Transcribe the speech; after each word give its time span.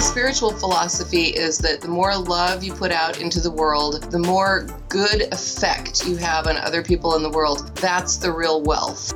spiritual 0.00 0.50
philosophy 0.50 1.24
is 1.24 1.58
that 1.58 1.82
the 1.82 1.88
more 1.88 2.16
love 2.16 2.64
you 2.64 2.72
put 2.72 2.90
out 2.90 3.20
into 3.20 3.38
the 3.38 3.50
world, 3.50 4.02
the 4.10 4.18
more 4.18 4.66
good 4.88 5.22
effect 5.32 6.06
you 6.06 6.16
have 6.16 6.46
on 6.46 6.56
other 6.56 6.82
people 6.82 7.16
in 7.16 7.22
the 7.22 7.28
world. 7.28 7.76
That's 7.76 8.16
the 8.16 8.32
real 8.32 8.62
wealth. 8.62 9.12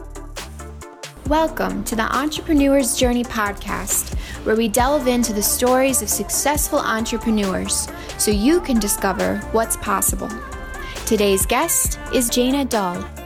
Welcome 1.26 1.84
to 1.84 1.96
the 1.96 2.02
Entrepreneur's 2.14 2.98
Journey 2.98 3.24
podcast, 3.24 4.14
where 4.44 4.56
we 4.56 4.68
delve 4.68 5.08
into 5.08 5.32
the 5.32 5.42
stories 5.42 6.02
of 6.02 6.10
successful 6.10 6.78
entrepreneurs 6.78 7.88
so 8.18 8.30
you 8.30 8.60
can 8.60 8.78
discover 8.78 9.38
what's 9.52 9.78
possible. 9.78 10.28
Today's 11.06 11.46
guest 11.46 11.98
is 12.12 12.28
Janea 12.28 12.68
Dahl. 12.68 13.23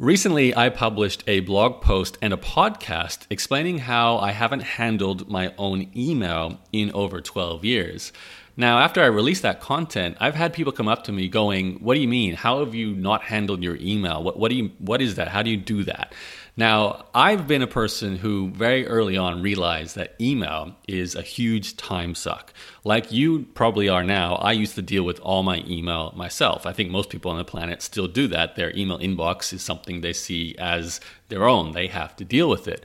Recently, 0.00 0.56
I 0.56 0.70
published 0.70 1.22
a 1.26 1.40
blog 1.40 1.82
post 1.82 2.16
and 2.22 2.32
a 2.32 2.38
podcast 2.38 3.26
explaining 3.28 3.80
how 3.80 4.16
I 4.16 4.30
haven't 4.30 4.62
handled 4.62 5.28
my 5.28 5.52
own 5.58 5.90
email 5.94 6.58
in 6.72 6.90
over 6.92 7.20
12 7.20 7.66
years. 7.66 8.10
Now, 8.56 8.78
after 8.78 9.02
I 9.02 9.08
released 9.08 9.42
that 9.42 9.60
content, 9.60 10.16
I've 10.18 10.36
had 10.36 10.54
people 10.54 10.72
come 10.72 10.88
up 10.88 11.04
to 11.04 11.12
me 11.12 11.28
going, 11.28 11.80
"What 11.80 11.96
do 11.96 12.00
you 12.00 12.08
mean? 12.08 12.32
How 12.34 12.60
have 12.60 12.74
you 12.74 12.94
not 12.94 13.24
handled 13.24 13.62
your 13.62 13.76
email? 13.76 14.22
What 14.22 14.38
what 14.38 14.50
do 14.50 14.56
you 14.56 14.70
what 14.78 15.02
is 15.02 15.16
that? 15.16 15.28
How 15.28 15.42
do 15.42 15.50
you 15.50 15.58
do 15.58 15.84
that?" 15.84 16.14
Now, 16.60 17.06
I've 17.14 17.48
been 17.48 17.62
a 17.62 17.66
person 17.66 18.16
who 18.16 18.50
very 18.50 18.86
early 18.86 19.16
on 19.16 19.40
realized 19.40 19.96
that 19.96 20.14
email 20.20 20.76
is 20.86 21.14
a 21.14 21.22
huge 21.22 21.78
time 21.78 22.14
suck. 22.14 22.52
Like 22.84 23.10
you 23.10 23.46
probably 23.54 23.88
are 23.88 24.04
now, 24.04 24.34
I 24.34 24.52
used 24.52 24.74
to 24.74 24.82
deal 24.82 25.02
with 25.02 25.18
all 25.20 25.42
my 25.42 25.64
email 25.66 26.12
myself. 26.14 26.66
I 26.66 26.74
think 26.74 26.90
most 26.90 27.08
people 27.08 27.30
on 27.30 27.38
the 27.38 27.46
planet 27.46 27.80
still 27.80 28.08
do 28.08 28.28
that. 28.28 28.56
Their 28.56 28.76
email 28.76 28.98
inbox 28.98 29.54
is 29.54 29.62
something 29.62 30.02
they 30.02 30.12
see 30.12 30.54
as 30.58 31.00
their 31.30 31.48
own, 31.48 31.72
they 31.72 31.86
have 31.86 32.14
to 32.16 32.26
deal 32.26 32.50
with 32.50 32.68
it. 32.68 32.84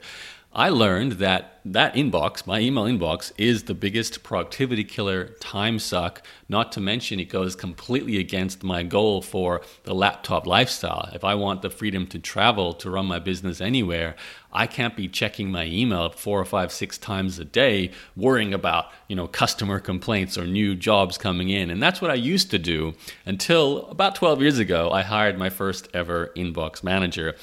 I 0.56 0.70
learned 0.70 1.12
that 1.12 1.60
that 1.66 1.94
inbox, 1.96 2.46
my 2.46 2.60
email 2.60 2.84
inbox, 2.84 3.30
is 3.36 3.64
the 3.64 3.74
biggest 3.74 4.22
productivity 4.22 4.84
killer, 4.84 5.26
time 5.38 5.78
suck. 5.78 6.22
Not 6.48 6.72
to 6.72 6.80
mention, 6.80 7.20
it 7.20 7.26
goes 7.26 7.54
completely 7.54 8.16
against 8.16 8.64
my 8.64 8.82
goal 8.82 9.20
for 9.20 9.60
the 9.82 9.94
laptop 9.94 10.46
lifestyle. 10.46 11.10
If 11.12 11.24
I 11.24 11.34
want 11.34 11.60
the 11.60 11.68
freedom 11.68 12.06
to 12.06 12.18
travel, 12.18 12.72
to 12.72 12.88
run 12.88 13.04
my 13.04 13.18
business 13.18 13.60
anywhere, 13.60 14.16
I 14.50 14.66
can't 14.66 14.96
be 14.96 15.08
checking 15.08 15.50
my 15.50 15.66
email 15.66 16.08
four 16.08 16.40
or 16.40 16.46
five, 16.46 16.72
six 16.72 16.96
times 16.96 17.38
a 17.38 17.44
day, 17.44 17.90
worrying 18.16 18.54
about 18.54 18.86
you 19.08 19.16
know 19.16 19.28
customer 19.28 19.78
complaints 19.78 20.38
or 20.38 20.46
new 20.46 20.74
jobs 20.74 21.18
coming 21.18 21.50
in. 21.50 21.68
And 21.68 21.82
that's 21.82 22.00
what 22.00 22.10
I 22.10 22.14
used 22.14 22.50
to 22.52 22.58
do 22.58 22.94
until 23.26 23.88
about 23.88 24.14
12 24.14 24.40
years 24.40 24.58
ago. 24.58 24.90
I 24.90 25.02
hired 25.02 25.38
my 25.38 25.50
first 25.50 25.86
ever 25.92 26.32
inbox 26.34 26.82
manager. 26.82 27.34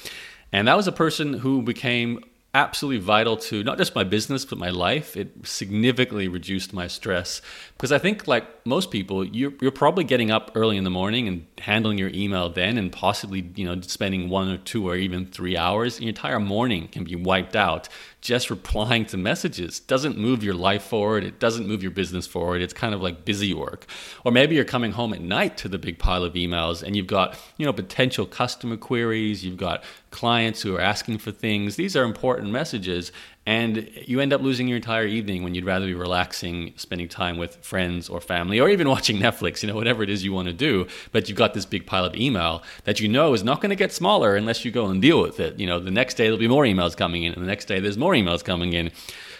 And 0.50 0.66
that 0.66 0.76
was 0.76 0.88
a 0.88 0.92
person 0.92 1.34
who 1.34 1.62
became 1.62 2.20
absolutely 2.54 3.00
vital 3.00 3.36
to 3.36 3.64
not 3.64 3.76
just 3.76 3.94
my 3.94 4.04
business 4.04 4.44
but 4.44 4.58
my 4.58 4.70
life. 4.70 5.16
It 5.16 5.32
significantly 5.42 6.28
reduced 6.28 6.72
my 6.72 6.86
stress 6.86 7.42
because 7.76 7.90
I 7.90 7.98
think, 7.98 8.28
like 8.28 8.44
most 8.64 8.90
people, 8.90 9.24
you're, 9.24 9.52
you're 9.60 9.72
probably 9.72 10.04
getting 10.04 10.30
up 10.30 10.52
early 10.54 10.76
in 10.76 10.84
the 10.84 10.90
morning 10.90 11.26
and 11.26 11.46
handling 11.58 11.98
your 11.98 12.10
email 12.14 12.48
then, 12.48 12.78
and 12.78 12.92
possibly 12.92 13.50
you 13.56 13.66
know 13.66 13.80
spending 13.80 14.28
one 14.28 14.48
or 14.48 14.58
two 14.58 14.88
or 14.88 14.96
even 14.96 15.26
three 15.26 15.56
hours. 15.56 16.00
Your 16.00 16.10
entire 16.10 16.38
morning 16.38 16.88
can 16.88 17.04
be 17.04 17.16
wiped 17.16 17.56
out 17.56 17.88
just 18.20 18.48
replying 18.48 19.04
to 19.04 19.18
messages. 19.18 19.80
Doesn't 19.80 20.16
move 20.16 20.42
your 20.42 20.54
life 20.54 20.82
forward. 20.82 21.24
It 21.24 21.38
doesn't 21.38 21.68
move 21.68 21.82
your 21.82 21.90
business 21.90 22.26
forward. 22.26 22.62
It's 22.62 22.72
kind 22.72 22.94
of 22.94 23.02
like 23.02 23.26
busy 23.26 23.52
work. 23.52 23.86
Or 24.24 24.32
maybe 24.32 24.54
you're 24.54 24.64
coming 24.64 24.92
home 24.92 25.12
at 25.12 25.20
night 25.20 25.58
to 25.58 25.68
the 25.68 25.78
big 25.78 25.98
pile 25.98 26.24
of 26.24 26.32
emails, 26.32 26.82
and 26.82 26.96
you've 26.96 27.06
got 27.06 27.36
you 27.58 27.66
know 27.66 27.72
potential 27.72 28.24
customer 28.24 28.76
queries. 28.76 29.44
You've 29.44 29.58
got 29.58 29.82
clients 30.10 30.62
who 30.62 30.76
are 30.76 30.80
asking 30.80 31.18
for 31.18 31.32
things. 31.32 31.76
These 31.76 31.96
are 31.96 32.04
important 32.04 32.50
messages, 32.50 33.10
and 33.46 33.90
you 34.06 34.20
end 34.20 34.32
up 34.32 34.40
losing 34.40 34.68
your 34.68 34.76
entire 34.76 35.04
evening 35.04 35.42
when 35.42 35.54
you'd 35.54 35.66
rather 35.66 35.86
be 35.86 35.94
relaxing, 35.94 36.72
spending 36.76 37.08
time 37.08 37.36
with 37.36 37.56
friends 37.56 38.08
or 38.08 38.20
family, 38.20 38.58
or 38.58 38.70
even 38.70 38.88
watching 38.94 39.18
Netflix, 39.18 39.62
you 39.62 39.68
know, 39.68 39.74
whatever 39.74 40.02
it 40.02 40.08
is 40.10 40.24
you 40.24 40.32
want 40.32 40.48
to 40.48 40.54
do. 40.54 40.86
But 41.12 41.28
you've 41.28 41.38
got 41.38 41.52
this 41.52 41.66
big 41.66 41.86
pile 41.86 42.04
of 42.04 42.16
email 42.16 42.62
that 42.84 43.00
you 43.00 43.08
know 43.08 43.34
is 43.34 43.44
not 43.44 43.60
going 43.60 43.70
to 43.70 43.76
get 43.76 43.92
smaller 43.92 44.34
unless 44.34 44.64
you 44.64 44.70
go 44.70 44.86
and 44.86 45.02
deal 45.02 45.20
with 45.20 45.40
it. 45.40 45.58
You 45.58 45.66
know, 45.66 45.78
the 45.78 45.90
next 45.90 46.14
day 46.14 46.24
there'll 46.24 46.38
be 46.38 46.48
more 46.48 46.64
emails 46.64 46.96
coming 46.96 47.22
in, 47.24 47.34
and 47.34 47.42
the 47.42 47.46
next 47.46 47.66
day 47.66 47.80
there's 47.80 47.98
more 47.98 48.14
emails 48.14 48.42
coming 48.42 48.72
in. 48.72 48.90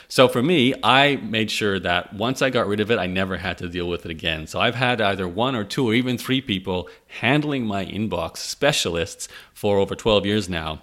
So 0.08 0.28
for 0.28 0.42
me, 0.42 0.74
I 0.82 1.16
made 1.16 1.50
sure 1.50 1.80
that 1.80 2.12
once 2.12 2.42
I 2.42 2.50
got 2.50 2.66
rid 2.66 2.80
of 2.80 2.90
it, 2.90 2.98
I 2.98 3.06
never 3.06 3.38
had 3.38 3.58
to 3.58 3.68
deal 3.68 3.88
with 3.88 4.04
it 4.04 4.10
again. 4.10 4.46
So 4.46 4.60
I've 4.60 4.74
had 4.74 5.00
either 5.00 5.26
one 5.26 5.54
or 5.54 5.64
two 5.64 5.88
or 5.88 5.94
even 5.94 6.18
three 6.18 6.40
people 6.42 6.88
handling 7.20 7.64
my 7.64 7.86
inbox 7.86 8.36
specialists 8.38 9.28
for 9.54 9.78
over 9.78 9.94
12 9.94 10.26
years 10.26 10.48
now. 10.48 10.82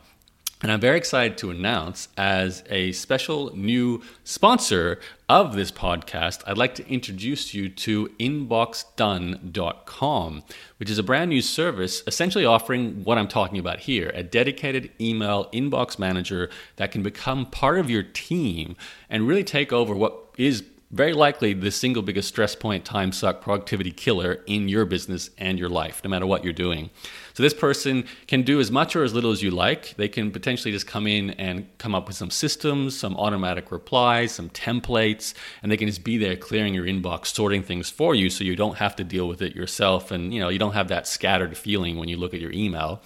And 0.64 0.72
I'm 0.72 0.80
very 0.80 0.98
excited 0.98 1.40
to 1.40 1.50
announce, 1.50 2.08
as 2.18 2.64
a 2.70 2.92
special 2.92 3.52
new 3.56 4.04
sponsor 4.24 5.00
of 5.28 5.56
this 5.56 5.72
podcast, 5.72 6.44
I'd 6.46 6.60
like 6.60 6.76
to 6.76 6.88
introduce 6.88 7.56
you 7.56 7.68
to 7.68 8.10
inboxdone.com, 8.20 10.44
which 10.78 10.92
is 10.92 11.00
a 11.00 11.04
brand 11.04 11.30
new 11.30 11.42
service 11.42 12.04
essentially 12.06 12.46
offering 12.46 13.04
what 13.04 13.18
I'm 13.18 13.28
talking 13.28 13.58
about 13.58 13.80
here 13.80 14.12
a 14.14 14.22
dedicated 14.22 14.92
email 15.02 15.50
inbox 15.52 15.98
manager 15.98 16.52
that 16.76 16.92
can 16.92 17.02
become 17.02 17.48
part 17.48 17.80
of 17.80 17.90
your 17.90 18.04
team 18.04 18.76
and 19.10 19.28
really 19.28 19.44
take 19.44 19.74
over 19.74 19.96
what 19.96 20.28
is 20.38 20.64
very 20.92 21.14
likely 21.14 21.54
the 21.54 21.72
single 21.72 22.04
biggest 22.04 22.28
stress 22.28 22.54
point, 22.54 22.84
time 22.84 23.12
suck, 23.12 23.42
productivity 23.42 23.92
killer 23.92 24.44
in 24.46 24.68
your 24.68 24.86
business 24.86 25.30
and 25.38 25.58
your 25.58 25.70
life, 25.70 26.02
no 26.04 26.10
matter 26.10 26.26
what 26.26 26.44
you're 26.44 26.54
doing. 26.54 26.90
This 27.42 27.54
person 27.54 28.06
can 28.28 28.44
do 28.44 28.60
as 28.60 28.72
much 28.72 28.96
or 28.96 29.04
as 29.04 29.14
little 29.14 29.32
as 29.32 29.42
you 29.42 29.52
like. 29.52 29.96
They 29.96 30.08
can 30.08 30.32
potentially 30.32 30.72
just 30.72 30.88
come 30.88 31.08
in 31.08 31.32
and 31.32 31.68
come 31.78 31.94
up 31.94 32.08
with 32.08 32.16
some 32.16 32.30
systems, 32.30 32.98
some 32.98 33.16
automatic 33.18 33.72
replies, 33.72 34.32
some 34.32 34.50
templates, 34.50 35.34
and 35.62 35.72
they 35.72 35.78
can 35.78 35.88
just 35.88 36.04
be 36.04 36.18
there 36.18 36.38
clearing 36.38 36.74
your 36.74 36.86
inbox, 36.86 37.28
sorting 37.28 37.64
things 37.64 37.90
for 37.90 38.16
you 38.16 38.30
so 38.30 38.44
you 38.44 38.56
don't 38.56 38.78
have 38.78 38.96
to 38.96 39.04
deal 39.04 39.28
with 39.28 39.42
it 39.42 39.56
yourself 39.56 40.12
and 40.12 40.34
you 40.34 40.40
know, 40.40 40.50
you 40.50 40.60
don't 40.60 40.74
have 40.74 40.88
that 40.88 41.08
scattered 41.08 41.58
feeling 41.58 41.98
when 41.98 42.08
you 42.08 42.18
look 42.18 42.34
at 42.34 42.40
your 42.40 42.52
email 42.52 43.02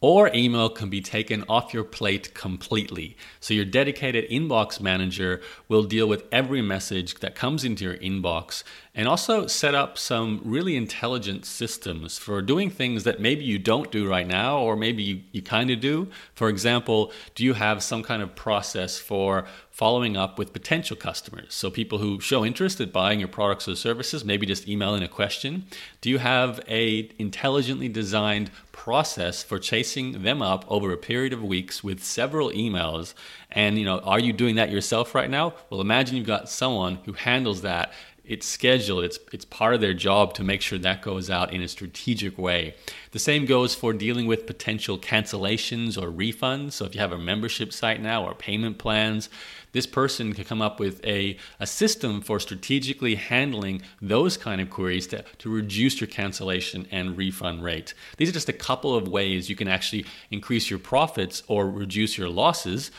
or 0.00 0.30
email 0.34 0.70
can 0.70 0.88
be 0.88 1.00
taken 1.00 1.44
off 1.48 1.74
your 1.74 1.84
plate 1.84 2.32
completely. 2.32 3.16
So 3.38 3.52
your 3.52 3.66
dedicated 3.66 4.28
inbox 4.30 4.80
manager 4.80 5.42
will 5.68 5.82
deal 5.82 6.08
with 6.08 6.24
every 6.32 6.62
message 6.62 7.16
that 7.16 7.34
comes 7.34 7.64
into 7.64 7.84
your 7.84 7.96
inbox 7.96 8.64
and 8.94 9.06
also 9.06 9.46
set 9.46 9.74
up 9.74 9.96
some 9.96 10.40
really 10.44 10.76
intelligent 10.76 11.44
systems 11.44 12.18
for 12.18 12.42
doing 12.42 12.68
things 12.70 13.04
that 13.04 13.20
maybe 13.20 13.44
you 13.44 13.58
don't 13.58 13.92
do 13.92 14.08
right 14.08 14.26
now 14.26 14.58
or 14.58 14.74
maybe 14.74 15.02
you, 15.02 15.20
you 15.30 15.40
kind 15.40 15.70
of 15.70 15.80
do. 15.80 16.08
For 16.34 16.48
example, 16.48 17.12
do 17.36 17.44
you 17.44 17.54
have 17.54 17.82
some 17.82 18.02
kind 18.02 18.20
of 18.20 18.34
process 18.34 18.98
for 18.98 19.46
following 19.70 20.16
up 20.16 20.38
with 20.38 20.52
potential 20.52 20.96
customers? 20.96 21.54
So 21.54 21.70
people 21.70 21.98
who 21.98 22.20
show 22.20 22.44
interest 22.44 22.80
in 22.80 22.90
buying 22.90 23.20
your 23.20 23.28
products 23.28 23.68
or 23.68 23.76
services, 23.76 24.24
maybe 24.24 24.44
just 24.44 24.68
email 24.68 24.96
in 24.96 25.04
a 25.04 25.08
question. 25.08 25.66
Do 26.00 26.10
you 26.10 26.18
have 26.18 26.60
a 26.68 27.10
intelligently 27.18 27.88
designed 27.88 28.50
process 28.72 29.42
for 29.42 29.58
chasing 29.58 30.22
them 30.22 30.40
up 30.40 30.64
over 30.68 30.90
a 30.90 30.96
period 30.96 31.34
of 31.34 31.44
weeks 31.44 31.84
with 31.84 32.02
several 32.02 32.50
emails 32.50 33.12
and 33.52 33.78
you 33.78 33.84
know 33.84 33.98
are 33.98 34.18
you 34.18 34.32
doing 34.32 34.54
that 34.54 34.70
yourself 34.70 35.14
right 35.14 35.28
now 35.28 35.52
well 35.68 35.82
imagine 35.82 36.16
you've 36.16 36.26
got 36.26 36.48
someone 36.48 36.94
who 37.04 37.12
handles 37.12 37.60
that 37.60 37.92
it's 38.30 38.46
scheduled 38.46 39.02
it's 39.04 39.18
it's 39.32 39.44
part 39.44 39.74
of 39.74 39.80
their 39.80 39.92
job 39.92 40.32
to 40.34 40.44
make 40.44 40.62
sure 40.62 40.78
that 40.78 41.02
goes 41.02 41.28
out 41.28 41.52
in 41.52 41.60
a 41.62 41.68
strategic 41.68 42.38
way. 42.38 42.74
The 43.10 43.18
same 43.18 43.44
goes 43.44 43.74
for 43.74 43.92
dealing 43.92 44.26
with 44.26 44.46
potential 44.46 44.96
cancellations 44.96 46.00
or 46.00 46.10
refunds. 46.10 46.72
So 46.72 46.84
if 46.84 46.94
you 46.94 47.00
have 47.00 47.12
a 47.12 47.18
membership 47.18 47.72
site 47.72 48.00
now 48.00 48.24
or 48.24 48.34
payment 48.34 48.78
plans 48.78 49.28
this 49.72 49.86
person 49.86 50.32
can 50.32 50.44
come 50.44 50.62
up 50.62 50.80
with 50.80 51.04
a, 51.04 51.36
a 51.58 51.66
system 51.66 52.20
for 52.20 52.40
strategically 52.40 53.14
handling 53.14 53.82
those 54.00 54.36
kind 54.36 54.60
of 54.60 54.70
queries 54.70 55.06
to, 55.08 55.24
to 55.38 55.50
reduce 55.50 56.00
your 56.00 56.08
cancellation 56.08 56.86
and 56.90 57.16
refund 57.16 57.62
rate. 57.62 57.94
These 58.16 58.28
are 58.28 58.32
just 58.32 58.48
a 58.48 58.54
couple 58.54 58.94
of 58.94 59.08
ways 59.08 59.48
you 59.48 59.56
can 59.56 59.68
actually 59.68 60.06
increase 60.30 60.70
your 60.70 60.78
profits 60.78 61.42
or 61.46 61.70
reduce 61.70 62.18
your 62.18 62.28
losses 62.28 62.90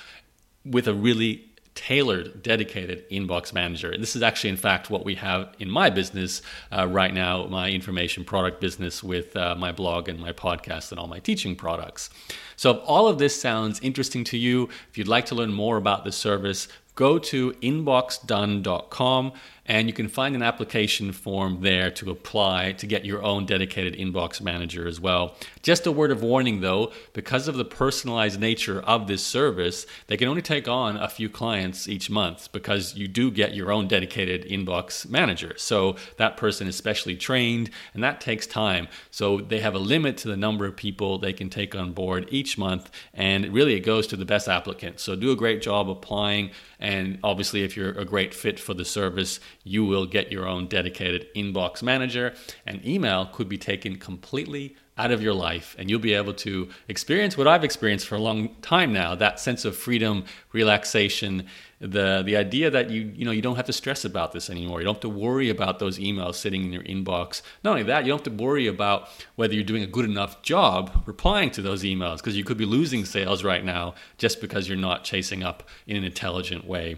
with 0.66 0.88
a 0.88 0.94
really 0.94 1.51
tailored, 1.86 2.44
dedicated 2.44 3.09
inbox 3.09 3.53
manager. 3.53 3.90
And 3.90 4.03
this 4.03 4.16
is 4.16 4.22
actually, 4.22 4.52
in 4.52 4.58
fact, 4.58 4.91
what 4.91 5.03
we 5.03 5.16
have 5.16 5.56
in 5.58 5.67
my 5.67 5.90
business 5.90 6.44
uh, 6.72 6.88
right 6.88 7.11
now, 7.11 7.47
my 7.47 7.72
information 7.72 8.23
product 8.23 8.61
business 8.61 9.03
with 9.03 9.35
uh, 9.35 9.56
my 9.56 9.72
blog 9.72 10.08
and 10.08 10.20
my 10.20 10.32
podcast 10.32 10.91
and 10.91 11.00
all 11.00 11.08
my 11.08 11.17
teaching 11.17 11.56
products. 11.56 12.11
So, 12.56 12.70
if 12.72 12.78
all 12.85 13.08
of 13.08 13.17
this 13.17 13.40
sounds 13.41 13.79
interesting 13.79 14.23
to 14.26 14.38
you, 14.38 14.70
if 14.91 14.97
you'd 14.97 15.08
like 15.08 15.26
to 15.28 15.35
learn 15.35 15.52
more 15.52 15.78
about 15.78 16.03
the 16.03 16.11
service, 16.11 16.67
go 16.94 17.17
to 17.17 17.53
inboxdone.com 17.53 19.32
and 19.66 19.87
you 19.87 19.93
can 19.93 20.08
find 20.08 20.35
an 20.35 20.41
application 20.41 21.11
form 21.11 21.61
there 21.61 21.91
to 21.91 22.09
apply 22.09 22.72
to 22.73 22.87
get 22.87 23.05
your 23.05 23.23
own 23.23 23.46
dedicated 23.46 23.96
inbox 23.96 24.41
manager 24.41 24.87
as 24.87 24.99
well. 24.99 25.35
Just 25.61 25.85
a 25.85 25.91
word 25.91 26.11
of 26.11 26.23
warning 26.23 26.61
though, 26.61 26.91
because 27.13 27.47
of 27.47 27.55
the 27.55 27.66
personalized 27.66 28.40
nature 28.40 28.81
of 28.81 29.08
this 29.08 29.23
service, 29.23 29.85
they 30.08 30.17
can 30.17 30.28
only 30.28 30.41
take 30.41 30.67
on 30.67 30.97
a 30.97 31.08
few 31.08 31.29
clients 31.29 31.87
each 31.87 32.09
month 32.09 32.52
because 32.52 32.96
you 32.96 33.08
do 33.08 33.29
get 33.29 33.53
your 33.53 33.72
own 33.72 33.87
dedicated 33.87 34.46
inbox 34.49 35.08
manager. 35.09 35.53
So 35.58 35.96
that 36.17 36.37
person 36.37 36.67
is 36.67 36.75
specially 36.75 37.16
trained 37.16 37.69
and 37.93 38.03
that 38.03 38.19
takes 38.19 38.47
time. 38.47 38.87
So 39.11 39.40
they 39.40 39.59
have 39.59 39.75
a 39.75 39.79
limit 39.79 40.17
to 40.17 40.28
the 40.28 40.37
number 40.37 40.66
of 40.66 40.75
people 40.75 41.17
they 41.17 41.34
can 41.34 41.49
take 41.49 41.75
on 41.75 41.93
board 41.93 42.28
each 42.29 42.58
month 42.58 42.90
and 43.13 43.53
really 43.53 43.75
it 43.75 43.81
goes 43.81 44.08
to 44.08 44.17
the 44.17 44.25
best 44.25 44.47
applicant. 44.47 44.99
So 44.99 45.16
do 45.16 45.31
a 45.31 45.35
great 45.35 45.61
job 45.61 45.90
applying 45.90 46.52
And 46.81 47.19
obviously, 47.23 47.63
if 47.63 47.78
you're 47.78 47.91
a 47.91 48.03
great 48.03 48.34
fit 48.34 48.59
for 48.59 48.73
the 48.73 48.84
service, 48.84 49.40
you 49.63 49.85
will 49.85 50.05
get 50.05 50.31
your 50.31 50.47
own 50.47 50.67
dedicated 50.67 51.28
inbox 51.35 51.84
manager. 51.84 52.34
And 52.66 52.85
email 52.85 53.25
could 53.25 53.49
be 53.49 53.58
taken 53.58 53.97
completely 53.97 54.75
out 54.97 55.11
of 55.11 55.22
your 55.22 55.34
life 55.34 55.75
and 55.79 55.90
you'll 55.90 55.99
be 55.99 56.13
able 56.13 56.34
to 56.34 56.69
experience 56.87 57.37
what 57.37 57.47
I've 57.47 57.63
experienced 57.63 58.08
for 58.08 58.16
a 58.16 58.19
long 58.19 58.55
time 58.61 58.91
now 58.93 59.16
that 59.16 59.40
sense 59.40 59.66
of 59.66 59.75
freedom, 59.75 60.25
relaxation, 60.52 61.47
the 61.79 62.22
the 62.23 62.37
idea 62.37 62.69
that 62.69 62.91
you 62.91 63.11
you 63.16 63.25
know 63.25 63.31
you 63.31 63.41
don't 63.41 63.55
have 63.55 63.66
to 63.66 63.73
stress 63.73 64.05
about 64.05 64.31
this 64.31 64.49
anymore. 64.49 64.79
You 64.79 64.85
don't 64.85 64.96
have 64.96 65.02
to 65.02 65.09
worry 65.09 65.49
about 65.49 65.79
those 65.79 65.97
emails 65.97 66.35
sitting 66.35 66.63
in 66.66 66.72
your 66.72 66.84
inbox. 66.84 67.41
Not 67.63 67.72
only 67.72 67.84
that, 67.84 68.05
you 68.05 68.09
don't 68.11 68.23
have 68.23 68.37
to 68.37 68.43
worry 68.43 68.67
about 68.67 69.08
whether 69.35 69.55
you're 69.55 69.63
doing 69.63 69.81
a 69.81 69.87
good 69.87 70.05
enough 70.05 70.43
job 70.43 71.03
replying 71.08 71.49
to 71.52 71.61
those 71.63 71.84
emails 71.84 72.17
because 72.17 72.37
you 72.37 72.43
could 72.43 72.58
be 72.58 72.66
losing 72.66 73.05
sales 73.05 73.43
right 73.43 73.66
now 73.66 73.96
just 74.19 74.40
because 74.40 74.67
you're 74.67 74.78
not 74.78 75.03
chasing 75.03 75.41
up 75.41 75.67
in 75.87 75.97
an 75.97 76.03
intelligent 76.03 76.67
way. 76.67 76.97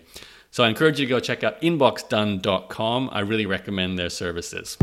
So 0.53 0.63
I 0.63 0.69
encourage 0.69 0.99
you 0.99 1.07
to 1.07 1.09
go 1.09 1.19
check 1.19 1.43
out 1.43 1.59
inboxdone.com. 1.61 3.09
I 3.11 3.21
really 3.21 3.47
recommend 3.47 3.97
their 3.97 4.11
services. 4.11 4.77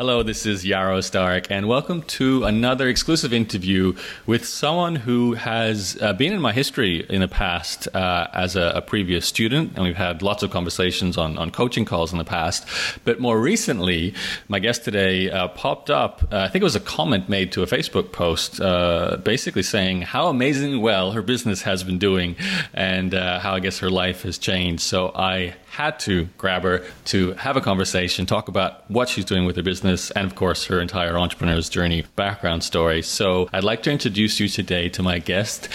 Hello, 0.00 0.22
this 0.22 0.46
is 0.46 0.64
Yaro 0.64 1.00
Starak, 1.00 1.48
and 1.50 1.68
welcome 1.68 2.00
to 2.04 2.44
another 2.44 2.88
exclusive 2.88 3.34
interview 3.34 3.94
with 4.24 4.46
someone 4.46 4.96
who 4.96 5.34
has 5.34 5.98
uh, 6.00 6.14
been 6.14 6.32
in 6.32 6.40
my 6.40 6.54
history 6.54 7.04
in 7.10 7.20
the 7.20 7.28
past 7.28 7.86
uh, 7.94 8.26
as 8.32 8.56
a, 8.56 8.72
a, 8.76 8.80
previous 8.80 9.26
student, 9.26 9.72
and 9.74 9.84
we've 9.84 9.98
had 9.98 10.22
lots 10.22 10.42
of 10.42 10.50
conversations 10.50 11.18
on, 11.18 11.36
on 11.36 11.50
coaching 11.50 11.84
calls 11.84 12.12
in 12.12 12.18
the 12.18 12.24
past. 12.24 12.66
But 13.04 13.20
more 13.20 13.38
recently, 13.38 14.14
my 14.48 14.58
guest 14.58 14.84
today 14.84 15.30
uh, 15.30 15.48
popped 15.48 15.90
up. 15.90 16.22
Uh, 16.32 16.38
I 16.38 16.48
think 16.48 16.62
it 16.62 16.64
was 16.64 16.76
a 16.76 16.80
comment 16.80 17.28
made 17.28 17.52
to 17.52 17.62
a 17.62 17.66
Facebook 17.66 18.10
post, 18.10 18.58
uh, 18.58 19.18
basically 19.22 19.62
saying 19.62 20.00
how 20.00 20.28
amazingly 20.28 20.78
well 20.78 21.12
her 21.12 21.20
business 21.20 21.60
has 21.60 21.84
been 21.84 21.98
doing, 21.98 22.36
and 22.72 23.14
uh, 23.14 23.38
how 23.38 23.52
I 23.52 23.60
guess 23.60 23.80
her 23.80 23.90
life 23.90 24.22
has 24.22 24.38
changed. 24.38 24.80
So 24.80 25.12
I 25.14 25.56
had 25.70 26.00
to 26.00 26.28
grab 26.36 26.64
her 26.64 26.84
to 27.06 27.32
have 27.34 27.56
a 27.56 27.60
conversation, 27.60 28.26
talk 28.26 28.48
about 28.48 28.90
what 28.90 29.08
she's 29.08 29.24
doing 29.24 29.44
with 29.44 29.54
her 29.56 29.62
business, 29.62 30.10
and 30.10 30.26
of 30.26 30.34
course, 30.34 30.64
her 30.66 30.80
entire 30.80 31.16
entrepreneur's 31.16 31.68
journey 31.68 32.04
background 32.16 32.64
story. 32.64 33.02
So 33.02 33.48
I'd 33.52 33.64
like 33.64 33.82
to 33.84 33.90
introduce 33.90 34.40
you 34.40 34.48
today 34.48 34.88
to 34.90 35.02
my 35.02 35.20
guest, 35.20 35.68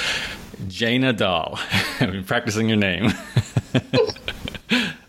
Jana 0.68 1.14
Dahl. 1.14 1.58
I've 2.00 2.12
been 2.12 2.26
practicing 2.26 2.68
your 2.68 2.78
name. 2.78 3.14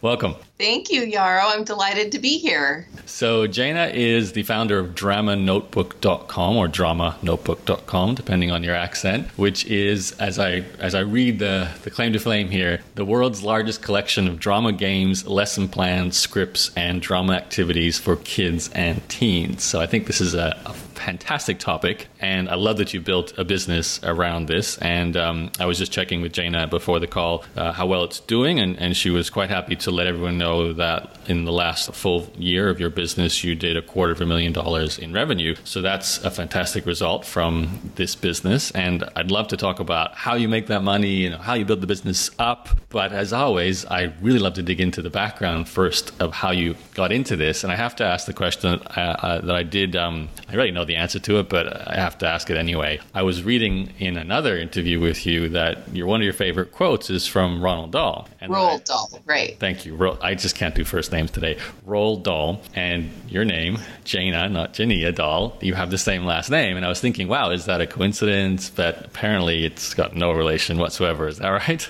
Welcome. 0.02 0.34
Thank 0.58 0.90
you, 0.90 1.02
Yaro. 1.02 1.42
I'm 1.44 1.64
delighted 1.64 2.12
to 2.12 2.18
be 2.18 2.38
here. 2.38 2.86
So, 3.04 3.46
Jana 3.46 3.86
is 3.92 4.32
the 4.32 4.42
founder 4.42 4.78
of 4.78 4.94
dramanotebook.com 4.94 6.56
or 6.56 6.68
dramanotebook.com, 6.68 8.14
depending 8.14 8.50
on 8.50 8.62
your 8.62 8.74
accent, 8.74 9.28
which 9.38 9.66
is, 9.66 10.12
as 10.12 10.38
I 10.38 10.64
as 10.78 10.94
I 10.94 11.00
read 11.00 11.38
the, 11.38 11.68
the 11.82 11.90
claim 11.90 12.12
to 12.14 12.18
fame 12.18 12.48
here, 12.48 12.80
the 12.94 13.04
world's 13.04 13.42
largest 13.42 13.82
collection 13.82 14.26
of 14.28 14.38
drama 14.38 14.72
games, 14.72 15.26
lesson 15.26 15.68
plans, 15.68 16.16
scripts, 16.16 16.70
and 16.74 17.02
drama 17.02 17.34
activities 17.34 17.98
for 17.98 18.16
kids 18.16 18.70
and 18.72 19.06
teens. 19.08 19.62
So, 19.62 19.80
I 19.80 19.86
think 19.86 20.06
this 20.06 20.20
is 20.20 20.34
a, 20.34 20.58
a 20.66 20.72
fantastic 20.96 21.58
topic, 21.58 22.08
and 22.20 22.48
I 22.48 22.54
love 22.54 22.78
that 22.78 22.92
you 22.94 23.00
built 23.00 23.36
a 23.38 23.44
business 23.44 24.00
around 24.02 24.46
this. 24.46 24.78
And 24.78 25.16
um, 25.16 25.50
I 25.60 25.66
was 25.66 25.78
just 25.78 25.92
checking 25.92 26.22
with 26.22 26.32
Jana 26.32 26.66
before 26.66 26.98
the 26.98 27.06
call 27.06 27.44
uh, 27.56 27.72
how 27.72 27.86
well 27.86 28.04
it's 28.04 28.20
doing, 28.20 28.58
and, 28.58 28.78
and 28.78 28.96
she 28.96 29.10
was 29.10 29.30
quite 29.30 29.50
happy 29.50 29.76
to 29.76 29.90
let 29.90 30.06
everyone 30.06 30.38
know 30.38 30.72
that 30.72 31.16
in 31.28 31.44
the 31.44 31.52
last 31.52 31.92
full 31.94 32.30
year 32.38 32.68
of 32.68 32.80
your 32.80 32.90
business, 32.90 33.44
you 33.44 33.54
did 33.54 33.76
a 33.76 33.82
quarter 33.82 34.12
of 34.12 34.20
a 34.20 34.26
million 34.26 34.52
dollars 34.52 34.98
in 34.98 35.12
revenue. 35.12 35.54
So 35.64 35.82
that's 35.82 36.22
a 36.24 36.30
fantastic 36.30 36.86
result 36.86 37.24
from 37.24 37.92
this 37.96 38.14
business. 38.14 38.70
And 38.70 39.04
I'd 39.14 39.30
love 39.30 39.48
to 39.48 39.56
talk 39.56 39.80
about 39.80 40.14
how 40.14 40.34
you 40.34 40.48
make 40.48 40.66
that 40.68 40.82
money, 40.82 41.08
you 41.08 41.30
know, 41.30 41.38
how 41.38 41.54
you 41.54 41.64
build 41.64 41.80
the 41.80 41.86
business 41.86 42.30
up. 42.38 42.68
But 42.88 43.12
as 43.12 43.32
always, 43.32 43.84
I 43.86 44.14
really 44.22 44.38
love 44.38 44.54
to 44.54 44.62
dig 44.62 44.80
into 44.80 45.02
the 45.02 45.10
background 45.10 45.68
first 45.68 46.12
of 46.20 46.32
how 46.32 46.50
you 46.50 46.76
got 46.94 47.12
into 47.12 47.36
this. 47.36 47.64
And 47.64 47.72
I 47.72 47.76
have 47.76 47.96
to 47.96 48.04
ask 48.04 48.26
the 48.26 48.32
question 48.32 48.74
uh, 48.74 49.00
uh, 49.00 49.40
that 49.42 49.54
I 49.54 49.62
did. 49.62 49.96
Um, 49.96 50.28
I 50.48 50.54
already 50.54 50.72
know 50.72 50.85
the 50.86 50.96
answer 50.96 51.18
to 51.18 51.38
it, 51.38 51.48
but 51.48 51.88
I 51.88 51.96
have 51.96 52.18
to 52.18 52.26
ask 52.26 52.50
it 52.50 52.56
anyway. 52.56 53.00
I 53.14 53.22
was 53.22 53.42
reading 53.42 53.92
in 53.98 54.16
another 54.16 54.56
interview 54.56 55.00
with 55.00 55.26
you 55.26 55.48
that 55.50 55.94
your 55.94 56.06
one 56.06 56.20
of 56.20 56.24
your 56.24 56.32
favorite 56.32 56.72
quotes 56.72 57.10
is 57.10 57.26
from 57.26 57.62
Ronald 57.62 57.92
Dahl. 57.92 58.28
And 58.40 58.52
Roald 58.52 58.84
Dahl, 58.84 59.08
right? 59.24 59.56
Thank 59.58 59.86
you. 59.86 60.16
I 60.22 60.34
just 60.34 60.56
can't 60.56 60.74
do 60.74 60.84
first 60.84 61.12
names 61.12 61.30
today. 61.30 61.58
Roald 61.86 62.22
Dahl, 62.22 62.60
and 62.74 63.10
your 63.28 63.44
name, 63.44 63.78
Jana, 64.04 64.48
not 64.48 64.74
Jania 64.74 65.14
Dahl. 65.14 65.56
You 65.60 65.74
have 65.74 65.90
the 65.90 65.98
same 65.98 66.24
last 66.24 66.50
name, 66.50 66.76
and 66.76 66.84
I 66.84 66.88
was 66.88 67.00
thinking, 67.00 67.28
wow, 67.28 67.50
is 67.50 67.66
that 67.66 67.80
a 67.80 67.86
coincidence? 67.86 68.70
But 68.70 69.04
apparently, 69.04 69.64
it's 69.64 69.94
got 69.94 70.14
no 70.14 70.32
relation 70.32 70.78
whatsoever. 70.78 71.28
Is 71.28 71.38
that 71.38 71.48
right? 71.48 71.88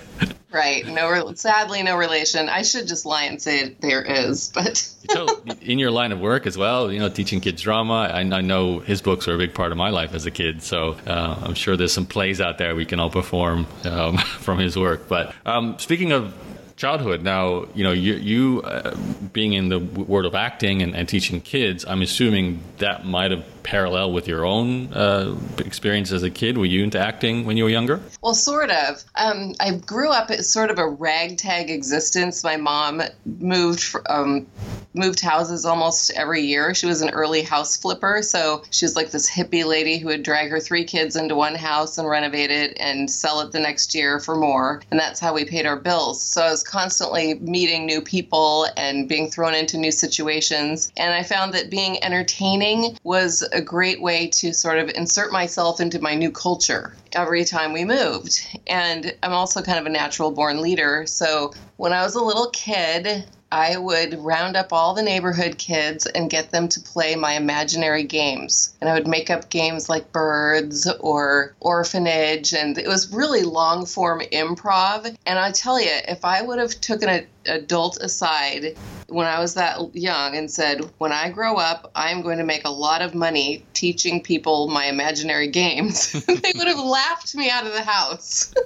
Right. 0.50 0.86
No, 0.86 1.34
sadly, 1.34 1.82
no 1.82 1.96
relation. 1.96 2.48
I 2.48 2.62
should 2.62 2.88
just 2.88 3.04
lie 3.04 3.24
and 3.24 3.42
say 3.42 3.76
there 3.80 4.02
is, 4.02 4.50
but. 4.54 4.76
so, 5.10 5.42
in 5.60 5.78
your 5.78 5.90
line 5.90 6.12
of 6.12 6.20
work 6.20 6.46
as 6.46 6.56
well, 6.56 6.90
you 6.90 6.98
know, 6.98 7.10
teaching 7.10 7.40
kids 7.40 7.60
drama. 7.60 8.10
I, 8.10 8.20
I, 8.20 8.40
know 8.40 8.78
his 8.78 9.02
books 9.02 9.26
were 9.26 9.34
a 9.34 9.38
big 9.38 9.52
part 9.52 9.70
of 9.70 9.76
my 9.76 9.90
life 9.90 10.14
as 10.14 10.24
a 10.24 10.30
kid, 10.30 10.62
so 10.62 10.96
uh, 11.06 11.38
I'm 11.42 11.54
sure 11.54 11.76
there's 11.76 11.92
some 11.92 12.06
plays 12.06 12.40
out 12.40 12.56
there 12.56 12.74
we 12.74 12.86
can 12.86 13.00
all 13.00 13.10
perform 13.10 13.66
um, 13.84 14.16
from 14.40 14.58
his 14.58 14.78
work. 14.78 15.08
But 15.08 15.34
um, 15.44 15.78
speaking 15.78 16.12
of 16.12 16.32
childhood. 16.76 17.22
Now, 17.22 17.66
you 17.74 17.84
know, 17.84 17.92
you, 17.92 18.14
you 18.14 18.62
uh, 18.62 18.94
being 19.32 19.54
in 19.54 19.68
the 19.68 19.78
world 19.78 20.26
of 20.26 20.34
acting 20.34 20.82
and, 20.82 20.94
and, 20.94 21.08
teaching 21.08 21.40
kids, 21.40 21.84
I'm 21.86 22.02
assuming 22.02 22.60
that 22.78 23.06
might 23.06 23.30
have 23.30 23.44
parallel 23.62 24.12
with 24.12 24.28
your 24.28 24.46
own 24.46 24.92
uh, 24.92 25.36
experience 25.58 26.12
as 26.12 26.22
a 26.22 26.30
kid. 26.30 26.56
Were 26.56 26.66
you 26.66 26.84
into 26.84 26.98
acting 26.98 27.44
when 27.44 27.56
you 27.56 27.64
were 27.64 27.70
younger? 27.70 28.00
Well, 28.22 28.34
sort 28.34 28.70
of. 28.70 29.02
Um, 29.16 29.54
I 29.58 29.72
grew 29.72 30.10
up 30.10 30.30
as 30.30 30.48
sort 30.48 30.70
of 30.70 30.78
a 30.78 30.88
ragtag 30.88 31.70
existence. 31.70 32.44
My 32.44 32.56
mom 32.56 33.02
moved 33.24 33.96
um, 34.08 34.46
moved 34.94 35.20
houses 35.20 35.66
almost 35.66 36.10
every 36.12 36.42
year. 36.42 36.74
She 36.74 36.86
was 36.86 37.02
an 37.02 37.10
early 37.10 37.42
house 37.42 37.76
flipper, 37.76 38.22
so 38.22 38.62
she 38.70 38.84
was 38.84 38.96
like 38.96 39.10
this 39.10 39.28
hippie 39.28 39.64
lady 39.64 39.98
who 39.98 40.06
would 40.06 40.22
drag 40.22 40.50
her 40.50 40.60
three 40.60 40.84
kids 40.84 41.16
into 41.16 41.34
one 41.34 41.54
house 41.54 41.98
and 41.98 42.08
renovate 42.08 42.50
it 42.50 42.76
and 42.78 43.10
sell 43.10 43.40
it 43.40 43.52
the 43.52 43.60
next 43.60 43.94
year 43.94 44.20
for 44.20 44.36
more. 44.36 44.80
And 44.90 44.98
that's 44.98 45.20
how 45.20 45.34
we 45.34 45.44
paid 45.44 45.66
our 45.66 45.76
bills. 45.76 46.22
So 46.22 46.42
I 46.42 46.50
was 46.50 46.62
constantly 46.66 47.34
meeting 47.34 47.86
new 47.86 48.00
people 48.00 48.66
and 48.76 49.08
being 49.08 49.30
thrown 49.30 49.54
into 49.54 49.78
new 49.78 49.92
situations. 49.92 50.92
And 50.96 51.14
I 51.14 51.22
found 51.22 51.54
that 51.54 51.70
being 51.70 52.02
entertaining 52.02 52.98
was 53.02 53.42
a 53.52 53.60
great 53.60 54.02
way 54.02 54.28
to 54.28 54.52
sort 54.52 54.78
of 54.78 54.90
insert 54.90 55.32
myself 55.32 55.80
into 55.80 56.00
my 56.00 56.14
new 56.14 56.30
culture 56.30 56.94
every 57.12 57.44
time 57.44 57.72
we 57.72 57.84
moved. 57.84 58.46
And 58.66 59.14
I'm 59.22 59.32
also 59.32 59.62
kind 59.62 59.78
of 59.78 59.86
a 59.86 59.90
natural 59.90 60.30
born 60.30 60.60
leader. 60.60 61.04
So 61.06 61.54
when 61.76 61.92
I 61.92 62.02
was 62.02 62.14
a 62.14 62.22
little 62.22 62.50
kid, 62.50 63.24
I 63.52 63.76
would 63.76 64.18
round 64.18 64.56
up 64.56 64.72
all 64.72 64.94
the 64.94 65.02
neighborhood 65.02 65.58
kids 65.58 66.06
and 66.06 66.30
get 66.30 66.50
them 66.50 66.68
to 66.68 66.80
play 66.80 67.14
my 67.14 67.34
imaginary 67.34 68.02
games. 68.02 68.74
And 68.80 68.90
I 68.90 68.94
would 68.94 69.06
make 69.06 69.30
up 69.30 69.50
games 69.50 69.88
like 69.88 70.12
birds 70.12 70.90
or 71.00 71.54
orphanage. 71.60 72.52
And 72.52 72.76
it 72.76 72.88
was 72.88 73.12
really 73.12 73.42
long 73.42 73.86
form 73.86 74.20
improv. 74.32 75.16
And 75.26 75.38
I 75.38 75.52
tell 75.52 75.80
you, 75.80 75.92
if 76.08 76.24
I 76.24 76.42
would 76.42 76.58
have 76.58 76.80
taken 76.80 77.08
an 77.08 77.26
adult 77.46 77.98
aside 77.98 78.76
when 79.08 79.26
I 79.26 79.40
was 79.40 79.54
that 79.54 79.94
young 79.94 80.36
and 80.36 80.50
said, 80.50 80.80
when 80.98 81.12
I 81.12 81.30
grow 81.30 81.56
up, 81.56 81.90
I'm 81.94 82.22
going 82.22 82.38
to 82.38 82.44
make 82.44 82.64
a 82.64 82.70
lot 82.70 83.02
of 83.02 83.14
money 83.14 83.64
teaching 83.72 84.22
people 84.22 84.68
my 84.68 84.86
imaginary 84.86 85.48
games, 85.48 86.12
they 86.26 86.52
would 86.56 86.66
have 86.66 86.78
laughed 86.78 87.34
me 87.34 87.50
out 87.50 87.66
of 87.66 87.72
the 87.72 87.82
house. 87.82 88.52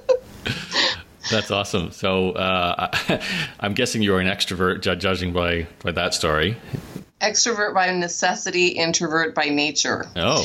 That's 1.30 1.50
awesome. 1.50 1.92
So 1.92 2.32
uh, 2.32 3.20
I'm 3.60 3.74
guessing 3.74 4.02
you're 4.02 4.20
an 4.20 4.26
extrovert, 4.26 4.80
judging 4.98 5.32
by 5.32 5.66
by 5.82 5.92
that 5.92 6.14
story. 6.14 6.56
Extrovert 7.20 7.74
by 7.74 7.90
necessity, 7.92 8.68
introvert 8.68 9.34
by 9.34 9.46
nature. 9.46 10.06
Oh, 10.16 10.44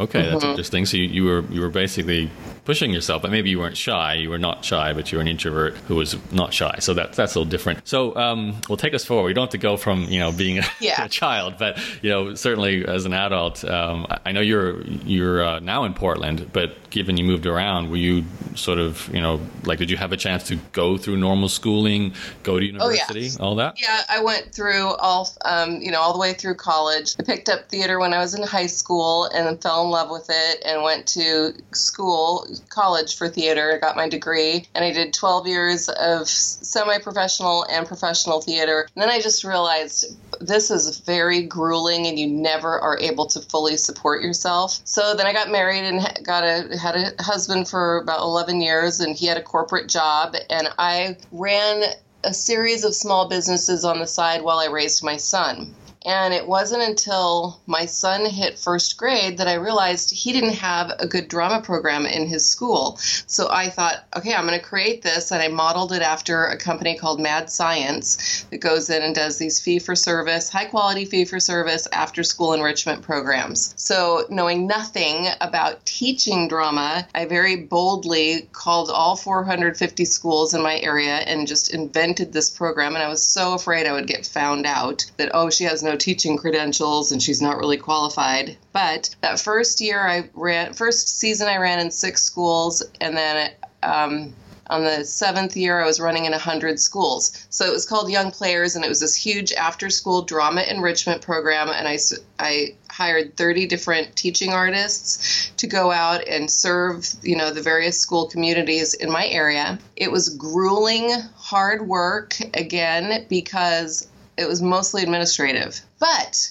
okay, 0.00 0.22
that's 0.22 0.36
mm-hmm. 0.36 0.46
interesting. 0.46 0.86
So 0.86 0.96
you, 0.96 1.04
you 1.04 1.24
were 1.24 1.44
you 1.50 1.60
were 1.60 1.68
basically 1.68 2.30
pushing 2.64 2.92
yourself, 2.92 3.20
but 3.22 3.30
maybe 3.30 3.50
you 3.50 3.58
weren't 3.58 3.76
shy. 3.76 4.14
You 4.14 4.30
were 4.30 4.38
not 4.38 4.64
shy, 4.64 4.92
but 4.92 5.10
you 5.10 5.18
were 5.18 5.22
an 5.22 5.28
introvert 5.28 5.74
who 5.88 5.96
was 5.96 6.16
not 6.32 6.54
shy. 6.54 6.76
So 6.78 6.94
that, 6.94 7.14
that's 7.14 7.34
a 7.34 7.38
little 7.40 7.50
different. 7.50 7.86
So 7.86 8.14
um, 8.16 8.60
we'll 8.68 8.76
take 8.76 8.94
us 8.94 9.04
forward. 9.04 9.24
We 9.24 9.34
don't 9.34 9.46
have 9.46 9.50
to 9.50 9.58
go 9.58 9.76
from 9.76 10.04
you 10.04 10.20
know 10.20 10.32
being 10.32 10.58
a, 10.58 10.64
yeah. 10.80 11.04
a 11.04 11.08
child, 11.08 11.54
but 11.58 11.78
you 12.02 12.10
know 12.10 12.34
certainly 12.34 12.86
as 12.86 13.06
an 13.06 13.12
adult. 13.12 13.64
Um, 13.64 14.06
I 14.24 14.32
know 14.32 14.40
you're 14.40 14.82
you're 14.82 15.44
uh, 15.44 15.58
now 15.60 15.84
in 15.84 15.94
Portland, 15.94 16.50
but 16.52 16.89
given 16.90 17.16
you 17.16 17.24
moved 17.24 17.46
around, 17.46 17.90
were 17.90 17.96
you 17.96 18.24
sort 18.54 18.78
of 18.78 19.08
you 19.14 19.20
know 19.20 19.40
like 19.64 19.78
did 19.78 19.90
you 19.90 19.96
have 19.96 20.12
a 20.12 20.16
chance 20.16 20.44
to 20.44 20.56
go 20.72 20.96
through 20.96 21.16
normal 21.16 21.48
schooling, 21.48 22.14
go 22.42 22.58
to 22.58 22.64
university, 22.64 23.28
oh, 23.28 23.36
yeah. 23.38 23.44
all 23.46 23.54
that? 23.56 23.80
Yeah, 23.80 24.00
I 24.08 24.22
went 24.22 24.54
through 24.54 24.94
all 24.96 25.28
um, 25.44 25.80
you 25.80 25.90
know 25.90 26.00
all 26.00 26.12
the 26.12 26.18
way 26.18 26.32
through 26.32 26.54
college. 26.54 27.16
I 27.18 27.22
picked 27.22 27.48
up 27.48 27.68
theater 27.68 27.98
when 27.98 28.14
I 28.14 28.18
was 28.18 28.34
in 28.34 28.42
high 28.42 28.66
school 28.66 29.24
and 29.34 29.60
fell 29.62 29.84
in 29.84 29.90
in 29.90 29.92
love 29.92 30.10
with 30.10 30.26
it 30.28 30.62
and 30.64 30.82
went 30.82 31.06
to 31.08 31.52
school, 31.72 32.46
college 32.68 33.16
for 33.16 33.28
theater. 33.28 33.74
I 33.74 33.78
got 33.78 33.96
my 33.96 34.08
degree 34.08 34.66
and 34.74 34.84
I 34.84 34.92
did 34.92 35.12
12 35.12 35.46
years 35.48 35.88
of 35.88 36.28
semi 36.28 36.98
professional 36.98 37.64
and 37.64 37.86
professional 37.86 38.40
theater. 38.40 38.86
And 38.94 39.02
then 39.02 39.10
I 39.10 39.20
just 39.20 39.42
realized 39.42 40.16
this 40.40 40.70
is 40.70 41.00
very 41.00 41.42
grueling 41.42 42.06
and 42.06 42.18
you 42.18 42.28
never 42.28 42.78
are 42.78 42.98
able 42.98 43.26
to 43.26 43.40
fully 43.40 43.76
support 43.76 44.22
yourself. 44.22 44.80
So 44.84 45.14
then 45.14 45.26
I 45.26 45.32
got 45.32 45.50
married 45.50 45.84
and 45.84 46.24
got 46.24 46.44
a 46.44 46.78
had 46.80 46.96
a 46.96 47.22
husband 47.22 47.68
for 47.68 47.98
about 47.98 48.20
11 48.20 48.60
years 48.60 49.00
and 49.00 49.14
he 49.14 49.26
had 49.26 49.36
a 49.36 49.42
corporate 49.42 49.88
job 49.88 50.34
and 50.48 50.68
I 50.78 51.16
ran 51.30 51.84
a 52.24 52.34
series 52.34 52.84
of 52.84 52.94
small 52.94 53.28
businesses 53.28 53.84
on 53.84 53.98
the 53.98 54.06
side 54.06 54.42
while 54.42 54.58
I 54.58 54.66
raised 54.66 55.04
my 55.04 55.16
son. 55.16 55.74
And 56.06 56.32
it 56.32 56.46
wasn't 56.46 56.82
until 56.82 57.60
my 57.66 57.84
son 57.84 58.24
hit 58.24 58.58
first 58.58 58.96
grade 58.96 59.36
that 59.38 59.48
I 59.48 59.54
realized 59.54 60.10
he 60.10 60.32
didn't 60.32 60.54
have 60.54 60.92
a 60.98 61.06
good 61.06 61.28
drama 61.28 61.60
program 61.60 62.06
in 62.06 62.26
his 62.26 62.46
school. 62.46 62.96
So 63.26 63.48
I 63.50 63.68
thought, 63.68 64.04
okay, 64.16 64.34
I'm 64.34 64.46
going 64.46 64.58
to 64.58 64.64
create 64.64 65.02
this. 65.02 65.30
And 65.30 65.42
I 65.42 65.48
modeled 65.48 65.92
it 65.92 66.00
after 66.00 66.44
a 66.46 66.56
company 66.56 66.96
called 66.96 67.20
Mad 67.20 67.50
Science 67.50 68.46
that 68.50 68.58
goes 68.58 68.88
in 68.88 69.02
and 69.02 69.14
does 69.14 69.36
these 69.36 69.60
fee 69.60 69.78
for 69.78 69.94
service, 69.94 70.48
high 70.48 70.64
quality 70.64 71.04
fee 71.04 71.26
for 71.26 71.38
service 71.38 71.86
after 71.92 72.22
school 72.22 72.54
enrichment 72.54 73.02
programs. 73.02 73.74
So 73.76 74.24
knowing 74.30 74.66
nothing 74.66 75.28
about 75.40 75.84
teaching 75.84 76.48
drama, 76.48 77.06
I 77.14 77.26
very 77.26 77.56
boldly 77.56 78.48
called 78.52 78.90
all 78.90 79.16
450 79.16 80.04
schools 80.06 80.54
in 80.54 80.62
my 80.62 80.78
area 80.80 81.16
and 81.16 81.46
just 81.46 81.74
invented 81.74 82.32
this 82.32 82.48
program. 82.48 82.94
And 82.94 83.02
I 83.02 83.08
was 83.08 83.26
so 83.26 83.54
afraid 83.54 83.86
I 83.86 83.92
would 83.92 84.06
get 84.06 84.24
found 84.24 84.64
out 84.64 85.04
that, 85.18 85.30
oh, 85.34 85.50
she 85.50 85.64
has 85.64 85.82
no 85.82 85.89
no 85.90 85.96
teaching 85.96 86.36
credentials 86.36 87.12
and 87.12 87.22
she's 87.22 87.42
not 87.42 87.58
really 87.58 87.76
qualified. 87.76 88.56
But 88.72 89.14
that 89.22 89.40
first 89.40 89.80
year 89.80 90.06
I 90.06 90.30
ran, 90.34 90.72
first 90.72 91.18
season 91.18 91.48
I 91.48 91.56
ran 91.56 91.80
in 91.80 91.90
six 91.90 92.22
schools, 92.22 92.82
and 93.00 93.16
then 93.16 93.50
um, 93.82 94.34
on 94.68 94.84
the 94.84 95.04
seventh 95.04 95.56
year 95.56 95.80
I 95.80 95.86
was 95.86 95.98
running 95.98 96.26
in 96.26 96.32
100 96.32 96.78
schools. 96.78 97.46
So 97.50 97.66
it 97.66 97.72
was 97.72 97.86
called 97.86 98.10
Young 98.10 98.30
Players, 98.30 98.76
and 98.76 98.84
it 98.84 98.88
was 98.88 99.00
this 99.00 99.16
huge 99.16 99.52
after 99.52 99.90
school 99.90 100.22
drama 100.22 100.62
enrichment 100.62 101.22
program. 101.22 101.68
And 101.70 101.88
I, 101.88 101.98
I 102.38 102.74
hired 102.88 103.36
30 103.36 103.66
different 103.66 104.14
teaching 104.14 104.52
artists 104.52 105.50
to 105.56 105.66
go 105.66 105.90
out 105.90 106.26
and 106.28 106.48
serve, 106.48 107.08
you 107.22 107.36
know, 107.36 107.50
the 107.50 107.62
various 107.62 107.98
school 107.98 108.28
communities 108.28 108.94
in 108.94 109.10
my 109.10 109.26
area. 109.26 109.78
It 109.96 110.12
was 110.12 110.28
grueling, 110.28 111.10
hard 111.34 111.88
work 111.88 112.36
again 112.54 113.26
because 113.28 114.06
it 114.40 114.48
was 114.48 114.62
mostly 114.62 115.02
administrative. 115.02 115.80
But 115.98 116.50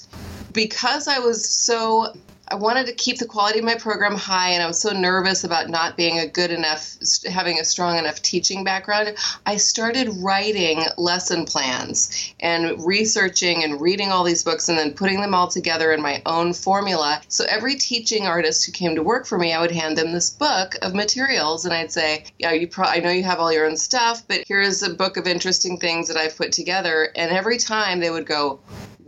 because 0.53 1.07
I 1.07 1.19
was 1.19 1.49
so 1.49 2.13
I 2.51 2.55
wanted 2.55 2.87
to 2.87 2.93
keep 2.93 3.19
the 3.19 3.27
quality 3.27 3.59
of 3.59 3.65
my 3.65 3.75
program 3.75 4.15
high, 4.15 4.49
and 4.49 4.63
I 4.63 4.67
was 4.67 4.81
so 4.81 4.91
nervous 4.91 5.43
about 5.43 5.69
not 5.69 5.95
being 5.95 6.19
a 6.19 6.27
good 6.27 6.49
enough, 6.49 6.95
having 7.29 7.59
a 7.59 7.63
strong 7.63 7.97
enough 7.97 8.21
teaching 8.23 8.63
background. 8.63 9.15
I 9.45 9.57
started 9.57 10.09
writing 10.17 10.83
lesson 10.97 11.45
plans 11.45 12.33
and 12.39 12.83
researching 12.83 13.63
and 13.63 13.79
reading 13.79 14.11
all 14.11 14.23
these 14.23 14.43
books 14.43 14.67
and 14.67 14.77
then 14.77 14.93
putting 14.93 15.21
them 15.21 15.35
all 15.35 15.47
together 15.47 15.91
in 15.91 16.01
my 16.01 16.23
own 16.25 16.53
formula. 16.53 17.21
So 17.27 17.45
every 17.47 17.75
teaching 17.75 18.25
artist 18.25 18.65
who 18.65 18.71
came 18.71 18.95
to 18.95 19.03
work 19.03 19.27
for 19.27 19.37
me, 19.37 19.53
I 19.53 19.61
would 19.61 19.71
hand 19.71 19.97
them 19.97 20.11
this 20.11 20.31
book 20.31 20.75
of 20.81 20.95
materials, 20.95 21.65
and 21.65 21.73
I'd 21.73 21.91
say, 21.91 22.23
"Yeah, 22.39 22.53
you. 22.53 22.67
Pro- 22.67 22.87
I 22.87 22.99
know 22.99 23.11
you 23.11 23.23
have 23.23 23.39
all 23.39 23.53
your 23.53 23.67
own 23.67 23.77
stuff, 23.77 24.23
but 24.27 24.41
here's 24.47 24.81
a 24.81 24.89
book 24.89 25.17
of 25.17 25.27
interesting 25.27 25.77
things 25.77 26.07
that 26.07 26.17
I've 26.17 26.35
put 26.35 26.51
together." 26.51 27.11
And 27.15 27.31
every 27.31 27.57
time 27.57 27.99
they 27.99 28.09
would 28.09 28.25
go, 28.25 28.59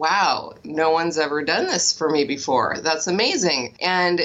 wow, 0.02 0.54
no 0.64 0.90
one's 0.90 1.20
ever 1.20 1.44
done 1.44 1.68
this 1.68 1.94
for 1.94 2.10
me 2.10 2.24
before. 2.24 2.78
That's 2.82 3.06
amazing. 3.06 3.78
And 3.80 4.22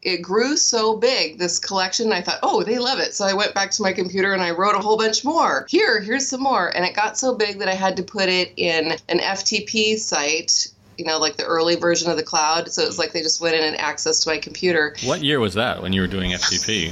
it 0.00 0.22
grew 0.22 0.56
so 0.56 0.96
big, 0.96 1.38
this 1.38 1.58
collection. 1.58 2.14
I 2.14 2.22
thought, 2.22 2.38
oh, 2.42 2.62
they 2.62 2.78
love 2.78 2.98
it. 2.98 3.12
So 3.12 3.26
I 3.26 3.34
went 3.34 3.52
back 3.52 3.70
to 3.72 3.82
my 3.82 3.92
computer 3.92 4.32
and 4.32 4.40
I 4.40 4.52
wrote 4.52 4.74
a 4.74 4.78
whole 4.78 4.96
bunch 4.96 5.26
more. 5.26 5.66
Here, 5.68 6.00
here's 6.00 6.26
some 6.26 6.42
more. 6.42 6.74
And 6.74 6.86
it 6.86 6.96
got 6.96 7.18
so 7.18 7.34
big 7.34 7.58
that 7.58 7.68
I 7.68 7.74
had 7.74 7.98
to 7.98 8.02
put 8.02 8.30
it 8.30 8.54
in 8.56 8.92
an 9.10 9.18
FTP 9.18 9.98
site 9.98 10.68
you 10.96 11.04
know, 11.04 11.18
like 11.18 11.36
the 11.36 11.44
early 11.44 11.76
version 11.76 12.10
of 12.10 12.16
the 12.16 12.24
cloud. 12.24 12.72
So 12.72 12.82
it 12.82 12.86
was 12.86 12.98
like 12.98 13.12
they 13.12 13.22
just 13.22 13.40
went 13.40 13.54
in 13.54 13.62
and 13.62 13.76
accessed 13.76 14.26
my 14.26 14.36
computer. 14.36 14.96
What 15.04 15.22
year 15.22 15.38
was 15.38 15.54
that 15.54 15.80
when 15.80 15.92
you 15.92 16.00
were 16.00 16.08
doing 16.08 16.32
FTP? 16.32 16.90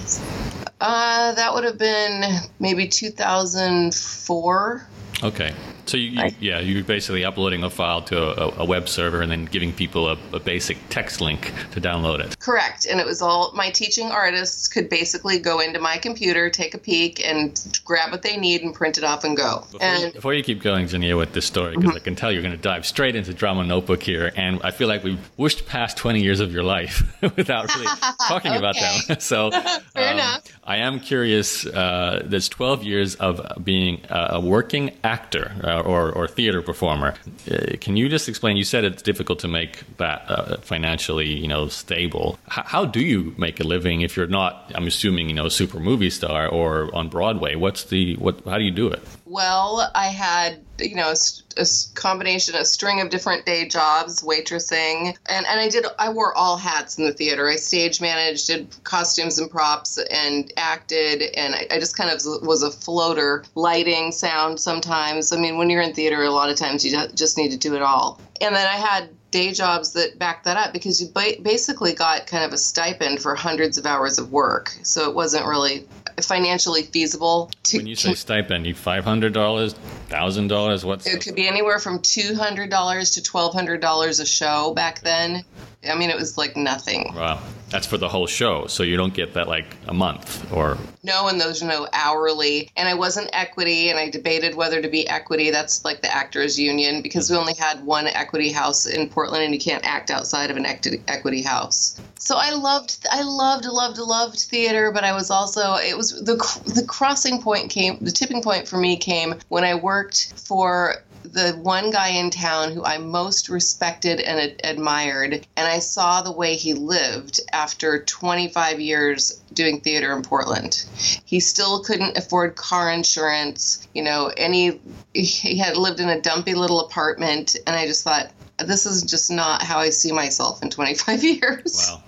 Uh, 0.80 1.32
that 1.32 1.52
would 1.52 1.64
have 1.64 1.76
been 1.76 2.22
maybe 2.60 2.86
2004. 2.86 4.86
Okay. 5.24 5.52
So 5.86 5.96
you, 5.96 6.20
you, 6.20 6.30
yeah, 6.40 6.60
you're 6.60 6.84
basically 6.84 7.24
uploading 7.24 7.62
a 7.62 7.70
file 7.70 8.02
to 8.02 8.18
a, 8.18 8.62
a 8.62 8.64
web 8.64 8.88
server 8.88 9.22
and 9.22 9.30
then 9.30 9.44
giving 9.44 9.72
people 9.72 10.08
a, 10.08 10.18
a, 10.32 10.40
basic 10.40 10.76
text 10.90 11.20
link 11.20 11.52
to 11.72 11.80
download 11.80 12.20
it. 12.20 12.38
Correct, 12.40 12.86
and 12.86 13.00
it 13.00 13.06
was 13.06 13.22
all 13.22 13.52
my 13.54 13.70
teaching 13.70 14.10
artists 14.10 14.68
could 14.68 14.88
basically 14.88 15.38
go 15.38 15.60
into 15.60 15.80
my 15.80 15.96
computer, 15.96 16.50
take 16.50 16.74
a 16.74 16.78
peek, 16.78 17.24
and 17.24 17.80
grab 17.84 18.10
what 18.10 18.22
they 18.22 18.36
need 18.36 18.62
and 18.62 18.74
print 18.74 18.98
it 18.98 19.04
off 19.04 19.24
and 19.24 19.36
go. 19.36 19.64
Before, 19.70 19.82
and, 19.82 20.02
you, 20.02 20.12
before 20.12 20.34
you 20.34 20.42
keep 20.42 20.62
going, 20.62 20.86
Janea, 20.86 21.16
with 21.16 21.32
this 21.32 21.46
story, 21.46 21.76
because 21.76 21.90
mm-hmm. 21.90 21.96
I 21.96 22.00
can 22.00 22.16
tell 22.16 22.32
you're 22.32 22.42
going 22.42 22.56
to 22.56 22.60
dive 22.60 22.84
straight 22.84 23.14
into 23.14 23.32
drama 23.32 23.64
notebook 23.64 24.02
here, 24.02 24.32
and 24.36 24.60
I 24.62 24.72
feel 24.72 24.88
like 24.88 25.04
we've 25.04 25.30
whooshed 25.36 25.66
past 25.66 25.96
20 25.96 26.20
years 26.20 26.40
of 26.40 26.52
your 26.52 26.64
life 26.64 27.02
without 27.36 27.74
really 27.74 27.86
talking 28.28 28.54
about 28.54 28.74
them. 28.74 29.16
so 29.20 29.50
fair 29.50 30.10
um, 30.10 30.14
enough. 30.14 30.55
I 30.66 30.78
am 30.78 30.98
curious. 31.00 31.64
Uh, 31.64 32.22
there's 32.24 32.48
12 32.48 32.82
years 32.82 33.14
of 33.14 33.40
being 33.62 34.00
a 34.10 34.40
working 34.40 34.90
actor. 35.04 35.52
Uh, 35.62 35.80
or, 35.80 36.12
or 36.12 36.28
theater 36.28 36.60
performer. 36.62 37.14
Uh, 37.50 37.76
can 37.80 37.96
you 37.96 38.08
just 38.08 38.28
explain? 38.28 38.56
You 38.56 38.64
said 38.64 38.84
it's 38.84 39.02
difficult 39.02 39.38
to 39.40 39.48
make 39.48 39.82
that 39.98 40.24
uh, 40.28 40.56
financially, 40.58 41.28
you 41.28 41.48
know, 41.48 41.68
stable. 41.68 42.38
H- 42.46 42.64
how 42.66 42.84
do 42.84 43.00
you 43.00 43.34
make 43.38 43.60
a 43.60 43.64
living 43.64 44.00
if 44.00 44.16
you're 44.16 44.26
not? 44.26 44.72
I'm 44.74 44.86
assuming 44.86 45.28
you 45.28 45.34
know, 45.34 45.46
a 45.46 45.50
super 45.50 45.78
movie 45.80 46.10
star 46.10 46.48
or 46.48 46.94
on 46.94 47.08
Broadway. 47.08 47.54
What's 47.54 47.84
the 47.84 48.16
what? 48.16 48.44
How 48.44 48.58
do 48.58 48.64
you 48.64 48.70
do 48.70 48.88
it? 48.88 49.02
Well, 49.26 49.90
I 49.92 50.06
had 50.06 50.60
you 50.78 50.94
know 50.94 51.10
a, 51.10 51.60
a, 51.60 51.66
combination 51.94 52.54
a 52.54 52.64
string 52.64 53.00
of 53.00 53.10
different 53.10 53.44
day 53.44 53.66
jobs 53.66 54.22
waitressing 54.22 55.16
and, 55.26 55.46
and 55.46 55.60
i 55.60 55.70
did 55.70 55.86
i 55.98 56.10
wore 56.10 56.36
all 56.36 56.56
hats 56.56 56.98
in 56.98 57.04
the 57.04 57.12
theater. 57.12 57.48
I 57.48 57.56
stage 57.56 58.00
managed 58.00 58.46
did 58.46 58.74
costumes 58.84 59.38
and 59.38 59.50
props 59.50 59.98
and 59.98 60.52
acted 60.56 61.22
and 61.34 61.54
I, 61.54 61.66
I, 61.70 61.78
just 61.80 61.96
kind 61.96 62.10
of 62.10 62.20
was 62.46 62.62
a 62.62 62.70
floater. 62.70 63.44
Lighting 63.54 64.12
sound 64.12 64.60
sometimes. 64.60 65.32
I 65.32 65.38
mean 65.38 65.56
when 65.56 65.70
you're 65.70 65.82
in 65.82 65.94
theater 65.94 66.22
a 66.22 66.30
lot 66.30 66.50
of 66.50 66.56
times 66.56 66.84
you 66.84 66.96
just 67.14 67.38
need 67.38 67.50
to 67.50 67.58
do 67.58 67.74
it 67.74 67.82
all. 67.82 68.20
And 68.40 68.54
then 68.54 68.66
i 68.66 68.76
had 68.76 69.08
day 69.30 69.52
jobs 69.52 69.92
that 69.94 70.18
backed 70.18 70.44
that 70.44 70.56
up 70.56 70.72
because 70.72 71.00
you 71.00 71.08
basically 71.42 71.94
got 71.94 72.26
kind 72.26 72.44
of 72.44 72.52
a 72.52 72.58
stipend 72.58 73.20
for 73.20 73.34
hundreds 73.34 73.76
of 73.76 73.86
hours 73.86 74.18
of 74.18 74.30
work. 74.30 74.72
So 74.82 75.10
it 75.10 75.14
wasn't 75.16 75.46
really 75.46 75.86
financially 76.22 76.82
feasible. 76.82 77.50
To, 77.64 77.78
when 77.78 77.86
you 77.86 77.96
say 77.96 78.14
stipend, 78.14 78.66
you 78.66 78.74
five 78.74 79.04
hundred 79.04 79.32
dollars, 79.32 79.74
thousand 80.08 80.48
dollars, 80.48 80.84
what? 80.84 81.06
It 81.06 81.22
could 81.22 81.34
be 81.34 81.46
anywhere 81.46 81.78
from 81.78 82.00
two 82.00 82.34
hundred 82.34 82.70
dollars 82.70 83.10
to 83.12 83.22
twelve 83.22 83.54
hundred 83.54 83.80
dollars 83.80 84.20
a 84.20 84.26
show 84.26 84.72
back 84.74 85.00
then. 85.00 85.44
I 85.88 85.94
mean, 85.94 86.10
it 86.10 86.16
was 86.16 86.36
like 86.36 86.56
nothing. 86.56 87.12
Wow. 87.14 87.40
That's 87.68 87.86
for 87.86 87.98
the 87.98 88.08
whole 88.08 88.26
show. 88.26 88.66
So 88.66 88.82
you 88.82 88.96
don't 88.96 89.14
get 89.14 89.34
that 89.34 89.48
like 89.48 89.66
a 89.86 89.94
month 89.94 90.52
or. 90.52 90.78
No, 91.02 91.28
and 91.28 91.40
those 91.40 91.62
are 91.62 91.66
no 91.66 91.86
hourly. 91.92 92.70
And 92.76 92.88
I 92.88 92.94
wasn't 92.94 93.28
equity, 93.32 93.90
and 93.90 93.98
I 93.98 94.08
debated 94.10 94.54
whether 94.54 94.80
to 94.80 94.88
be 94.88 95.06
equity. 95.08 95.50
That's 95.50 95.84
like 95.84 96.02
the 96.02 96.12
actors 96.12 96.58
union 96.58 97.02
because 97.02 97.30
we 97.30 97.36
only 97.36 97.54
had 97.54 97.84
one 97.84 98.06
equity 98.06 98.50
house 98.50 98.86
in 98.86 99.08
Portland, 99.08 99.44
and 99.44 99.54
you 99.54 99.60
can't 99.60 99.84
act 99.84 100.10
outside 100.10 100.50
of 100.50 100.56
an 100.56 100.66
equity 100.66 101.42
house. 101.42 102.00
So 102.18 102.36
I 102.36 102.50
loved, 102.50 103.06
I 103.10 103.22
loved, 103.22 103.66
loved, 103.66 103.98
loved 103.98 104.38
theater, 104.38 104.90
but 104.90 105.04
I 105.04 105.12
was 105.12 105.30
also, 105.30 105.74
it 105.74 105.96
was 105.96 106.05
the 106.10 106.36
the 106.74 106.84
crossing 106.86 107.42
point 107.42 107.70
came, 107.70 107.98
the 108.00 108.10
tipping 108.10 108.42
point 108.42 108.68
for 108.68 108.76
me 108.76 108.96
came 108.96 109.34
when 109.48 109.64
I 109.64 109.74
worked 109.74 110.34
for 110.36 110.96
the 111.32 111.52
one 111.62 111.90
guy 111.90 112.08
in 112.10 112.30
town 112.30 112.72
who 112.72 112.84
I 112.84 112.98
most 112.98 113.48
respected 113.48 114.20
and 114.20 114.38
ad- 114.38 114.60
admired, 114.64 115.46
and 115.56 115.68
I 115.68 115.80
saw 115.80 116.22
the 116.22 116.32
way 116.32 116.56
he 116.56 116.74
lived 116.74 117.40
after 117.52 118.04
25 118.04 118.80
years 118.80 119.42
doing 119.52 119.80
theater 119.80 120.14
in 120.16 120.22
Portland. 120.22 120.84
He 121.24 121.40
still 121.40 121.82
couldn't 121.82 122.16
afford 122.16 122.56
car 122.56 122.90
insurance, 122.92 123.86
you 123.94 124.02
know, 124.02 124.32
any 124.36 124.80
he 125.14 125.58
had 125.58 125.76
lived 125.76 126.00
in 126.00 126.08
a 126.08 126.20
dumpy 126.20 126.54
little 126.54 126.80
apartment, 126.80 127.56
and 127.66 127.74
I 127.74 127.86
just 127.86 128.04
thought 128.04 128.30
this 128.58 128.86
is 128.86 129.02
just 129.02 129.30
not 129.30 129.62
how 129.62 129.78
I 129.78 129.90
see 129.90 130.12
myself 130.12 130.62
in 130.62 130.70
25 130.70 131.24
years. 131.24 131.88
Wow. 131.90 132.02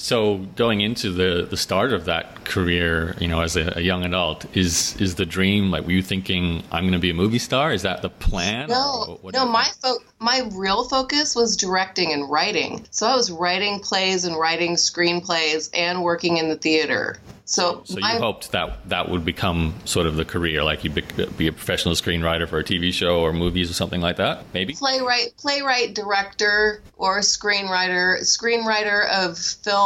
So 0.00 0.38
going 0.56 0.80
into 0.80 1.10
the 1.12 1.46
the 1.48 1.58
start 1.58 1.92
of 1.92 2.06
that 2.06 2.44
career, 2.46 3.14
you 3.20 3.28
know, 3.28 3.42
as 3.42 3.54
a, 3.54 3.74
a 3.76 3.82
young 3.82 4.02
adult, 4.02 4.46
is 4.56 4.98
is 4.98 5.16
the 5.16 5.26
dream 5.26 5.70
like 5.70 5.84
were 5.84 5.92
you 5.92 6.02
thinking 6.02 6.64
I'm 6.72 6.84
going 6.84 6.94
to 6.94 6.98
be 6.98 7.10
a 7.10 7.14
movie 7.14 7.38
star? 7.38 7.70
Is 7.70 7.82
that 7.82 8.00
the 8.00 8.08
plan? 8.08 8.70
No, 8.70 9.20
no. 9.34 9.44
My 9.44 9.68
fo- 9.82 9.98
my 10.18 10.48
real 10.52 10.88
focus 10.88 11.36
was 11.36 11.54
directing 11.54 12.14
and 12.14 12.30
writing. 12.30 12.86
So 12.90 13.06
I 13.06 13.14
was 13.14 13.30
writing 13.30 13.80
plays 13.80 14.24
and 14.24 14.38
writing 14.38 14.76
screenplays 14.76 15.68
and 15.74 16.02
working 16.02 16.38
in 16.38 16.48
the 16.48 16.56
theater. 16.56 17.18
So, 17.50 17.82
So 17.84 17.98
you 17.98 18.06
hoped 18.06 18.52
that 18.52 18.88
that 18.90 19.08
would 19.08 19.24
become 19.24 19.74
sort 19.84 20.06
of 20.06 20.14
the 20.14 20.24
career, 20.24 20.62
like 20.62 20.84
you 20.84 20.90
be, 20.90 21.02
be 21.36 21.48
a 21.48 21.52
professional 21.52 21.96
screenwriter 21.96 22.48
for 22.48 22.60
a 22.60 22.64
TV 22.64 22.92
show 22.92 23.22
or 23.22 23.32
movies 23.32 23.68
or 23.68 23.74
something 23.74 24.00
like 24.00 24.18
that, 24.18 24.44
maybe. 24.54 24.74
playwright, 24.74 25.36
playwright, 25.36 25.92
director, 25.92 26.80
or 26.96 27.18
screenwriter, 27.18 28.20
screenwriter 28.20 29.08
of 29.08 29.36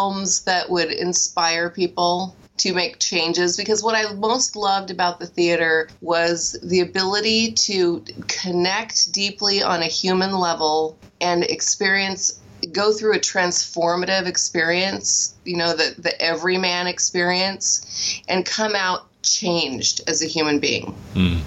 films 0.05 0.43
that 0.43 0.69
would 0.69 0.91
inspire 0.91 1.71
people 1.71 2.37
to 2.57 2.73
make 2.73 2.99
changes 2.99 3.57
because 3.57 3.83
what 3.83 3.95
I 3.95 4.13
most 4.13 4.55
loved 4.55 4.91
about 4.91 5.19
the 5.19 5.27
theater 5.27 5.89
was 6.03 6.57
the 6.63 6.81
ability 6.81 7.53
to 7.53 8.05
connect 8.29 9.13
deeply 9.13 9.63
on 9.63 9.81
a 9.83 9.87
human 9.87 10.33
level 10.33 10.97
and 11.21 11.43
experience 11.45 12.41
go 12.73 12.93
through 12.93 13.15
a 13.15 13.19
transformative 13.19 14.27
experience, 14.27 15.35
you 15.45 15.57
know, 15.57 15.75
the 15.75 15.95
the 15.99 16.21
everyman 16.21 16.87
experience 16.87 18.23
and 18.29 18.47
come 18.47 18.75
out 18.75 19.07
changed 19.23 20.03
as 20.07 20.23
a 20.23 20.27
human 20.27 20.59
being. 20.61 20.95
Hmm. 21.15 21.39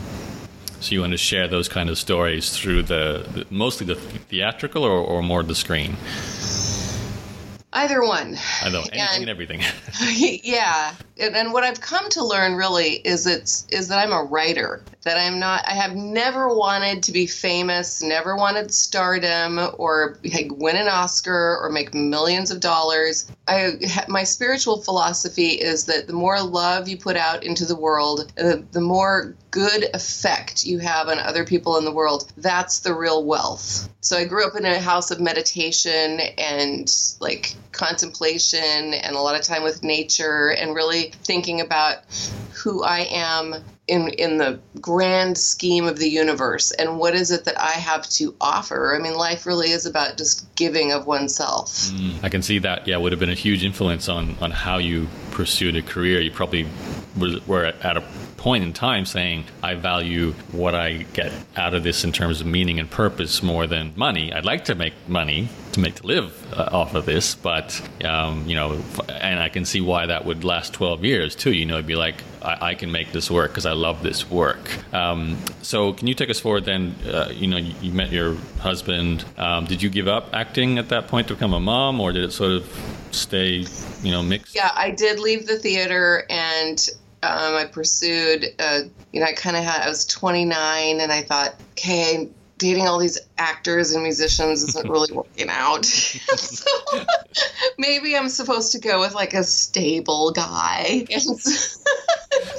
So 0.79 0.91
you 0.93 1.01
want 1.01 1.13
to 1.13 1.17
share 1.17 1.47
those 1.47 1.67
kind 1.69 1.89
of 1.89 1.97
stories 1.97 2.55
through 2.55 2.83
the, 2.83 3.25
the 3.33 3.47
mostly 3.49 3.87
the 3.87 3.95
theatrical 3.95 4.83
or, 4.83 4.99
or 4.99 5.23
more 5.23 5.41
the 5.41 5.55
screen. 5.55 5.95
Either 7.77 8.01
one. 8.01 8.37
I 8.63 8.69
know 8.69 8.79
anything 8.79 8.99
And- 8.99 9.21
and 9.21 9.29
everything. 9.29 9.61
yeah 10.43 10.95
and, 11.19 11.35
and 11.35 11.53
what 11.53 11.63
i've 11.63 11.79
come 11.81 12.09
to 12.09 12.23
learn 12.23 12.55
really 12.55 12.93
is 13.05 13.25
it's 13.27 13.65
is 13.69 13.87
that 13.87 13.99
i'm 13.99 14.11
a 14.11 14.23
writer 14.23 14.83
that 15.07 15.17
i'm 15.17 15.39
not 15.39 15.63
i 15.65 15.73
have 15.73 15.95
never 15.95 16.53
wanted 16.53 17.01
to 17.01 17.13
be 17.13 17.25
famous 17.25 18.03
never 18.03 18.35
wanted 18.35 18.73
stardom 18.73 19.57
or 19.77 20.17
like, 20.33 20.51
win 20.51 20.75
an 20.75 20.87
oscar 20.87 21.57
or 21.61 21.69
make 21.69 21.93
millions 21.93 22.51
of 22.51 22.59
dollars. 22.59 23.31
I 23.47 23.73
my 24.07 24.23
spiritual 24.23 24.81
philosophy 24.81 25.49
is 25.49 25.85
that 25.85 26.07
the 26.07 26.13
more 26.13 26.41
love 26.41 26.87
you 26.87 26.97
put 26.97 27.15
out 27.15 27.43
into 27.43 27.65
the 27.65 27.75
world 27.75 28.31
uh, 28.37 28.57
the 28.71 28.81
more 28.81 29.35
good 29.51 29.85
effect 29.93 30.65
you 30.65 30.79
have 30.79 31.07
on 31.07 31.19
other 31.19 31.45
people 31.45 31.77
in 31.77 31.85
the 31.85 31.91
world 31.91 32.31
that's 32.37 32.79
the 32.79 32.93
real 32.93 33.23
wealth. 33.23 33.89
So 34.01 34.17
i 34.17 34.25
grew 34.25 34.45
up 34.45 34.55
in 34.55 34.65
a 34.65 34.79
house 34.79 35.11
of 35.11 35.19
meditation 35.19 36.19
and 36.37 36.93
like 37.19 37.55
contemplation 37.71 38.93
and 38.93 39.15
a 39.15 39.21
lot 39.21 39.39
of 39.39 39.41
time 39.41 39.63
with 39.63 39.83
nature 39.83 40.49
and 40.49 40.75
really 40.75 41.13
thinking 41.23 41.61
about 41.61 41.97
who 42.57 42.83
I 42.83 43.01
am 43.11 43.55
in 43.87 44.09
in 44.09 44.37
the 44.37 44.59
grand 44.81 45.37
scheme 45.37 45.85
of 45.85 45.97
the 45.97 46.09
universe 46.09 46.71
and 46.71 46.97
what 46.99 47.13
is 47.13 47.31
it 47.31 47.45
that 47.45 47.59
I 47.59 47.71
have 47.71 48.09
to 48.11 48.35
offer. 48.41 48.95
I 48.95 48.99
mean 48.99 49.13
life 49.13 49.45
really 49.45 49.71
is 49.71 49.85
about 49.85 50.17
just 50.17 50.53
giving 50.55 50.91
of 50.91 51.05
oneself. 51.05 51.71
Mm, 51.71 52.23
I 52.23 52.29
can 52.29 52.41
see 52.41 52.59
that. 52.59 52.87
Yeah, 52.87 52.97
would 52.97 53.11
have 53.11 53.19
been 53.19 53.29
a 53.29 53.35
huge 53.35 53.63
influence 53.63 54.09
on 54.09 54.35
on 54.41 54.51
how 54.51 54.77
you 54.77 55.07
pursued 55.31 55.75
a 55.75 55.81
career. 55.81 56.19
You 56.19 56.31
probably 56.31 56.67
were 57.47 57.65
at 57.65 57.97
a 57.97 58.03
point 58.37 58.63
in 58.63 58.73
time 58.73 59.05
saying, 59.05 59.45
"I 59.61 59.75
value 59.75 60.33
what 60.51 60.73
I 60.73 61.05
get 61.13 61.31
out 61.55 61.73
of 61.73 61.83
this 61.83 62.03
in 62.03 62.11
terms 62.11 62.41
of 62.41 62.47
meaning 62.47 62.79
and 62.79 62.89
purpose 62.89 63.43
more 63.43 63.67
than 63.67 63.93
money. 63.95 64.33
I'd 64.33 64.45
like 64.45 64.65
to 64.65 64.75
make 64.75 64.93
money 65.07 65.49
to 65.77 65.81
make 65.81 65.95
to 65.95 66.07
live 66.07 66.53
uh, 66.53 66.69
off 66.71 66.95
of 66.95 67.05
this, 67.05 67.35
but 67.35 67.81
um, 68.03 68.45
you 68.47 68.55
know, 68.55 68.81
and 69.09 69.39
I 69.39 69.49
can 69.49 69.63
see 69.63 69.79
why 69.79 70.07
that 70.07 70.25
would 70.25 70.43
last 70.43 70.73
12 70.73 71.05
years 71.05 71.35
too. 71.35 71.53
You 71.53 71.65
know, 71.65 71.75
it'd 71.75 71.87
be 71.87 71.95
like, 71.95 72.23
I, 72.41 72.69
I 72.69 72.75
can 72.75 72.91
make 72.91 73.11
this 73.11 73.31
work 73.31 73.51
because 73.51 73.65
I 73.65 73.73
love 73.73 74.03
this 74.03 74.29
work. 74.29 74.59
Um, 74.93 75.37
so, 75.61 75.93
can 75.93 76.07
you 76.07 76.15
take 76.15 76.29
us 76.29 76.39
forward 76.39 76.65
then? 76.65 76.95
Uh, 77.05 77.29
you 77.31 77.47
know, 77.47 77.57
you, 77.57 77.73
you 77.81 77.91
met 77.91 78.11
your 78.11 78.35
husband. 78.59 79.23
Um, 79.37 79.65
did 79.65 79.81
you 79.81 79.89
give 79.89 80.07
up 80.07 80.29
acting 80.33 80.77
at 80.77 80.89
that 80.89 81.07
point 81.07 81.27
to 81.29 81.35
become 81.35 81.53
a 81.53 81.59
mom, 81.59 82.01
or 82.01 82.11
did 82.11 82.23
it 82.23 82.31
sort 82.31 82.51
of 82.51 83.07
stay, 83.11 83.65
you 84.01 84.11
know, 84.11 84.23
mixed? 84.23 84.55
Yeah, 84.55 84.71
I 84.75 84.91
did 84.91 85.19
leave 85.19 85.47
the 85.47 85.57
theater 85.57 86.25
and 86.29 86.87
um, 87.23 87.55
I 87.55 87.65
pursued, 87.65 88.45
uh, 88.59 88.81
you 89.11 89.19
know, 89.19 89.25
I 89.25 89.33
kind 89.33 89.55
of 89.55 89.63
had, 89.63 89.81
I 89.81 89.89
was 89.89 90.05
29 90.05 91.01
and 91.01 91.11
I 91.11 91.21
thought, 91.23 91.55
okay, 91.71 92.29
dating 92.57 92.87
all 92.87 92.99
these 92.99 93.19
actors 93.37 93.91
and 93.91 94.03
musicians 94.03 94.63
isn't 94.63 94.89
really 94.89 95.13
working 95.13 95.49
out. 95.49 95.85
so 95.85 96.65
maybe 97.77 98.15
I'm 98.15 98.29
supposed 98.29 98.71
to 98.73 98.79
go 98.79 98.99
with 98.99 99.13
like 99.13 99.33
a 99.33 99.43
stable 99.43 100.31
guy. 100.31 101.05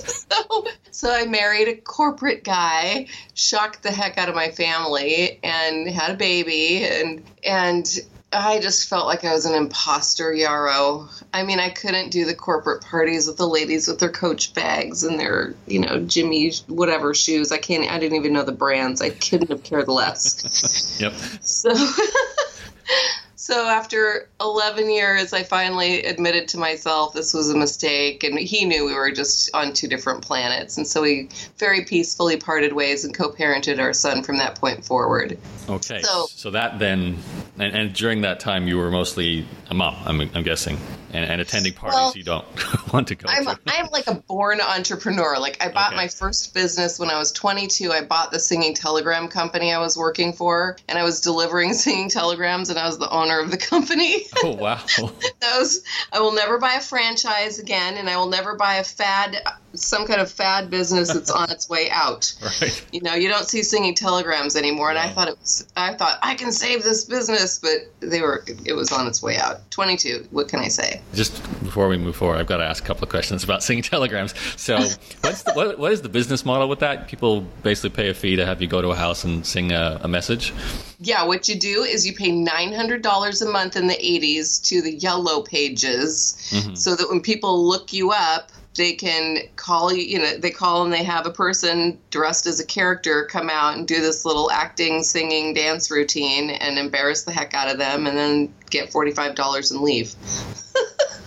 So, 0.09 0.67
so, 0.91 1.13
I 1.13 1.25
married 1.27 1.69
a 1.69 1.77
corporate 1.77 2.43
guy, 2.43 3.07
shocked 3.35 3.83
the 3.83 3.91
heck 3.91 4.19
out 4.19 4.29
of 4.29 4.35
my 4.35 4.51
family, 4.51 5.39
and 5.43 5.89
had 5.89 6.11
a 6.11 6.17
baby. 6.17 6.85
And, 6.85 7.23
and, 7.45 7.99
I 8.31 8.61
just 8.61 8.89
felt 8.89 9.07
like 9.07 9.25
I 9.25 9.33
was 9.33 9.47
an 9.47 9.55
imposter, 9.55 10.33
Yaro. 10.33 11.09
I 11.33 11.43
mean, 11.45 11.61
I 11.61 11.71
couldn't 11.71 12.11
do 12.11 12.27
the 12.27 12.35
corporate 12.35 12.83
parties 12.83 13.27
with 13.27 13.39
the 13.39 13.49
ladies 13.49 13.89
with 13.89 14.01
their 14.01 14.11
coach 14.11 14.53
bags 14.53 15.03
and 15.03 15.19
their, 15.19 15.55
you 15.67 15.81
know, 15.81 16.01
Jimmy 16.01 16.53
whatever 16.67 17.15
shoes. 17.15 17.51
I 17.53 17.59
can't. 17.59 17.91
I 17.91 17.99
didn't 17.99 18.19
even 18.19 18.35
know 18.35 18.43
the 18.43 18.53
brands. 18.53 19.01
I 19.01 19.11
couldn't 19.11 19.49
have 19.49 19.63
cared 19.63 19.89
less. 19.89 20.99
Yep. 21.01 21.13
So, 21.41 21.75
so 23.49 23.67
after 23.67 24.29
11 24.43 24.91
years, 24.91 25.33
I 25.33 25.43
finally 25.43 26.03
admitted 26.05 26.49
to 26.49 26.59
myself 26.59 27.15
this 27.15 27.33
was 27.33 27.49
a 27.49 27.57
mistake, 27.57 28.23
and 28.23 28.39
he 28.39 28.67
knew 28.67 28.85
we 28.85 28.93
were 28.93 29.11
just 29.11 29.49
on 29.55 29.73
two 29.73 29.89
different 29.89 30.21
planets, 30.21 30.77
and 30.77 30.87
so 30.87 31.01
we 31.01 31.31
very 31.57 31.83
peacefully 31.87 32.37
parted 32.37 32.75
ways 32.75 33.07
and 33.07 33.17
co-parented 33.17 33.79
our 33.81 33.95
son 33.95 34.23
from 34.23 34.37
that 34.37 34.57
point 34.57 34.85
forward. 34.85 35.39
Okay. 35.67 36.03
So- 36.03 36.27
So, 36.29 36.51
that 36.51 36.79
then, 36.79 37.17
and, 37.59 37.75
and 37.75 37.95
during 37.95 38.21
that 38.21 38.39
time, 38.39 38.69
you 38.69 38.77
were 38.77 38.91
mostly 38.91 39.47
a 39.71 39.75
mom. 39.75 39.97
I'm, 40.05 40.21
I'm 40.35 40.43
guessing, 40.43 40.77
and, 41.15 41.25
and 41.25 41.41
attending 41.41 41.73
parties 41.73 41.95
Well, 41.97 42.13
you 42.17 42.25
don't 42.25 42.45
want 42.93 43.09
to 43.09 43.15
go 43.15 43.29
I'm 43.31 43.47
to. 43.47 43.59
I'm 43.67 43.87
like 43.93 44.09
a 44.09 44.15
born 44.15 44.61
entrepreneur. 44.61 45.39
Like 45.39 45.57
I 45.65 45.71
bought 45.71 45.89
Okay. 45.95 45.97
my 45.97 46.09
first 46.09 46.53
business 46.53 46.99
when 46.99 47.09
I 47.11 47.19
was 47.19 47.33
22. 47.33 47.93
I 47.93 48.03
bought 48.05 48.31
the 48.31 48.41
singing 48.41 48.75
telegram 48.75 49.29
company 49.29 49.73
I 49.73 49.79
was 49.79 49.97
working 49.97 50.33
for, 50.35 50.77
and 50.89 50.99
I 50.99 51.03
was 51.05 51.21
delivering 51.23 51.73
singing 51.85 52.11
telegrams, 52.11 52.69
and 52.71 52.79
I 52.79 52.87
was 52.87 52.99
the 52.99 53.11
owner 53.11 53.38
of 53.41 53.51
the 53.51 53.57
company. 53.57 54.23
Oh 54.45 54.55
wow. 54.55 54.81
Those 55.41 55.83
I 56.13 56.21
will 56.21 56.33
never 56.33 56.59
buy 56.59 56.75
a 56.75 56.81
franchise 56.81 57.59
again, 57.59 57.97
and 57.97 58.09
I 58.09 58.17
will 58.17 58.29
never 58.29 58.55
buy 58.55 58.77
a 58.77 58.85
fad, 58.85 59.37
some 59.83 60.07
kind 60.07 60.21
of 60.21 60.31
fad 60.31 60.71
business 60.71 61.13
that's 61.13 61.31
on 61.31 61.51
its 61.51 61.69
way 61.69 61.91
out. 61.91 62.35
right. 62.61 62.87
You 62.93 63.01
know, 63.01 63.15
you 63.15 63.29
don't 63.29 63.47
see 63.49 63.63
singing 63.63 63.95
telegrams 63.95 64.57
anymore, 64.57 64.91
and 64.91 64.99
I 64.99 65.09
thought 65.09 65.29
it 65.29 65.39
was. 65.39 65.67
I 65.77 65.95
thought 65.95 66.19
I 66.23 66.35
can 66.35 66.53
save 66.53 66.83
this 66.83 67.05
business, 67.05 67.59
but 67.59 67.91
they 68.01 68.21
were. 68.21 68.45
It 68.65 68.75
was 68.75 68.93
on 68.93 69.07
its 69.07 69.23
way 69.23 69.37
out. 69.37 69.71
22. 69.71 70.29
What 70.31 70.49
can 70.49 70.61
I 70.61 70.69
say? 70.69 71.01
Just 71.15 71.43
before 71.63 71.89
we 71.89 71.99
move 71.99 72.17
forward, 72.17 72.39
I've 72.39 72.47
got 72.47 72.59
to 72.59 72.65
ask 72.65 72.83
a 72.83 72.87
couple 72.87 73.05
of 73.05 73.11
questions 73.11 73.45
about 73.45 73.63
singing 73.69 73.83
telegrams. 73.83 74.35
So, 74.57 74.77
what's 75.21 75.43
the, 75.43 75.53
what, 75.55 75.79
what 75.79 75.93
is 75.93 76.03
the 76.03 76.09
business 76.09 76.45
model 76.45 76.69
with 76.69 76.81
that? 76.81 77.09
People 77.09 77.43
basically 77.63 77.91
pay 77.91 78.09
a 78.09 78.15
fee 78.15 78.37
to 78.37 78.47
have 78.47 78.61
you 78.61 78.69
go 78.69 78.83
to 78.83 78.89
a 78.89 78.97
house 78.97 79.25
and 79.25 79.45
sing 79.47 79.73
a, 79.73 80.01
a 80.03 80.09
message. 80.09 80.53
Yeah, 81.01 81.25
what 81.25 81.49
you 81.49 81.55
do 81.55 81.83
is 81.83 82.07
you 82.07 82.13
pay 82.13 82.31
$900 82.31 83.43
a 83.47 83.51
month 83.51 83.77
in 83.77 83.87
the 83.87 83.95
80s 83.95 84.61
to 84.65 84.83
the 84.83 84.95
yellow 84.95 85.43
pages 85.43 86.37
mm-hmm. 86.51 86.75
so 86.75 86.97
that 86.97 87.09
when 87.09 87.21
people 87.21 87.67
look 87.69 87.93
you 87.93 88.11
up, 88.11 88.51
they 88.79 88.95
can 88.95 89.41
call 89.57 89.93
you, 89.93 90.03
you 90.03 90.19
know, 90.19 90.39
they 90.39 90.51
call 90.51 90.85
and 90.85 90.93
they 90.93 91.05
have 91.05 91.27
a 91.27 91.31
person 91.31 91.99
dressed 92.11 92.47
as 92.47 92.59
a 92.61 92.65
character 92.65 93.27
come 93.31 93.51
out 93.51 93.77
and 93.77 93.87
do 93.87 94.01
this 94.01 94.25
little 94.25 94.51
acting, 94.51 95.03
singing, 95.03 95.53
dance 95.53 95.91
routine 95.91 96.49
and 96.51 96.79
embarrass 96.79 97.25
the 97.25 97.33
heck 97.33 97.53
out 97.53 97.71
of 97.71 97.77
them 97.77 98.07
and 98.07 98.17
then 98.17 98.55
get 98.71 98.91
$45 98.91 99.71
and 99.71 99.81
leave. 99.83 100.15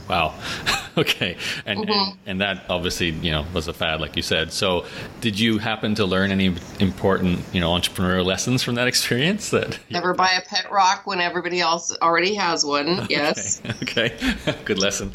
Wow. 0.09 0.35
okay. 0.97 1.37
And, 1.65 1.79
Mm-hmm. 1.81 1.91
and 1.91 2.17
and 2.25 2.41
that 2.41 2.65
obviously 2.69 3.09
you 3.09 3.31
know 3.31 3.45
was 3.53 3.67
a 3.67 3.73
fad, 3.73 4.01
like 4.01 4.15
you 4.15 4.21
said. 4.21 4.51
So, 4.51 4.85
did 5.21 5.39
you 5.39 5.57
happen 5.57 5.95
to 5.95 6.05
learn 6.05 6.31
any 6.31 6.55
important 6.79 7.39
you 7.53 7.59
know 7.59 7.71
entrepreneurial 7.71 8.25
lessons 8.25 8.61
from 8.63 8.75
that 8.75 8.87
experience? 8.87 9.49
That 9.49 9.79
Never 9.89 10.13
buy 10.13 10.31
a 10.31 10.41
pet 10.41 10.71
rock 10.71 11.07
when 11.07 11.19
everybody 11.21 11.59
else 11.59 11.95
already 12.01 12.35
has 12.35 12.63
one. 12.65 13.05
Yes. 13.09 13.61
Okay. 13.83 14.15
Good 14.65 14.79
lesson. 14.79 15.11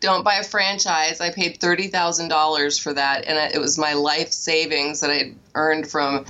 don't 0.00 0.24
buy 0.24 0.34
a 0.36 0.44
franchise. 0.44 1.20
I 1.20 1.30
paid 1.32 1.58
thirty 1.58 1.88
thousand 1.88 2.28
dollars 2.28 2.78
for 2.78 2.92
that, 2.94 3.24
and 3.26 3.36
it 3.54 3.58
was 3.58 3.78
my 3.78 3.92
life 3.94 4.32
savings 4.32 5.00
that 5.00 5.10
I 5.10 5.32
earned 5.54 5.90
from 5.90 6.24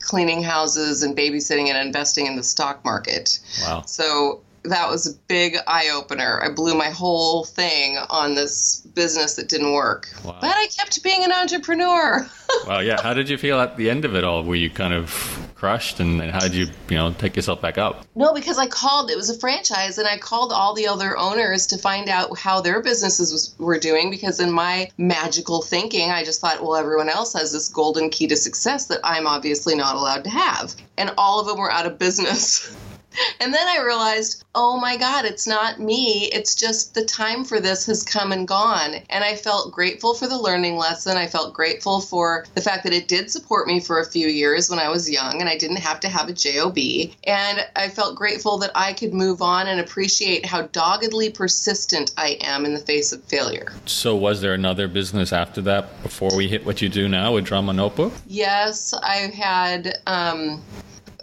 cleaning 0.00 0.42
houses 0.42 1.02
and 1.02 1.16
babysitting 1.16 1.68
and 1.68 1.78
investing 1.78 2.26
in 2.26 2.36
the 2.36 2.42
stock 2.42 2.84
market. 2.84 3.38
Wow. 3.62 3.82
So 3.86 4.42
that 4.64 4.88
was 4.90 5.06
a 5.06 5.14
big 5.28 5.56
eye 5.66 5.90
opener. 5.94 6.40
I 6.42 6.50
blew 6.50 6.74
my 6.74 6.88
whole 6.90 7.44
thing 7.44 7.98
on 8.10 8.34
this 8.34 8.80
business 8.94 9.34
that 9.34 9.48
didn't 9.48 9.72
work, 9.72 10.08
Wow. 10.24 10.38
but 10.40 10.50
I 10.56 10.66
kept 10.76 11.02
being 11.02 11.24
an 11.24 11.32
entrepreneur. 11.32 12.26
Wow. 12.68 12.78
Yeah. 12.80 13.02
How 13.02 13.14
did 13.14 13.28
you 13.28 13.36
feel 13.36 13.58
at 13.60 13.76
the 13.76 13.90
end 13.90 14.04
of 14.04 14.14
it 14.14 14.22
all? 14.22 14.44
Were 14.44 14.54
you 14.54 14.70
kind 14.70 14.94
of 14.94 15.10
crushed, 15.56 15.98
and, 15.98 16.22
and 16.22 16.30
how 16.30 16.38
did 16.40 16.54
you 16.54 16.66
you 16.88 16.96
know 16.96 17.12
take 17.12 17.34
yourself 17.36 17.60
back 17.60 17.78
up? 17.78 18.06
No, 18.14 18.32
because 18.32 18.58
I 18.58 18.66
called. 18.68 19.10
It 19.10 19.16
was 19.16 19.28
a 19.28 19.36
franchise, 19.38 19.98
and 19.98 20.06
I 20.06 20.18
called 20.18 20.52
all 20.52 20.72
the 20.72 20.86
other 20.86 21.16
owners 21.18 21.66
to 21.68 21.78
find 21.78 22.08
out 22.08 22.38
how 22.38 22.60
their 22.60 22.80
businesses 22.80 23.32
was, 23.32 23.54
were 23.58 23.78
doing. 23.78 24.08
Because 24.10 24.38
in 24.40 24.52
my 24.52 24.88
magical 24.98 25.62
thinking, 25.62 26.10
I 26.10 26.22
just 26.22 26.40
thought, 26.40 26.62
well, 26.62 26.76
everyone 26.76 27.08
else 27.08 27.32
has 27.32 27.50
this 27.50 27.68
golden 27.68 28.08
key 28.08 28.28
to 28.28 28.36
success 28.36 28.86
that 28.86 29.00
I'm 29.02 29.26
obviously 29.26 29.74
not 29.74 29.96
allowed 29.96 30.22
to 30.24 30.30
have, 30.30 30.74
and 30.96 31.12
all 31.18 31.40
of 31.40 31.46
them 31.46 31.58
were 31.58 31.72
out 31.72 31.86
of 31.86 31.98
business. 31.98 32.74
And 33.40 33.52
then 33.52 33.66
I 33.68 33.84
realized, 33.84 34.44
oh 34.54 34.80
my 34.80 34.96
God, 34.96 35.24
it's 35.24 35.46
not 35.46 35.78
me. 35.78 36.30
It's 36.32 36.54
just 36.54 36.94
the 36.94 37.04
time 37.04 37.44
for 37.44 37.60
this 37.60 37.84
has 37.86 38.02
come 38.02 38.32
and 38.32 38.48
gone. 38.48 38.94
And 39.10 39.22
I 39.24 39.36
felt 39.36 39.72
grateful 39.72 40.14
for 40.14 40.26
the 40.26 40.38
learning 40.38 40.76
lesson. 40.76 41.16
I 41.16 41.26
felt 41.26 41.52
grateful 41.52 42.00
for 42.00 42.46
the 42.54 42.62
fact 42.62 42.84
that 42.84 42.92
it 42.92 43.08
did 43.08 43.30
support 43.30 43.66
me 43.66 43.80
for 43.80 44.00
a 44.00 44.06
few 44.06 44.28
years 44.28 44.70
when 44.70 44.78
I 44.78 44.88
was 44.88 45.10
young 45.10 45.40
and 45.40 45.48
I 45.48 45.58
didn't 45.58 45.78
have 45.78 46.00
to 46.00 46.08
have 46.08 46.28
a 46.28 46.32
JOB. 46.32 46.78
And 47.24 47.66
I 47.76 47.88
felt 47.88 48.16
grateful 48.16 48.56
that 48.58 48.70
I 48.74 48.92
could 48.92 49.12
move 49.12 49.42
on 49.42 49.66
and 49.66 49.80
appreciate 49.80 50.46
how 50.46 50.62
doggedly 50.68 51.30
persistent 51.30 52.12
I 52.16 52.38
am 52.40 52.64
in 52.64 52.72
the 52.72 52.80
face 52.80 53.12
of 53.12 53.22
failure. 53.24 53.72
So, 53.84 54.16
was 54.16 54.40
there 54.40 54.54
another 54.54 54.88
business 54.88 55.32
after 55.32 55.60
that 55.62 56.02
before 56.02 56.34
we 56.36 56.48
hit 56.48 56.64
what 56.64 56.80
you 56.80 56.88
do 56.88 57.08
now 57.08 57.34
with 57.34 57.44
Drama 57.44 57.72
Notebook? 57.72 58.12
Yes, 58.26 58.94
I 58.94 59.30
had. 59.34 59.98
Um, 60.06 60.62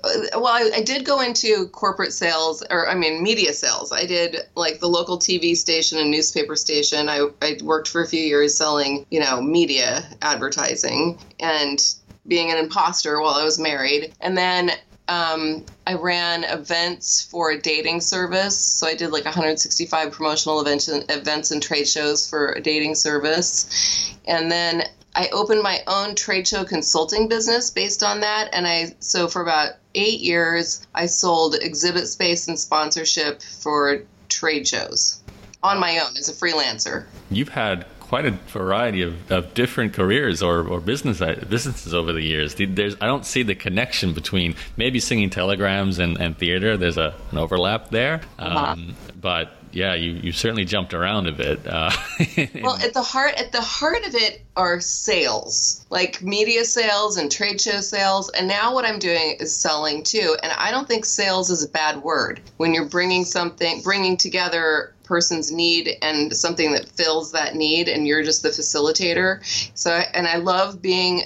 well, 0.03 0.47
I, 0.47 0.71
I, 0.75 0.81
did 0.81 1.05
go 1.05 1.21
into 1.21 1.67
corporate 1.67 2.13
sales, 2.13 2.63
or 2.69 2.89
I 2.89 2.95
mean, 2.95 3.21
media 3.21 3.53
sales. 3.53 3.91
I 3.91 4.05
did 4.05 4.37
like 4.55 4.79
the 4.79 4.87
local 4.87 5.19
TV 5.19 5.55
station 5.55 5.99
and 5.99 6.09
newspaper 6.09 6.55
station. 6.55 7.09
I, 7.09 7.27
I 7.41 7.57
worked 7.63 7.87
for 7.87 8.01
a 8.01 8.07
few 8.07 8.21
years 8.21 8.55
selling, 8.55 9.05
you 9.11 9.19
know, 9.19 9.41
media 9.41 10.03
advertising 10.21 11.19
and 11.39 11.79
being 12.27 12.51
an 12.51 12.57
imposter 12.57 13.19
while 13.21 13.35
I 13.35 13.43
was 13.43 13.59
married. 13.59 14.13
And 14.21 14.37
then 14.37 14.71
um, 15.07 15.65
I 15.85 15.95
ran 15.95 16.43
events 16.45 17.21
for 17.21 17.51
a 17.51 17.59
dating 17.59 18.01
service. 18.01 18.57
So 18.57 18.87
I 18.87 18.95
did 18.95 19.11
like 19.11 19.25
165 19.25 20.11
promotional 20.11 20.61
events, 20.61 20.87
events 20.87 21.51
and 21.51 21.61
trade 21.61 21.87
shows 21.87 22.29
for 22.29 22.53
a 22.53 22.61
dating 22.61 22.95
service. 22.95 24.15
And 24.25 24.51
then 24.51 24.83
I 25.15 25.27
opened 25.33 25.61
my 25.61 25.81
own 25.87 26.15
trade 26.15 26.47
show 26.47 26.63
consulting 26.63 27.27
business 27.27 27.71
based 27.71 28.03
on 28.03 28.21
that. 28.21 28.49
And 28.53 28.65
I, 28.65 28.95
so 28.99 29.27
for 29.27 29.41
about 29.41 29.73
eight 29.95 30.21
years, 30.21 30.85
I 30.95 31.05
sold 31.05 31.55
exhibit 31.55 32.07
space 32.07 32.47
and 32.47 32.59
sponsorship 32.59 33.41
for 33.41 34.01
trade 34.29 34.67
shows 34.67 35.19
on 35.63 35.79
my 35.79 35.99
own 35.99 36.17
as 36.17 36.29
a 36.29 36.33
freelancer. 36.33 37.05
You've 37.29 37.49
had 37.49 37.85
quite 37.99 38.25
a 38.25 38.31
variety 38.31 39.01
of, 39.03 39.31
of 39.31 39.53
different 39.53 39.93
careers 39.93 40.43
or, 40.43 40.67
or 40.67 40.81
business 40.81 41.21
uh, 41.21 41.45
businesses 41.47 41.93
over 41.93 42.11
the 42.11 42.21
years. 42.21 42.55
There's, 42.55 42.95
I 42.99 43.05
don't 43.05 43.25
see 43.25 43.43
the 43.43 43.55
connection 43.55 44.13
between 44.13 44.55
maybe 44.75 44.99
singing 44.99 45.29
telegrams 45.29 45.97
and, 45.97 46.19
and 46.19 46.37
theater. 46.37 46.75
There's 46.75 46.97
a, 46.97 47.13
an 47.31 47.37
overlap 47.37 47.89
there. 47.89 48.19
Uh-huh. 48.37 48.73
Um, 48.73 48.95
but 49.21 49.53
yeah, 49.71 49.93
you, 49.93 50.11
you 50.11 50.31
certainly 50.31 50.65
jumped 50.65 50.93
around 50.93 51.27
a 51.27 51.31
bit. 51.31 51.65
Uh, 51.65 51.91
well, 52.61 52.75
at 52.75 52.93
the 52.93 53.01
heart 53.01 53.35
at 53.35 53.51
the 53.51 53.61
heart 53.61 54.05
of 54.05 54.15
it 54.15 54.41
are 54.55 54.79
sales, 54.79 55.85
like 55.89 56.21
media 56.21 56.65
sales 56.65 57.17
and 57.17 57.31
trade 57.31 57.59
show 57.61 57.81
sales. 57.81 58.29
And 58.29 58.47
now 58.47 58.73
what 58.73 58.85
I'm 58.85 58.99
doing 58.99 59.37
is 59.39 59.55
selling 59.55 60.03
too. 60.03 60.35
And 60.43 60.51
I 60.53 60.71
don't 60.71 60.87
think 60.87 61.05
sales 61.05 61.49
is 61.49 61.63
a 61.63 61.69
bad 61.69 62.03
word 62.03 62.41
when 62.57 62.73
you're 62.73 62.89
bringing 62.89 63.25
something, 63.25 63.81
bringing 63.81 64.17
together 64.17 64.93
person's 65.03 65.51
need 65.51 65.97
and 66.01 66.33
something 66.33 66.71
that 66.71 66.87
fills 66.87 67.33
that 67.33 67.53
need, 67.53 67.89
and 67.89 68.07
you're 68.07 68.23
just 68.23 68.43
the 68.43 68.49
facilitator. 68.49 69.41
So, 69.77 69.91
and 70.13 70.25
I 70.25 70.37
love 70.37 70.81
being 70.81 71.23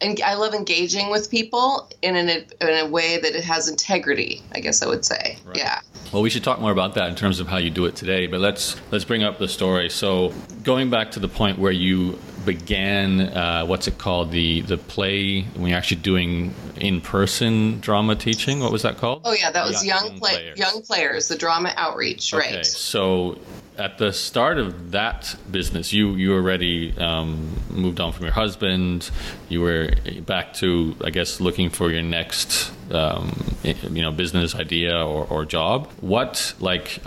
and 0.00 0.20
I 0.22 0.34
love 0.34 0.54
engaging 0.54 1.10
with 1.10 1.30
people 1.30 1.90
in 2.02 2.16
an, 2.16 2.28
in 2.28 2.68
a 2.68 2.86
way 2.86 3.18
that 3.18 3.34
it 3.34 3.44
has 3.44 3.68
integrity. 3.68 4.42
I 4.52 4.60
guess 4.60 4.82
I 4.82 4.88
would 4.88 5.04
say, 5.04 5.38
right. 5.44 5.56
yeah. 5.56 5.80
Well, 6.12 6.22
we 6.22 6.30
should 6.30 6.44
talk 6.44 6.60
more 6.60 6.72
about 6.72 6.94
that 6.94 7.08
in 7.08 7.14
terms 7.14 7.40
of 7.40 7.48
how 7.48 7.56
you 7.56 7.70
do 7.70 7.86
it 7.86 7.96
today. 7.96 8.26
But 8.26 8.40
let's 8.40 8.76
let's 8.90 9.04
bring 9.04 9.22
up 9.22 9.38
the 9.38 9.48
story. 9.48 9.88
So, 9.88 10.32
going 10.62 10.90
back 10.90 11.10
to 11.12 11.20
the 11.20 11.28
point 11.28 11.58
where 11.58 11.72
you 11.72 12.18
began, 12.46 13.20
uh, 13.20 13.66
what's 13.66 13.86
it 13.88 13.98
called, 13.98 14.30
the 14.30 14.62
the 14.62 14.78
play 14.78 15.42
when 15.42 15.68
you're 15.68 15.78
actually 15.78 16.00
doing 16.00 16.54
in 16.76 17.02
person 17.02 17.80
drama 17.80 18.16
teaching. 18.16 18.60
What 18.60 18.72
was 18.72 18.82
that 18.82 18.96
called? 18.96 19.22
Oh 19.24 19.32
yeah, 19.32 19.50
that 19.50 19.66
was 19.66 19.84
young, 19.84 20.06
young, 20.06 20.18
play, 20.18 20.32
players. 20.32 20.58
young 20.58 20.82
players, 20.82 21.28
the 21.28 21.36
drama 21.36 21.74
outreach, 21.76 22.32
okay. 22.32 22.56
right? 22.56 22.66
So 22.66 23.38
at 23.76 23.98
the 23.98 24.12
start 24.12 24.58
of 24.58 24.92
that 24.92 25.36
business, 25.50 25.92
you 25.92 26.12
you 26.12 26.34
already 26.34 26.96
um, 26.98 27.54
moved 27.70 28.00
on 28.00 28.12
from 28.12 28.24
your 28.24 28.32
husband. 28.32 29.10
You 29.48 29.60
were 29.60 29.90
back 30.24 30.54
to, 30.54 30.96
I 31.04 31.10
guess, 31.10 31.40
looking 31.40 31.70
for 31.70 31.90
your 31.90 32.02
next, 32.02 32.72
um, 32.92 33.32
you 33.62 34.02
know, 34.02 34.12
business 34.12 34.54
idea 34.54 34.96
or, 34.96 35.26
or 35.26 35.44
job. 35.44 35.90
What 36.00 36.54
like 36.60 37.00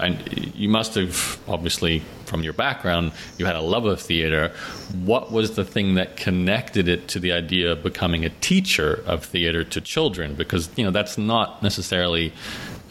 you 0.56 0.70
must 0.70 0.96
have 0.96 1.39
obviously 1.48 2.04
from 2.26 2.44
your 2.44 2.54
background, 2.54 3.12
you 3.38 3.46
had 3.46 3.56
a 3.56 3.62
love 3.62 3.86
of 3.86 4.00
theater. 4.00 4.54
What 5.04 5.32
was 5.32 5.56
the 5.56 5.65
thing 5.65 5.96
that 5.96 6.15
connected 6.15 6.88
it 6.88 7.08
to 7.10 7.20
the 7.20 7.32
idea 7.32 7.72
of 7.72 7.84
becoming 7.84 8.24
a 8.24 8.30
teacher 8.30 9.04
of 9.06 9.26
theater 9.26 9.63
to 9.63 9.82
children? 9.82 10.36
Because 10.36 10.70
you 10.76 10.84
know 10.84 10.92
that's 10.92 11.18
not 11.18 11.63
necessarily 11.63 12.34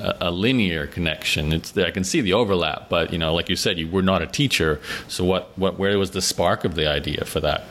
a, 0.00 0.16
a, 0.22 0.30
linear 0.30 0.86
connection. 0.86 1.52
It's 1.52 1.76
I 1.76 1.90
can 1.90 2.04
see 2.04 2.20
the 2.20 2.32
overlap, 2.32 2.88
but 2.88 3.12
you 3.12 3.18
know, 3.18 3.34
like 3.34 3.48
you 3.48 3.56
said, 3.56 3.78
you 3.78 3.88
were 3.88 4.02
not 4.02 4.22
a 4.22 4.26
teacher. 4.26 4.80
So 5.08 5.24
what, 5.24 5.56
what 5.56 5.78
where 5.78 5.98
was 5.98 6.12
the 6.12 6.22
spark 6.22 6.64
of 6.64 6.74
the 6.74 6.88
idea 6.88 7.24
for 7.24 7.40
that? 7.40 7.64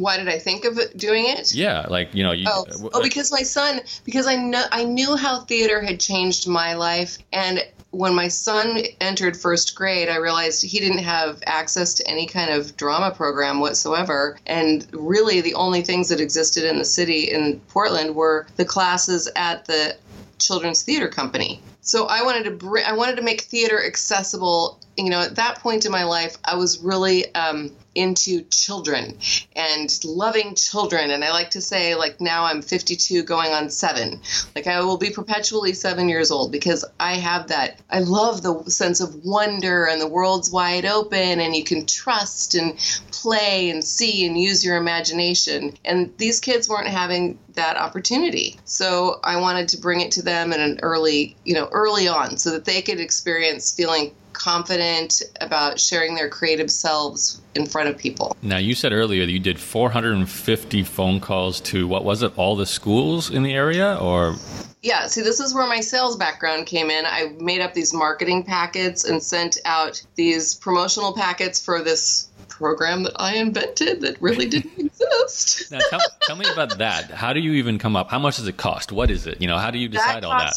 Why 0.00 0.16
did 0.16 0.28
I 0.28 0.38
think 0.38 0.64
of 0.64 0.78
it, 0.78 0.96
doing 0.96 1.26
it? 1.26 1.54
Yeah, 1.54 1.86
like 1.88 2.14
you 2.14 2.22
know, 2.22 2.32
you, 2.32 2.46
oh, 2.48 2.64
uh, 2.68 2.88
oh, 2.94 3.02
because 3.02 3.30
my 3.30 3.42
son, 3.42 3.80
because 4.04 4.26
I 4.26 4.36
know 4.36 4.64
I 4.72 4.84
knew 4.84 5.16
how 5.16 5.40
theater 5.40 5.80
had 5.80 6.00
changed 6.00 6.48
my 6.48 6.74
life, 6.74 7.18
and 7.32 7.62
when 7.90 8.14
my 8.14 8.28
son 8.28 8.78
entered 9.00 9.36
first 9.36 9.74
grade, 9.74 10.08
I 10.08 10.16
realized 10.16 10.62
he 10.62 10.78
didn't 10.78 11.02
have 11.02 11.42
access 11.46 11.94
to 11.94 12.06
any 12.06 12.26
kind 12.26 12.50
of 12.50 12.76
drama 12.76 13.10
program 13.10 13.60
whatsoever. 13.60 14.38
And 14.46 14.86
really, 14.92 15.40
the 15.40 15.54
only 15.54 15.82
things 15.82 16.08
that 16.08 16.20
existed 16.20 16.64
in 16.64 16.78
the 16.78 16.84
city 16.84 17.30
in 17.30 17.60
Portland 17.68 18.14
were 18.14 18.46
the 18.56 18.64
classes 18.64 19.28
at 19.34 19.64
the 19.64 19.96
children's 20.38 20.82
theater 20.82 21.08
company. 21.08 21.60
So 21.80 22.06
I 22.06 22.22
wanted 22.22 22.44
to 22.44 22.52
bring, 22.52 22.84
I 22.86 22.92
wanted 22.92 23.16
to 23.16 23.22
make 23.22 23.42
theater 23.42 23.84
accessible. 23.84 24.78
You 24.96 25.10
know, 25.10 25.20
at 25.20 25.36
that 25.36 25.60
point 25.60 25.86
in 25.86 25.92
my 25.92 26.04
life, 26.04 26.36
I 26.44 26.56
was 26.56 26.80
really 26.80 27.34
um, 27.34 27.72
into 27.94 28.42
children 28.42 29.18
and 29.56 29.98
loving 30.04 30.54
children. 30.54 31.10
And 31.10 31.24
I 31.24 31.30
like 31.30 31.50
to 31.50 31.60
say, 31.60 31.94
like, 31.94 32.20
now 32.20 32.44
I'm 32.44 32.62
52 32.62 33.22
going 33.24 33.52
on 33.52 33.70
seven. 33.70 34.20
Like, 34.54 34.66
I 34.66 34.80
will 34.80 34.96
be 34.96 35.10
perpetually 35.10 35.72
seven 35.72 36.08
years 36.08 36.30
old 36.30 36.52
because 36.52 36.84
I 36.98 37.14
have 37.14 37.48
that. 37.48 37.80
I 37.90 38.00
love 38.00 38.42
the 38.42 38.70
sense 38.70 39.00
of 39.00 39.24
wonder 39.24 39.86
and 39.86 40.00
the 40.00 40.08
world's 40.08 40.50
wide 40.50 40.86
open 40.86 41.40
and 41.40 41.54
you 41.54 41.64
can 41.64 41.86
trust 41.86 42.54
and 42.54 42.78
play 43.10 43.70
and 43.70 43.84
see 43.84 44.26
and 44.26 44.38
use 44.38 44.64
your 44.64 44.76
imagination. 44.76 45.76
And 45.84 46.12
these 46.16 46.40
kids 46.40 46.68
weren't 46.68 46.88
having 46.88 47.38
that 47.54 47.76
opportunity. 47.76 48.58
So 48.64 49.18
I 49.24 49.40
wanted 49.40 49.68
to 49.68 49.78
bring 49.78 50.00
it 50.00 50.12
to 50.12 50.22
them 50.22 50.52
in 50.52 50.60
an 50.60 50.78
early, 50.82 51.36
you 51.44 51.54
know, 51.54 51.68
early 51.72 52.06
on 52.06 52.36
so 52.36 52.50
that 52.52 52.64
they 52.64 52.82
could 52.82 53.00
experience 53.00 53.74
feeling 53.74 54.14
confident 54.40 55.22
about 55.42 55.78
sharing 55.78 56.14
their 56.14 56.28
creative 56.28 56.70
selves 56.70 57.42
in 57.54 57.66
front 57.66 57.90
of 57.90 57.98
people. 57.98 58.34
Now, 58.40 58.56
you 58.56 58.74
said 58.74 58.90
earlier 58.92 59.26
that 59.26 59.32
you 59.32 59.38
did 59.38 59.60
450 59.60 60.82
phone 60.84 61.20
calls 61.20 61.60
to 61.62 61.86
what 61.86 62.04
was 62.04 62.22
it, 62.22 62.32
all 62.38 62.56
the 62.56 62.64
schools 62.64 63.30
in 63.30 63.42
the 63.42 63.52
area 63.52 63.96
or? 64.00 64.34
Yeah, 64.80 65.08
see, 65.08 65.20
this 65.20 65.40
is 65.40 65.52
where 65.52 65.66
my 65.66 65.80
sales 65.80 66.16
background 66.16 66.66
came 66.66 66.88
in. 66.88 67.04
I 67.04 67.34
made 67.38 67.60
up 67.60 67.74
these 67.74 67.92
marketing 67.92 68.44
packets 68.44 69.04
and 69.04 69.22
sent 69.22 69.58
out 69.66 70.02
these 70.14 70.54
promotional 70.54 71.12
packets 71.12 71.62
for 71.62 71.82
this 71.82 72.28
program 72.48 73.02
that 73.02 73.12
I 73.16 73.34
invented 73.34 74.00
that 74.00 74.20
really 74.22 74.48
didn't 74.54 74.78
exist. 74.78 75.70
now, 75.70 75.80
tell, 75.90 76.00
tell, 76.22 76.36
me 76.36 76.46
about 76.50 76.78
that. 76.78 77.10
How 77.10 77.34
do 77.34 77.40
you 77.40 77.52
even 77.52 77.78
come 77.78 77.94
up? 77.94 78.08
How 78.08 78.18
much 78.18 78.36
does 78.36 78.48
it 78.48 78.56
cost? 78.56 78.90
What 78.90 79.10
is 79.10 79.26
it? 79.26 79.38
You 79.42 79.48
know, 79.48 79.58
how 79.58 79.70
do 79.70 79.78
you 79.78 79.88
decide 79.88 80.24
all 80.24 80.38
that? 80.38 80.54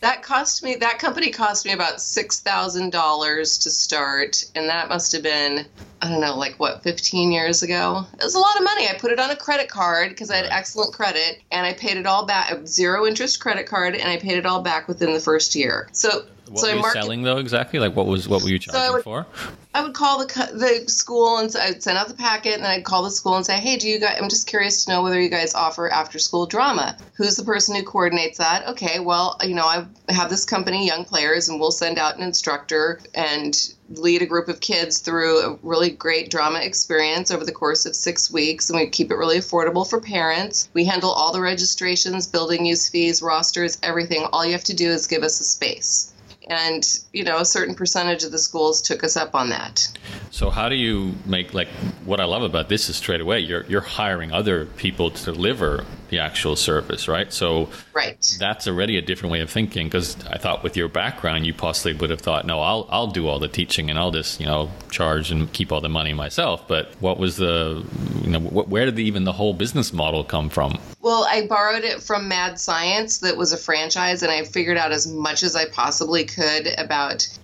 That 0.00 0.22
cost 0.22 0.62
me. 0.62 0.76
That 0.76 0.98
company 0.98 1.30
cost 1.30 1.66
me 1.66 1.72
about 1.72 2.00
six 2.00 2.40
thousand 2.40 2.90
dollars 2.90 3.58
to 3.58 3.70
start, 3.70 4.44
and 4.54 4.68
that 4.68 4.88
must 4.88 5.12
have 5.12 5.22
been 5.22 5.66
I 6.02 6.08
don't 6.08 6.20
know, 6.20 6.34
like 6.34 6.54
what, 6.58 6.82
15 6.82 7.30
years 7.30 7.62
ago? 7.62 8.06
It 8.14 8.24
was 8.24 8.34
a 8.34 8.38
lot 8.38 8.56
of 8.56 8.64
money. 8.64 8.88
I 8.88 8.94
put 8.94 9.12
it 9.12 9.20
on 9.20 9.30
a 9.30 9.36
credit 9.36 9.68
card 9.68 10.08
because 10.08 10.30
I 10.30 10.36
had 10.36 10.46
excellent 10.46 10.94
credit, 10.94 11.42
and 11.50 11.66
I 11.66 11.74
paid 11.74 11.98
it 11.98 12.06
all 12.06 12.24
back. 12.24 12.66
Zero 12.66 13.06
interest 13.06 13.40
credit 13.40 13.66
card, 13.66 13.94
and 13.94 14.08
I 14.08 14.16
paid 14.16 14.38
it 14.38 14.46
all 14.46 14.62
back 14.62 14.88
within 14.88 15.12
the 15.12 15.20
first 15.20 15.54
year. 15.54 15.88
So 15.92 16.24
what 16.50 16.60
so 16.60 16.66
were 16.66 16.74
you 16.74 16.80
market- 16.80 17.02
selling 17.02 17.22
though 17.22 17.38
exactly? 17.38 17.78
Like 17.78 17.94
what 17.94 18.06
was 18.06 18.28
what 18.28 18.42
were 18.42 18.48
you 18.48 18.58
charging 18.58 18.80
so 18.80 18.92
would, 18.94 19.04
for? 19.04 19.26
I 19.72 19.82
would 19.82 19.94
call 19.94 20.18
the 20.18 20.26
the 20.52 20.90
school 20.90 21.38
and 21.38 21.54
I'd 21.56 21.80
send 21.80 21.96
out 21.96 22.08
the 22.08 22.14
packet, 22.14 22.54
and 22.54 22.64
then 22.64 22.70
I'd 22.72 22.84
call 22.84 23.04
the 23.04 23.10
school 23.10 23.36
and 23.36 23.46
say, 23.46 23.58
"Hey, 23.60 23.76
do 23.76 23.88
you 23.88 24.00
guys? 24.00 24.18
I'm 24.20 24.28
just 24.28 24.48
curious 24.48 24.84
to 24.84 24.90
know 24.90 25.02
whether 25.02 25.20
you 25.20 25.28
guys 25.28 25.54
offer 25.54 25.88
after 25.88 26.18
school 26.18 26.46
drama. 26.46 26.96
Who's 27.14 27.36
the 27.36 27.44
person 27.44 27.76
who 27.76 27.84
coordinates 27.84 28.38
that? 28.38 28.66
Okay, 28.66 28.98
well, 28.98 29.38
you 29.44 29.54
know, 29.54 29.64
I 29.64 29.86
have 30.08 30.28
this 30.28 30.44
company, 30.44 30.86
Young 30.86 31.04
Players, 31.04 31.48
and 31.48 31.60
we'll 31.60 31.70
send 31.70 31.98
out 31.98 32.16
an 32.16 32.22
instructor 32.22 33.00
and 33.14 33.56
lead 33.90 34.22
a 34.22 34.26
group 34.26 34.48
of 34.48 34.60
kids 34.60 34.98
through 34.98 35.40
a 35.40 35.58
really 35.62 35.90
great 35.90 36.30
drama 36.30 36.60
experience 36.60 37.30
over 37.30 37.44
the 37.44 37.52
course 37.52 37.86
of 37.86 37.94
six 37.94 38.30
weeks, 38.30 38.70
and 38.70 38.78
we 38.78 38.88
keep 38.88 39.10
it 39.10 39.16
really 39.16 39.38
affordable 39.38 39.88
for 39.88 40.00
parents. 40.00 40.68
We 40.74 40.84
handle 40.84 41.10
all 41.10 41.32
the 41.32 41.40
registrations, 41.40 42.26
building 42.26 42.66
use 42.66 42.88
fees, 42.88 43.22
rosters, 43.22 43.78
everything. 43.82 44.26
All 44.32 44.44
you 44.44 44.52
have 44.52 44.64
to 44.64 44.74
do 44.74 44.90
is 44.90 45.06
give 45.06 45.22
us 45.22 45.40
a 45.40 45.44
space 45.44 46.09
and 46.50 46.84
you 47.12 47.24
know 47.24 47.38
a 47.38 47.44
certain 47.44 47.74
percentage 47.74 48.24
of 48.24 48.32
the 48.32 48.38
schools 48.38 48.80
took 48.82 49.02
us 49.02 49.16
up 49.16 49.34
on 49.34 49.48
that 49.50 49.88
so 50.30 50.50
how 50.50 50.68
do 50.68 50.74
you 50.74 51.14
make 51.26 51.52
like 51.54 51.68
what 52.04 52.20
i 52.20 52.24
love 52.24 52.42
about 52.42 52.68
this 52.68 52.88
is 52.88 52.96
straight 52.96 53.20
away 53.20 53.38
you're 53.38 53.64
you're 53.66 53.80
hiring 53.80 54.32
other 54.32 54.66
people 54.66 55.10
to 55.10 55.24
deliver 55.24 55.84
the 56.10 56.18
actual 56.18 56.56
service, 56.56 57.08
right? 57.08 57.32
So 57.32 57.70
right. 57.94 58.36
that's 58.38 58.68
already 58.68 58.98
a 58.98 59.02
different 59.02 59.32
way 59.32 59.40
of 59.40 59.48
thinking 59.48 59.86
because 59.86 60.16
I 60.26 60.36
thought 60.38 60.62
with 60.62 60.76
your 60.76 60.88
background, 60.88 61.46
you 61.46 61.54
possibly 61.54 61.94
would 61.94 62.10
have 62.10 62.20
thought, 62.20 62.44
no, 62.44 62.60
I'll, 62.60 62.86
I'll 62.90 63.06
do 63.06 63.28
all 63.28 63.38
the 63.38 63.48
teaching 63.48 63.88
and 63.88 63.98
I'll 63.98 64.10
just, 64.10 64.40
you 64.40 64.46
know, 64.46 64.70
charge 64.90 65.30
and 65.30 65.50
keep 65.52 65.72
all 65.72 65.80
the 65.80 65.88
money 65.88 66.12
myself. 66.12 66.68
But 66.68 66.92
what 67.00 67.18
was 67.18 67.36
the, 67.36 67.86
you 68.22 68.30
know, 68.30 68.40
where 68.40 68.84
did 68.84 68.96
the, 68.96 69.04
even 69.04 69.24
the 69.24 69.32
whole 69.32 69.54
business 69.54 69.92
model 69.92 70.24
come 70.24 70.50
from? 70.50 70.78
Well, 71.00 71.24
I 71.24 71.46
borrowed 71.46 71.84
it 71.84 72.02
from 72.02 72.28
Mad 72.28 72.60
Science, 72.60 73.18
that 73.18 73.36
was 73.36 73.52
a 73.52 73.56
franchise, 73.56 74.22
and 74.22 74.30
I 74.30 74.44
figured 74.44 74.76
out 74.76 74.92
as 74.92 75.06
much 75.06 75.42
as 75.42 75.56
I 75.56 75.66
possibly 75.66 76.24
could 76.24 76.68
about 76.76 76.99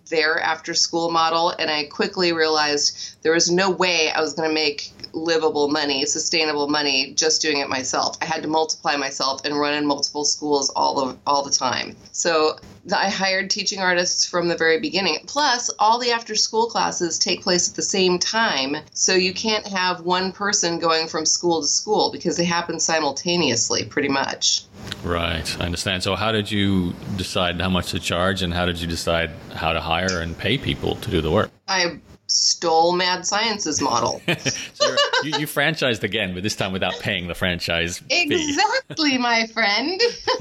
their 0.09 0.40
after 0.40 0.75
school 0.75 1.11
model. 1.11 1.51
And 1.51 1.71
I 1.71 1.85
quickly 1.85 2.33
realized 2.33 3.16
there 3.23 3.33
was 3.33 3.51
no 3.51 3.71
way 3.71 4.11
I 4.11 4.21
was 4.21 4.35
going 4.35 4.49
to 4.49 4.55
make 4.55 4.92
livable 5.12 5.69
money, 5.69 6.05
sustainable 6.05 6.69
money, 6.69 7.12
just 7.14 7.42
doing 7.42 7.59
it 7.59 7.69
myself. 7.69 8.16
I 8.21 8.27
had 8.27 8.42
to 8.42 8.49
multiply 8.49 8.97
myself 8.97 9.45
and 9.45 9.59
run 9.59 9.75
in 9.75 9.87
multiple 9.87 10.25
schools 10.25 10.71
all 10.77 11.16
all 11.27 11.42
the 11.42 11.51
time. 11.51 11.97
So 12.12 12.59
I 12.95 13.09
hired 13.09 13.51
teaching 13.51 13.81
artists 13.81 14.27
from 14.27 14.49
the 14.49 14.57
very 14.57 14.79
beginning. 14.79 15.19
Plus, 15.27 15.71
all 15.79 15.99
the 15.99 16.12
after 16.12 16.37
school 16.37 16.66
classes 16.66 17.19
take 17.19 17.42
place 17.42 17.69
at 17.69 17.75
the 17.75 17.83
same 17.83 18.19
time, 18.19 18.77
so 18.92 19.14
you 19.14 19.35
can't 19.35 19.66
have 19.66 20.03
one 20.03 20.31
person 20.33 20.79
going 20.79 21.09
from 21.09 21.27
school 21.27 21.62
to 21.62 21.66
school 21.66 22.12
because 22.12 22.37
they 22.37 22.45
happen 22.45 22.79
simultaneously, 22.79 23.85
pretty 23.85 24.09
much. 24.09 24.64
Right, 25.03 25.61
I 25.61 25.64
understand. 25.64 26.03
So, 26.03 26.14
how 26.14 26.31
did 26.31 26.51
you 26.51 26.95
decide 27.16 27.61
how 27.61 27.71
much 27.71 27.90
to 27.90 27.99
charge, 27.99 28.42
and 28.42 28.55
how 28.55 28.66
did 28.66 28.81
you 28.81 28.87
decide 28.87 29.31
how 29.57 29.73
to 29.73 29.81
hire 29.81 30.21
and 30.21 30.37
pay 30.37 30.59
people 30.59 30.97
to 30.97 31.11
do 31.11 31.21
the 31.21 31.31
work? 31.31 31.51
I 31.69 31.99
stole 32.27 32.92
Mad 32.92 33.27
Science's 33.27 33.81
model. 33.81 34.21
so 34.75 34.97
you, 35.23 35.38
you, 35.38 35.47
franchised 35.47 36.03
again, 36.03 36.35
but 36.35 36.42
this 36.42 36.57
time 36.57 36.73
without 36.73 36.99
paying 37.01 37.29
the 37.29 37.35
franchise. 37.35 38.03
Exactly, 38.11 39.19
my 39.19 39.47
friend. 39.47 40.01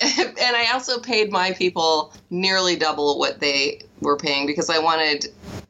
and 0.00 0.56
I 0.56 0.70
also 0.72 1.00
paid 1.00 1.30
my 1.30 1.52
people 1.52 2.12
nearly 2.30 2.76
double 2.76 3.18
what 3.18 3.40
they 3.40 3.80
were 4.00 4.16
paying 4.16 4.46
because 4.46 4.70
I 4.70 4.78
wanted 4.78 5.26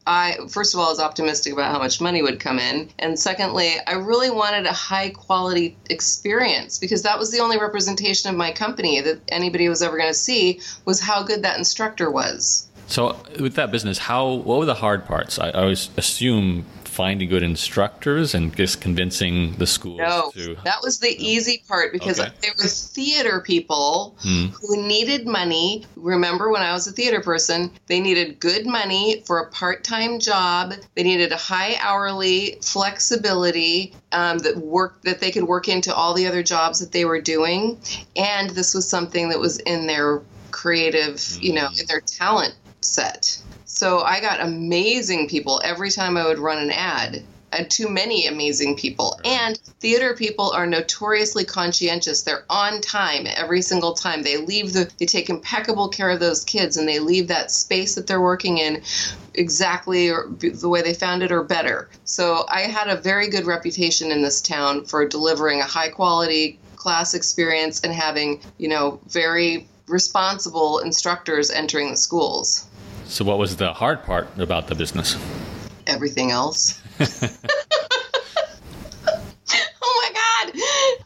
I 0.09 0.39
first 0.49 0.73
of 0.73 0.81
all 0.81 0.89
was 0.89 1.01
optimistic 1.01 1.53
about 1.53 1.71
how 1.71 1.79
much 1.79 2.01
money 2.01 2.23
would 2.23 2.41
come 2.41 2.59
in, 2.59 2.89
and 2.99 3.19
secondly, 3.19 3.75
I 3.87 3.93
really 3.93 4.31
wanted 4.31 4.65
a 4.65 4.73
high 4.73 5.11
quality 5.11 5.77
experience 5.91 6.79
because 6.79 7.03
that 7.03 7.19
was 7.19 7.31
the 7.31 7.41
only 7.41 7.59
representation 7.59 8.31
of 8.31 8.37
my 8.37 8.51
company 8.51 9.03
that 9.03 9.21
anybody 9.29 9.69
was 9.69 9.83
ever 9.83 9.99
going 9.99 10.09
to 10.09 10.15
see 10.15 10.61
was 10.87 10.99
how 10.99 11.23
good 11.23 11.43
that 11.43 11.59
instructor 11.59 12.11
was. 12.11 12.67
So 12.87 13.21
with 13.39 13.57
that 13.57 13.71
business, 13.71 13.99
how 13.99 14.33
what 14.33 14.59
were 14.59 14.65
the 14.65 14.75
hard 14.75 15.05
parts? 15.05 15.39
I, 15.39 15.49
I 15.49 15.63
always 15.63 15.91
assume 15.99 16.65
finding 16.99 17.29
good 17.29 17.45
instructors 17.45 18.35
and 18.35 18.57
just 18.57 18.81
convincing 18.81 19.55
the 19.59 19.67
schools 19.69 19.99
no, 19.99 20.33
to 20.35 20.57
that 20.65 20.81
was 20.83 20.99
the 20.99 21.15
easy 21.25 21.63
part 21.69 21.93
because 21.93 22.19
okay. 22.19 22.33
there 22.43 22.51
were 22.59 22.67
theater 22.67 23.41
people 23.41 24.17
hmm. 24.19 24.47
who 24.47 24.83
needed 24.85 25.25
money. 25.25 25.87
Remember 25.95 26.51
when 26.51 26.61
i 26.61 26.73
was 26.73 26.89
a 26.89 26.93
theater 26.93 27.21
person 27.21 27.71
they 27.87 28.01
needed 28.01 28.41
good 28.41 28.67
money 28.67 29.23
for 29.25 29.39
a 29.39 29.51
part-time 29.53 30.19
job. 30.19 30.75
They 30.97 31.05
needed 31.05 31.31
a 31.31 31.37
high 31.37 31.77
hourly 31.81 32.59
flexibility 32.63 33.95
um, 34.11 34.39
that 34.39 34.57
work 34.57 35.01
that 35.03 35.21
they 35.21 35.31
could 35.31 35.45
work 35.45 35.69
into 35.69 35.95
all 35.95 36.15
the 36.15 36.27
other 36.27 36.43
jobs 36.43 36.81
that 36.81 36.91
they 36.91 37.05
were 37.05 37.21
doing. 37.21 37.79
And 38.17 38.51
this 38.51 38.75
was 38.75 38.89
something 38.89 39.29
that 39.29 39.39
was 39.39 39.59
in 39.61 39.87
their 39.87 40.21
creative 40.51 41.23
you 41.41 41.53
know 41.53 41.69
in 41.79 41.87
their 41.87 42.01
talent 42.01 42.57
set 42.81 43.41
so 43.69 44.01
I 44.01 44.21
got 44.21 44.41
amazing 44.41 45.29
people 45.29 45.61
every 45.63 45.91
time 45.91 46.17
I 46.17 46.27
would 46.27 46.39
run 46.39 46.59
an 46.59 46.71
ad. 46.71 47.23
And 47.53 47.71
too 47.71 47.89
many 47.89 48.27
amazing 48.27 48.77
people. 48.77 49.19
And 49.25 49.57
theater 49.81 50.15
people 50.15 50.51
are 50.51 50.67
notoriously 50.67 51.45
conscientious. 51.45 52.23
They're 52.23 52.45
on 52.51 52.83
time 52.83 53.27
every 53.27 53.63
single 53.63 53.95
time. 53.95 54.23
They 54.23 54.37
leave 54.37 54.75
the 54.75 54.91
they 54.99 55.07
take 55.07 55.31
impeccable 55.31 55.89
care 55.89 56.11
of 56.11 56.21
those 56.21 56.45
kids 56.45 56.77
and 56.77 56.87
they 56.87 56.99
leave 56.99 57.29
that 57.29 57.51
space 57.51 57.95
that 57.95 58.07
they're 58.07 58.21
working 58.21 58.59
in 58.59 58.83
exactly 59.33 60.09
the 60.09 60.69
way 60.69 60.83
they 60.83 60.93
found 60.93 61.23
it 61.23 61.33
or 61.33 61.43
better. 61.43 61.89
So 62.05 62.45
I 62.51 62.63
had 62.63 62.89
a 62.89 63.01
very 63.01 63.29
good 63.29 63.47
reputation 63.47 64.11
in 64.11 64.23
this 64.23 64.43
town 64.43 64.85
for 64.85 65.07
delivering 65.07 65.61
a 65.61 65.65
high 65.65 65.89
quality 65.89 66.59
class 66.77 67.15
experience 67.15 67.81
and 67.81 67.95
having, 67.95 68.41
you 68.59 68.69
know, 68.69 69.01
very 69.09 69.67
responsible 69.89 70.81
instructors 70.81 71.51
entering 71.51 71.91
the 71.91 71.97
schools. 71.97 72.68
So, 73.09 73.25
what 73.25 73.39
was 73.39 73.57
the 73.57 73.73
hard 73.73 74.03
part 74.05 74.29
about 74.39 74.67
the 74.67 74.75
business? 74.75 75.17
Everything 75.87 76.31
else. 76.31 76.79
oh 77.01 77.23
my 79.83 80.11
God. 80.13 80.61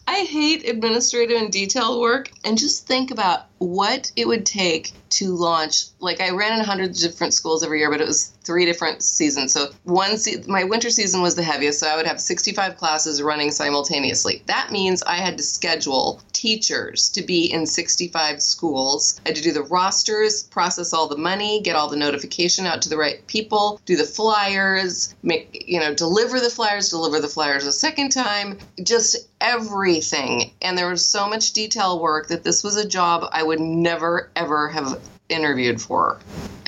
I 0.09 0.27
hate 0.29 0.69
administrative 0.69 1.41
and 1.41 1.53
detail 1.53 2.01
work. 2.01 2.33
And 2.45 2.59
just 2.59 2.89
think 2.89 3.13
about 3.13 3.47
what 3.63 4.11
it 4.17 4.27
would 4.27 4.45
take 4.45 4.93
to 5.11 5.35
launch. 5.35 5.85
Like, 6.01 6.21
I 6.21 6.31
ran 6.31 6.59
in 6.59 6.65
hundreds 6.65 7.03
of 7.05 7.11
different 7.11 7.35
schools 7.35 7.63
every 7.63 7.79
year, 7.79 7.91
but 7.91 8.01
it 8.01 8.07
was 8.07 8.33
three 8.45 8.65
different 8.65 9.03
seasons. 9.03 9.53
So 9.53 9.71
one 9.85 10.17
se- 10.17 10.45
my 10.49 10.65
winter 10.65 10.91
season 10.91 11.23
was 11.23 11.35
the 11.35 11.43
heaviest, 11.43 11.81
so 11.81 11.87
I 11.87 11.97
would 11.97 12.07
have 12.07 12.21
65 12.21 12.77
classes 12.77 13.23
running 13.23 13.51
simultaneously. 13.51 14.43
That 14.47 14.73
means 14.73 15.03
I 15.03 15.17
had 15.17 15.37
to 15.39 15.45
schedule 15.45 16.21
teachers 16.33 17.09
to 17.11 17.23
be 17.23 17.53
in 17.53 17.67
65 17.67 18.43
schools. 18.43 19.21
I 19.25 19.29
had 19.29 19.37
to 19.37 19.43
do 19.43 19.53
the 19.53 19.63
rosters, 19.63 20.43
process 20.45 20.93
all 20.93 21.09
the 21.09 21.17
money, 21.17 21.61
get 21.61 21.77
all 21.77 21.89
the 21.89 21.97
notification 21.97 22.67
out 22.67 22.83
to 22.83 22.89
the 22.89 22.97
right 22.97 23.25
people, 23.27 23.81
do 23.85 23.97
the 23.97 24.05
flyers, 24.05 25.15
make 25.23 25.65
you 25.69 25.79
know, 25.79 25.95
deliver 25.95 26.41
the 26.41 26.51
flyers, 26.51 26.89
deliver 26.89 27.21
the 27.21 27.29
flyers 27.29 27.67
a 27.67 27.73
second 27.73 28.11
time, 28.11 28.59
just 28.83 29.17
everything. 29.41 30.53
And 30.63 30.79
there 30.79 30.89
was 30.89 31.05
so 31.05 31.29
much 31.29 31.53
detail 31.53 32.01
work 32.01 32.29
that 32.29 32.45
this 32.45 32.65
was 32.65 32.77
a 32.77 32.89
job 32.89 33.29
I 33.33 33.43
would 33.43 33.52
never 33.61 34.31
ever 34.37 34.69
have 34.69 35.01
interviewed 35.29 35.81
for. 35.81 36.19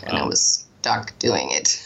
And. 0.03 0.17
I 0.17 0.25
was 0.25 0.65
stuck 0.85 1.19
doing 1.19 1.51
it. 1.51 1.83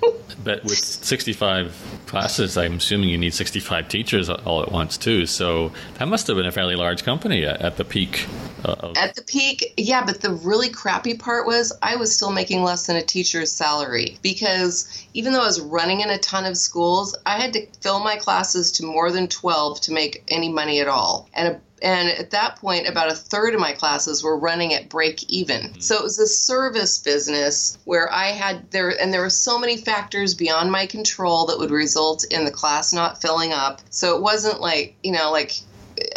but 0.44 0.64
with 0.64 0.78
65 0.78 2.00
classes, 2.06 2.56
I'm 2.56 2.74
assuming 2.74 3.10
you 3.10 3.18
need 3.18 3.34
65 3.34 3.88
teachers 3.88 4.30
all 4.30 4.62
at 4.62 4.72
once 4.72 4.96
too. 4.96 5.26
So 5.26 5.72
that 5.98 6.08
must 6.08 6.26
have 6.28 6.36
been 6.36 6.46
a 6.46 6.52
fairly 6.52 6.74
large 6.74 7.04
company 7.04 7.44
at, 7.44 7.60
at 7.60 7.76
the 7.76 7.84
peak. 7.84 8.26
Uh, 8.64 8.74
of- 8.80 8.96
at 8.96 9.14
the 9.16 9.22
peak, 9.22 9.74
yeah. 9.76 10.02
But 10.02 10.22
the 10.22 10.30
really 10.30 10.70
crappy 10.70 11.14
part 11.14 11.46
was 11.46 11.76
I 11.82 11.96
was 11.96 12.14
still 12.14 12.32
making 12.32 12.62
less 12.62 12.86
than 12.86 12.96
a 12.96 13.02
teacher's 13.02 13.52
salary 13.52 14.16
because 14.22 15.06
even 15.12 15.34
though 15.34 15.42
I 15.42 15.46
was 15.46 15.60
running 15.60 16.00
in 16.00 16.08
a 16.08 16.18
ton 16.18 16.46
of 16.46 16.56
schools, 16.56 17.14
I 17.26 17.38
had 17.38 17.52
to 17.52 17.66
fill 17.82 18.00
my 18.00 18.16
classes 18.16 18.72
to 18.72 18.86
more 18.86 19.12
than 19.12 19.28
12 19.28 19.82
to 19.82 19.92
make 19.92 20.24
any 20.28 20.48
money 20.48 20.80
at 20.80 20.88
all. 20.88 21.28
And 21.34 21.48
a 21.48 21.60
and 21.82 22.08
at 22.08 22.30
that 22.30 22.56
point, 22.56 22.88
about 22.88 23.10
a 23.10 23.14
third 23.14 23.54
of 23.54 23.60
my 23.60 23.72
classes 23.72 24.22
were 24.22 24.36
running 24.36 24.74
at 24.74 24.88
break 24.88 25.24
even. 25.30 25.62
Mm-hmm. 25.62 25.80
So 25.80 25.96
it 25.96 26.02
was 26.02 26.18
a 26.18 26.26
service 26.26 26.98
business 26.98 27.78
where 27.84 28.12
I 28.12 28.26
had 28.26 28.70
there, 28.70 28.90
and 29.00 29.12
there 29.12 29.22
were 29.22 29.30
so 29.30 29.58
many 29.58 29.76
factors 29.76 30.34
beyond 30.34 30.70
my 30.70 30.86
control 30.86 31.46
that 31.46 31.58
would 31.58 31.70
result 31.70 32.24
in 32.30 32.44
the 32.44 32.50
class 32.50 32.92
not 32.92 33.20
filling 33.20 33.52
up. 33.52 33.80
So 33.90 34.16
it 34.16 34.22
wasn't 34.22 34.60
like, 34.60 34.96
you 35.02 35.12
know, 35.12 35.30
like 35.30 35.52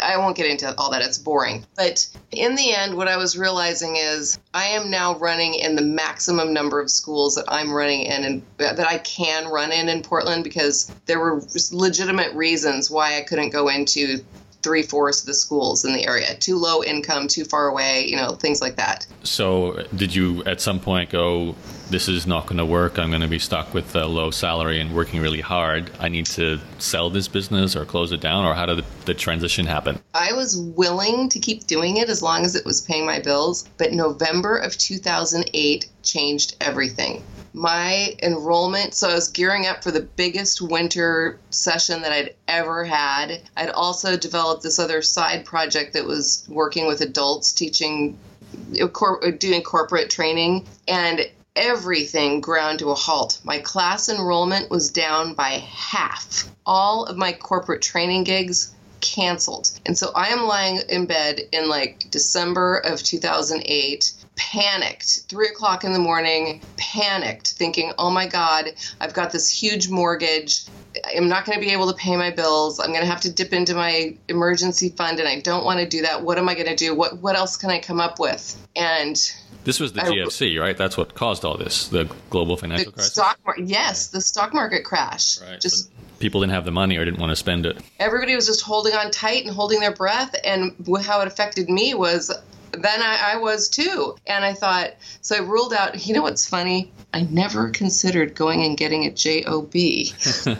I 0.00 0.16
won't 0.16 0.36
get 0.36 0.46
into 0.46 0.74
all 0.78 0.90
that, 0.90 1.02
it's 1.02 1.18
boring. 1.18 1.64
But 1.76 2.06
in 2.30 2.54
the 2.54 2.72
end, 2.72 2.96
what 2.96 3.08
I 3.08 3.16
was 3.16 3.36
realizing 3.36 3.96
is 3.96 4.38
I 4.54 4.66
am 4.66 4.90
now 4.90 5.18
running 5.18 5.54
in 5.54 5.76
the 5.76 5.82
maximum 5.82 6.52
number 6.52 6.80
of 6.80 6.90
schools 6.90 7.34
that 7.34 7.44
I'm 7.48 7.72
running 7.72 8.02
in 8.02 8.24
and 8.24 8.42
that 8.58 8.86
I 8.86 8.98
can 8.98 9.48
run 9.48 9.72
in 9.72 9.88
in 9.88 10.02
Portland 10.02 10.44
because 10.44 10.90
there 11.06 11.20
were 11.20 11.42
legitimate 11.72 12.34
reasons 12.34 12.90
why 12.90 13.16
I 13.16 13.22
couldn't 13.22 13.50
go 13.50 13.68
into 13.68 14.24
three 14.62 14.82
fourths 14.82 15.20
of 15.20 15.26
the 15.26 15.34
schools 15.34 15.84
in 15.84 15.92
the 15.92 16.06
area. 16.06 16.34
Too 16.36 16.56
low 16.56 16.82
income, 16.82 17.28
too 17.28 17.44
far 17.44 17.68
away, 17.68 18.06
you 18.06 18.16
know, 18.16 18.32
things 18.32 18.60
like 18.60 18.76
that. 18.76 19.06
So, 19.22 19.84
did 19.96 20.14
you 20.14 20.44
at 20.44 20.60
some 20.60 20.80
point 20.80 21.10
go, 21.10 21.54
this 21.90 22.08
is 22.08 22.26
not 22.26 22.46
going 22.46 22.56
to 22.56 22.64
work. 22.64 22.98
I'm 22.98 23.10
going 23.10 23.22
to 23.22 23.28
be 23.28 23.38
stuck 23.38 23.74
with 23.74 23.94
a 23.94 24.06
low 24.06 24.30
salary 24.30 24.80
and 24.80 24.94
working 24.94 25.20
really 25.20 25.40
hard. 25.40 25.90
I 26.00 26.08
need 26.08 26.26
to 26.26 26.58
sell 26.78 27.10
this 27.10 27.28
business 27.28 27.76
or 27.76 27.84
close 27.84 28.12
it 28.12 28.20
down, 28.20 28.44
or 28.44 28.54
how 28.54 28.66
did 28.66 28.78
the, 28.78 28.84
the 29.04 29.14
transition 29.14 29.66
happen? 29.66 29.98
I 30.14 30.32
was 30.32 30.56
willing 30.56 31.28
to 31.28 31.38
keep 31.38 31.66
doing 31.66 31.98
it 31.98 32.08
as 32.08 32.22
long 32.22 32.44
as 32.44 32.56
it 32.56 32.64
was 32.64 32.80
paying 32.80 33.04
my 33.04 33.20
bills, 33.20 33.68
but 33.76 33.92
November 33.92 34.56
of 34.56 34.76
2008 34.78 35.86
changed 36.02 36.56
everything 36.60 37.22
my 37.54 38.14
enrollment. 38.22 38.94
So 38.94 39.10
I 39.10 39.14
was 39.14 39.28
gearing 39.28 39.66
up 39.66 39.82
for 39.82 39.90
the 39.90 40.00
biggest 40.00 40.62
winter 40.62 41.38
session 41.50 42.02
that 42.02 42.12
I'd 42.12 42.34
ever 42.48 42.84
had. 42.84 43.40
I'd 43.56 43.70
also 43.70 44.16
developed 44.16 44.62
this 44.62 44.78
other 44.78 45.02
side 45.02 45.44
project 45.44 45.92
that 45.92 46.06
was 46.06 46.46
working 46.48 46.86
with 46.86 47.00
adults, 47.00 47.52
teaching, 47.52 48.18
uh, 48.80 48.86
uh, 48.86 49.30
doing 49.38 49.62
corporate 49.62 50.10
training, 50.10 50.66
and 50.88 51.20
everything 51.54 52.40
ground 52.40 52.78
to 52.78 52.90
a 52.90 52.94
halt. 52.94 53.38
My 53.44 53.58
class 53.58 54.08
enrollment 54.08 54.70
was 54.70 54.90
down 54.90 55.34
by 55.34 55.62
half. 55.68 56.48
All 56.64 57.04
of 57.04 57.16
my 57.16 57.32
corporate 57.32 57.82
training 57.82 58.24
gigs 58.24 58.72
canceled. 59.02 59.70
And 59.84 59.98
so 59.98 60.12
I 60.14 60.28
am 60.28 60.46
lying 60.46 60.80
in 60.88 61.06
bed 61.06 61.40
in 61.52 61.68
like 61.68 62.10
December 62.10 62.78
of 62.78 63.02
2008 63.02 64.12
panicked 64.36 65.20
three 65.28 65.48
o'clock 65.48 65.84
in 65.84 65.92
the 65.92 65.98
morning 65.98 66.60
panicked 66.76 67.52
thinking 67.52 67.92
oh 67.98 68.10
my 68.10 68.26
god 68.26 68.66
i've 69.00 69.12
got 69.12 69.30
this 69.30 69.50
huge 69.50 69.88
mortgage 69.90 70.64
i'm 71.16 71.28
not 71.28 71.44
going 71.44 71.58
to 71.58 71.64
be 71.64 71.70
able 71.70 71.86
to 71.90 71.96
pay 71.96 72.16
my 72.16 72.30
bills 72.30 72.80
i'm 72.80 72.88
going 72.88 73.00
to 73.00 73.06
have 73.06 73.20
to 73.20 73.30
dip 73.30 73.52
into 73.52 73.74
my 73.74 74.16
emergency 74.28 74.88
fund 74.88 75.18
and 75.18 75.28
i 75.28 75.40
don't 75.40 75.64
want 75.64 75.78
to 75.78 75.86
do 75.86 76.00
that 76.02 76.22
what 76.22 76.38
am 76.38 76.48
i 76.48 76.54
going 76.54 76.66
to 76.66 76.76
do 76.76 76.94
what 76.94 77.18
what 77.18 77.36
else 77.36 77.56
can 77.56 77.70
i 77.70 77.78
come 77.78 78.00
up 78.00 78.18
with 78.18 78.56
and 78.74 79.32
this 79.64 79.78
was 79.78 79.92
the 79.92 80.00
GFC, 80.00 80.60
right? 80.60 80.76
That's 80.76 80.96
what 80.96 81.14
caused 81.14 81.44
all 81.44 81.56
this, 81.56 81.86
the 81.86 82.10
global 82.30 82.56
financial 82.56 82.86
the 82.86 82.92
crisis. 82.96 83.12
stock 83.12 83.38
mar- 83.46 83.54
yes 83.60 84.08
the 84.08 84.20
stock 84.20 84.52
market 84.52 84.84
crash 84.84 85.40
right. 85.40 85.60
just 85.60 85.94
but 85.94 86.02
people 86.22 86.40
didn't 86.40 86.52
have 86.52 86.64
the 86.64 86.70
money 86.70 86.96
or 86.96 87.04
didn't 87.04 87.20
want 87.20 87.30
to 87.30 87.36
spend 87.36 87.66
it. 87.66 87.76
everybody 87.98 88.34
was 88.34 88.46
just 88.46 88.62
holding 88.62 88.94
on 88.94 89.10
tight 89.10 89.44
and 89.44 89.54
holding 89.54 89.80
their 89.80 89.92
breath. 89.92 90.34
And 90.44 90.74
how 91.02 91.20
it 91.20 91.26
affected 91.26 91.68
me 91.68 91.94
was 91.94 92.32
then 92.72 93.02
I, 93.02 93.34
I 93.34 93.36
was 93.36 93.68
too. 93.68 94.16
And 94.26 94.44
I 94.44 94.54
thought, 94.54 94.94
so 95.20 95.36
I 95.36 95.40
ruled 95.40 95.72
out, 95.72 96.06
you 96.06 96.14
know 96.14 96.22
what's 96.22 96.48
funny? 96.48 96.92
I 97.14 97.22
never 97.22 97.70
considered 97.70 98.34
going 98.34 98.64
and 98.64 98.76
getting 98.76 99.04
a 99.04 99.10
JOB. 99.10 99.74
I 99.74 100.58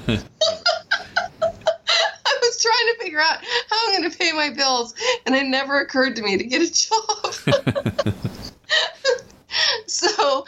was 2.41 2.63
trying 2.63 2.87
to 2.87 2.97
figure 3.01 3.21
out 3.21 3.39
how 3.71 3.89
I'm 3.89 4.01
going 4.01 4.11
to 4.11 4.19
pay 4.19 4.33
my 4.33 4.51
bills, 4.51 4.95
and 5.27 5.35
it 5.35 5.47
never 5.47 5.81
occurred 5.81 6.17
to 6.17 6.23
me 6.23 6.37
to 6.37 6.45
get 6.45 6.63
a 6.63 6.73
job. 6.73 8.15
so 9.87 10.45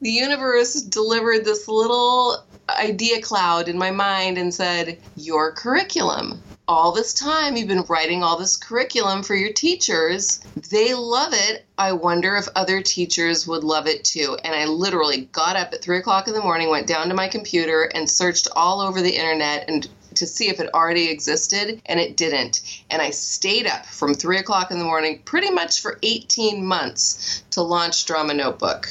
the 0.00 0.10
universe 0.10 0.82
delivered 0.82 1.44
this 1.44 1.68
little 1.68 2.44
idea 2.68 3.20
cloud 3.20 3.68
in 3.68 3.78
my 3.78 3.90
mind 3.90 4.38
and 4.38 4.54
said, 4.54 4.98
Your 5.16 5.52
curriculum. 5.52 6.42
All 6.66 6.92
this 6.92 7.12
time 7.12 7.56
you've 7.56 7.68
been 7.68 7.84
writing 7.88 8.22
all 8.22 8.38
this 8.38 8.56
curriculum 8.56 9.22
for 9.22 9.34
your 9.34 9.52
teachers. 9.52 10.40
They 10.70 10.94
love 10.94 11.34
it. 11.34 11.66
I 11.76 11.92
wonder 11.92 12.36
if 12.36 12.48
other 12.56 12.80
teachers 12.80 13.46
would 13.46 13.62
love 13.62 13.86
it 13.86 14.02
too. 14.02 14.38
And 14.42 14.54
I 14.54 14.64
literally 14.64 15.28
got 15.32 15.56
up 15.56 15.74
at 15.74 15.82
three 15.82 15.98
o'clock 15.98 16.26
in 16.26 16.32
the 16.32 16.40
morning, 16.40 16.70
went 16.70 16.86
down 16.86 17.08
to 17.08 17.14
my 17.14 17.28
computer, 17.28 17.82
and 17.82 18.08
searched 18.08 18.48
all 18.56 18.80
over 18.80 19.02
the 19.02 19.14
internet 19.14 19.68
and 19.68 19.86
to 20.14 20.26
see 20.26 20.48
if 20.48 20.58
it 20.58 20.72
already 20.72 21.10
existed, 21.10 21.82
and 21.84 22.00
it 22.00 22.16
didn't. 22.16 22.62
And 22.88 23.02
I 23.02 23.10
stayed 23.10 23.66
up 23.66 23.84
from 23.84 24.14
three 24.14 24.38
o'clock 24.38 24.70
in 24.70 24.78
the 24.78 24.84
morning 24.84 25.20
pretty 25.24 25.50
much 25.50 25.82
for 25.82 25.98
18 26.02 26.64
months 26.64 27.42
to 27.50 27.62
launch 27.62 28.06
Drama 28.06 28.32
Notebook. 28.32 28.88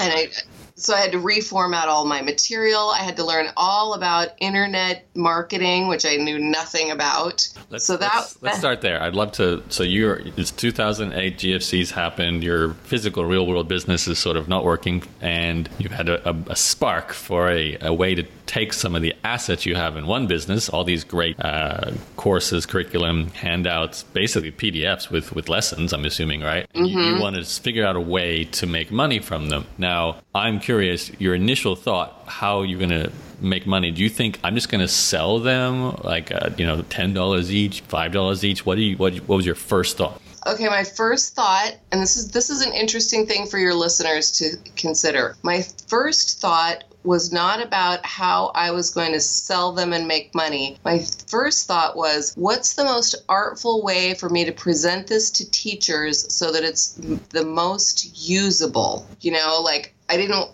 And 0.00 0.12
I 0.12 0.30
so 0.76 0.94
I 0.94 1.00
had 1.00 1.12
to 1.12 1.18
reformat 1.18 1.84
all 1.84 2.04
my 2.04 2.20
material. 2.20 2.90
I 2.90 2.98
had 2.98 3.16
to 3.16 3.24
learn 3.24 3.48
all 3.56 3.94
about 3.94 4.28
internet 4.38 5.06
marketing, 5.14 5.86
which 5.86 6.04
I 6.04 6.16
knew 6.16 6.38
nothing 6.38 6.90
about. 6.90 7.48
Let's, 7.70 7.84
so 7.84 7.96
that 7.96 8.12
let's, 8.14 8.42
let's 8.42 8.58
start 8.58 8.80
there. 8.80 9.00
I'd 9.00 9.14
love 9.14 9.32
to. 9.32 9.62
So 9.68 9.84
you're 9.84 10.20
it's 10.36 10.50
2008. 10.50 11.38
GFC's 11.38 11.92
happened. 11.92 12.42
Your 12.42 12.74
physical 12.74 13.24
real 13.24 13.46
world 13.46 13.68
business 13.68 14.08
is 14.08 14.18
sort 14.18 14.36
of 14.36 14.48
not 14.48 14.64
working, 14.64 15.04
and 15.20 15.68
you've 15.78 15.92
had 15.92 16.08
a, 16.08 16.28
a, 16.28 16.36
a 16.48 16.56
spark 16.56 17.12
for 17.12 17.48
a, 17.48 17.78
a 17.80 17.94
way 17.94 18.16
to 18.16 18.24
take 18.46 18.72
some 18.72 18.94
of 18.94 19.02
the 19.02 19.14
assets 19.24 19.66
you 19.66 19.74
have 19.74 19.96
in 19.96 20.06
one 20.06 20.26
business, 20.26 20.68
all 20.68 20.84
these 20.84 21.04
great 21.04 21.38
uh, 21.40 21.92
courses, 22.16 22.66
curriculum, 22.66 23.28
handouts, 23.30 24.02
basically 24.02 24.52
PDFs 24.52 25.10
with 25.10 25.34
with 25.34 25.48
lessons. 25.48 25.92
I'm 25.92 26.04
assuming, 26.04 26.42
right? 26.42 26.66
And 26.74 26.88
you, 26.88 27.00
you 27.00 27.20
want 27.20 27.36
to 27.36 27.44
figure 27.44 27.84
out 27.86 27.96
a 27.96 28.00
way 28.00 28.44
to 28.44 28.66
make 28.66 28.90
money 28.90 29.18
from 29.18 29.48
them. 29.48 29.66
Now, 29.78 30.18
I'm 30.34 30.60
curious. 30.60 31.10
Your 31.20 31.34
initial 31.34 31.76
thought, 31.76 32.24
how 32.26 32.62
you're 32.62 32.78
going 32.78 32.90
to 32.90 33.10
make 33.40 33.66
money? 33.66 33.90
Do 33.90 34.02
you 34.02 34.08
think 34.08 34.38
I'm 34.42 34.54
just 34.54 34.68
going 34.68 34.80
to 34.80 34.88
sell 34.88 35.38
them 35.38 35.96
like 36.02 36.32
uh, 36.32 36.50
you 36.56 36.66
know 36.66 36.82
ten 36.82 37.14
dollars 37.14 37.52
each, 37.52 37.80
five 37.82 38.12
dollars 38.12 38.44
each? 38.44 38.66
What 38.66 38.76
do 38.76 38.82
you 38.82 38.96
what, 38.96 39.14
what 39.28 39.36
was 39.36 39.46
your 39.46 39.54
first 39.54 39.96
thought? 39.96 40.20
Okay, 40.46 40.68
my 40.68 40.84
first 40.84 41.34
thought, 41.34 41.76
and 41.90 42.00
this 42.00 42.16
is 42.16 42.30
this 42.30 42.50
is 42.50 42.64
an 42.64 42.72
interesting 42.72 43.26
thing 43.26 43.46
for 43.46 43.58
your 43.58 43.74
listeners 43.74 44.30
to 44.32 44.56
consider. 44.76 45.36
My 45.42 45.62
first 45.88 46.40
thought 46.40 46.84
was 47.04 47.32
not 47.32 47.62
about 47.62 48.04
how 48.04 48.50
I 48.54 48.70
was 48.70 48.90
going 48.90 49.12
to 49.12 49.20
sell 49.20 49.72
them 49.72 49.92
and 49.92 50.08
make 50.08 50.34
money. 50.34 50.78
My 50.84 51.04
first 51.28 51.66
thought 51.66 51.96
was, 51.96 52.32
what's 52.36 52.74
the 52.74 52.84
most 52.84 53.14
artful 53.28 53.82
way 53.82 54.14
for 54.14 54.28
me 54.28 54.44
to 54.46 54.52
present 54.52 55.06
this 55.06 55.30
to 55.32 55.50
teachers 55.50 56.32
so 56.32 56.52
that 56.52 56.64
it's 56.64 56.92
the 57.30 57.44
most 57.44 58.28
usable? 58.28 59.06
You 59.20 59.32
know, 59.32 59.60
like 59.62 59.94
I 60.08 60.16
didn't 60.16 60.48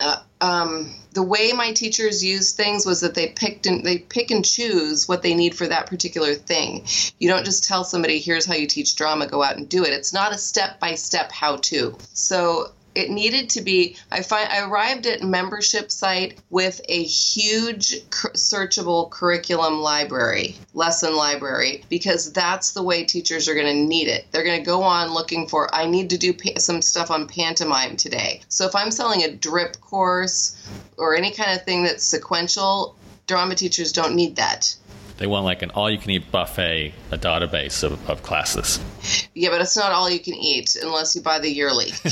uh, 0.00 0.16
um, 0.40 0.94
the 1.12 1.22
way 1.22 1.52
my 1.52 1.72
teachers 1.72 2.24
used 2.24 2.56
things 2.56 2.86
was 2.86 3.00
that 3.00 3.14
they 3.14 3.28
picked 3.28 3.66
and 3.66 3.84
they 3.84 3.98
pick 3.98 4.30
and 4.30 4.44
choose 4.44 5.06
what 5.06 5.22
they 5.22 5.34
need 5.34 5.54
for 5.54 5.66
that 5.66 5.86
particular 5.86 6.34
thing. 6.34 6.86
You 7.18 7.28
don't 7.28 7.44
just 7.44 7.64
tell 7.64 7.84
somebody, 7.84 8.18
"Here's 8.18 8.46
how 8.46 8.54
you 8.54 8.66
teach 8.66 8.96
drama. 8.96 9.26
Go 9.26 9.42
out 9.42 9.56
and 9.56 9.68
do 9.68 9.84
it." 9.84 9.92
It's 9.92 10.12
not 10.12 10.32
a 10.32 10.38
step 10.38 10.80
by 10.80 10.94
step 10.94 11.30
how 11.30 11.56
to. 11.56 11.98
So 12.14 12.72
it 12.94 13.10
needed 13.10 13.50
to 13.50 13.62
be. 13.62 13.96
I 14.10 14.22
find 14.22 14.48
I 14.48 14.66
arrived 14.66 15.06
at 15.06 15.22
membership 15.22 15.90
site 15.90 16.38
with 16.50 16.80
a 16.88 17.02
huge 17.02 18.02
searchable 18.10 19.10
curriculum 19.10 19.80
library, 19.80 20.56
lesson 20.74 21.16
library, 21.16 21.84
because 21.88 22.32
that's 22.32 22.72
the 22.72 22.82
way 22.82 23.04
teachers 23.04 23.48
are 23.48 23.54
going 23.54 23.66
to 23.66 23.86
need 23.86 24.08
it. 24.08 24.26
They're 24.30 24.44
going 24.44 24.60
to 24.60 24.66
go 24.66 24.82
on 24.82 25.12
looking 25.12 25.46
for. 25.46 25.72
I 25.74 25.86
need 25.86 26.10
to 26.10 26.18
do 26.18 26.34
some 26.58 26.82
stuff 26.82 27.10
on 27.10 27.28
pantomime 27.28 27.96
today. 27.96 28.42
So 28.48 28.66
if 28.66 28.74
I'm 28.74 28.90
selling 28.90 29.22
a 29.22 29.32
drip 29.32 29.80
course 29.80 30.56
or 30.96 31.14
any 31.14 31.30
kind 31.30 31.56
of 31.56 31.64
thing 31.64 31.84
that's 31.84 32.04
sequential, 32.04 32.96
drama 33.26 33.54
teachers 33.54 33.92
don't 33.92 34.16
need 34.16 34.36
that. 34.36 34.74
They 35.20 35.26
want 35.26 35.44
like 35.44 35.60
an 35.60 35.70
all 35.72 35.90
you 35.90 35.98
can 35.98 36.10
eat 36.12 36.32
buffet, 36.32 36.94
a 37.10 37.18
database 37.18 37.84
of, 37.84 38.08
of 38.08 38.22
classes. 38.22 38.80
Yeah, 39.34 39.50
but 39.50 39.60
it's 39.60 39.76
not 39.76 39.92
all 39.92 40.08
you 40.08 40.18
can 40.18 40.32
eat 40.32 40.78
unless 40.82 41.14
you 41.14 41.20
buy 41.20 41.38
the 41.38 41.50
yearly. 41.50 41.92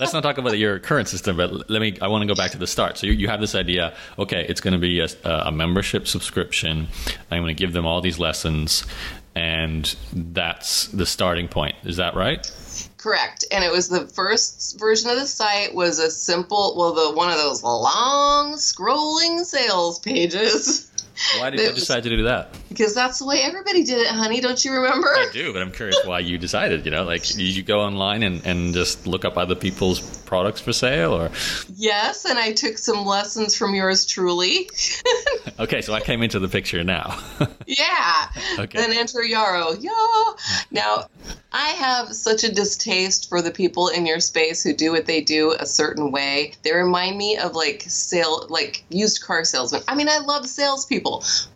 Let's 0.00 0.14
not 0.14 0.22
talk 0.22 0.38
about 0.38 0.56
your 0.56 0.78
current 0.78 1.06
system, 1.06 1.36
but 1.36 1.68
let 1.68 1.82
me. 1.82 1.98
I 2.00 2.08
want 2.08 2.22
to 2.22 2.26
go 2.26 2.34
back 2.34 2.52
to 2.52 2.58
the 2.58 2.66
start. 2.66 2.96
So 2.96 3.06
you, 3.06 3.12
you 3.12 3.28
have 3.28 3.42
this 3.42 3.54
idea. 3.54 3.94
Okay, 4.18 4.46
it's 4.48 4.62
going 4.62 4.72
to 4.72 4.80
be 4.80 5.00
a, 5.00 5.08
a 5.22 5.52
membership 5.52 6.08
subscription. 6.08 6.88
I'm 7.30 7.42
going 7.42 7.54
to 7.54 7.62
give 7.62 7.74
them 7.74 7.84
all 7.84 8.00
these 8.00 8.18
lessons, 8.18 8.86
and 9.34 9.94
that's 10.10 10.86
the 10.88 11.04
starting 11.04 11.46
point. 11.46 11.74
Is 11.84 11.98
that 11.98 12.14
right? 12.14 12.50
Correct. 12.96 13.44
And 13.52 13.62
it 13.62 13.70
was 13.70 13.90
the 13.90 14.06
first 14.06 14.80
version 14.80 15.10
of 15.10 15.16
the 15.16 15.26
site 15.26 15.74
was 15.74 15.98
a 15.98 16.10
simple, 16.10 16.74
well, 16.74 16.94
the 16.94 17.14
one 17.14 17.30
of 17.30 17.36
those 17.36 17.62
long 17.62 18.54
scrolling 18.54 19.44
sales 19.44 19.98
pages. 19.98 20.90
Why 21.38 21.50
did 21.50 21.60
you 21.60 21.72
decide 21.72 22.02
to 22.04 22.10
do 22.10 22.24
that? 22.24 22.56
Because 22.68 22.94
that's 22.94 23.18
the 23.18 23.26
way 23.26 23.40
everybody 23.42 23.84
did 23.84 23.98
it, 23.98 24.08
honey. 24.08 24.40
Don't 24.40 24.64
you 24.64 24.72
remember? 24.72 25.08
I 25.08 25.28
do, 25.32 25.52
but 25.52 25.62
I'm 25.62 25.70
curious 25.70 25.98
why 26.04 26.20
you 26.20 26.38
decided. 26.38 26.84
You 26.84 26.90
know, 26.90 27.04
like 27.04 27.22
did 27.22 27.40
you 27.40 27.62
go 27.62 27.80
online 27.80 28.22
and, 28.22 28.44
and 28.44 28.74
just 28.74 29.06
look 29.06 29.24
up 29.24 29.36
other 29.36 29.54
people's 29.54 30.00
products 30.20 30.60
for 30.60 30.72
sale, 30.72 31.12
or 31.12 31.30
Yes, 31.76 32.24
and 32.24 32.38
I 32.38 32.52
took 32.52 32.78
some 32.78 33.04
lessons 33.04 33.56
from 33.56 33.74
yours 33.74 34.06
truly. 34.06 34.68
okay, 35.58 35.80
so 35.80 35.94
I 35.94 36.00
came 36.00 36.22
into 36.22 36.38
the 36.38 36.48
picture 36.48 36.82
now. 36.84 37.18
yeah. 37.66 38.28
Okay. 38.58 38.78
Then 38.78 38.92
enter 38.92 39.20
Yaro. 39.20 39.76
Yeah. 39.80 40.60
Now, 40.70 41.08
I 41.52 41.68
have 41.68 42.12
such 42.12 42.42
a 42.42 42.52
distaste 42.52 43.28
for 43.28 43.40
the 43.40 43.52
people 43.52 43.88
in 43.88 44.06
your 44.06 44.18
space 44.18 44.62
who 44.62 44.72
do 44.72 44.90
what 44.90 45.06
they 45.06 45.20
do 45.20 45.54
a 45.58 45.66
certain 45.66 46.10
way. 46.10 46.54
They 46.62 46.72
remind 46.72 47.16
me 47.16 47.36
of 47.36 47.54
like 47.54 47.84
sale, 47.86 48.46
like 48.48 48.84
used 48.90 49.22
car 49.22 49.44
salesmen. 49.44 49.82
I 49.86 49.94
mean, 49.94 50.08
I 50.08 50.18
love 50.18 50.46
salespeople, 50.46 51.03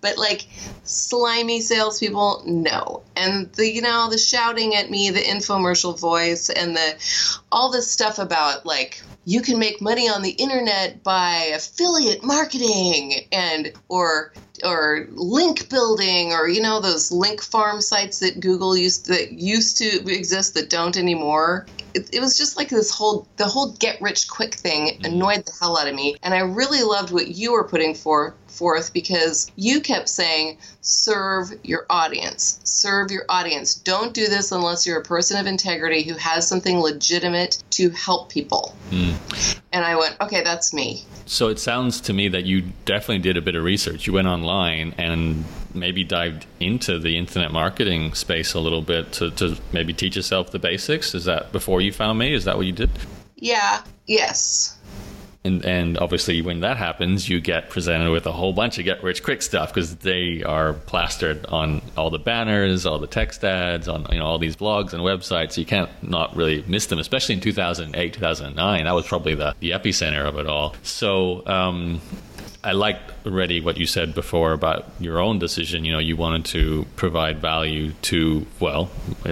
but 0.00 0.18
like 0.18 0.46
slimy 0.84 1.60
salespeople, 1.60 2.42
no. 2.46 3.02
And 3.16 3.52
the 3.52 3.70
you 3.70 3.82
know 3.82 4.08
the 4.10 4.18
shouting 4.18 4.74
at 4.74 4.90
me, 4.90 5.10
the 5.10 5.20
infomercial 5.20 5.98
voice, 5.98 6.50
and 6.50 6.76
the 6.76 7.42
all 7.50 7.70
this 7.70 7.90
stuff 7.90 8.18
about 8.18 8.66
like 8.66 9.02
you 9.24 9.42
can 9.42 9.58
make 9.58 9.82
money 9.82 10.08
on 10.08 10.22
the 10.22 10.30
internet 10.30 11.02
by 11.02 11.50
affiliate 11.54 12.24
marketing 12.24 13.26
and 13.30 13.72
or 13.88 14.32
or 14.64 15.06
link 15.10 15.68
building 15.68 16.32
or 16.32 16.48
you 16.48 16.62
know 16.62 16.80
those 16.80 17.12
link 17.12 17.42
farm 17.42 17.80
sites 17.80 18.20
that 18.20 18.40
Google 18.40 18.76
used 18.76 19.06
that 19.06 19.32
used 19.32 19.76
to 19.78 19.86
exist 20.10 20.54
that 20.54 20.70
don't 20.70 20.96
anymore. 20.96 21.66
It, 21.94 22.08
it 22.14 22.20
was 22.20 22.36
just 22.36 22.56
like 22.56 22.68
this 22.68 22.90
whole 22.90 23.28
the 23.36 23.46
whole 23.46 23.72
get 23.72 24.00
rich 24.00 24.28
quick 24.28 24.54
thing 24.54 24.86
mm-hmm. 24.86 25.04
annoyed 25.04 25.44
the 25.44 25.52
hell 25.60 25.78
out 25.78 25.88
of 25.88 25.94
me, 25.94 26.16
and 26.22 26.32
I 26.32 26.40
really 26.40 26.82
loved 26.82 27.12
what 27.12 27.28
you 27.28 27.52
were 27.52 27.64
putting 27.64 27.94
for 27.94 28.34
forth 28.58 28.92
because 28.92 29.50
you 29.56 29.80
kept 29.80 30.08
saying 30.08 30.58
serve 30.80 31.52
your 31.62 31.86
audience 31.88 32.60
serve 32.64 33.10
your 33.10 33.24
audience 33.28 33.74
don't 33.74 34.12
do 34.14 34.26
this 34.26 34.52
unless 34.52 34.86
you're 34.86 35.00
a 35.00 35.04
person 35.04 35.38
of 35.38 35.46
integrity 35.46 36.02
who 36.02 36.14
has 36.14 36.46
something 36.46 36.80
legitimate 36.80 37.62
to 37.70 37.90
help 37.90 38.28
people 38.28 38.74
hmm. 38.90 39.12
and 39.72 39.84
i 39.84 39.96
went 39.96 40.16
okay 40.20 40.42
that's 40.42 40.72
me 40.74 41.02
So 41.26 41.48
it 41.48 41.58
sounds 41.58 42.00
to 42.02 42.12
me 42.14 42.28
that 42.28 42.44
you 42.44 42.62
definitely 42.86 43.18
did 43.18 43.36
a 43.36 43.42
bit 43.42 43.54
of 43.54 43.62
research. 43.62 44.06
You 44.06 44.14
went 44.14 44.28
online 44.28 44.94
and 44.96 45.44
maybe 45.74 46.02
dived 46.02 46.46
into 46.58 46.98
the 46.98 47.18
internet 47.18 47.52
marketing 47.52 48.14
space 48.14 48.54
a 48.54 48.60
little 48.60 48.80
bit 48.80 49.12
to, 49.12 49.30
to 49.32 49.58
maybe 49.70 49.92
teach 49.92 50.16
yourself 50.16 50.52
the 50.52 50.58
basics. 50.58 51.14
Is 51.14 51.26
that 51.26 51.52
before 51.52 51.82
you 51.82 51.92
found 51.92 52.18
me? 52.18 52.32
Is 52.32 52.44
that 52.46 52.56
what 52.56 52.64
you 52.64 52.72
did? 52.72 52.90
yeah 53.40 53.82
yes 54.06 54.77
And, 55.44 55.64
and 55.64 55.98
obviously, 55.98 56.42
when 56.42 56.60
that 56.60 56.76
happens, 56.76 57.28
you 57.28 57.40
get 57.40 57.70
presented 57.70 58.10
with 58.10 58.26
a 58.26 58.32
whole 58.32 58.52
bunch 58.52 58.78
of 58.78 58.84
get 58.84 59.02
rich 59.04 59.22
quick 59.22 59.40
stuff 59.40 59.72
because 59.72 59.96
they 59.96 60.42
are 60.42 60.72
plastered 60.72 61.46
on 61.46 61.80
all 61.96 62.10
the 62.10 62.18
banners, 62.18 62.84
all 62.84 62.98
the 62.98 63.06
text 63.06 63.44
ads, 63.44 63.88
on 63.88 64.06
you 64.10 64.18
know 64.18 64.26
all 64.26 64.38
these 64.38 64.56
blogs 64.56 64.92
and 64.92 65.02
websites. 65.02 65.56
You 65.56 65.64
can't 65.64 65.90
not 66.02 66.34
really 66.34 66.64
miss 66.66 66.86
them, 66.86 66.98
especially 66.98 67.36
in 67.36 67.40
2008, 67.40 68.12
2009. 68.14 68.84
That 68.84 68.94
was 68.94 69.06
probably 69.06 69.36
the, 69.36 69.54
the 69.60 69.70
epicenter 69.70 70.26
of 70.26 70.38
it 70.38 70.46
all. 70.46 70.74
So 70.82 71.46
um, 71.46 72.00
I 72.64 72.72
liked 72.72 73.12
already 73.24 73.60
what 73.60 73.76
you 73.76 73.86
said 73.86 74.14
before 74.14 74.52
about 74.52 74.86
your 74.98 75.20
own 75.20 75.38
decision. 75.38 75.84
You 75.84 75.92
know, 75.92 76.00
you 76.00 76.16
wanted 76.16 76.44
to 76.46 76.86
provide 76.96 77.38
value 77.38 77.92
to, 78.02 78.46
well, 78.58 78.90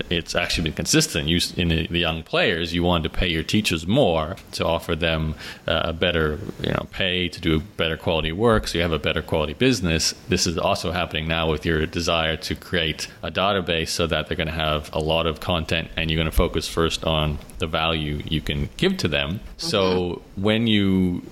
it's 0.09 0.37
actually 0.37 0.65
been 0.65 0.75
consistent. 0.75 1.27
You, 1.27 1.41
in 1.57 1.69
the, 1.69 1.87
the 1.89 1.99
young 1.99 2.23
players, 2.23 2.73
you 2.73 2.85
wanted 2.85 3.13
to 3.13 3.19
pay 3.19 3.27
your 3.27 3.43
teachers 3.43 3.85
more 3.85 4.37
to 4.53 4.65
offer 4.65 4.95
them 4.95 5.35
uh, 5.67 5.83
a 5.87 5.93
better, 5.93 6.39
you 6.63 6.71
know, 6.71 6.87
pay 6.93 7.29
to 7.29 7.41
do 7.41 7.61
better 7.61 7.97
quality 7.97 8.31
work 8.31 8.69
so 8.69 8.79
you 8.79 8.83
have 8.83 8.93
a 8.93 8.99
better 8.99 9.23
quality 9.23 9.55
business. 9.55 10.15
This 10.29 10.47
is 10.47 10.57
also 10.57 10.93
happening 10.93 11.27
now 11.27 11.51
with 11.51 11.67
your 11.67 11.85
desire 11.85 12.37
to 12.37 12.55
create 12.55 13.09
a 13.25 13.31
database 13.31 13.89
so 13.89 14.07
that 14.07 14.29
they're 14.29 14.37
going 14.37 14.47
to 14.47 14.53
have 14.53 14.89
a 14.93 15.01
lot 15.01 15.27
of 15.27 15.41
content 15.41 15.89
and 15.97 16.11
you're 16.11 16.19
going 16.19 16.31
to 16.31 16.37
focus 16.37 16.69
first 16.69 17.05
on 17.05 17.39
the 17.59 17.67
value 17.67 18.23
you 18.25 18.41
can 18.41 18.69
give 18.77 18.97
to 18.99 19.09
them. 19.09 19.41
Mm-hmm. 19.41 19.59
So 19.59 20.23
when 20.37 20.69
you 20.69 21.23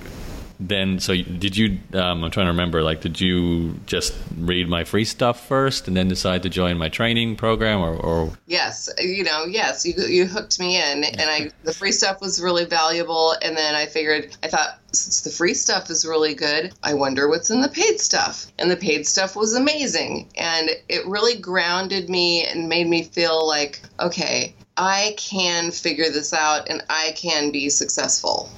then 0.60 0.98
so 1.00 1.14
did 1.14 1.56
you 1.56 1.78
um, 1.94 2.22
i'm 2.22 2.30
trying 2.30 2.46
to 2.46 2.52
remember 2.52 2.82
like 2.82 3.00
did 3.00 3.20
you 3.20 3.74
just 3.86 4.14
read 4.38 4.68
my 4.68 4.84
free 4.84 5.04
stuff 5.04 5.46
first 5.46 5.88
and 5.88 5.96
then 5.96 6.08
decide 6.08 6.42
to 6.42 6.48
join 6.48 6.78
my 6.78 6.88
training 6.88 7.34
program 7.36 7.80
or, 7.80 7.94
or... 7.96 8.32
yes 8.46 8.88
you 8.98 9.24
know 9.24 9.44
yes 9.44 9.84
you, 9.84 9.94
you 10.06 10.26
hooked 10.26 10.60
me 10.60 10.76
in 10.76 11.04
and 11.04 11.22
i 11.22 11.50
the 11.64 11.72
free 11.72 11.92
stuff 11.92 12.20
was 12.20 12.40
really 12.40 12.64
valuable 12.64 13.34
and 13.42 13.56
then 13.56 13.74
i 13.74 13.86
figured 13.86 14.36
i 14.42 14.48
thought 14.48 14.78
since 14.92 15.22
the 15.22 15.30
free 15.30 15.54
stuff 15.54 15.90
is 15.90 16.06
really 16.06 16.34
good 16.34 16.72
i 16.82 16.94
wonder 16.94 17.28
what's 17.28 17.50
in 17.50 17.60
the 17.60 17.68
paid 17.68 18.00
stuff. 18.00 18.46
And 18.58 18.70
the 18.70 18.76
paid 18.76 19.06
stuff 19.06 19.34
was 19.34 19.54
amazing 19.54 20.30
and 20.36 20.70
it 20.88 21.04
really 21.06 21.36
grounded 21.36 22.08
me 22.08 22.46
and 22.46 22.68
made 22.68 22.86
me 22.86 23.02
feel 23.02 23.46
like 23.46 23.80
okay 23.98 24.54
i 24.76 25.14
can 25.16 25.70
figure 25.70 26.10
this 26.10 26.32
out 26.32 26.68
and 26.68 26.82
i 26.88 27.12
can 27.16 27.50
be 27.50 27.68
successful 27.68 28.48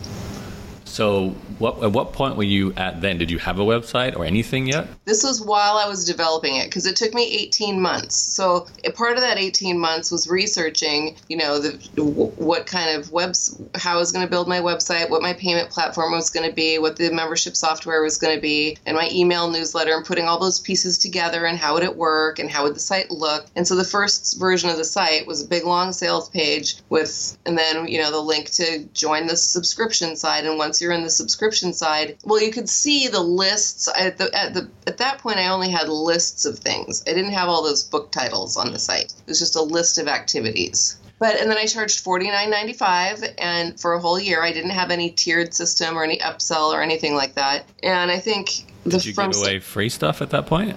so, 0.96 1.28
what 1.58 1.82
at 1.82 1.92
what 1.92 2.14
point 2.14 2.36
were 2.36 2.42
you 2.42 2.72
at 2.72 3.02
then? 3.02 3.18
Did 3.18 3.30
you 3.30 3.38
have 3.38 3.58
a 3.58 3.62
website 3.62 4.16
or 4.16 4.24
anything 4.24 4.66
yet? 4.66 4.88
This 5.04 5.22
was 5.22 5.42
while 5.42 5.76
I 5.76 5.86
was 5.86 6.06
developing 6.06 6.56
it 6.56 6.68
because 6.68 6.86
it 6.86 6.96
took 6.96 7.12
me 7.12 7.30
18 7.36 7.78
months. 7.78 8.14
So, 8.14 8.66
part 8.94 9.12
of 9.12 9.20
that 9.20 9.36
18 9.36 9.78
months 9.78 10.10
was 10.10 10.26
researching, 10.26 11.18
you 11.28 11.36
know, 11.36 11.58
the 11.58 12.02
what 12.02 12.64
kind 12.64 12.98
of 12.98 13.12
webs, 13.12 13.60
how 13.74 13.96
I 13.96 13.98
was 13.98 14.10
going 14.10 14.24
to 14.24 14.30
build 14.30 14.48
my 14.48 14.60
website, 14.60 15.10
what 15.10 15.20
my 15.20 15.34
payment 15.34 15.68
platform 15.68 16.12
was 16.12 16.30
going 16.30 16.48
to 16.48 16.54
be, 16.54 16.78
what 16.78 16.96
the 16.96 17.12
membership 17.12 17.56
software 17.56 18.00
was 18.00 18.16
going 18.16 18.34
to 18.34 18.40
be, 18.40 18.78
and 18.86 18.96
my 18.96 19.10
email 19.12 19.50
newsletter, 19.50 19.94
and 19.94 20.06
putting 20.06 20.24
all 20.24 20.38
those 20.38 20.60
pieces 20.60 20.96
together 20.96 21.44
and 21.44 21.58
how 21.58 21.74
would 21.74 21.82
it 21.82 21.96
work 21.96 22.38
and 22.38 22.50
how 22.50 22.62
would 22.62 22.74
the 22.74 22.80
site 22.80 23.10
look. 23.10 23.44
And 23.54 23.68
so, 23.68 23.76
the 23.76 23.84
first 23.84 24.38
version 24.40 24.70
of 24.70 24.78
the 24.78 24.84
site 24.84 25.26
was 25.26 25.44
a 25.44 25.46
big 25.46 25.64
long 25.64 25.92
sales 25.92 26.30
page 26.30 26.76
with, 26.88 27.36
and 27.44 27.58
then 27.58 27.86
you 27.86 27.98
know, 27.98 28.10
the 28.10 28.18
link 28.18 28.50
to 28.52 28.82
join 28.94 29.26
the 29.26 29.36
subscription 29.36 30.16
side. 30.16 30.46
And 30.46 30.56
once 30.56 30.80
you're 30.85 30.85
you're 30.86 30.94
in 30.94 31.02
the 31.02 31.10
subscription 31.10 31.72
side, 31.72 32.16
well, 32.24 32.40
you 32.40 32.52
could 32.52 32.68
see 32.68 33.08
the 33.08 33.20
lists. 33.20 33.88
At 33.98 34.18
the, 34.18 34.32
at 34.32 34.54
the 34.54 34.70
at 34.86 34.98
that 34.98 35.18
point, 35.18 35.38
I 35.38 35.48
only 35.48 35.68
had 35.68 35.88
lists 35.88 36.44
of 36.44 36.60
things. 36.60 37.02
I 37.06 37.12
didn't 37.12 37.32
have 37.32 37.48
all 37.48 37.64
those 37.64 37.82
book 37.82 38.12
titles 38.12 38.56
on 38.56 38.70
the 38.70 38.78
site. 38.78 39.12
It 39.12 39.26
was 39.26 39.40
just 39.40 39.56
a 39.56 39.62
list 39.62 39.98
of 39.98 40.06
activities. 40.06 40.96
But 41.18 41.40
and 41.40 41.50
then 41.50 41.58
I 41.58 41.66
charged 41.66 42.00
forty 42.00 42.30
nine 42.30 42.50
ninety 42.50 42.72
five, 42.74 43.24
and 43.38 43.78
for 43.80 43.94
a 43.94 44.00
whole 44.00 44.20
year, 44.20 44.42
I 44.42 44.52
didn't 44.52 44.70
have 44.70 44.92
any 44.92 45.10
tiered 45.10 45.52
system 45.52 45.96
or 45.96 46.04
any 46.04 46.18
upsell 46.18 46.72
or 46.72 46.82
anything 46.82 47.14
like 47.14 47.34
that. 47.34 47.66
And 47.82 48.12
I 48.12 48.20
think 48.20 48.66
the 48.84 48.90
did 48.90 49.06
you 49.06 49.14
give 49.14 49.36
away 49.36 49.58
free 49.58 49.88
stuff 49.88 50.22
at 50.22 50.30
that 50.30 50.46
point? 50.46 50.76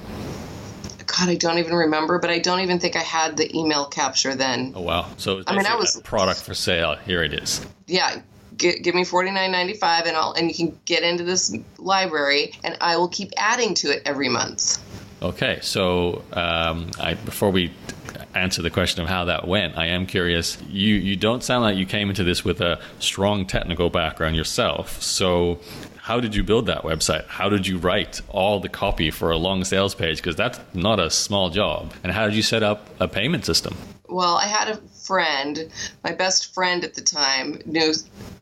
God, 1.06 1.30
I 1.30 1.36
don't 1.36 1.58
even 1.58 1.74
remember, 1.74 2.20
but 2.20 2.30
I 2.30 2.40
don't 2.40 2.62
even 2.62 2.80
think 2.80 2.96
I 2.96 3.02
had 3.02 3.36
the 3.36 3.56
email 3.58 3.86
capture 3.86 4.36
then. 4.36 4.74
Oh 4.76 4.82
wow! 4.82 5.10
So 5.18 5.44
I 5.46 5.56
mean, 5.56 5.66
I 5.66 5.76
was 5.76 6.00
product 6.04 6.42
for 6.42 6.54
sale. 6.54 6.96
Here 6.96 7.24
it 7.24 7.34
is. 7.34 7.66
Yeah, 7.88 8.22
Get, 8.60 8.84
give 8.84 8.94
me 8.94 9.04
forty 9.06 9.32
nine 9.32 9.52
ninety 9.52 9.74
five, 9.74 10.06
and 10.06 10.16
I'll 10.16 10.34
and 10.34 10.48
you 10.50 10.54
can 10.54 10.80
get 10.86 11.02
into 11.02 11.24
this 11.24 11.56
library, 11.78 12.54
and 12.64 12.78
I 12.82 12.98
will 12.98 13.08
keep 13.08 13.32
adding 13.38 13.74
to 13.76 13.88
it 13.88 14.04
every 14.06 14.30
month. 14.30 14.78
Okay, 15.22 15.60
so 15.62 16.22
um, 16.34 16.92
I, 17.00 17.16
before 17.16 17.52
we 17.52 17.74
answer 18.36 18.62
the 18.62 18.70
question 18.70 19.02
of 19.02 19.10
how 19.10 19.26
that 19.26 19.48
went, 19.48 19.78
I 19.78 19.88
am 19.88 20.06
curious. 20.06 20.58
You 20.70 20.96
you 20.96 21.16
don't 21.16 21.44
sound 21.44 21.64
like 21.64 21.78
you 21.78 21.86
came 21.86 22.10
into 22.10 22.24
this 22.24 22.46
with 22.46 22.62
a 22.62 22.80
strong 23.00 23.46
technical 23.48 23.90
background 23.90 24.36
yourself. 24.36 25.02
So 25.02 25.60
how 25.98 26.20
did 26.20 26.36
you 26.36 26.44
build 26.44 26.66
that 26.68 26.84
website? 26.84 27.26
How 27.28 27.50
did 27.50 27.68
you 27.68 27.78
write 27.78 28.22
all 28.30 28.60
the 28.60 28.70
copy 28.70 29.12
for 29.12 29.32
a 29.32 29.38
long 29.38 29.64
sales 29.64 29.96
page? 29.96 30.18
Because 30.18 30.36
that's 30.36 30.60
not 30.74 31.00
a 31.00 31.10
small 31.10 31.50
job. 31.50 31.94
And 32.04 32.12
how 32.12 32.26
did 32.26 32.36
you 32.36 32.44
set 32.44 32.64
up 32.64 32.90
a 33.00 33.08
payment 33.08 33.46
system? 33.46 33.76
Well, 34.10 34.36
I 34.36 34.48
had 34.48 34.70
a 34.70 34.78
friend, 34.78 35.72
my 36.04 36.12
best 36.12 36.54
friend 36.54 36.84
at 36.84 36.96
the 36.96 37.02
time, 37.02 37.62
knew 37.66 37.94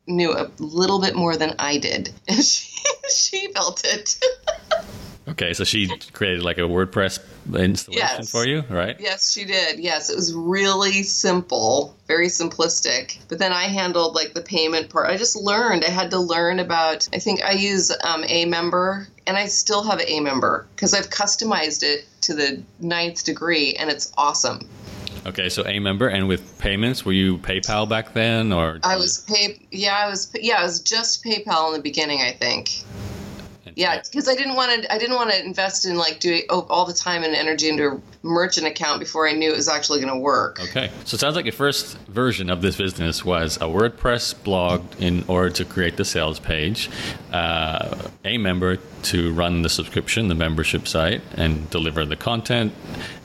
knew 0.07 0.32
a 0.32 0.49
little 0.59 1.01
bit 1.01 1.15
more 1.15 1.36
than 1.36 1.53
I 1.59 1.78
did, 1.78 2.13
and 2.28 2.38
she 2.43 2.78
she 3.09 3.47
built 3.53 3.84
it. 3.86 4.20
okay, 5.28 5.53
so 5.53 5.63
she 5.63 5.88
created 6.13 6.43
like 6.43 6.57
a 6.57 6.61
WordPress 6.61 7.20
installation 7.55 8.07
yes. 8.20 8.30
for 8.30 8.45
you, 8.45 8.63
right? 8.70 8.95
Yes, 8.99 9.32
she 9.32 9.45
did. 9.45 9.80
Yes, 9.80 10.09
it 10.09 10.15
was 10.15 10.34
really 10.34 11.03
simple, 11.03 11.95
very 12.07 12.28
simplistic. 12.28 13.18
But 13.28 13.39
then 13.39 13.51
I 13.51 13.63
handled 13.63 14.15
like 14.15 14.34
the 14.34 14.41
payment 14.41 14.89
part. 14.89 15.09
I 15.09 15.18
just 15.18 15.36
learned. 15.36 15.86
I 15.86 15.89
had 15.89 16.11
to 16.11 16.20
learn 16.20 16.59
about. 16.59 17.07
I 17.13 17.20
think 17.20 17.43
I 17.43 17.51
use 17.51 17.95
um, 18.03 18.26
member, 18.49 19.07
and 19.26 19.38
I 19.38 19.47
still 19.47 19.84
have 19.84 19.99
aMember 19.99 20.65
because 20.76 20.93
I've 20.93 21.09
customized 21.09 21.84
it 21.84 22.05
to 22.22 22.34
the 22.34 22.63
ninth 22.80 23.24
degree, 23.24 23.76
and 23.76 23.89
it's 23.89 24.11
awesome. 24.18 24.68
Okay, 25.28 25.49
so 25.49 25.63
aMember, 25.63 26.11
and 26.11 26.30
with 26.30 26.57
payments, 26.57 27.03
were 27.03 27.11
you 27.11 27.38
PayPal 27.39 27.88
back 27.88 28.13
then, 28.13 28.53
or 28.53 28.80
I 28.84 28.95
was 28.95 29.25
pay? 29.28 29.59
Yeah, 29.71 29.97
I 29.97 30.07
was. 30.09 30.32
Yeah, 30.34 30.59
I 30.59 30.63
was 30.63 30.80
just 30.80 31.21
PayPal 31.21 31.67
in 31.67 31.73
the 31.73 31.82
beginning, 31.82 32.21
I 32.21 32.32
think. 32.32 32.84
Yeah, 33.78 34.01
because 34.01 34.28
I 34.28 34.34
didn't 34.34 34.55
want 34.55 34.82
to. 34.82 34.91
I 34.91 34.97
didn't 34.97 35.15
want 35.15 35.30
to 35.30 35.45
invest 35.45 35.86
in 35.86 35.97
like 35.97 36.19
doing 36.19 36.41
all 36.49 36.84
the 36.84 36.95
time 36.95 37.23
and 37.23 37.36
energy 37.36 37.69
into 37.69 37.88
a 37.88 38.01
merchant 38.23 38.65
account 38.65 38.99
before 38.99 39.28
I 39.28 39.34
knew 39.34 39.51
it 39.51 39.55
was 39.55 39.67
actually 39.67 40.01
going 40.01 40.11
to 40.11 40.19
work. 40.19 40.59
Okay, 40.59 40.89
so 41.05 41.13
it 41.13 41.19
sounds 41.19 41.36
like 41.36 41.45
your 41.45 41.53
first 41.53 41.95
version 42.07 42.49
of 42.49 42.63
this 42.63 42.75
business 42.75 43.23
was 43.23 43.57
a 43.57 43.65
WordPress 43.65 44.43
blog 44.43 44.84
in 44.99 45.23
order 45.28 45.51
to 45.51 45.63
create 45.63 45.95
the 45.95 46.05
sales 46.05 46.39
page, 46.39 46.89
uh, 47.32 47.95
member 48.23 48.78
to 49.03 49.32
run 49.34 49.61
the 49.61 49.69
subscription, 49.69 50.28
the 50.28 50.36
membership 50.36 50.88
site, 50.88 51.21
and 51.36 51.69
deliver 51.69 52.03
the 52.03 52.15
content, 52.15 52.73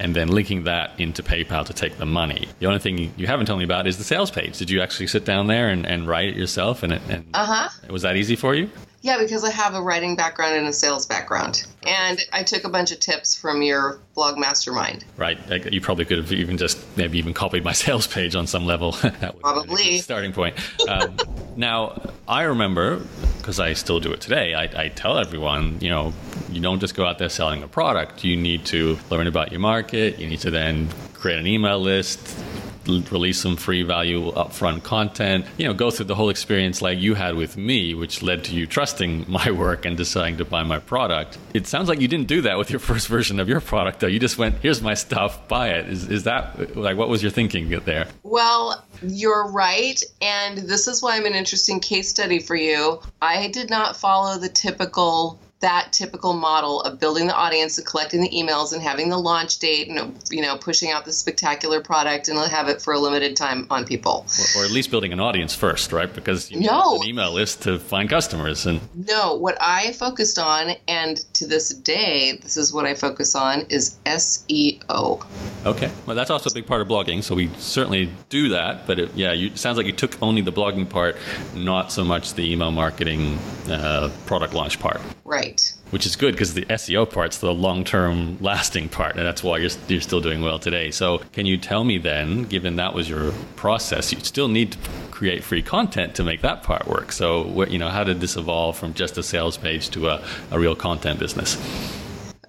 and 0.01 0.15
then 0.15 0.29
linking 0.29 0.65
that 0.65 0.93
into 1.01 1.23
PayPal 1.23 1.65
to 1.65 1.73
take 1.73 1.97
the 1.97 2.05
money. 2.05 2.47
The 2.59 2.67
only 2.67 2.79
thing 2.79 3.15
you 3.17 3.27
haven't 3.27 3.47
told 3.47 3.59
me 3.59 3.65
about 3.65 3.87
is 3.87 3.97
the 3.97 4.05
sales 4.05 4.31
page. 4.31 4.59
Did 4.59 4.69
you 4.69 4.83
actually 4.83 5.07
sit 5.07 5.25
down 5.25 5.47
there 5.47 5.71
and, 5.71 5.87
and 5.87 6.07
write 6.07 6.29
it 6.29 6.37
yourself? 6.37 6.83
And, 6.83 6.93
and 6.93 7.25
uh 7.33 7.47
huh. 7.47 7.91
Was 7.91 8.03
that 8.03 8.17
easy 8.17 8.37
for 8.37 8.55
you? 8.55 8.69
Yeah, 9.03 9.19
because 9.19 9.43
I 9.43 9.51
have 9.51 9.75
a 9.75 9.83
writing 9.83 10.15
background 10.15 10.55
and 10.57 10.67
a 10.69 10.73
sales 10.73 11.07
background. 11.07 11.67
And 11.85 12.25
I 12.33 12.45
took 12.45 12.63
a 12.63 12.69
bunch 12.69 12.93
of 12.93 13.01
tips 13.01 13.35
from 13.35 13.61
your 13.61 13.99
blog 14.15 14.39
mastermind. 14.39 15.05
Right. 15.17 15.39
You 15.73 15.81
probably 15.81 16.05
could 16.05 16.19
have 16.19 16.33
even 16.33 16.57
just 16.57 16.79
maybe 16.97 17.19
even 17.19 17.35
copied 17.35 17.65
my 17.65 17.73
sales 17.85 18.07
page 18.07 18.37
on 18.37 18.47
some 18.47 18.65
level. 18.65 18.93
that 19.03 19.35
would 19.35 19.43
probably. 19.43 19.99
starting 19.99 20.33
point. 20.33 20.57
Um, 20.89 21.17
now, 21.57 22.01
I 22.29 22.43
remember, 22.43 23.03
because 23.39 23.59
I 23.59 23.73
still 23.73 23.99
do 23.99 24.13
it 24.13 24.21
today, 24.21 24.55
I, 24.55 24.85
I 24.85 24.89
tell 24.89 25.19
everyone, 25.19 25.79
you 25.81 25.91
know, 25.91 26.13
you 26.49 26.61
don't 26.61 26.79
just 26.79 26.95
go 26.95 27.05
out 27.05 27.19
there 27.19 27.29
selling 27.29 27.65
a 27.65 27.69
product. 27.69 28.23
You 28.23 28.37
need 28.37 28.65
to 28.67 28.99
learn 29.11 29.27
about 29.27 29.51
your 29.51 29.61
market. 29.61 30.21
You 30.21 30.29
need 30.29 30.41
to 30.41 30.51
then 30.53 30.89
create 31.13 31.41
an 31.41 31.47
email 31.49 31.81
list, 31.81 32.39
release 32.87 33.39
some 33.39 33.57
free 33.57 33.83
value 33.83 34.33
upfront 34.33 34.83
content, 34.83 35.47
you 35.57 35.67
know, 35.67 35.75
go 35.75 35.91
through 35.91 36.07
the 36.07 36.15
whole 36.15 36.31
experience 36.31 36.83
like 36.83 36.99
you 36.99 37.15
had 37.15 37.35
with 37.35 37.57
me, 37.57 37.95
which 37.95 38.23
led 38.23 38.45
to 38.45 38.55
you 38.55 38.67
trusting 38.67 39.25
my 39.29 39.51
work 39.51 39.85
and 39.85 39.97
deciding 39.97 40.37
to 40.39 40.45
buy 40.45 40.63
my 40.63 40.79
product. 40.79 41.39
It 41.55 41.67
sounds 41.67 41.89
like 41.89 42.01
you 42.01 42.09
didn't 42.09 42.29
do 42.29 42.43
that 42.43 42.59
with 42.59 42.71
your 42.71 42.81
first 42.91 43.09
version 43.09 43.41
of 43.41 43.49
your 43.49 43.61
product, 43.61 44.01
though. 44.01 44.07
You 44.07 44.19
just 44.19 44.39
went, 44.39 44.57
here's 44.59 44.83
my 44.83 44.95
stuff, 44.95 45.49
buy 45.49 45.71
it. 45.71 45.89
Is, 45.89 46.09
is 46.09 46.25
that 46.25 46.77
like 46.77 46.97
what 46.97 47.09
was 47.09 47.23
your 47.23 47.31
thinking 47.31 47.69
there? 47.85 48.07
Well, 48.23 48.85
you're 49.03 49.51
right. 49.51 50.03
And 50.21 50.59
this 50.59 50.87
is 50.87 51.03
why 51.03 51.17
I'm 51.17 51.27
an 51.27 51.35
interesting 51.35 51.81
case 51.81 52.09
study 52.09 52.39
for 52.39 52.57
you. 52.57 53.01
I 53.21 53.49
did 53.49 53.71
not 53.71 53.97
follow 53.97 54.39
the 54.39 54.49
typical 54.49 55.39
that 55.63 55.93
typical 55.93 56.33
model 56.33 56.83
of 56.83 56.99
building 56.99 57.29
the 57.29 57.35
audience 57.35 57.79
and 57.79 57.87
collecting 57.87 58.21
the 58.21 58.29
emails 58.31 58.73
and 58.73 58.83
having 58.83 59.09
the 59.09 59.17
launch 59.17 59.61
date 59.61 59.89
and 59.89 60.21
you 60.31 60.43
know 60.43 60.57
pushing 60.57 60.91
out 60.91 61.05
the 61.05 61.13
spectacular 61.13 61.81
product 61.81 62.29
and 62.29 62.39
have 62.39 62.69
it 62.69 62.83
for 62.83 62.93
a 62.93 62.99
limited 62.99 63.37
time 63.37 63.67
on 63.71 63.85
people. 63.85 64.27
Or, 64.57 64.63
or 64.63 64.65
at 64.65 64.73
least 64.73 64.91
building 64.91 65.13
an 65.13 65.21
audience 65.21 65.55
first 65.55 65.93
right? 65.93 66.13
Because 66.13 66.51
you 66.51 66.61
no. 66.61 66.97
an 66.97 67.07
email 67.07 67.33
list 67.33 67.63
to 67.63 67.79
find 67.79 68.11
customers 68.11 68.67
and 68.67 68.81
no. 68.95 69.35
What 69.37 69.57
i 69.61 69.93
focused 69.93 70.39
on 70.39 70.73
and 70.89 71.19
to 71.35 71.47
this 71.47 71.71
day 71.71 72.39
this 72.43 72.57
is 72.57 72.73
what 72.73 72.85
i 72.85 72.95
focus 72.95 73.35
on 73.35 73.61
is 73.69 73.97
seo 74.05 75.25
okay. 75.65 75.91
Well 76.07 76.17
that's 76.17 76.31
also 76.31 76.51
a 76.51 76.53
big 76.53 76.67
part 76.67 76.81
of 76.83 76.89
blogging 76.89 77.23
so 77.23 77.37
we 77.37 77.49
certainly 77.59 78.11
do 78.29 78.49
that 78.49 78.87
but 78.87 78.99
it, 78.99 79.15
yeah 79.15 79.33
you, 79.33 79.49
it 79.49 79.59
sounds 79.59 79.77
like 79.77 79.87
you 79.87 79.93
took 79.93 80.21
only 80.21 80.43
the 80.43 80.53
blogging 80.53 80.89
part 80.89 81.17
not 81.55 81.93
so 81.93 82.03
much 82.05 82.35
the 82.35 82.53
email 82.53 82.73
marketing 82.73 83.39
uh, 83.69 84.11
product 84.27 84.55
launch 84.55 84.81
part. 84.81 85.01
Right 85.25 85.52
which 85.91 86.07
is 86.07 86.17
good 86.17 86.33
because 86.33 86.55
the 86.55 86.65
SEO 86.67 87.11
part's 87.11 87.39
the 87.39 87.53
long-term 87.53 88.39
lasting 88.41 88.89
part, 88.89 89.17
and 89.17 89.27
that's 89.27 89.43
why 89.43 89.59
you're, 89.59 89.71
you're 89.89 90.01
still 90.01 90.21
doing 90.21 90.41
well 90.41 90.59
today. 90.59 90.91
So, 90.91 91.19
can 91.33 91.47
you 91.47 91.57
tell 91.59 91.85
me 91.85 91.99
then, 91.99 92.45
given 92.45 92.77
that 92.77 92.95
was 92.95 93.09
your 93.09 93.33
process, 93.57 94.13
you 94.13 94.21
still 94.21 94.49
need 94.49 94.73
to 94.73 94.79
create 95.11 95.45
free 95.45 95.63
content 95.63 96.15
to 96.17 96.25
make 96.25 96.41
that 96.43 96.63
part 96.63 96.87
work. 96.87 97.13
So, 97.13 97.43
what, 97.43 97.71
you 97.71 97.79
know, 97.79 97.89
how 97.89 98.05
did 98.05 98.21
this 98.21 98.37
evolve 98.37 98.77
from 98.77 98.95
just 98.95 99.19
a 99.19 99.23
sales 99.23 99.57
page 99.57 99.91
to 99.91 100.09
a, 100.09 100.25
a 100.51 100.59
real 100.59 100.75
content 100.75 101.19
business? 101.19 101.57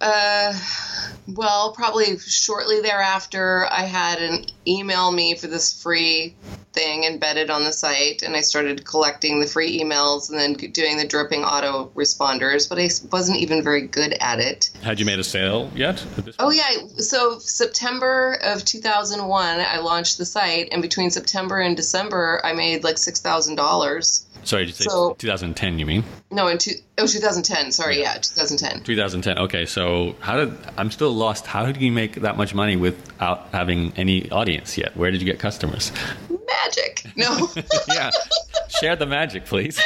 Uh, 0.03 0.53
well, 1.29 1.71
probably 1.71 2.17
shortly 2.19 2.81
thereafter, 2.81 3.65
I 3.71 3.83
had 3.83 4.21
an 4.21 4.45
email 4.67 5.09
me 5.11 5.35
for 5.35 5.47
this 5.47 5.71
free 5.81 6.35
thing 6.73 7.05
embedded 7.05 7.49
on 7.49 7.63
the 7.63 7.71
site, 7.71 8.21
and 8.21 8.35
I 8.35 8.41
started 8.41 8.85
collecting 8.85 9.39
the 9.39 9.47
free 9.47 9.79
emails 9.81 10.29
and 10.29 10.37
then 10.37 10.53
doing 10.71 10.97
the 10.97 11.07
dripping 11.07 11.45
auto 11.45 11.89
responders. 11.95 12.67
But 12.67 12.79
I 12.79 12.89
wasn't 13.11 13.37
even 13.37 13.63
very 13.63 13.87
good 13.87 14.13
at 14.19 14.39
it. 14.39 14.71
Had 14.81 14.99
you 14.99 15.05
made 15.05 15.19
a 15.19 15.23
sale 15.23 15.71
yet? 15.73 16.05
Oh 16.37 16.51
yeah. 16.51 16.69
So 16.97 17.39
September 17.39 18.37
of 18.43 18.65
2001, 18.65 19.59
I 19.61 19.77
launched 19.79 20.17
the 20.17 20.25
site, 20.25 20.67
and 20.73 20.81
between 20.81 21.11
September 21.11 21.59
and 21.59 21.77
December, 21.77 22.41
I 22.43 22.51
made 22.51 22.83
like 22.83 22.97
six 22.97 23.21
thousand 23.21 23.55
dollars. 23.55 24.25
Sorry, 24.43 24.65
did 24.65 24.69
you 24.69 24.75
say 24.75 24.85
so, 24.85 25.15
2010? 25.17 25.79
You 25.79 25.85
mean? 25.85 26.03
No, 26.31 26.47
in 26.47 26.57
two, 26.57 26.71
oh 26.97 27.07
2010. 27.07 27.71
Sorry, 27.71 27.99
yeah. 27.99 28.13
yeah, 28.13 28.19
2010. 28.19 28.83
2010. 28.83 29.37
Okay, 29.39 29.65
so 29.65 30.15
how 30.19 30.37
did 30.37 30.57
I'm 30.77 30.91
still 30.91 31.11
lost. 31.11 31.45
How 31.45 31.65
did 31.65 31.77
you 31.77 31.91
make 31.91 32.15
that 32.15 32.37
much 32.37 32.53
money 32.53 32.75
without 32.75 33.49
having 33.51 33.93
any 33.95 34.29
audience 34.31 34.77
yet? 34.77 34.95
Where 34.95 35.11
did 35.11 35.21
you 35.21 35.25
get 35.25 35.39
customers? 35.39 35.91
Magic. 36.29 37.05
No. 37.15 37.49
yeah. 37.87 38.11
Share 38.79 38.95
the 38.95 39.05
magic, 39.05 39.45
please. 39.45 39.81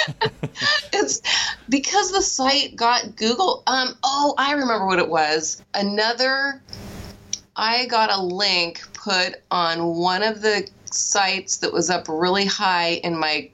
it's 0.93 1.21
because 1.69 2.11
the 2.11 2.21
site 2.21 2.75
got 2.75 3.15
Google. 3.15 3.63
Um. 3.67 3.95
Oh, 4.03 4.33
I 4.37 4.53
remember 4.53 4.85
what 4.85 4.99
it 4.99 5.09
was. 5.09 5.63
Another. 5.73 6.61
I 7.55 7.87
got 7.87 8.11
a 8.11 8.21
link 8.21 8.81
put 8.93 9.41
on 9.49 9.95
one 9.95 10.21
of 10.21 10.41
the 10.41 10.69
sites 10.91 11.57
that 11.57 11.73
was 11.73 11.89
up 11.89 12.07
really 12.07 12.45
high 12.45 12.91
in 13.03 13.17
my 13.17 13.49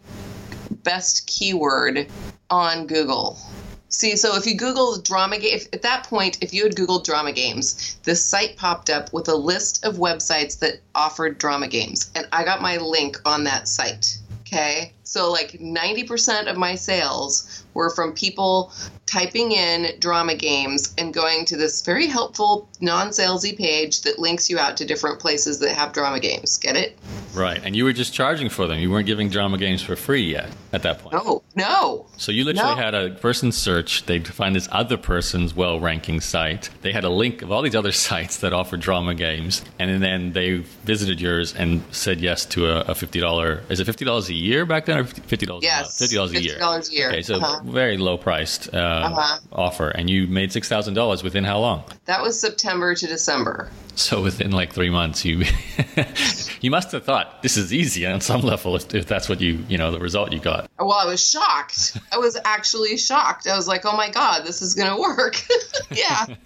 best 0.83 1.27
keyword 1.27 2.07
on 2.49 2.87
Google. 2.87 3.37
See, 3.89 4.15
so 4.15 4.35
if 4.35 4.47
you 4.47 4.55
Google 4.55 4.99
drama 4.99 5.37
game, 5.37 5.59
at 5.71 5.83
that 5.83 6.05
point, 6.05 6.39
if 6.41 6.51
you 6.51 6.63
had 6.63 6.75
Googled 6.75 7.03
drama 7.03 7.31
games, 7.31 7.97
this 8.03 8.25
site 8.25 8.57
popped 8.57 8.89
up 8.89 9.13
with 9.13 9.27
a 9.29 9.35
list 9.35 9.85
of 9.85 9.97
websites 9.97 10.57
that 10.59 10.79
offered 10.95 11.37
drama 11.37 11.67
games, 11.67 12.09
and 12.15 12.27
I 12.31 12.43
got 12.43 12.61
my 12.61 12.77
link 12.77 13.17
on 13.23 13.43
that 13.43 13.67
site. 13.67 14.17
Okay, 14.41 14.93
so 15.03 15.31
like 15.31 15.51
90% 15.53 16.49
of 16.49 16.57
my 16.57 16.75
sales 16.75 17.63
were 17.73 17.89
from 17.89 18.13
people 18.13 18.71
typing 19.05 19.51
in 19.51 19.99
drama 19.99 20.35
games 20.35 20.93
and 20.97 21.13
going 21.13 21.45
to 21.45 21.57
this 21.57 21.83
very 21.83 22.07
helpful 22.07 22.67
non-salesy 22.81 23.57
page 23.57 24.01
that 24.01 24.17
links 24.17 24.49
you 24.49 24.57
out 24.57 24.77
to 24.77 24.85
different 24.85 25.19
places 25.19 25.59
that 25.59 25.75
have 25.75 25.93
drama 25.93 26.19
games. 26.19 26.57
Get 26.57 26.75
it? 26.75 26.97
Right. 27.33 27.61
And 27.63 27.75
you 27.75 27.83
were 27.83 27.93
just 27.93 28.13
charging 28.13 28.49
for 28.49 28.67
them. 28.67 28.79
You 28.79 28.91
weren't 28.91 29.07
giving 29.07 29.29
drama 29.29 29.57
games 29.57 29.81
for 29.81 29.95
free 29.95 30.23
yet 30.23 30.49
at 30.71 30.83
that 30.83 30.99
point. 30.99 31.13
No, 31.13 31.43
no. 31.55 32.05
So 32.17 32.31
you 32.31 32.45
literally 32.45 32.75
no. 32.75 32.81
had 32.81 32.93
a 32.93 33.11
person 33.11 33.51
search, 33.51 34.05
they'd 34.05 34.27
find 34.27 34.55
this 34.55 34.69
other 34.71 34.97
person's 34.97 35.53
well 35.55 35.79
ranking 35.79 36.21
site. 36.21 36.69
They 36.81 36.91
had 36.91 37.03
a 37.03 37.09
link 37.09 37.41
of 37.41 37.51
all 37.51 37.61
these 37.61 37.75
other 37.75 37.91
sites 38.07 38.37
that 38.37 38.53
offer 38.53 38.77
drama 38.77 39.15
games. 39.15 39.63
And 39.79 40.01
then 40.01 40.33
they 40.33 40.57
visited 40.85 41.19
yours 41.19 41.53
and 41.55 41.83
said 41.91 42.21
yes 42.21 42.45
to 42.47 42.67
a, 42.67 42.81
a 42.81 42.93
$50. 42.93 43.71
Is 43.71 43.79
it 43.79 43.87
$50 43.87 44.29
a 44.29 44.33
year 44.33 44.65
back 44.65 44.85
then 44.85 44.92
or 44.97 45.03
$50? 45.03 45.61
Yes. 45.61 45.99
$50 46.01 46.35
a 46.35 46.41
year. 46.41 46.57
$50 46.57 46.89
a 46.89 46.93
year. 46.93 47.09
Okay. 47.09 47.21
So 47.21 47.35
uh-huh. 47.35 47.61
very 47.65 47.97
low 47.97 48.17
priced 48.17 48.73
uh, 48.73 48.77
uh-huh. 48.77 49.39
offer. 49.51 49.89
And 49.89 50.09
you 50.09 50.27
made 50.27 50.51
$6,000 50.51 51.23
within 51.23 51.43
how 51.43 51.59
long? 51.59 51.83
That 52.05 52.21
was 52.21 52.39
September 52.39 52.95
to 52.95 53.07
December. 53.07 53.69
So 53.95 54.21
within 54.23 54.51
like 54.51 54.73
three 54.73 54.89
months, 54.89 55.23
you 55.23 55.45
you 56.61 56.71
must 56.71 56.91
have 56.93 57.03
thought 57.03 57.43
this 57.43 57.57
is 57.57 57.71
easy 57.71 58.07
on 58.07 58.21
some 58.21 58.41
level 58.41 58.75
if, 58.75 58.93
if, 58.93 59.05
that's 59.05 59.29
what 59.29 59.39
you 59.39 59.63
you 59.69 59.77
know 59.77 59.91
the 59.91 59.99
result 59.99 60.33
you 60.33 60.39
got. 60.39 60.69
Well, 60.79 60.93
I 60.93 61.05
was 61.05 61.23
shocked. 61.23 61.97
I 62.11 62.17
was 62.17 62.35
actually 62.43 62.97
shocked. 62.97 63.47
I 63.47 63.55
was 63.55 63.67
like, 63.67 63.85
oh 63.85 63.95
my 63.95 64.09
god, 64.09 64.45
this 64.45 64.61
is 64.61 64.73
gonna 64.73 64.99
work. 64.99 65.39
yeah. 65.91 66.25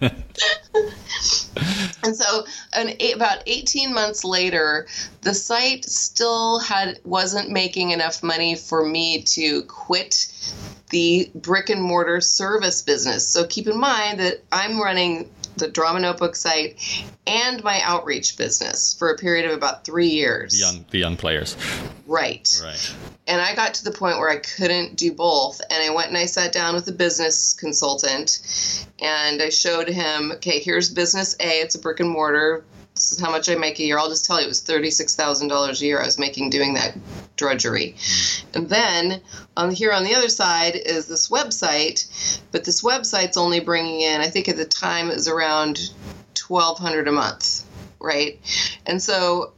and 2.02 2.14
so, 2.14 2.44
an 2.74 2.94
eight, 3.00 3.16
about 3.16 3.42
eighteen 3.46 3.94
months 3.94 4.24
later, 4.24 4.86
the 5.22 5.32
site 5.32 5.86
still 5.86 6.58
had 6.58 7.00
wasn't 7.04 7.50
making 7.50 7.92
enough 7.92 8.22
money 8.22 8.37
for 8.56 8.84
me 8.84 9.22
to 9.22 9.62
quit 9.62 10.32
the 10.90 11.30
brick 11.34 11.70
and 11.70 11.82
mortar 11.82 12.20
service 12.20 12.82
business. 12.82 13.26
So 13.26 13.46
keep 13.46 13.66
in 13.66 13.78
mind 13.78 14.20
that 14.20 14.42
I'm 14.50 14.80
running 14.80 15.30
the 15.56 15.68
Drama 15.68 16.00
Notebook 16.00 16.36
site 16.36 17.04
and 17.26 17.62
my 17.64 17.80
outreach 17.82 18.36
business 18.36 18.94
for 18.94 19.10
a 19.10 19.16
period 19.16 19.50
of 19.50 19.56
about 19.56 19.84
three 19.84 20.08
years. 20.08 20.52
The 20.52 20.58
young, 20.58 20.84
the 20.90 20.98
young 20.98 21.16
players. 21.16 21.56
Right. 22.06 22.48
Right. 22.62 22.94
And 23.26 23.40
I 23.42 23.54
got 23.54 23.74
to 23.74 23.84
the 23.84 23.90
point 23.90 24.18
where 24.18 24.30
I 24.30 24.36
couldn't 24.36 24.96
do 24.96 25.12
both. 25.12 25.60
And 25.70 25.82
I 25.82 25.94
went 25.94 26.08
and 26.08 26.16
I 26.16 26.26
sat 26.26 26.52
down 26.52 26.74
with 26.74 26.88
a 26.88 26.92
business 26.92 27.52
consultant 27.52 28.86
and 29.00 29.42
I 29.42 29.50
showed 29.50 29.88
him, 29.88 30.32
okay, 30.32 30.60
here's 30.60 30.88
business 30.88 31.36
A, 31.40 31.60
it's 31.60 31.74
a 31.74 31.78
brick 31.78 32.00
and 32.00 32.08
mortar 32.08 32.64
this 32.98 33.12
is 33.12 33.20
how 33.20 33.30
much 33.30 33.48
I 33.48 33.54
make 33.54 33.78
a 33.78 33.84
year. 33.84 33.96
I'll 33.96 34.08
just 34.08 34.24
tell 34.24 34.40
you, 34.40 34.46
it 34.46 34.48
was 34.48 34.60
thirty-six 34.60 35.14
thousand 35.14 35.48
dollars 35.48 35.80
a 35.80 35.86
year 35.86 36.00
I 36.00 36.04
was 36.04 36.18
making 36.18 36.50
doing 36.50 36.74
that 36.74 36.96
drudgery. 37.36 37.94
Hmm. 37.96 38.58
And 38.58 38.68
then 38.68 39.20
on 39.56 39.70
here 39.70 39.92
on 39.92 40.02
the 40.02 40.14
other 40.16 40.28
side 40.28 40.74
is 40.74 41.06
this 41.06 41.28
website, 41.28 42.40
but 42.50 42.64
this 42.64 42.82
website's 42.82 43.36
only 43.36 43.60
bringing 43.60 44.00
in, 44.00 44.20
I 44.20 44.26
think 44.26 44.48
at 44.48 44.56
the 44.56 44.64
time 44.64 45.10
it 45.10 45.14
was 45.14 45.28
around 45.28 45.92
twelve 46.34 46.78
hundred 46.78 47.06
a 47.06 47.12
month, 47.12 47.64
right? 48.00 48.40
And 48.84 49.00
so 49.00 49.52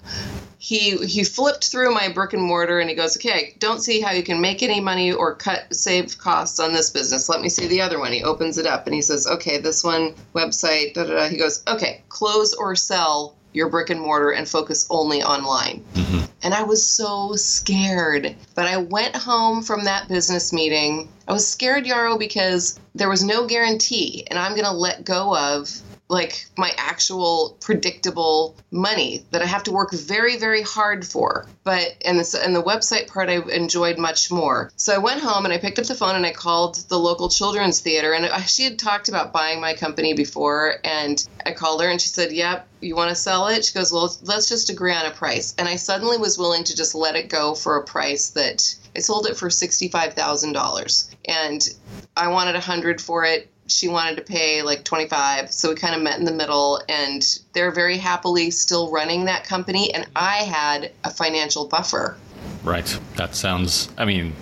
he 0.61 0.99
he 1.07 1.25
flipped 1.25 1.69
through 1.69 1.95
my 1.95 2.09
brick 2.11 2.35
and 2.35 2.43
mortar 2.43 2.81
and 2.81 2.91
he 2.91 2.95
goes, 2.95 3.17
"Okay, 3.17 3.55
don't 3.59 3.83
see 3.83 4.03
how 4.03 4.13
you 4.13 4.23
can 4.23 4.43
make 4.43 4.63
any 4.63 4.79
money 4.79 5.11
or 5.11 5.35
cut 5.35 5.75
save 5.75 6.19
costs 6.19 6.61
on 6.61 6.75
this 6.75 6.91
business. 6.91 7.31
Let 7.31 7.41
me 7.41 7.49
see 7.49 7.67
the 7.67 7.81
other 7.81 7.99
one." 7.99 8.13
He 8.13 8.23
opens 8.23 8.59
it 8.59 8.67
up 8.67 8.87
and 8.87 8.95
he 8.95 9.01
says, 9.01 9.27
"Okay, 9.27 9.57
this 9.57 9.83
one 9.83 10.15
website." 10.35 10.93
Da, 10.93 11.05
da, 11.05 11.15
da. 11.15 11.29
He 11.29 11.39
goes, 11.39 11.63
"Okay, 11.67 12.03
close 12.11 12.53
or 12.53 12.77
sell 12.77 13.37
your 13.55 13.71
brick 13.71 13.89
and 13.89 14.03
mortar 14.03 14.33
and 14.33 14.47
focus 14.47 14.87
only 14.91 15.23
online." 15.23 15.83
Mm-hmm. 15.95 16.27
And 16.43 16.53
I 16.53 16.63
was 16.63 16.87
so 16.87 17.37
scared, 17.37 18.37
but 18.55 18.67
I 18.67 18.77
went 18.77 19.17
home 19.17 19.63
from 19.63 19.85
that 19.85 20.09
business 20.09 20.53
meeting. 20.53 21.09
I 21.27 21.33
was 21.33 21.49
scared, 21.49 21.87
Yaro, 21.87 22.19
because 22.19 22.79
there 22.95 23.09
was 23.09 23.25
no 23.25 23.47
guarantee, 23.47 24.27
and 24.27 24.39
I'm 24.39 24.53
going 24.53 24.65
to 24.65 24.73
let 24.73 25.05
go 25.07 25.35
of 25.35 25.71
like 26.11 26.47
my 26.59 26.73
actual 26.77 27.57
predictable 27.61 28.57
money 28.73 29.25
that 29.31 29.43
I 29.43 29.47
have 29.47 29.63
to 29.65 29.73
work 29.73 29.93
very, 29.93 30.37
very 30.37 30.61
hard 30.61 31.07
for. 31.07 31.47
But 31.63 31.95
and 32.05 32.19
the 32.19 32.63
website 32.67 33.07
part 33.07 33.29
I 33.29 33.41
enjoyed 33.49 33.97
much 33.97 34.31
more. 34.31 34.73
So 34.75 34.93
I 34.93 34.99
went 34.99 35.21
home 35.21 35.45
and 35.45 35.55
I 35.55 35.59
picked 35.59 35.79
up 35.79 35.87
the 35.87 35.95
phone 35.95 36.17
and 36.17 36.27
I 36.27 36.33
called 36.33 36.77
the 36.89 36.99
local 36.99 37.29
children's 37.29 37.79
theater 37.81 38.13
and 38.13 38.27
she 38.49 38.65
had 38.65 38.79
talked 38.79 39.09
about 39.09 39.33
buying 39.33 39.61
my 39.61 39.75
company 39.75 40.13
before 40.13 40.75
and 40.85 41.25
I 41.47 41.53
called 41.53 41.81
her 41.81 41.89
and 41.89 42.01
she 42.01 42.09
said, 42.09 42.33
"Yep, 42.33 42.67
you 42.81 42.97
want 42.97 43.11
to 43.11 43.15
sell 43.15 43.47
it?" 43.47 43.65
She 43.65 43.73
goes, 43.73 43.93
"Well, 43.93 44.13
let's 44.23 44.49
just 44.49 44.69
agree 44.69 44.93
on 44.93 45.07
a 45.07 45.13
price." 45.13 45.55
And 45.59 45.69
I 45.69 45.77
suddenly 45.77 46.19
was 46.19 46.39
willing 46.39 46.65
to 46.65 46.77
just 46.77 46.97
let 46.97 47.15
it 47.15 47.29
go 47.29 47.55
for 47.55 47.77
a 47.77 47.85
price 47.85 48.31
that 48.31 48.75
I 48.97 48.99
sold 48.99 49.27
it 49.27 49.37
for 49.37 49.49
sixty-five 49.49 50.15
thousand 50.15 50.55
dollars, 50.55 51.09
and 51.25 51.67
I 52.17 52.27
wanted 52.29 52.57
a 52.57 52.61
hundred 52.61 53.01
for 53.01 53.25
it 53.25 53.49
she 53.71 53.89
wanted 53.89 54.16
to 54.16 54.23
pay 54.23 54.62
like 54.62 54.85
25 54.85 55.53
so 55.53 55.68
we 55.68 55.75
kind 55.75 55.95
of 55.95 56.03
met 56.03 56.18
in 56.18 56.25
the 56.25 56.33
middle 56.33 56.81
and 56.89 57.41
they're 57.53 57.73
very 57.73 57.97
happily 57.97 58.51
still 58.51 58.91
running 58.91 59.25
that 59.25 59.45
company 59.45 59.93
and 59.95 60.07
i 60.16 60.39
had 60.39 60.91
a 61.05 61.11
financial 61.11 61.66
buffer 61.66 62.16
right 62.64 62.99
that 63.16 63.35
sounds 63.35 63.89
i 63.97 64.05
mean 64.05 64.35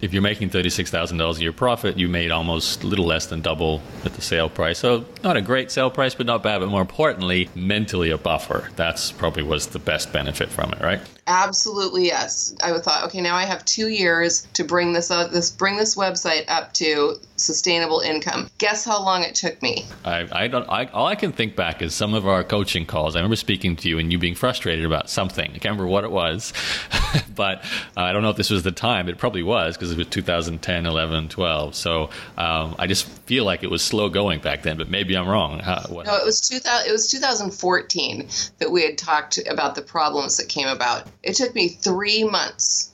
if 0.00 0.12
you're 0.12 0.22
making 0.22 0.50
$36,000 0.50 1.36
a 1.36 1.40
year 1.40 1.52
profit, 1.52 1.96
you 1.96 2.08
made 2.08 2.30
almost 2.30 2.82
a 2.84 2.86
little 2.86 3.06
less 3.06 3.26
than 3.26 3.40
double 3.40 3.80
at 4.04 4.14
the 4.14 4.20
sale 4.20 4.48
price. 4.48 4.78
So 4.78 5.06
not 5.24 5.36
a 5.36 5.40
great 5.40 5.70
sale 5.70 5.90
price, 5.90 6.14
but 6.14 6.26
not 6.26 6.42
bad. 6.42 6.58
But 6.58 6.68
more 6.68 6.80
importantly, 6.80 7.48
mentally 7.54 8.10
a 8.10 8.18
buffer. 8.18 8.68
That's 8.76 9.10
probably 9.10 9.42
was 9.42 9.68
the 9.68 9.78
best 9.78 10.12
benefit 10.12 10.48
from 10.50 10.72
it, 10.72 10.80
right? 10.80 11.00
Absolutely 11.26 12.06
yes. 12.06 12.54
I 12.62 12.76
thought, 12.78 13.04
okay, 13.06 13.20
now 13.20 13.34
I 13.34 13.44
have 13.44 13.64
two 13.64 13.88
years 13.88 14.46
to 14.54 14.64
bring 14.64 14.92
this 14.92 15.10
uh, 15.10 15.26
this 15.26 15.50
bring 15.50 15.76
this 15.76 15.96
website 15.96 16.44
up 16.48 16.72
to 16.74 17.16
sustainable 17.36 18.00
income. 18.00 18.48
Guess 18.58 18.84
how 18.84 19.02
long 19.02 19.22
it 19.22 19.34
took 19.34 19.60
me? 19.62 19.84
I, 20.04 20.28
I 20.30 20.48
don't. 20.48 20.68
I, 20.68 20.86
all 20.86 21.06
I 21.06 21.14
can 21.14 21.32
think 21.32 21.56
back 21.56 21.82
is 21.82 21.94
some 21.94 22.14
of 22.14 22.26
our 22.26 22.44
coaching 22.44 22.86
calls. 22.86 23.16
I 23.16 23.18
remember 23.20 23.36
speaking 23.36 23.76
to 23.76 23.88
you 23.88 23.98
and 23.98 24.12
you 24.12 24.18
being 24.18 24.34
frustrated 24.34 24.84
about 24.84 25.10
something. 25.10 25.46
I 25.46 25.58
can't 25.58 25.64
remember 25.76 25.86
what 25.86 26.04
it 26.04 26.10
was, 26.10 26.52
but 27.34 27.64
uh, 27.96 28.02
I 28.02 28.12
don't 28.12 28.22
know 28.22 28.30
if 28.30 28.36
this 28.36 28.50
was 28.50 28.62
the 28.62 28.72
time. 28.72 29.08
It 29.08 29.18
probably 29.18 29.42
was 29.42 29.76
because 29.76 29.90
it 29.92 29.98
was 29.98 30.06
2010, 30.08 30.86
11, 30.86 31.28
12. 31.28 31.74
So 31.74 32.10
um, 32.36 32.74
I 32.78 32.86
just 32.86 33.08
feel 33.26 33.44
like 33.44 33.62
it 33.62 33.70
was 33.70 33.82
slow 33.82 34.08
going 34.08 34.40
back 34.40 34.62
then. 34.62 34.76
But 34.76 34.90
maybe 34.90 35.16
I'm 35.16 35.28
wrong. 35.28 35.58
How, 35.58 35.84
no, 35.90 36.16
it 36.16 36.24
was 36.24 36.40
2000. 36.48 36.88
It 36.88 36.92
was 36.92 37.10
2014 37.10 38.28
that 38.58 38.70
we 38.70 38.84
had 38.84 38.96
talked 38.98 39.38
about 39.48 39.74
the 39.74 39.82
problems 39.82 40.36
that 40.36 40.48
came 40.48 40.68
about. 40.68 41.06
It 41.26 41.34
took 41.34 41.56
me 41.56 41.68
three 41.68 42.22
months 42.22 42.92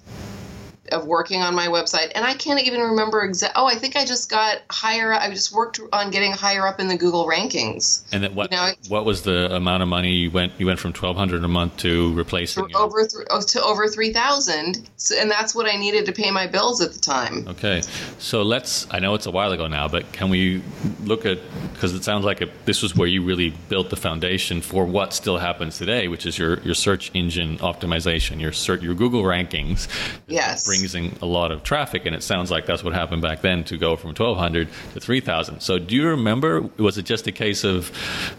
of 0.92 1.06
working 1.06 1.42
on 1.42 1.54
my 1.54 1.66
website 1.66 2.12
and 2.14 2.24
i 2.24 2.34
can't 2.34 2.60
even 2.62 2.80
remember 2.80 3.22
exact 3.22 3.54
oh 3.56 3.66
i 3.66 3.74
think 3.74 3.96
i 3.96 4.04
just 4.04 4.30
got 4.30 4.58
higher 4.70 5.12
i 5.12 5.28
just 5.30 5.52
worked 5.52 5.80
on 5.92 6.10
getting 6.10 6.32
higher 6.32 6.66
up 6.66 6.80
in 6.80 6.88
the 6.88 6.96
google 6.96 7.26
rankings. 7.26 8.02
And 8.12 8.22
then 8.22 8.34
what 8.34 8.50
you 8.50 8.56
know, 8.56 8.72
what 8.88 9.04
was 9.04 9.22
the 9.22 9.54
amount 9.54 9.82
of 9.82 9.88
money 9.88 10.12
you 10.12 10.30
went 10.30 10.52
you 10.58 10.66
went 10.66 10.78
from 10.78 10.90
1200 10.90 11.42
a 11.44 11.48
month 11.48 11.76
to 11.78 12.12
replacing 12.14 12.74
over 12.74 13.06
th- 13.06 13.26
oh, 13.30 13.40
to 13.40 13.62
over 13.62 13.88
3000 13.88 14.88
so, 14.96 15.16
and 15.18 15.30
that's 15.30 15.54
what 15.54 15.66
i 15.66 15.76
needed 15.76 16.06
to 16.06 16.12
pay 16.12 16.30
my 16.30 16.46
bills 16.46 16.80
at 16.80 16.92
the 16.92 17.00
time. 17.00 17.46
Okay 17.48 17.82
so 18.18 18.42
let's 18.42 18.86
i 18.90 18.98
know 18.98 19.14
it's 19.14 19.26
a 19.26 19.30
while 19.30 19.52
ago 19.52 19.66
now 19.66 19.88
but 19.88 20.10
can 20.12 20.30
we 20.30 20.62
look 21.04 21.26
at 21.26 21.38
because 21.72 21.94
it 21.94 22.04
sounds 22.04 22.24
like 22.24 22.40
a, 22.40 22.48
this 22.64 22.82
was 22.82 22.94
where 22.94 23.08
you 23.08 23.22
really 23.24 23.50
built 23.68 23.90
the 23.90 23.96
foundation 23.96 24.60
for 24.60 24.84
what 24.84 25.12
still 25.12 25.38
happens 25.38 25.78
today 25.78 26.08
which 26.08 26.26
is 26.26 26.38
your 26.38 26.60
your 26.60 26.74
search 26.74 27.10
engine 27.14 27.58
optimization 27.58 28.40
your 28.40 28.52
search 28.52 28.82
your 28.82 28.94
google 28.94 29.22
rankings. 29.22 29.88
Yes 30.26 30.68
brings 30.90 31.22
a 31.22 31.26
lot 31.26 31.52
of 31.52 31.62
traffic, 31.62 32.06
and 32.06 32.14
it 32.14 32.22
sounds 32.22 32.50
like 32.50 32.66
that's 32.66 32.82
what 32.82 32.92
happened 32.92 33.22
back 33.22 33.42
then 33.42 33.64
to 33.64 33.76
go 33.76 33.96
from 33.96 34.08
1,200 34.08 34.68
to 34.94 35.00
3,000. 35.00 35.60
So, 35.60 35.78
do 35.78 35.94
you 35.94 36.08
remember? 36.08 36.62
Was 36.76 36.98
it 36.98 37.04
just 37.04 37.26
a 37.26 37.32
case 37.32 37.64
of 37.64 37.90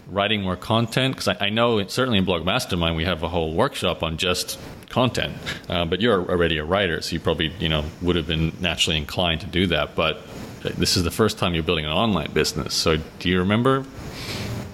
writing 0.08 0.42
more 0.42 0.56
content? 0.56 1.14
Because 1.14 1.28
I, 1.28 1.46
I, 1.46 1.50
know 1.50 1.78
it, 1.78 1.90
certainly 1.90 2.18
in 2.18 2.24
Blog 2.24 2.44
Mastermind 2.44 2.96
we 2.96 3.04
have 3.04 3.22
a 3.22 3.28
whole 3.28 3.54
workshop 3.54 4.02
on 4.02 4.16
just 4.16 4.58
content, 4.88 5.34
uh, 5.68 5.84
but 5.84 6.00
you're 6.00 6.28
already 6.30 6.58
a 6.58 6.64
writer, 6.64 7.00
so 7.00 7.12
you 7.12 7.20
probably 7.20 7.52
you 7.58 7.68
know 7.68 7.84
would 8.02 8.16
have 8.16 8.26
been 8.26 8.52
naturally 8.60 8.98
inclined 8.98 9.40
to 9.40 9.46
do 9.46 9.66
that. 9.68 9.94
But 9.94 10.22
this 10.62 10.96
is 10.96 11.04
the 11.04 11.10
first 11.10 11.38
time 11.38 11.54
you're 11.54 11.62
building 11.62 11.84
an 11.84 11.92
online 11.92 12.32
business. 12.32 12.74
So, 12.74 12.98
do 13.18 13.28
you 13.28 13.38
remember 13.38 13.82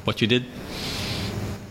what 0.04 0.20
you 0.20 0.26
did? 0.26 0.44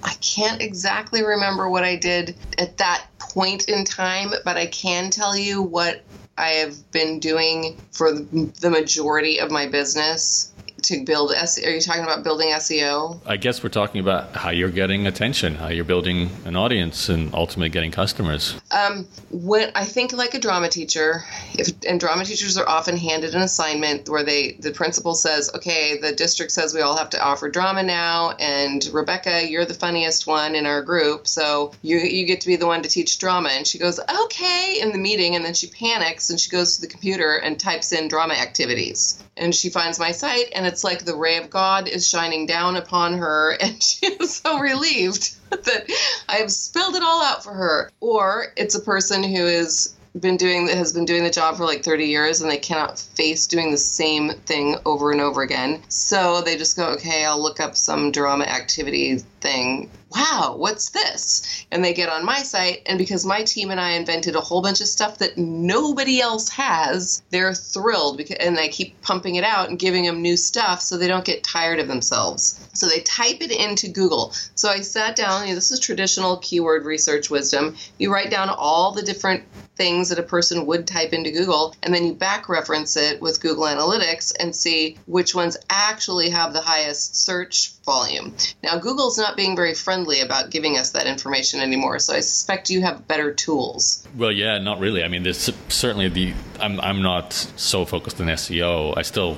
I 0.02 0.14
can't 0.22 0.62
exactly 0.62 1.24
remember 1.24 1.70
what 1.70 1.84
I 1.84 1.98
did 1.98 2.36
at 2.58 2.78
that 2.78 3.06
point 3.30 3.70
in 3.70 3.86
time, 3.86 4.34
but 4.46 4.58
I 4.58 4.68
can 4.68 5.10
tell 5.12 5.38
you 5.38 5.62
what 5.62 6.04
I 6.38 6.50
have 6.50 6.92
been 6.92 7.20
doing 7.20 7.80
for 7.92 8.14
the 8.14 8.70
majority 8.70 9.40
of 9.40 9.52
my 9.52 9.68
business 9.68 10.54
to 10.84 11.04
build 11.06 11.32
SEO. 11.32 11.66
Are 11.66 11.70
you 11.70 11.82
talking 11.82 12.04
about 12.04 12.24
building 12.24 12.50
SEO? 12.50 13.20
I 13.26 13.38
guess 13.38 13.64
we're 13.64 13.70
talking 13.70 14.02
about 14.02 14.36
how 14.36 14.50
you're 14.50 14.70
getting 14.70 15.08
attention, 15.08 15.56
how 15.56 15.70
you're 15.70 15.86
building 15.86 16.30
an 16.46 16.56
audience, 16.56 17.10
and 17.10 17.34
ultimately 17.34 17.70
getting 17.70 17.92
customers. 17.92 18.60
Um, 18.72 19.08
when 19.32 19.72
I 19.76 19.86
think 19.86 20.14
like 20.14 20.34
a 20.34 20.40
drama 20.40 20.70
teacher, 20.70 21.24
if 21.54 21.70
and 21.88 22.00
drama 22.00 22.26
teachers 22.26 22.58
are 22.58 22.68
often 22.68 22.98
handed 22.98 23.36
an 23.36 23.42
assignment 23.42 24.10
where 24.10 24.24
they 24.24 24.54
the 24.60 24.72
principal 24.72 25.16
says, 25.16 25.52
"Okay, 25.56 25.98
the 25.98 26.12
district 26.12 26.52
says 26.52 26.74
we 26.74 26.82
all 26.82 26.98
have 26.98 27.10
to 27.12 27.24
offer 27.24 27.50
drama 27.50 27.84
now, 27.84 28.32
and 28.40 28.88
Rebecca, 28.92 29.50
you're 29.50 29.66
the 29.66 29.74
funniest 29.74 30.28
one 30.28 30.56
in 30.56 30.66
our 30.66 30.82
group, 30.82 31.28
so 31.28 31.72
you 31.82 31.98
you 31.98 32.26
get 32.26 32.42
to 32.42 32.48
be 32.48 32.56
the 32.56 32.68
one 32.68 32.82
to 32.84 32.90
teach 32.90 33.18
drama." 33.20 33.50
And 33.50 33.66
she 33.66 33.78
goes, 33.78 34.00
"Okay," 34.24 34.78
in 34.82 34.92
the 34.92 34.98
meeting, 34.98 35.36
and 35.36 35.44
then 35.44 35.54
she 35.54 35.68
panics 35.68 36.30
and 36.30 36.40
she 36.40 36.50
goes 36.50 36.76
to 36.76 36.82
the 36.82 36.88
computer 36.88 37.36
and 37.36 37.60
types 37.60 37.92
in 37.92 38.08
drama 38.08 38.34
activities, 38.34 39.20
and 39.40 39.56
she 39.56 39.70
finds 39.70 40.00
my 40.00 40.12
site 40.12 40.52
and 40.54 40.66
it's 40.66 40.84
like 40.84 41.06
the 41.06 41.16
ray 41.16 41.38
of 41.38 41.50
God 41.50 41.88
is 41.88 42.08
shining 42.08 42.46
down 42.46 42.76
upon 42.76 43.18
her, 43.18 43.52
and 43.62 43.82
she 43.82 44.08
is 44.08 44.36
so 44.36 44.60
relieved 44.60 45.36
that 45.50 45.90
I've 46.28 46.52
spilled 46.52 46.96
it 46.96 47.04
all 47.04 47.24
out 47.24 47.44
for 47.44 47.54
her. 47.54 47.90
Or 48.00 48.48
it's 48.56 48.76
a 48.76 48.82
person 48.82 49.24
who 49.24 49.46
is 49.46 49.96
been 50.20 50.38
doing 50.38 50.68
has 50.68 50.92
been 50.92 51.06
doing 51.06 51.24
the 51.24 51.30
job 51.30 51.56
for 51.56 51.66
like 51.66 51.84
30 51.84 52.06
years 52.06 52.42
and 52.42 52.50
they 52.50 52.58
cannot 52.58 53.00
face 53.00 53.46
doing 53.46 53.72
the 53.72 53.78
same 53.78 54.32
thing 54.32 54.76
over 54.86 55.12
and 55.12 55.22
over 55.22 55.42
again. 55.42 55.82
So 55.88 56.42
they 56.42 56.58
just 56.58 56.76
go, 56.76 56.90
okay, 56.94 57.26
I'll 57.26 57.42
look 57.42 57.60
up 57.60 57.76
some 57.76 58.12
drama 58.12 58.46
activity 58.46 59.18
thing. 59.40 59.90
Wow, 60.12 60.56
what's 60.58 60.90
this? 60.90 61.66
And 61.72 61.84
they 61.84 61.94
get 61.94 62.10
on 62.10 62.26
my 62.26 62.42
site, 62.42 62.82
and 62.88 62.98
because 62.98 63.26
my 63.26 63.44
team 63.44 63.70
and 63.70 63.80
I 63.80 63.92
invented 63.92 64.36
a 64.36 64.42
whole 64.42 64.62
bunch 64.62 64.82
of 64.82 64.88
stuff 64.88 65.20
that 65.20 65.38
nobody 65.38 66.20
else 66.20 66.50
has, 66.50 67.22
they're 67.30 67.54
thrilled 67.54 68.18
because, 68.18 68.38
and 68.40 68.60
I 68.60 68.70
keep 68.70 69.00
pumping 69.02 69.36
it 69.36 69.44
out 69.44 69.70
and 69.70 69.78
giving 69.78 70.06
them 70.06 70.24
new 70.24 70.36
stuff 70.36 70.82
so 70.82 70.98
they 70.98 71.08
don't 71.08 71.26
get 71.26 71.44
tired 71.44 71.80
of 71.80 71.88
themselves. 71.88 72.60
So 72.74 72.88
they 72.88 73.02
type 73.02 73.42
it 73.42 73.52
into 73.52 73.88
Google. 73.88 74.34
So 74.56 74.70
I 74.70 74.82
sat 74.82 75.16
down, 75.16 75.44
you 75.44 75.50
know, 75.50 75.56
this 75.56 75.72
is 75.72 75.80
traditional 75.80 76.38
keyword 76.38 76.86
research 76.86 77.30
wisdom. 77.30 77.76
You 78.00 78.12
write 78.12 78.32
down 78.32 78.50
all 78.50 78.92
the 78.92 79.04
different 79.04 79.44
things 79.76 80.10
that 80.10 80.20
a 80.20 80.24
person 80.24 80.66
would 80.66 80.88
type 80.88 81.14
into 81.14 81.32
Google, 81.32 81.76
and 81.84 81.94
then 81.94 82.06
you 82.06 82.14
back 82.14 82.50
reference 82.50 82.98
it 82.98 83.22
with 83.22 83.42
Google 83.42 83.64
Analytics 83.64 84.34
and 84.40 84.56
see 84.56 84.98
which 85.06 85.36
ones 85.36 85.56
actually 85.70 86.32
have 86.32 86.52
the 86.52 86.62
highest 86.62 87.16
search 87.16 87.74
volume. 87.90 88.36
Now, 88.62 88.78
Google's 88.78 89.18
not 89.18 89.36
being 89.36 89.56
very 89.56 89.74
friendly 89.74 90.22
about 90.22 90.52
giving 90.52 90.78
us 90.78 90.92
that 90.92 91.08
information 91.08 91.60
anymore, 91.60 91.98
so 91.98 92.14
I 92.14 92.20
suspect 92.20 92.70
you 92.70 92.84
have 92.84 93.08
better 93.08 93.34
tools. 93.34 94.08
Well, 94.16 94.32
yeah, 94.32 94.60
not 94.60 94.80
really. 94.80 95.04
I 95.04 95.08
mean, 95.08 95.24
there's 95.24 95.50
certainly 95.70 96.08
the. 96.08 96.36
I'm, 96.60 96.80
I'm 96.82 97.02
not 97.02 97.34
so 97.34 97.86
focused 97.86 98.22
on 98.22 98.28
SEO. 98.28 98.96
I 98.96 99.02
still, 99.02 99.38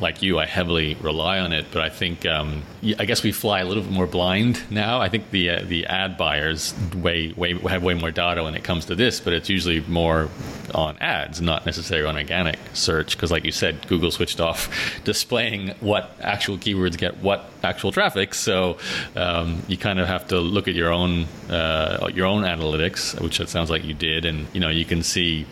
like 0.00 0.22
you, 0.22 0.38
I 0.38 0.46
heavily 0.46 0.94
rely 1.00 1.40
on 1.40 1.52
it, 1.52 1.66
but 1.72 1.82
I 1.82 1.88
think, 1.88 2.24
um, 2.24 2.62
I 2.98 3.04
guess 3.04 3.22
we 3.24 3.32
fly 3.32 3.60
a 3.60 3.64
little 3.64 3.82
bit 3.82 3.92
more 3.92 4.06
blind 4.06 4.62
now. 4.70 5.00
I 5.00 5.08
think 5.08 5.30
the 5.30 5.50
uh, 5.50 5.62
the 5.64 5.86
ad 5.86 6.16
buyers 6.16 6.74
way, 6.94 7.32
way 7.36 7.54
have 7.58 7.82
way 7.82 7.94
more 7.94 8.12
data 8.12 8.44
when 8.44 8.54
it 8.54 8.62
comes 8.62 8.84
to 8.86 8.94
this, 8.94 9.18
but 9.18 9.32
it's 9.32 9.48
usually 9.48 9.80
more 9.80 10.28
on 10.74 10.98
ads, 10.98 11.40
not 11.40 11.66
necessarily 11.66 12.06
on 12.06 12.16
organic 12.16 12.58
search, 12.74 13.16
because, 13.16 13.32
like 13.32 13.44
you 13.44 13.52
said, 13.52 13.88
Google 13.88 14.10
switched 14.10 14.40
off 14.40 14.70
displaying 15.04 15.70
what 15.80 16.14
actual 16.20 16.58
keywords 16.58 16.96
get 16.96 17.16
what 17.18 17.50
actual 17.64 17.87
traffic. 17.92 18.34
So 18.34 18.78
um, 19.16 19.62
you 19.68 19.76
kind 19.76 19.98
of 20.00 20.06
have 20.06 20.28
to 20.28 20.40
look 20.40 20.68
at 20.68 20.74
your 20.74 20.92
own 20.92 21.26
uh, 21.50 22.10
your 22.12 22.26
own 22.26 22.42
analytics, 22.42 23.18
which 23.20 23.40
it 23.40 23.48
sounds 23.48 23.70
like 23.70 23.84
you 23.84 23.94
did, 23.94 24.24
and 24.24 24.46
you 24.52 24.60
know 24.60 24.68
you 24.68 24.84
can 24.84 25.02
see. 25.02 25.46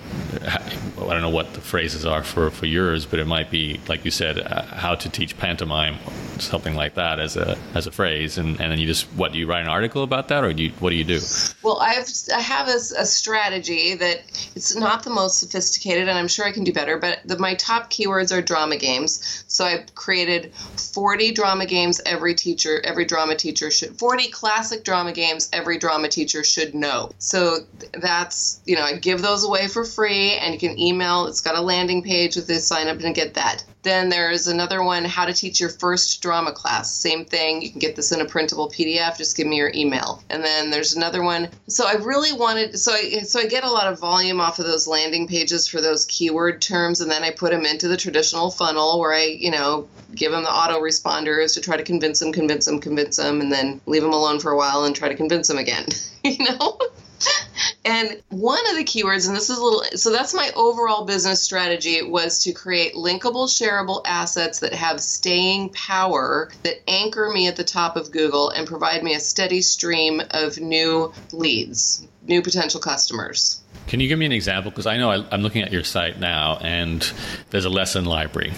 I 0.45 1.13
don't 1.13 1.23
know 1.23 1.31
what 1.31 1.55
the 1.55 1.61
phrases 1.61 2.05
are 2.05 2.23
for, 2.23 2.51
for 2.51 2.67
yours, 2.67 3.07
but 3.07 3.19
it 3.19 3.27
might 3.27 3.51
be 3.51 3.81
like 3.89 4.05
you 4.05 4.11
said, 4.11 4.41
uh, 4.41 4.63
how 4.63 4.95
to 4.95 5.09
teach 5.09 5.37
pantomime, 5.39 5.97
something 6.39 6.75
like 6.75 6.95
that 6.95 7.19
as 7.19 7.37
a 7.37 7.57
as 7.75 7.87
a 7.87 7.91
phrase, 7.91 8.39
and, 8.39 8.61
and 8.61 8.73
then 8.73 8.79
you 8.79 8.87
just 8.87 9.05
what 9.15 9.33
do 9.33 9.39
you 9.39 9.47
write 9.47 9.63
an 9.63 9.69
article 9.69 10.03
about 10.03 10.29
that, 10.29 10.45
or 10.45 10.53
do 10.53 10.65
you, 10.65 10.71
what 10.81 10.91
do 10.91 10.97
you 10.97 11.05
do? 11.05 11.21
Well, 11.63 11.79
I've 11.81 12.09
I 12.35 12.41
have 12.41 12.69
a, 12.69 12.79
a 12.99 13.07
strategy 13.07 13.95
that 13.95 14.19
it's 14.55 14.75
not 14.75 15.03
the 15.03 15.11
most 15.11 15.39
sophisticated, 15.39 16.09
and 16.09 16.19
I'm 16.19 16.29
sure 16.29 16.45
I 16.45 16.53
can 16.53 16.65
do 16.65 16.73
better. 16.73 16.99
But 16.99 17.21
the, 17.25 17.39
my 17.39 17.55
top 17.55 17.91
keywords 17.91 18.37
are 18.37 18.43
drama 18.43 18.77
games, 18.77 19.45
so 19.47 19.65
I've 19.65 19.95
created 19.95 20.55
40 20.55 21.33
drama 21.33 21.67
games 21.67 22.01
every 22.05 22.16
teacher, 22.35 22.81
every 22.85 23.05
drama 23.05 23.35
teacher 23.35 23.71
should 23.71 23.99
40 23.99 24.31
classic 24.31 24.85
drama 24.85 25.13
games 25.13 25.49
every 25.53 25.79
drama 25.79 26.09
teacher 26.09 26.45
should 26.45 26.75
know. 26.75 27.11
So 27.19 27.59
that's, 27.95 28.61
you 28.65 28.77
know, 28.77 28.83
I 28.83 28.97
give 28.97 29.23
those 29.23 29.45
away 29.45 29.69
for 29.69 29.85
free 29.85 30.33
and 30.33 30.55
you 30.55 30.61
can 30.61 30.79
email, 30.79 31.27
it's 31.27 31.41
got 31.41 31.57
a 31.57 31.61
landing 31.61 32.03
page 32.03 32.37
with 32.37 32.47
this 32.47 32.67
sign 32.67 32.89
up 32.89 33.01
and 33.01 33.15
get 33.15 33.35
that. 33.35 33.65
Then 33.87 34.09
there's 34.09 34.49
another 34.49 34.83
one, 34.83 35.05
how 35.05 35.27
to 35.27 35.33
teach 35.33 35.61
your 35.61 35.69
first 35.69 36.21
drama 36.21 36.51
class. 36.51 36.93
Same 36.93 37.25
thing, 37.25 37.63
you 37.63 37.71
can 37.71 37.79
get 37.79 37.95
this 37.95 38.11
in 38.11 38.21
a 38.21 38.25
printable 38.25 38.69
PDF, 38.69 39.17
just 39.17 39.37
give 39.37 39.47
me 39.47 39.59
your 39.59 39.71
email. 39.77 40.25
And 40.29 40.43
then 40.43 40.71
there's 40.71 40.97
another 40.97 41.23
one. 41.23 41.51
So 41.69 41.87
I 41.87 41.93
really 41.93 42.33
wanted 42.33 42.81
so 42.81 42.93
I 42.93 43.21
so 43.21 43.39
I 43.39 43.47
get 43.47 43.63
a 43.63 43.71
lot 43.71 43.87
of 43.87 44.01
volume 44.01 44.41
off 44.41 44.59
of 44.59 44.67
those 44.67 44.89
landing 44.89 45.29
pages 45.29 45.69
for 45.69 45.81
those 45.81 46.05
keyword 46.07 46.61
terms 46.61 47.01
and 47.01 47.09
then 47.09 47.23
I 47.23 47.31
put 47.31 47.53
them 47.53 47.65
into 47.65 47.87
the 47.87 47.97
traditional 47.97 48.51
funnel 48.51 48.99
where 48.99 49.13
I, 49.13 49.23
you 49.27 49.53
know, 49.53 49.89
give 50.17 50.33
them 50.33 50.43
the 50.43 50.49
autoresponders 50.49 51.55
to 51.55 51.61
try 51.61 51.77
to 51.77 51.85
convince 51.85 52.19
them, 52.19 52.33
convince 52.33 52.65
them, 52.65 52.81
convince 52.81 53.19
them, 53.19 53.41
and 53.41 53.53
then 53.53 53.81
leave 53.87 54.03
them 54.03 54.13
alone 54.13 54.41
for 54.41 54.51
a 54.51 54.57
while 54.57 54.83
and 54.83 54.97
try 54.97 55.09
to 55.09 55.15
convince 55.15 55.47
them 55.47 55.59
again. 55.59 55.87
you 56.25 56.45
know? 56.45 56.77
and 57.85 58.21
one 58.29 58.65
of 58.71 58.77
the 58.77 58.85
keywords, 58.85 59.27
and 59.27 59.37
this 59.37 59.51
is 59.51 59.59
a 59.59 59.63
little, 59.63 59.83
so 59.97 60.11
that's 60.11 60.35
my 60.35 60.51
overall 60.57 61.05
business 61.05 61.43
strategy 61.43 62.03
was 62.03 62.43
to 62.45 62.53
create 62.53 62.95
linkable, 62.95 63.49
shareable 63.49 64.03
assets 64.07 64.61
that 64.61 64.75
have 64.75 65.01
staying 65.01 65.71
power 65.71 66.51
that 66.63 66.77
anchor 66.89 67.31
me 67.33 67.47
at 67.47 67.57
the 67.57 67.65
top 67.65 67.97
of 67.97 68.11
Google 68.11 68.51
and 68.51 68.67
provide 68.67 69.03
me 69.03 69.15
a 69.15 69.21
steady 69.21 69.63
stream 69.63 70.23
of 70.31 70.59
new 70.59 71.13
leads, 71.33 72.07
new 72.27 72.43
potential 72.43 72.81
customers. 72.81 73.61
Can 73.87 74.01
you 74.01 74.09
give 74.09 74.19
me 74.19 74.27
an 74.27 74.33
example? 74.33 74.71
Because 74.71 74.87
I 74.87 74.97
know 74.97 75.11
I, 75.11 75.35
am 75.35 75.43
looking 75.43 75.63
at 75.63 75.73
your 75.73 75.85
site 75.85 76.19
now, 76.19 76.59
and 76.61 77.09
there's 77.51 77.67
a 77.67 77.71
lesson 77.71 78.05
library 78.05 78.53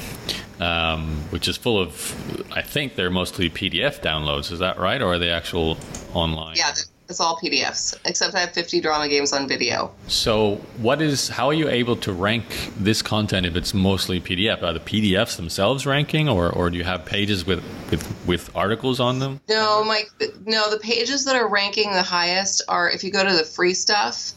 um, 0.61 1.23
which 1.31 1.49
is 1.49 1.57
full 1.57 1.81
of, 1.81 2.53
I 2.53 2.63
think 2.63 2.97
they're 2.97 3.11
mostly 3.11 3.51
PDF 3.51 4.01
downloads. 4.01 4.51
Is 4.51 4.59
that 4.59 4.79
right, 4.79 5.01
or 5.01 5.15
are 5.15 5.19
they 5.19 5.31
actual 5.31 5.79
online? 6.15 6.57
Yeah, 6.57 6.73
It's 7.09 7.21
all 7.21 7.39
PDFs, 7.39 7.97
except 8.05 8.35
I 8.35 8.41
have 8.41 8.51
50 8.51 8.83
drama 8.83 9.09
games 9.09 9.33
on 9.33 9.49
video. 9.49 9.95
So, 10.09 10.57
what 10.77 11.01
is? 11.01 11.29
How 11.29 11.47
are 11.47 11.55
you 11.55 11.69
able 11.69 11.97
to 11.97 12.13
rank 12.13 12.45
this 12.77 13.01
content 13.01 13.47
if 13.47 13.57
it's 13.57 13.73
mostly 13.73 14.21
PDF? 14.21 14.63
Are 14.63 14.75
the 14.75 14.81
PDFs 14.81 15.37
themselves 15.37 15.87
ranking, 15.87 16.29
or, 16.29 16.51
or 16.51 16.69
do 16.69 16.77
you 16.77 16.85
have 16.85 17.07
pages 17.07 17.47
with, 17.47 17.65
with 17.91 18.27
with 18.27 18.55
articles 18.55 19.01
on 19.01 19.21
them? 19.21 19.41
No, 19.49 19.83
Mike. 19.85 20.11
No, 20.45 20.71
the 20.71 20.79
pages 20.79 21.25
that 21.25 21.35
are 21.35 21.49
ranking 21.49 21.93
the 21.93 22.03
highest 22.03 22.63
are 22.69 22.91
if 22.91 23.03
you 23.03 23.11
go 23.11 23.27
to 23.27 23.35
the 23.35 23.45
free 23.45 23.73
stuff, 23.73 24.33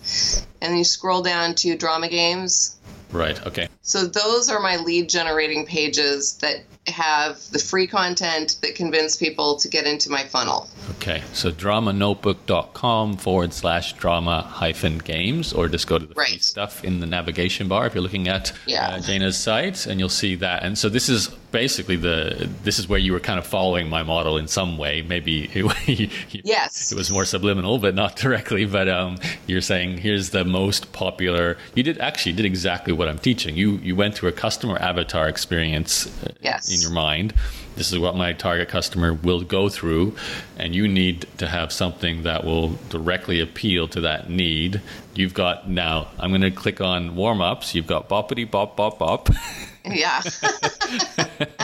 and 0.61 0.77
you 0.77 0.85
scroll 0.85 1.21
down 1.21 1.55
to 1.55 1.75
drama 1.75 2.07
games. 2.07 2.77
Right. 3.11 3.45
Okay. 3.45 3.67
So 3.81 4.05
those 4.05 4.49
are 4.49 4.61
my 4.61 4.77
lead 4.77 5.09
generating 5.09 5.65
pages 5.65 6.35
that 6.37 6.63
have 6.91 7.39
the 7.51 7.59
free 7.59 7.87
content 7.87 8.57
that 8.61 8.75
convince 8.75 9.17
people 9.17 9.55
to 9.57 9.67
get 9.67 9.85
into 9.85 10.09
my 10.09 10.23
funnel. 10.23 10.69
Okay, 10.97 11.23
so 11.33 11.51
dramanotebook.com 11.51 13.17
forward 13.17 13.53
slash 13.53 13.93
drama 13.93 14.41
hyphen 14.43 14.97
games, 14.99 15.53
or 15.53 15.67
just 15.67 15.87
go 15.87 15.97
to 15.97 16.05
the 16.05 16.13
free 16.13 16.37
stuff 16.39 16.83
in 16.83 16.99
the 16.99 17.07
navigation 17.07 17.67
bar 17.67 17.87
if 17.87 17.93
you're 17.95 18.03
looking 18.03 18.27
at 18.27 18.51
Yeah. 18.65 18.89
uh, 18.89 18.99
Janea's 18.99 19.37
site, 19.37 19.85
and 19.87 19.99
you'll 19.99 20.09
see 20.09 20.35
that. 20.35 20.63
And 20.63 20.77
so 20.77 20.89
this 20.89 21.09
is 21.09 21.29
basically 21.51 21.95
the 21.95 22.49
this 22.63 22.79
is 22.79 22.87
where 22.87 22.99
you 22.99 23.13
were 23.13 23.19
kind 23.19 23.37
of 23.39 23.45
following 23.45 23.89
my 23.89 24.03
model 24.03 24.37
in 24.37 24.47
some 24.47 24.77
way. 24.77 25.01
Maybe 25.01 25.43
it, 25.53 26.11
Yes. 26.45 26.91
it 26.91 26.95
was 26.95 27.11
more 27.11 27.25
subliminal, 27.25 27.77
but 27.77 27.93
not 27.95 28.15
directly. 28.15 28.65
But 28.65 28.87
um, 28.89 29.17
you're 29.47 29.61
saying 29.61 29.97
here's 29.97 30.29
the 30.31 30.45
most 30.45 30.91
popular. 30.93 31.57
You 31.75 31.83
did 31.83 31.97
actually 31.99 32.33
did 32.33 32.45
exactly 32.45 32.93
what 32.93 33.07
I'm 33.07 33.19
teaching. 33.19 33.55
You 33.55 33.73
you 33.77 33.95
went 33.95 34.15
through 34.15 34.29
a 34.29 34.33
customer 34.33 34.77
avatar 34.77 35.27
experience 35.27 36.07
uh, 36.23 36.31
Yes. 36.41 36.73
in 36.73 36.81
your 36.81 36.91
mind. 36.91 37.33
This 37.75 37.91
is 37.93 37.97
what 37.99 38.15
my 38.17 38.33
target 38.33 38.67
customer 38.67 39.13
will 39.13 39.41
go 39.43 39.69
through, 39.69 40.13
and 40.57 40.75
you 40.75 40.87
need 40.89 41.25
to 41.37 41.47
have 41.47 41.71
something 41.71 42.23
that 42.23 42.43
will 42.43 42.77
directly 42.89 43.39
appeal 43.39 43.87
to 43.87 44.01
that 44.01 44.29
need. 44.29 44.81
You've 45.15 45.33
got 45.33 45.69
now. 45.69 46.09
I'm 46.19 46.31
going 46.31 46.41
to 46.41 46.51
click 46.51 46.81
on 46.81 47.15
warm 47.15 47.41
ups. 47.41 47.73
You've 47.73 47.87
got 47.87 48.09
boppity 48.09 48.49
bop 48.49 48.75
bop 48.75 48.99
bop. 49.03 49.29
Yeah. 49.85 50.21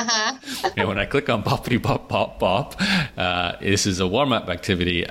and 0.75 0.87
when 0.87 0.97
I 0.97 1.05
click 1.05 1.29
on 1.29 1.43
boppity 1.43 1.81
bop 1.81 2.09
bop 2.09 2.39
bop, 2.39 2.75
uh, 3.17 3.53
this 3.61 3.85
is 3.85 3.99
a 3.99 4.07
warm 4.07 4.33
up 4.33 4.49
activity. 4.49 5.05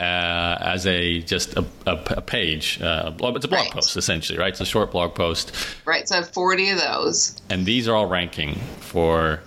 Uh, 0.00 0.58
as 0.60 0.84
a 0.86 1.20
just 1.22 1.56
a, 1.56 1.64
a, 1.86 1.92
a 2.16 2.20
page, 2.20 2.80
uh, 2.82 3.12
it's 3.14 3.44
a 3.44 3.48
blog 3.48 3.52
Right. 3.52 3.70
post 3.70 3.96
essentially, 3.96 4.36
right? 4.36 4.48
It's 4.48 4.60
a 4.60 4.64
short 4.66 4.90
blog 4.90 5.14
post, 5.14 5.52
right. 5.84 6.08
So 6.08 6.16
I 6.16 6.18
have 6.18 6.30
40 6.30 6.70
of 6.70 6.80
those. 6.80 7.40
and 7.50 7.64
these 7.64 7.86
are 7.86 7.94
all 7.94 8.06
ranking 8.06 8.56
for 8.80 9.40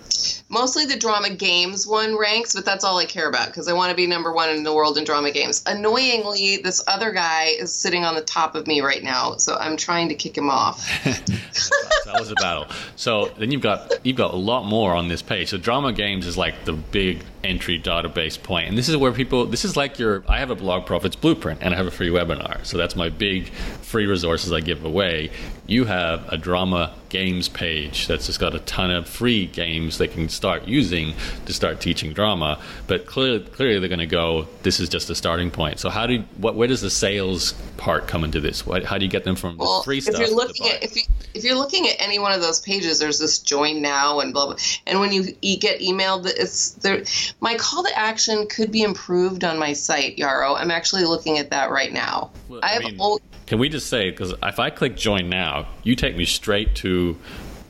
Mostly 0.48 0.86
the 0.86 0.96
drama 0.96 1.30
games 1.30 1.86
one 1.86 2.16
ranks, 2.16 2.54
but 2.54 2.64
that's 2.64 2.84
all 2.84 2.98
I 2.98 3.04
care 3.04 3.28
about 3.28 3.48
because 3.48 3.66
I 3.66 3.72
want 3.72 3.90
to 3.90 3.96
be 3.96 4.06
number 4.06 4.32
one 4.32 4.48
in 4.50 4.62
the 4.62 4.72
world 4.72 4.96
in 4.96 5.02
drama 5.04 5.32
games. 5.32 5.62
Annoyingly, 5.66 6.58
this 6.58 6.82
other 6.86 7.10
guy 7.10 7.46
is 7.58 7.74
sitting 7.74 8.04
on 8.04 8.14
the 8.14 8.20
top 8.20 8.54
of 8.54 8.66
me 8.68 8.80
right 8.80 9.02
now, 9.02 9.36
so 9.38 9.56
I'm 9.56 9.76
trying 9.76 10.08
to 10.10 10.14
kick 10.14 10.38
him 10.38 10.48
off. 10.48 10.86
that 11.04 12.16
was 12.18 12.30
a 12.30 12.34
battle. 12.36 12.66
So 12.94 13.26
then 13.38 13.50
you've 13.50 13.62
got 13.62 13.92
you've 14.06 14.16
got 14.16 14.34
a 14.34 14.36
lot 14.36 14.64
more 14.64 14.94
on 14.94 15.08
this 15.08 15.20
page. 15.20 15.48
So 15.48 15.58
drama 15.58 15.92
games 15.92 16.26
is 16.26 16.36
like 16.36 16.64
the 16.64 16.74
big 16.74 17.24
entry 17.46 17.80
database 17.80 18.40
point. 18.42 18.68
and 18.68 18.76
this 18.76 18.88
is 18.88 18.96
where 18.96 19.12
people. 19.12 19.46
This 19.46 19.64
is 19.64 19.76
like 19.76 19.98
your. 19.98 20.24
I 20.28 20.38
have 20.38 20.50
a 20.50 20.54
blog 20.54 20.86
profits 20.86 21.16
blueprint, 21.16 21.60
and 21.62 21.72
I 21.72 21.76
have 21.76 21.86
a 21.86 21.90
free 21.90 22.10
webinar. 22.10 22.64
So 22.64 22.76
that's 22.76 22.96
my 22.96 23.08
big 23.08 23.48
free 23.48 24.06
resources 24.06 24.52
I 24.52 24.60
give 24.60 24.84
away. 24.84 25.30
You 25.66 25.84
have 25.84 26.28
a 26.32 26.36
drama 26.36 26.94
games 27.08 27.48
page 27.48 28.06
that's 28.08 28.26
just 28.26 28.40
got 28.40 28.54
a 28.54 28.58
ton 28.60 28.90
of 28.90 29.08
free 29.08 29.46
games 29.46 29.98
they 29.98 30.08
can 30.08 30.28
start 30.28 30.66
using 30.66 31.14
to 31.46 31.52
start 31.52 31.80
teaching 31.80 32.12
drama. 32.12 32.60
But 32.86 33.06
clearly, 33.06 33.40
clearly 33.40 33.78
they're 33.78 33.88
going 33.88 33.98
to 34.00 34.06
go. 34.06 34.48
This 34.62 34.80
is 34.80 34.88
just 34.88 35.08
a 35.10 35.14
starting 35.14 35.50
point. 35.50 35.78
So 35.78 35.88
how 35.88 36.06
do 36.06 36.14
you, 36.14 36.24
what? 36.38 36.56
Where 36.56 36.68
does 36.68 36.80
the 36.80 36.90
sales 36.90 37.52
part 37.76 38.06
come 38.06 38.24
into 38.24 38.40
this? 38.40 38.66
What, 38.66 38.84
how 38.84 38.98
do 38.98 39.04
you 39.04 39.10
get 39.10 39.24
them 39.24 39.36
from 39.36 39.56
the 39.56 39.64
Well, 39.64 39.82
free 39.82 39.98
if 39.98 40.18
you're 40.18 40.34
looking 40.34 40.68
at 40.68 40.82
if 40.82 40.96
you 40.96 41.02
if 41.34 41.44
you're 41.44 41.56
looking 41.56 41.86
at 41.86 41.96
any 41.98 42.18
one 42.18 42.32
of 42.32 42.40
those 42.40 42.60
pages, 42.60 42.98
there's 42.98 43.18
this 43.18 43.38
join 43.38 43.82
now 43.82 44.20
and 44.20 44.32
blah 44.32 44.46
blah. 44.46 44.56
And 44.86 45.00
when 45.00 45.12
you 45.12 45.36
e- 45.40 45.56
get 45.56 45.80
emailed, 45.80 46.26
it's 46.26 46.72
there. 46.72 47.04
My 47.40 47.56
call 47.56 47.84
to 47.84 47.98
action 47.98 48.46
could 48.48 48.72
be 48.72 48.82
improved 48.82 49.44
on 49.44 49.58
my 49.58 49.72
site, 49.72 50.16
Yaro. 50.16 50.58
I'm 50.58 50.70
actually 50.70 51.04
looking 51.04 51.38
at 51.38 51.50
that 51.50 51.70
right 51.70 51.92
now. 51.92 52.30
Well, 52.48 52.60
I 52.62 52.78
mean- 52.78 53.18
Can 53.46 53.58
we 53.58 53.68
just 53.68 53.88
say 53.88 54.10
because 54.10 54.34
if 54.42 54.58
I 54.58 54.70
click 54.70 54.96
join 54.96 55.28
now, 55.28 55.68
you 55.82 55.94
take 55.94 56.16
me 56.16 56.24
straight 56.24 56.74
to. 56.76 57.16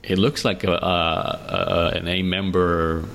It 0.03 0.19
looks 0.19 0.45
like 0.45 0.63
a, 0.63 0.71
a, 0.71 1.93
a 1.93 1.97
an 1.99 2.07
aMember 2.07 3.09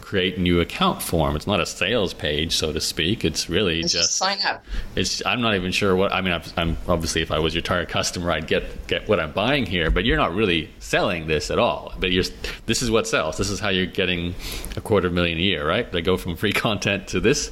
create 0.00 0.38
new 0.38 0.60
account 0.60 1.02
form. 1.02 1.36
It's 1.36 1.46
not 1.46 1.60
a 1.60 1.66
sales 1.66 2.14
page, 2.14 2.54
so 2.56 2.72
to 2.72 2.80
speak. 2.80 3.24
It's 3.24 3.48
really 3.48 3.82
just, 3.82 3.94
just. 3.94 4.16
sign 4.16 4.38
up. 4.44 4.64
It's. 4.96 5.24
I'm 5.26 5.40
not 5.40 5.54
even 5.54 5.72
sure 5.72 5.94
what. 5.96 6.12
I 6.12 6.20
mean, 6.20 6.32
I'm, 6.32 6.42
I'm 6.56 6.76
obviously 6.88 7.22
if 7.22 7.30
I 7.30 7.38
was 7.38 7.54
your 7.54 7.62
target 7.62 7.88
customer, 7.88 8.30
I'd 8.30 8.46
get 8.46 8.86
get 8.86 9.08
what 9.08 9.20
I'm 9.20 9.32
buying 9.32 9.66
here. 9.66 9.90
But 9.90 10.04
you're 10.04 10.16
not 10.16 10.34
really 10.34 10.70
selling 10.78 11.26
this 11.26 11.50
at 11.50 11.58
all. 11.58 11.94
But 11.98 12.10
you're. 12.12 12.24
This 12.66 12.82
is 12.82 12.90
what 12.90 13.06
sells. 13.06 13.36
This 13.36 13.50
is 13.50 13.60
how 13.60 13.68
you're 13.68 13.86
getting 13.86 14.34
a 14.76 14.80
quarter 14.80 15.10
million 15.10 15.38
a 15.38 15.42
year, 15.42 15.66
right? 15.66 15.90
They 15.90 16.02
go 16.02 16.16
from 16.16 16.36
free 16.36 16.52
content 16.64 17.08
to 17.08 17.20
this. 17.20 17.50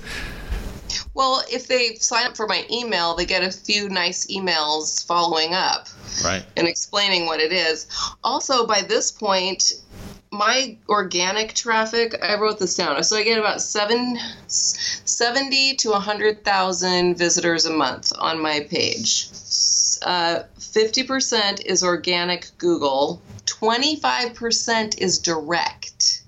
Well, 1.15 1.43
if 1.51 1.69
they 1.69 1.95
sign 1.97 2.27
up 2.27 2.37
for 2.37 2.47
my 2.47 2.65
email, 2.71 3.15
they 3.15 3.25
get 3.25 3.43
a 3.43 3.51
few 3.51 3.89
nice 3.89 4.27
emails 4.27 5.07
following 5.07 5.55
up 5.55 5.89
Right. 6.25 6.45
and 6.57 6.67
explaining 6.69 7.27
what 7.27 7.41
it 7.41 7.53
is. 7.53 7.87
Also, 8.23 8.67
by 8.67 8.83
this 8.83 9.11
point, 9.11 9.73
my 10.33 10.77
organic 10.89 11.53
traffic, 11.55 12.19
I 12.23 12.37
wrote 12.41 12.59
this 12.59 12.75
down. 12.75 13.03
So 13.05 13.17
I 13.17 13.23
get 13.23 13.39
about 13.39 13.61
seven, 13.61 14.19
70 14.49 15.77
to 15.77 15.91
100,000 15.91 17.17
visitors 17.17 17.67
a 17.67 17.73
month 17.73 18.13
on 18.19 18.41
my 18.41 18.61
page. 18.71 19.29
Uh, 20.03 20.43
50% 20.59 21.65
is 21.67 21.85
organic 21.85 22.49
Google, 22.59 23.21
25% 23.47 24.99
is 24.99 25.19
direct. 25.19 26.23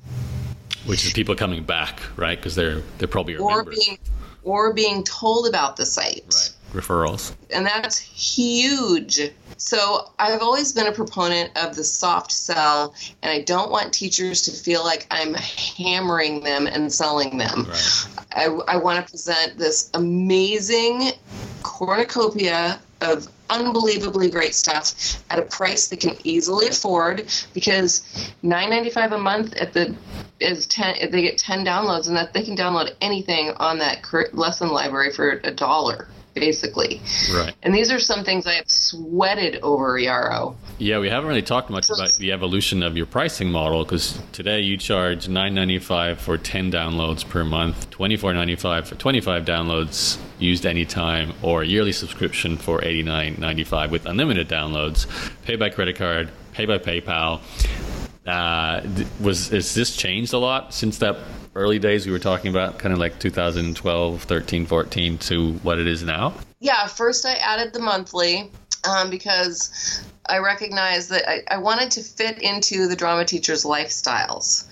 Which 0.84 1.06
is 1.06 1.14
people 1.14 1.34
coming 1.34 1.64
back, 1.64 2.02
right? 2.16 2.38
Because 2.38 2.54
they're 2.54 2.82
they're 2.98 3.08
probably 3.08 3.36
Or 3.36 3.56
members. 3.64 3.78
being 3.82 3.98
or 4.42 4.74
being 4.74 5.02
told 5.04 5.46
about 5.48 5.76
the 5.76 5.86
site. 5.86 6.24
Right. 6.26 6.50
Referrals. 6.82 7.32
and 7.50 7.64
that's 7.64 7.96
huge. 7.98 9.30
So 9.56 10.10
I've 10.18 10.42
always 10.42 10.72
been 10.72 10.86
a 10.86 10.92
proponent 10.92 11.56
of 11.56 11.74
the 11.74 11.84
soft 11.84 12.32
sell, 12.32 12.94
and 13.22 13.30
I 13.30 13.42
don't 13.42 13.70
want 13.70 13.92
teachers 13.92 14.42
to 14.42 14.50
feel 14.50 14.84
like 14.84 15.06
I'm 15.10 15.34
hammering 15.34 16.42
them 16.42 16.66
and 16.66 16.92
selling 16.92 17.38
them. 17.38 17.66
Right. 17.68 18.06
I, 18.32 18.44
I 18.68 18.76
want 18.76 19.04
to 19.04 19.10
present 19.10 19.58
this 19.58 19.90
amazing 19.94 21.12
cornucopia 21.62 22.80
of 23.00 23.28
unbelievably 23.50 24.30
great 24.30 24.54
stuff 24.54 25.22
at 25.30 25.38
a 25.38 25.42
price 25.42 25.88
they 25.88 25.96
can 25.96 26.16
easily 26.24 26.68
afford 26.68 27.30
because 27.52 28.02
9.95 28.42 29.12
a 29.12 29.18
month 29.18 29.54
at 29.56 29.72
the 29.72 29.94
is 30.40 30.66
10 30.66 30.96
if 30.96 31.10
they 31.10 31.22
get 31.22 31.38
10 31.38 31.64
downloads 31.64 32.08
and 32.08 32.16
that 32.16 32.32
they 32.32 32.42
can 32.42 32.56
download 32.56 32.94
anything 33.00 33.50
on 33.58 33.78
that 33.78 34.02
lesson 34.32 34.68
library 34.68 35.12
for 35.12 35.40
a 35.44 35.50
dollar 35.50 36.08
basically 36.34 37.00
Right. 37.32 37.54
and 37.62 37.74
these 37.74 37.90
are 37.90 37.98
some 37.98 38.24
things 38.24 38.46
i 38.46 38.54
have 38.54 38.68
sweated 38.70 39.60
over 39.62 39.98
Yaro 39.98 40.56
Yeah, 40.78 40.98
we 40.98 41.08
haven't 41.08 41.28
really 41.28 41.42
talked 41.42 41.70
much 41.70 41.88
about 41.88 42.10
the 42.18 42.32
evolution 42.32 42.82
of 42.82 42.96
your 42.96 43.06
pricing 43.06 43.50
model 43.50 43.84
because 43.84 44.20
today 44.32 44.60
you 44.60 44.76
charge 44.76 45.28
nine 45.28 45.54
ninety 45.54 45.78
five 45.78 46.20
for 46.20 46.36
ten 46.36 46.70
downloads 46.72 47.26
per 47.26 47.44
month, 47.44 47.88
twenty 47.90 48.16
four 48.16 48.34
ninety 48.34 48.56
five 48.56 48.88
for 48.88 48.96
twenty 48.96 49.20
five 49.20 49.44
downloads 49.44 50.18
used 50.40 50.66
anytime, 50.66 51.32
or 51.42 51.62
a 51.62 51.66
yearly 51.66 51.92
subscription 51.92 52.56
for 52.56 52.84
eighty 52.84 53.04
nine 53.04 53.36
ninety 53.38 53.62
five 53.62 53.92
with 53.92 54.04
unlimited 54.06 54.48
downloads. 54.48 55.06
Pay 55.44 55.54
by 55.56 55.70
credit 55.70 55.94
card, 55.96 56.28
pay 56.52 56.66
by 56.66 56.78
PayPal. 56.78 57.40
Uh, 58.26 58.80
was 59.20 59.48
has 59.50 59.74
this 59.74 59.94
changed 59.96 60.32
a 60.32 60.38
lot 60.38 60.74
since 60.74 60.98
that 60.98 61.16
early 61.54 61.78
days 61.78 62.06
we 62.06 62.12
were 62.12 62.18
talking 62.18 62.50
about, 62.50 62.78
kind 62.78 62.92
of 62.92 62.98
like 62.98 63.18
2012, 63.18 64.22
13, 64.22 64.66
14 64.66 65.18
to 65.18 65.52
what 65.54 65.78
it 65.78 65.86
is 65.86 66.02
now? 66.02 66.34
Yeah, 66.60 66.86
first 66.86 67.26
I 67.26 67.34
added 67.34 67.72
the 67.72 67.80
monthly 67.80 68.50
um, 68.88 69.10
because 69.10 70.02
I 70.26 70.38
recognized 70.38 71.10
that 71.10 71.28
I, 71.28 71.42
I 71.48 71.58
wanted 71.58 71.90
to 71.92 72.02
fit 72.02 72.40
into 72.40 72.88
the 72.88 72.96
drama 72.96 73.24
teachers' 73.24 73.64
lifestyles. 73.64 74.66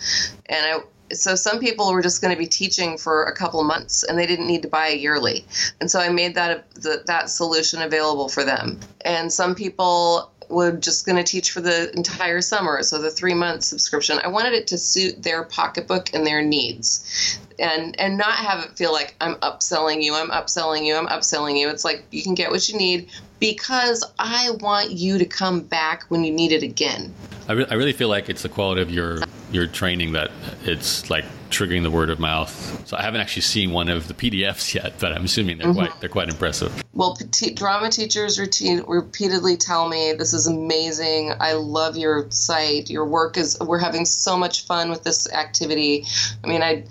And 0.46 0.66
I 0.66 0.78
so 1.12 1.34
some 1.34 1.60
people 1.60 1.92
were 1.92 2.02
just 2.02 2.20
going 2.20 2.32
to 2.32 2.38
be 2.38 2.46
teaching 2.46 2.96
for 2.96 3.24
a 3.24 3.34
couple 3.34 3.62
months 3.64 4.02
and 4.02 4.18
they 4.18 4.26
didn't 4.26 4.46
need 4.46 4.62
to 4.62 4.68
buy 4.68 4.88
a 4.88 4.96
yearly. 4.96 5.44
And 5.80 5.90
so 5.90 6.00
I 6.00 6.08
made 6.08 6.34
that 6.34 6.70
the, 6.74 7.02
that 7.06 7.30
solution 7.30 7.82
available 7.82 8.28
for 8.28 8.44
them. 8.44 8.80
And 9.02 9.32
some 9.32 9.54
people 9.54 10.31
were 10.52 10.72
just 10.72 11.06
going 11.06 11.16
to 11.16 11.24
teach 11.24 11.50
for 11.50 11.60
the 11.60 11.90
entire 11.96 12.40
summer, 12.40 12.82
so 12.82 13.00
the 13.00 13.10
three 13.10 13.34
month 13.34 13.64
subscription. 13.64 14.18
I 14.22 14.28
wanted 14.28 14.52
it 14.52 14.66
to 14.68 14.78
suit 14.78 15.22
their 15.22 15.44
pocketbook 15.44 16.12
and 16.14 16.26
their 16.26 16.42
needs, 16.42 17.38
and 17.58 17.98
and 17.98 18.18
not 18.18 18.34
have 18.34 18.64
it 18.64 18.76
feel 18.76 18.92
like 18.92 19.14
I'm 19.20 19.36
upselling 19.36 20.02
you, 20.02 20.14
I'm 20.14 20.30
upselling 20.30 20.84
you, 20.84 20.94
I'm 20.94 21.08
upselling 21.08 21.58
you. 21.58 21.68
It's 21.68 21.84
like 21.84 22.04
you 22.10 22.22
can 22.22 22.34
get 22.34 22.50
what 22.50 22.68
you 22.68 22.76
need 22.76 23.10
because 23.40 24.04
I 24.18 24.50
want 24.60 24.90
you 24.90 25.18
to 25.18 25.24
come 25.24 25.62
back 25.62 26.04
when 26.04 26.22
you 26.22 26.32
need 26.32 26.52
it 26.52 26.62
again. 26.62 27.12
I, 27.48 27.54
re- 27.54 27.66
I 27.68 27.74
really 27.74 27.92
feel 27.92 28.08
like 28.08 28.28
it's 28.28 28.42
the 28.42 28.48
quality 28.48 28.82
of 28.82 28.90
your 28.90 29.18
your 29.50 29.66
training 29.66 30.12
that 30.12 30.30
it's 30.64 31.10
like 31.10 31.24
triggering 31.52 31.82
the 31.82 31.90
word 31.90 32.10
of 32.10 32.18
mouth. 32.18 32.88
So 32.88 32.96
I 32.96 33.02
haven't 33.02 33.20
actually 33.20 33.42
seen 33.42 33.72
one 33.72 33.88
of 33.88 34.08
the 34.08 34.14
PDFs 34.14 34.74
yet, 34.74 34.94
but 34.98 35.12
I'm 35.12 35.24
assuming 35.24 35.58
they're 35.58 35.68
mm-hmm. 35.68 35.78
quite 35.78 36.00
they're 36.00 36.08
quite 36.08 36.28
impressive. 36.28 36.82
Well, 36.94 37.16
drama 37.54 37.90
teachers 37.90 38.38
routine, 38.38 38.84
repeatedly 38.86 39.56
tell 39.56 39.88
me 39.88 40.12
this 40.12 40.32
is 40.32 40.46
amazing. 40.46 41.32
I 41.40 41.52
love 41.52 41.96
your 41.96 42.30
site. 42.30 42.90
Your 42.90 43.04
work 43.04 43.36
is. 43.36 43.58
We're 43.60 43.78
having 43.78 44.04
so 44.04 44.36
much 44.36 44.66
fun 44.66 44.90
with 44.90 45.04
this 45.04 45.30
activity. 45.32 46.06
I 46.42 46.46
mean, 46.46 46.62
I 46.62 46.84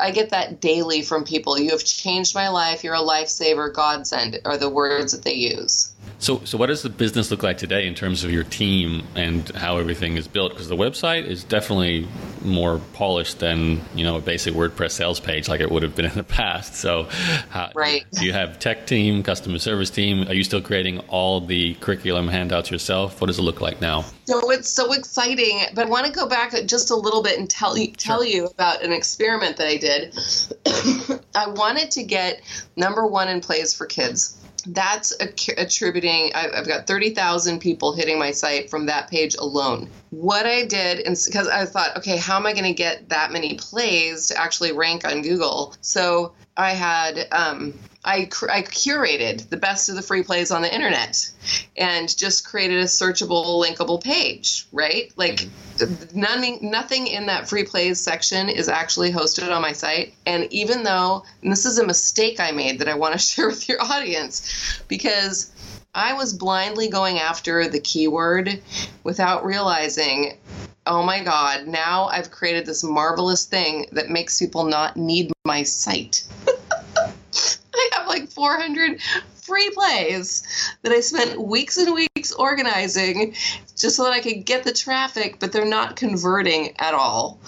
I 0.00 0.10
get 0.10 0.30
that 0.30 0.60
daily 0.60 1.02
from 1.02 1.24
people. 1.24 1.58
You 1.58 1.70
have 1.70 1.84
changed 1.84 2.34
my 2.34 2.48
life. 2.48 2.84
You're 2.84 2.94
a 2.94 2.98
lifesaver. 2.98 3.72
Godsend 3.72 4.40
are 4.44 4.56
the 4.56 4.70
words 4.70 5.12
that 5.12 5.22
they 5.22 5.34
use. 5.34 5.93
So, 6.24 6.42
so 6.46 6.56
what 6.56 6.68
does 6.68 6.80
the 6.80 6.88
business 6.88 7.30
look 7.30 7.42
like 7.42 7.58
today 7.58 7.86
in 7.86 7.94
terms 7.94 8.24
of 8.24 8.30
your 8.30 8.44
team 8.44 9.02
and 9.14 9.46
how 9.50 9.76
everything 9.76 10.16
is 10.16 10.26
built? 10.26 10.52
Because 10.52 10.68
the 10.68 10.76
website 10.76 11.26
is 11.26 11.44
definitely 11.44 12.08
more 12.42 12.80
polished 12.94 13.40
than 13.40 13.82
you 13.94 14.04
know 14.04 14.16
a 14.16 14.22
basic 14.22 14.54
WordPress 14.54 14.92
sales 14.92 15.20
page 15.20 15.50
like 15.50 15.60
it 15.60 15.70
would 15.70 15.82
have 15.82 15.94
been 15.94 16.06
in 16.10 16.14
the 16.14 16.24
past. 16.24 16.76
So, 16.76 17.08
how, 17.50 17.72
right? 17.74 18.06
Do 18.12 18.24
you 18.24 18.32
have 18.32 18.58
tech 18.58 18.86
team, 18.86 19.22
customer 19.22 19.58
service 19.58 19.90
team? 19.90 20.26
Are 20.26 20.32
you 20.32 20.44
still 20.44 20.62
creating 20.62 21.00
all 21.08 21.42
the 21.42 21.74
curriculum 21.74 22.28
handouts 22.28 22.70
yourself? 22.70 23.20
What 23.20 23.26
does 23.26 23.38
it 23.38 23.42
look 23.42 23.60
like 23.60 23.82
now? 23.82 24.06
So 24.24 24.50
it's 24.50 24.70
so 24.70 24.94
exciting, 24.94 25.60
but 25.74 25.88
I 25.88 25.90
want 25.90 26.06
to 26.06 26.12
go 26.12 26.26
back 26.26 26.54
just 26.64 26.90
a 26.90 26.96
little 26.96 27.22
bit 27.22 27.38
and 27.38 27.50
tell 27.50 27.76
you 27.76 27.92
tell 27.92 28.24
sure. 28.24 28.32
you 28.32 28.46
about 28.46 28.82
an 28.82 28.92
experiment 28.92 29.58
that 29.58 29.66
I 29.66 29.76
did. 29.76 31.20
I 31.34 31.48
wanted 31.48 31.90
to 31.90 32.02
get 32.02 32.40
number 32.76 33.06
one 33.06 33.28
in 33.28 33.42
plays 33.42 33.74
for 33.74 33.84
kids 33.84 34.40
that's 34.66 35.12
attributing 35.20 36.30
i've 36.34 36.66
got 36.66 36.86
30000 36.86 37.58
people 37.58 37.94
hitting 37.94 38.18
my 38.18 38.30
site 38.30 38.70
from 38.70 38.86
that 38.86 39.08
page 39.10 39.34
alone. 39.36 39.88
What 40.10 40.46
i 40.46 40.64
did 40.64 40.98
because 40.98 41.48
i 41.48 41.64
thought 41.64 41.96
okay 41.98 42.16
how 42.16 42.36
am 42.36 42.46
i 42.46 42.52
going 42.52 42.64
to 42.64 42.72
get 42.72 43.08
that 43.08 43.32
many 43.32 43.56
plays 43.56 44.28
to 44.28 44.40
actually 44.40 44.72
rank 44.72 45.06
on 45.06 45.22
google? 45.22 45.74
So 45.80 46.34
i 46.56 46.72
had 46.72 47.28
um, 47.32 47.74
I, 48.04 48.28
I 48.50 48.62
curated 48.62 49.48
the 49.48 49.56
best 49.56 49.88
of 49.88 49.96
the 49.96 50.02
free 50.02 50.22
plays 50.22 50.50
on 50.50 50.62
the 50.62 50.74
internet 50.74 51.30
and 51.76 52.14
just 52.16 52.46
created 52.46 52.78
a 52.78 52.84
searchable 52.84 53.62
linkable 53.62 54.02
page 54.02 54.66
right? 54.72 55.12
Like 55.16 55.48
mm-hmm. 55.76 56.20
none, 56.20 56.58
nothing 56.60 57.06
in 57.06 57.26
that 57.26 57.48
free 57.48 57.64
plays 57.64 58.00
section 58.00 58.48
is 58.48 58.68
actually 58.68 59.12
hosted 59.12 59.54
on 59.54 59.62
my 59.62 59.72
site. 59.72 60.14
And 60.26 60.52
even 60.52 60.82
though 60.82 61.24
and 61.42 61.52
this 61.52 61.66
is 61.66 61.78
a 61.78 61.86
mistake 61.86 62.40
i 62.40 62.50
made 62.50 62.78
that 62.78 62.88
i 62.88 62.94
want 62.94 63.12
to 63.12 63.18
share 63.24 63.46
with 63.46 63.68
your 63.68 63.80
audience 63.82 64.82
because 64.88 65.52
i 65.94 66.12
was 66.12 66.32
blindly 66.32 66.88
going 66.88 67.18
after 67.18 67.68
the 67.68 67.80
keyword 67.80 68.60
without 69.04 69.44
realizing 69.44 70.38
oh 70.86 71.02
my 71.02 71.22
god 71.22 71.66
now 71.66 72.06
i've 72.06 72.30
created 72.30 72.66
this 72.66 72.82
marvelous 72.82 73.44
thing 73.46 73.86
that 73.92 74.08
makes 74.08 74.38
people 74.38 74.64
not 74.64 74.96
need 74.96 75.32
my 75.44 75.62
site 75.62 76.26
I 77.74 77.90
have 77.94 78.08
like 78.08 78.28
400 78.28 79.00
free 79.34 79.70
plays 79.70 80.42
that 80.82 80.92
I 80.92 81.00
spent 81.00 81.40
weeks 81.40 81.76
and 81.76 81.94
weeks 81.94 82.32
organizing 82.32 83.34
just 83.76 83.96
so 83.96 84.04
that 84.04 84.12
I 84.12 84.20
could 84.20 84.44
get 84.44 84.64
the 84.64 84.72
traffic, 84.72 85.38
but 85.38 85.52
they're 85.52 85.66
not 85.66 85.96
converting 85.96 86.74
at 86.78 86.94
all. 86.94 87.38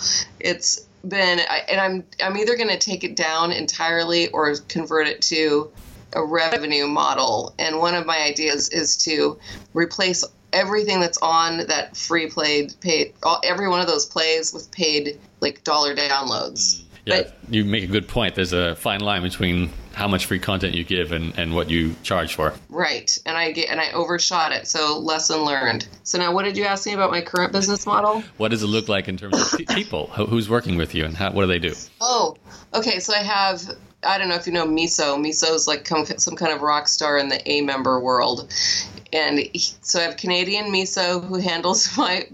It's 0.41 0.87
been, 1.07 1.41
and 1.69 1.81
I'm 1.81 2.05
I'm 2.23 2.37
either 2.37 2.57
going 2.57 2.69
to 2.69 2.79
take 2.79 3.05
it 3.05 3.17
down 3.17 3.53
entirely 3.53 4.29
or 4.29 4.55
convert 4.69 5.07
it 5.07 5.23
to 5.23 5.71
a 6.13 6.25
revenue 6.25 6.87
model. 6.87 7.55
And 7.59 7.79
one 7.79 7.95
of 7.95 8.07
my 8.07 8.19
ideas 8.19 8.69
is 8.69 8.97
to 9.05 9.39
replace 9.75 10.25
everything 10.53 11.01
that's 11.01 11.19
on 11.19 11.59
that 11.67 11.97
free 11.97 12.29
played 12.29 12.75
paid 12.81 13.13
every 13.45 13.69
one 13.69 13.81
of 13.81 13.87
those 13.87 14.07
plays 14.07 14.55
with 14.55 14.71
paid 14.71 15.19
like 15.41 15.63
dollar 15.65 15.95
downloads. 15.95 16.83
Yeah, 17.07 17.23
but, 17.23 17.37
you 17.49 17.65
make 17.65 17.85
a 17.85 17.87
good 17.87 18.09
point. 18.09 18.35
There's 18.35 18.53
a 18.53 18.75
fine 18.75 19.01
line 19.01 19.23
between 19.23 19.71
how 19.95 20.09
much 20.09 20.27
free 20.27 20.41
content 20.41 20.75
you 20.75 20.85
give 20.85 21.13
and, 21.13 21.33
and 21.39 21.55
what 21.55 21.71
you 21.71 21.95
charge 22.03 22.35
for. 22.35 22.53
Right. 22.69 23.17
And 23.25 23.37
I 23.37 23.53
get 23.53 23.71
and 23.71 23.81
I 23.81 23.93
overshot 23.93 24.53
it. 24.53 24.67
So 24.67 24.99
lesson 24.99 25.45
learned. 25.45 25.89
So 26.03 26.19
now 26.19 26.33
what 26.33 26.45
did 26.45 26.57
you 26.57 26.65
ask 26.65 26.85
me 26.85 26.93
about 26.93 27.13
my 27.13 27.23
current 27.23 27.53
business 27.53 27.87
model? 27.87 28.23
What 28.37 28.51
does 28.51 28.63
it 28.63 28.67
look 28.67 28.89
like 28.89 29.09
in 29.09 29.17
terms 29.17 29.55
of 29.55 29.67
people? 29.69 30.09
Who's 30.09 30.51
working 30.51 30.77
with 30.77 30.95
you 30.95 31.05
and 31.05 31.17
how, 31.17 31.31
what 31.31 31.43
do 31.43 31.47
they 31.47 31.61
do? 31.61 31.75
Oh, 32.01 32.37
okay. 32.75 32.99
So 32.99 33.15
I 33.15 33.23
have 33.23 33.63
I 34.03 34.19
don't 34.19 34.29
know 34.29 34.35
if 34.35 34.47
you 34.47 34.53
know 34.53 34.67
Miso. 34.67 35.17
Miso 35.17 35.55
is 35.55 35.67
like 35.67 35.87
some 35.87 36.37
kind 36.37 36.53
of 36.53 36.61
rock 36.61 36.89
star 36.89 37.19
in 37.19 37.29
the 37.29 37.39
aMember 37.39 38.01
world. 38.01 38.53
And 39.13 39.39
he, 39.39 39.59
so 39.81 40.01
I 40.01 40.03
have 40.03 40.17
Canadian 40.17 40.67
Miso 40.67 41.25
who 41.25 41.37
handles 41.37 41.97
my 41.97 42.27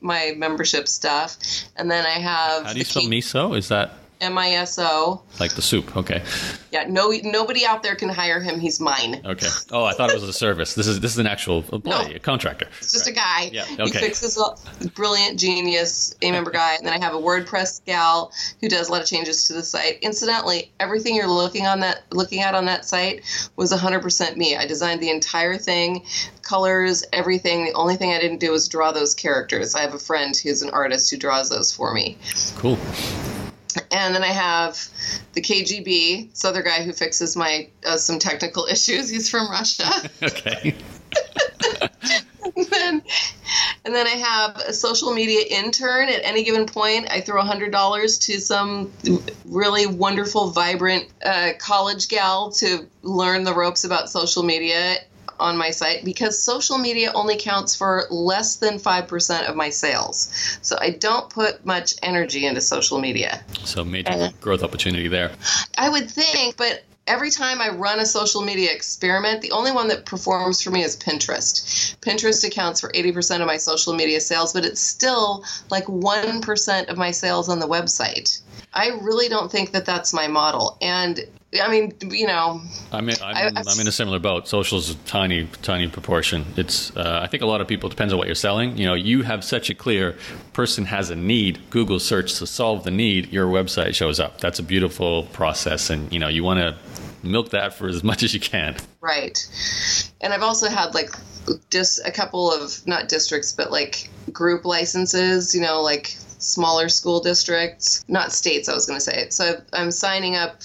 my 0.00 0.34
membership 0.36 0.88
stuff, 0.88 1.36
and 1.76 1.90
then 1.90 2.06
I 2.06 2.20
have. 2.20 2.66
How 2.66 2.72
do 2.72 2.78
you 2.78 2.84
spell 2.84 3.02
Miso? 3.04 3.56
Is 3.56 3.68
that 3.68 3.94
M 4.20 4.36
I 4.38 4.52
S 4.52 4.78
O. 4.78 5.22
Like 5.38 5.54
the 5.54 5.62
soup. 5.62 5.96
Okay. 5.96 6.22
Yeah. 6.70 6.86
No. 6.88 7.12
Nobody 7.22 7.64
out 7.64 7.82
there 7.82 7.94
can 7.94 8.08
hire 8.08 8.40
him. 8.40 8.60
He's 8.60 8.80
mine. 8.80 9.22
Okay. 9.24 9.48
Oh, 9.70 9.84
I 9.84 9.92
thought 9.92 10.10
it 10.10 10.14
was 10.14 10.28
a 10.28 10.32
service. 10.32 10.74
This 10.74 10.86
is 10.86 11.00
this 11.00 11.12
is 11.12 11.18
an 11.18 11.26
actual 11.26 11.64
employee, 11.72 12.10
no, 12.10 12.16
a 12.16 12.18
contractor. 12.18 12.66
It's 12.78 12.92
just 12.92 13.06
right. 13.06 13.12
a 13.12 13.18
guy. 13.18 13.50
Yeah. 13.52 13.64
Okay. 13.84 13.84
He 13.84 13.90
fixes 13.90 14.38
a 14.38 14.88
brilliant 14.90 15.38
genius 15.38 16.14
aMember 16.22 16.52
guy, 16.52 16.74
and 16.76 16.86
then 16.86 16.92
I 16.92 17.04
have 17.04 17.14
a 17.14 17.18
WordPress 17.18 17.84
gal 17.84 18.32
who 18.60 18.68
does 18.68 18.88
a 18.88 18.92
lot 18.92 19.00
of 19.00 19.06
changes 19.06 19.44
to 19.44 19.52
the 19.52 19.62
site. 19.62 19.98
Incidentally, 20.02 20.72
everything 20.80 21.14
you're 21.14 21.26
looking 21.26 21.66
on 21.66 21.80
that 21.80 22.02
looking 22.12 22.40
at 22.40 22.54
on 22.54 22.64
that 22.66 22.84
site 22.84 23.22
was 23.56 23.72
100% 23.72 24.36
me. 24.36 24.56
I 24.56 24.66
designed 24.66 25.00
the 25.00 25.10
entire 25.10 25.56
thing, 25.56 26.04
colors, 26.42 27.04
everything. 27.12 27.64
The 27.64 27.72
only 27.72 27.96
thing 27.96 28.12
I 28.12 28.20
didn't 28.20 28.38
do 28.38 28.52
was 28.52 28.68
draw 28.68 28.92
those 28.92 29.14
characters. 29.14 29.74
I 29.74 29.80
have 29.80 29.94
a 29.94 29.98
friend 29.98 30.36
who's 30.36 30.62
an 30.62 30.70
artist 30.70 31.10
who 31.10 31.16
draws 31.16 31.48
those 31.50 31.72
for 31.72 31.92
me. 31.94 32.18
Cool. 32.56 32.78
And 33.90 34.14
then 34.14 34.22
I 34.22 34.28
have 34.28 34.88
the 35.32 35.40
KGB, 35.40 36.30
this 36.30 36.44
other 36.44 36.62
guy 36.62 36.82
who 36.82 36.92
fixes 36.92 37.36
my 37.36 37.68
uh, 37.86 37.96
some 37.96 38.18
technical 38.18 38.66
issues. 38.70 39.08
He's 39.08 39.30
from 39.30 39.50
Russia. 39.50 39.90
okay. 40.22 40.74
and, 42.56 42.66
then, 42.66 43.02
and 43.84 43.94
then 43.94 44.06
I 44.06 44.10
have 44.10 44.56
a 44.56 44.72
social 44.72 45.12
media 45.12 45.44
intern. 45.48 46.08
At 46.08 46.24
any 46.24 46.44
given 46.44 46.66
point, 46.66 47.10
I 47.10 47.20
throw 47.20 47.42
$100 47.42 48.20
to 48.22 48.40
some 48.40 48.92
really 49.44 49.86
wonderful, 49.86 50.50
vibrant 50.50 51.08
uh, 51.24 51.50
college 51.58 52.08
gal 52.08 52.52
to 52.52 52.86
learn 53.02 53.44
the 53.44 53.54
ropes 53.54 53.84
about 53.84 54.10
social 54.10 54.42
media 54.42 54.96
on 55.40 55.56
my 55.56 55.70
site 55.70 56.04
because 56.04 56.38
social 56.38 56.78
media 56.78 57.10
only 57.14 57.36
counts 57.36 57.74
for 57.74 58.04
less 58.10 58.56
than 58.56 58.78
5% 58.78 59.48
of 59.48 59.56
my 59.56 59.70
sales. 59.70 60.58
So 60.62 60.76
I 60.80 60.90
don't 60.90 61.28
put 61.30 61.64
much 61.64 61.94
energy 62.02 62.46
into 62.46 62.60
social 62.60 63.00
media. 63.00 63.42
So 63.64 63.84
major 63.84 64.10
and, 64.10 64.40
growth 64.40 64.62
opportunity 64.62 65.08
there. 65.08 65.32
I 65.78 65.88
would 65.88 66.10
think, 66.10 66.56
but 66.56 66.84
every 67.06 67.30
time 67.30 67.60
I 67.60 67.70
run 67.70 67.98
a 67.98 68.06
social 68.06 68.42
media 68.42 68.72
experiment, 68.72 69.40
the 69.40 69.50
only 69.50 69.72
one 69.72 69.88
that 69.88 70.06
performs 70.06 70.62
for 70.62 70.70
me 70.70 70.84
is 70.84 70.96
Pinterest. 70.96 71.96
Pinterest 71.98 72.46
accounts 72.46 72.80
for 72.80 72.90
80% 72.92 73.40
of 73.40 73.46
my 73.46 73.56
social 73.56 73.94
media 73.94 74.20
sales, 74.20 74.52
but 74.52 74.64
it's 74.64 74.80
still 74.80 75.44
like 75.70 75.86
1% 75.86 76.88
of 76.88 76.96
my 76.96 77.10
sales 77.10 77.48
on 77.48 77.58
the 77.58 77.66
website. 77.66 78.40
I 78.72 78.90
really 79.02 79.28
don't 79.28 79.50
think 79.50 79.72
that 79.72 79.84
that's 79.84 80.12
my 80.12 80.28
model. 80.28 80.78
And 80.80 81.20
I 81.58 81.68
mean, 81.68 81.92
you 82.10 82.28
know, 82.28 82.62
I'm 82.92 83.08
in, 83.08 83.16
I'm, 83.20 83.56
I, 83.56 83.60
am 83.60 83.80
in 83.80 83.88
a 83.88 83.92
similar 83.92 84.20
boat. 84.20 84.46
Social's 84.46 84.90
a 84.90 84.94
tiny, 84.98 85.48
tiny 85.62 85.88
proportion. 85.88 86.46
It's, 86.56 86.94
uh, 86.96 87.20
I 87.22 87.26
think 87.26 87.42
a 87.42 87.46
lot 87.46 87.60
of 87.60 87.66
people 87.66 87.88
depends 87.88 88.12
on 88.12 88.18
what 88.18 88.28
you're 88.28 88.36
selling. 88.36 88.76
You 88.78 88.86
know, 88.86 88.94
you 88.94 89.22
have 89.22 89.42
such 89.42 89.68
a 89.68 89.74
clear 89.74 90.16
person 90.52 90.84
has 90.84 91.10
a 91.10 91.16
need. 91.16 91.58
Google 91.70 91.98
search 91.98 92.34
to 92.38 92.46
solve 92.46 92.84
the 92.84 92.92
need. 92.92 93.32
Your 93.32 93.48
website 93.48 93.96
shows 93.96 94.20
up. 94.20 94.40
That's 94.40 94.60
a 94.60 94.62
beautiful 94.62 95.24
process, 95.32 95.90
and 95.90 96.12
you 96.12 96.20
know, 96.20 96.28
you 96.28 96.44
want 96.44 96.60
to 96.60 96.76
milk 97.26 97.50
that 97.50 97.74
for 97.74 97.88
as 97.88 98.04
much 98.10 98.22
as 98.22 98.32
you 98.32 98.40
can. 98.40 98.76
Right. 99.00 99.44
And 100.20 100.32
I've 100.32 100.42
also 100.42 100.68
had 100.68 100.94
like 100.94 101.10
just 101.70 102.06
a 102.06 102.12
couple 102.12 102.52
of 102.52 102.86
not 102.86 103.08
districts, 103.08 103.50
but 103.50 103.72
like 103.72 104.08
group 104.32 104.64
licenses. 104.64 105.52
You 105.52 105.62
know, 105.62 105.82
like 105.82 106.16
smaller 106.40 106.88
school 106.88 107.20
districts, 107.20 108.04
not 108.08 108.32
states, 108.32 108.68
I 108.68 108.74
was 108.74 108.86
going 108.86 108.98
to 108.98 109.04
say. 109.04 109.28
So 109.30 109.62
I'm 109.72 109.90
signing 109.90 110.36
up 110.36 110.62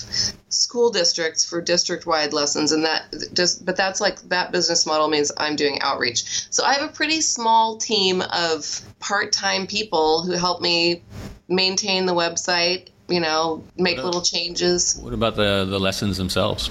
school 0.49 0.89
districts 0.89 1.45
for 1.45 1.61
district 1.61 2.05
wide 2.05 2.33
lessons, 2.33 2.71
and 2.71 2.83
that 2.85 3.13
just, 3.33 3.65
but 3.65 3.75
that's 3.75 4.01
like 4.01 4.19
that 4.29 4.51
business 4.51 4.85
model 4.85 5.07
means 5.07 5.31
I'm 5.37 5.55
doing 5.55 5.79
outreach. 5.81 6.51
So 6.51 6.63
I 6.63 6.73
have 6.73 6.89
a 6.89 6.93
pretty 6.93 7.21
small 7.21 7.77
team 7.77 8.23
of 8.33 8.81
part 8.99 9.31
time 9.31 9.67
people 9.67 10.23
who 10.23 10.33
help 10.33 10.61
me 10.61 11.03
maintain 11.47 12.05
the 12.05 12.13
website 12.13 12.89
you 13.07 13.19
know, 13.19 13.63
make 13.77 13.97
little 13.97 14.21
changes. 14.21 14.97
What 15.01 15.13
about 15.13 15.35
the 15.35 15.65
the 15.65 15.79
lessons 15.79 16.17
themselves? 16.17 16.69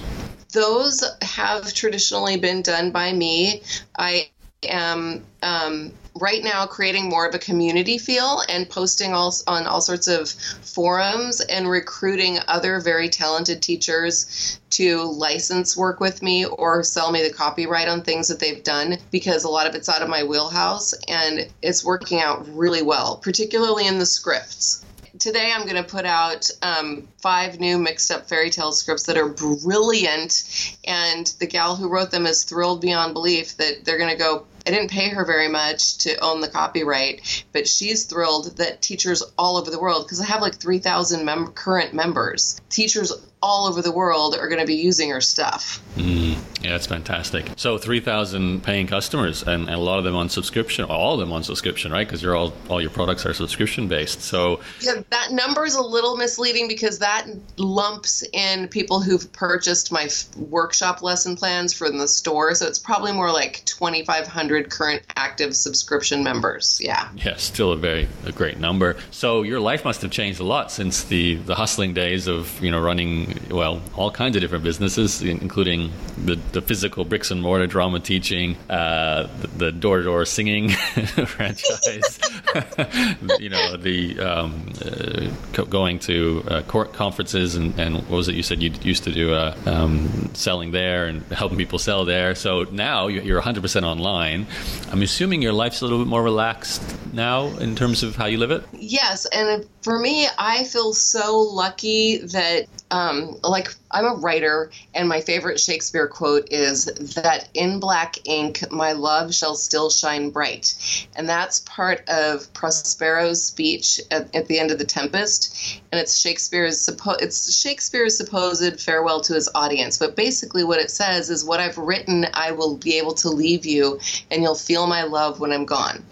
Those 0.51 1.03
have 1.21 1.73
traditionally 1.73 2.37
been 2.37 2.61
done 2.61 2.91
by 2.91 3.13
me. 3.13 3.61
I 3.97 4.29
am 4.67 5.25
um, 5.43 5.93
right 6.17 6.43
now 6.43 6.65
creating 6.65 7.09
more 7.09 7.27
of 7.27 7.35
a 7.35 7.39
community 7.39 7.97
feel 7.97 8.41
and 8.47 8.69
posting 8.69 9.13
all, 9.13 9.33
on 9.47 9.67
all 9.67 9.81
sorts 9.81 10.07
of 10.07 10.29
forums 10.29 11.41
and 11.41 11.69
recruiting 11.69 12.39
other 12.47 12.79
very 12.79 13.09
talented 13.09 13.61
teachers 13.61 14.59
to 14.69 15.03
license 15.03 15.75
work 15.75 15.99
with 15.99 16.21
me 16.21 16.45
or 16.45 16.83
sell 16.83 17.11
me 17.11 17.21
the 17.21 17.33
copyright 17.33 17.89
on 17.89 18.01
things 18.01 18.29
that 18.29 18.39
they've 18.39 18.63
done 18.63 18.97
because 19.11 19.43
a 19.43 19.49
lot 19.49 19.67
of 19.67 19.75
it's 19.75 19.89
out 19.89 20.01
of 20.01 20.09
my 20.09 20.23
wheelhouse 20.23 20.93
and 21.09 21.47
it's 21.61 21.83
working 21.83 22.21
out 22.21 22.47
really 22.55 22.81
well, 22.81 23.17
particularly 23.17 23.85
in 23.85 23.99
the 23.99 24.05
scripts. 24.05 24.85
Today 25.19 25.51
I'm 25.53 25.63
going 25.63 25.81
to 25.81 25.83
put 25.83 26.05
out 26.05 26.49
um, 26.61 27.07
five 27.21 27.59
new 27.59 27.77
mixed 27.77 28.11
up 28.11 28.27
fairy 28.27 28.49
tale 28.49 28.73
scripts 28.73 29.03
that 29.03 29.17
are 29.17 29.29
brilliant, 29.29 30.75
and 30.85 31.25
the 31.39 31.47
gal 31.47 31.77
who 31.77 31.87
wrote 31.87 32.11
them 32.11 32.25
is 32.25 32.43
thrilled 32.43 32.81
beyond 32.81 33.13
belief 33.13 33.55
that 33.55 33.85
they're 33.85 33.97
going 33.97 34.11
to 34.11 34.17
go 34.17 34.45
I 34.67 34.71
didn't 34.71 34.89
pay 34.89 35.09
her 35.09 35.25
very 35.25 35.47
much 35.47 35.97
to 35.99 36.17
own 36.19 36.41
the 36.41 36.47
copyright, 36.47 37.45
but 37.51 37.67
she's 37.67 38.05
thrilled 38.05 38.57
that 38.57 38.81
teachers 38.81 39.23
all 39.37 39.57
over 39.57 39.69
the 39.69 39.79
world, 39.79 40.05
because 40.05 40.19
I 40.19 40.25
have 40.25 40.41
like 40.41 40.55
3,000 40.55 41.23
mem- 41.23 41.53
current 41.53 41.93
members, 41.93 42.59
teachers 42.69 43.11
all 43.45 43.67
over 43.67 43.81
the 43.83 43.91
world 43.91 44.35
are 44.35 44.47
going 44.47 44.59
to 44.59 44.65
be 44.65 44.73
using 44.73 45.11
her 45.11 45.21
stuff. 45.21 45.79
Mm, 45.97 46.35
yeah, 46.63 46.71
that's 46.71 46.87
fantastic. 46.87 47.51
So 47.57 47.77
3,000 47.77 48.63
paying 48.63 48.87
customers, 48.87 49.43
and, 49.43 49.67
and, 49.67 49.75
a 49.75 49.77
lot 49.77 49.99
of 49.99 50.03
them 50.03 50.15
on 50.15 50.29
subscription, 50.29 50.85
all 50.85 51.13
of 51.13 51.19
them 51.19 51.31
on 51.31 51.43
subscription, 51.43 51.91
right? 51.91 52.07
Because 52.07 52.23
you're 52.23 52.35
all 52.35 52.53
all 52.69 52.81
your 52.81 52.89
products 52.89 53.23
are 53.25 53.33
subscription 53.35 53.87
based. 53.87 54.21
So 54.21 54.61
yeah, 54.81 55.03
that 55.11 55.31
number 55.31 55.63
is 55.63 55.75
a 55.75 55.81
little 55.81 56.17
misleading 56.17 56.67
because 56.67 56.97
that 56.99 57.27
lumps 57.57 58.23
in 58.33 58.67
people 58.67 58.99
who've 58.99 59.31
purchased 59.31 59.91
my 59.91 60.03
f- 60.03 60.35
workshop 60.37 61.03
lesson 61.03 61.35
plans 61.35 61.71
from 61.71 61.99
the 61.99 62.07
store. 62.07 62.55
So 62.55 62.65
it's 62.65 62.79
probably 62.79 63.11
more 63.11 63.31
like 63.31 63.61
2,500 63.65 64.54
current 64.63 65.03
active 65.15 65.55
subscription 65.55 66.23
members. 66.23 66.79
Yeah. 66.81 67.09
Yeah, 67.15 67.35
still 67.37 67.71
a 67.71 67.77
very 67.77 68.07
a 68.25 68.31
great 68.31 68.59
number. 68.59 68.97
So 69.11 69.43
your 69.43 69.59
life 69.59 69.85
must 69.85 70.01
have 70.01 70.11
changed 70.11 70.39
a 70.39 70.43
lot 70.43 70.71
since 70.71 71.03
the 71.03 71.35
the 71.35 71.55
hustling 71.55 71.93
days 71.93 72.27
of 72.27 72.61
you 72.63 72.71
know 72.71 72.81
running 72.81 73.39
well, 73.49 73.81
all 73.95 74.11
kinds 74.11 74.35
of 74.35 74.41
different 74.41 74.63
businesses, 74.63 75.21
including 75.21 75.91
the, 76.17 76.35
the 76.51 76.61
physical 76.61 77.05
bricks 77.05 77.31
and 77.31 77.41
mortar 77.41 77.67
drama 77.67 77.99
teaching, 77.99 78.55
uh, 78.69 79.27
the 79.57 79.71
door 79.71 79.97
to 79.97 80.03
door 80.03 80.25
singing 80.25 80.69
franchise, 81.27 82.19
you 83.39 83.49
know, 83.49 83.77
the 83.77 84.19
um, 84.19 84.71
uh, 84.83 85.63
going 85.65 85.99
to 85.99 86.43
uh, 86.47 86.61
court 86.63 86.93
conferences 86.93 87.55
and, 87.55 87.77
and 87.79 87.95
what 87.95 88.09
was 88.09 88.27
it 88.27 88.35
you 88.35 88.43
said 88.43 88.61
you 88.61 88.71
used 88.81 89.03
to 89.03 89.11
do 89.11 89.33
uh, 89.33 89.55
um, 89.65 90.29
selling 90.33 90.71
there 90.71 91.05
and 91.05 91.21
helping 91.31 91.57
people 91.57 91.79
sell 91.79 92.05
there. 92.05 92.35
So 92.35 92.63
now 92.71 93.07
you're 93.07 93.41
100% 93.41 93.83
online. 93.83 94.44
I'm 94.91 95.01
assuming 95.01 95.41
your 95.41 95.53
life's 95.53 95.81
a 95.81 95.85
little 95.85 95.99
bit 95.99 96.07
more 96.07 96.23
relaxed 96.23 96.81
now 97.13 97.47
in 97.57 97.75
terms 97.75 98.03
of 98.03 98.15
how 98.15 98.25
you 98.25 98.37
live 98.37 98.51
it? 98.51 98.63
Yes. 98.73 99.25
And 99.27 99.67
for 99.85 99.99
me, 99.99 100.27
I 100.39 100.63
feel 100.63 100.95
so 100.95 101.41
lucky 101.41 102.17
that 102.17 102.65
um, 102.89 103.37
like 103.43 103.71
I'm 103.91 104.05
a 104.05 104.15
writer, 104.15 104.71
and 104.95 105.07
my 105.07 105.21
favorite 105.21 105.59
Shakespeare 105.59 106.07
quote 106.07 106.47
is 106.49 106.85
that 107.13 107.49
in 107.53 107.79
black 107.79 108.15
ink 108.25 108.63
my 108.71 108.93
love 108.93 109.35
shall 109.35 109.53
still 109.53 109.91
shine 109.91 110.31
bright, 110.31 110.73
and 111.15 111.29
that's 111.29 111.59
part 111.59 111.99
of 112.09 112.51
Prospero's 112.53 113.45
speech 113.45 114.01
at, 114.09 114.35
at 114.35 114.47
the 114.47 114.57
end 114.57 114.71
of 114.71 114.79
the 114.79 114.85
Tempest, 114.85 115.79
and 115.91 116.01
it's 116.01 116.17
Shakespeare's 116.17 116.83
suppo- 116.83 117.21
it's 117.21 117.55
Shakespeare's 117.55 118.17
supposed 118.17 118.81
farewell 118.81 119.21
to 119.21 119.35
his 119.35 119.47
audience. 119.53 119.99
But 119.99 120.15
basically, 120.15 120.63
what 120.63 120.79
it 120.79 120.89
says 120.89 121.29
is, 121.29 121.45
"What 121.45 121.59
I've 121.59 121.77
written, 121.77 122.25
I 122.33 122.53
will 122.53 122.75
be 122.75 122.97
able 122.97 123.13
to 123.13 123.29
leave 123.29 123.67
you, 123.67 123.99
and 124.31 124.41
you'll 124.41 124.55
feel 124.55 124.87
my 124.87 125.03
love 125.03 125.39
when 125.39 125.51
I'm 125.51 125.65
gone," 125.65 126.03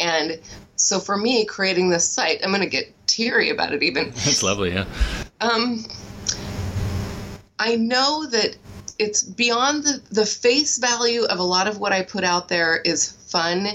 and 0.00 0.40
so 0.80 1.00
for 1.00 1.16
me, 1.16 1.44
creating 1.44 1.90
this 1.90 2.08
site, 2.08 2.40
I'm 2.42 2.50
going 2.50 2.62
to 2.62 2.68
get 2.68 2.92
teary 3.06 3.50
about 3.50 3.72
it 3.72 3.82
even. 3.82 4.10
That's 4.10 4.42
lovely, 4.42 4.72
yeah. 4.72 4.86
Um, 5.40 5.84
I 7.58 7.76
know 7.76 8.26
that 8.26 8.56
it's 8.98 9.22
beyond 9.22 9.84
the, 9.84 10.02
the 10.10 10.26
face 10.26 10.78
value 10.78 11.24
of 11.24 11.38
a 11.38 11.42
lot 11.42 11.68
of 11.68 11.78
what 11.78 11.92
I 11.92 12.02
put 12.02 12.24
out 12.24 12.48
there 12.48 12.76
is 12.76 13.08
fun. 13.08 13.68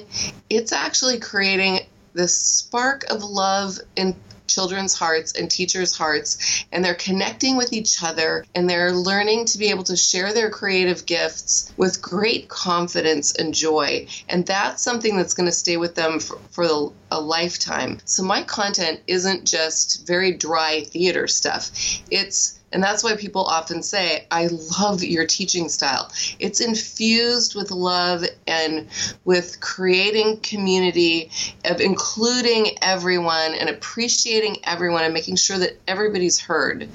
It's 0.49 0.72
actually 0.72 1.20
creating 1.20 1.80
this 2.14 2.36
spark 2.36 3.03
of 3.10 3.24
love 3.24 3.80
in 3.95 4.16
children's 4.48 4.93
hearts 4.93 5.34
and 5.34 5.50
teachers' 5.50 5.96
hearts, 5.96 6.66
and 6.72 6.84
they're 6.84 6.96
connecting 6.96 7.58
with 7.58 7.74
each 7.74 8.04
other 8.04 8.46
and 8.56 8.70
they're 8.70 8.91
learning 8.91 9.46
to 9.46 9.58
be 9.58 9.70
able 9.70 9.84
to 9.84 9.98
share 9.98 10.34
their 10.34 10.50
creative 10.50 11.06
gifts 11.06 11.74
with 11.78 12.02
great 12.02 12.48
confidence 12.48 13.34
and 13.36 13.54
joy. 13.54 14.08
And 14.30 14.46
that's 14.46 14.84
something 14.84 15.18
that's 15.18 15.34
going 15.34 15.50
to 15.50 15.56
stay 15.56 15.78
with 15.78 15.96
them 15.96 16.20
for, 16.20 16.38
for 16.52 16.91
a 17.12 17.22
lifetime. 17.22 18.00
So, 18.06 18.24
my 18.24 18.43
content 18.43 19.02
isn't 19.08 19.46
just 19.46 20.06
very 20.08 20.32
dry 20.34 20.84
theater 20.84 21.28
stuff, 21.28 21.72
it's 22.10 22.60
and 22.76 22.84
that's 22.84 23.05
why 23.05 23.15
people 23.15 23.45
often 23.45 23.82
say, 23.82 24.28
I 24.30 24.49
love 24.78 25.01
your 25.01 25.26
teaching 25.26 25.69
style. 25.69 26.11
It's 26.39 26.59
infused 26.59 27.55
with 27.55 27.71
love 27.71 28.26
and 28.47 28.89
with 29.23 29.61
creating 29.61 30.41
community, 30.41 31.32
of 31.63 31.80
including 31.80 32.78
everyone 32.82 33.53
and 33.53 33.69
appreciating 33.69 34.57
everyone 34.65 35.05
and 35.05 35.13
making 35.13 35.38
sure 35.38 35.57
that 35.57 35.80
everybody's 35.88 36.38
heard. 36.38 36.89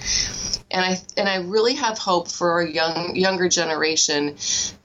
And 0.70 0.84
I 0.84 1.00
and 1.16 1.30
I 1.30 1.36
really 1.36 1.76
have 1.76 1.96
hope 1.96 2.30
for 2.30 2.50
our 2.50 2.62
young 2.62 3.16
younger 3.16 3.48
generation 3.48 4.36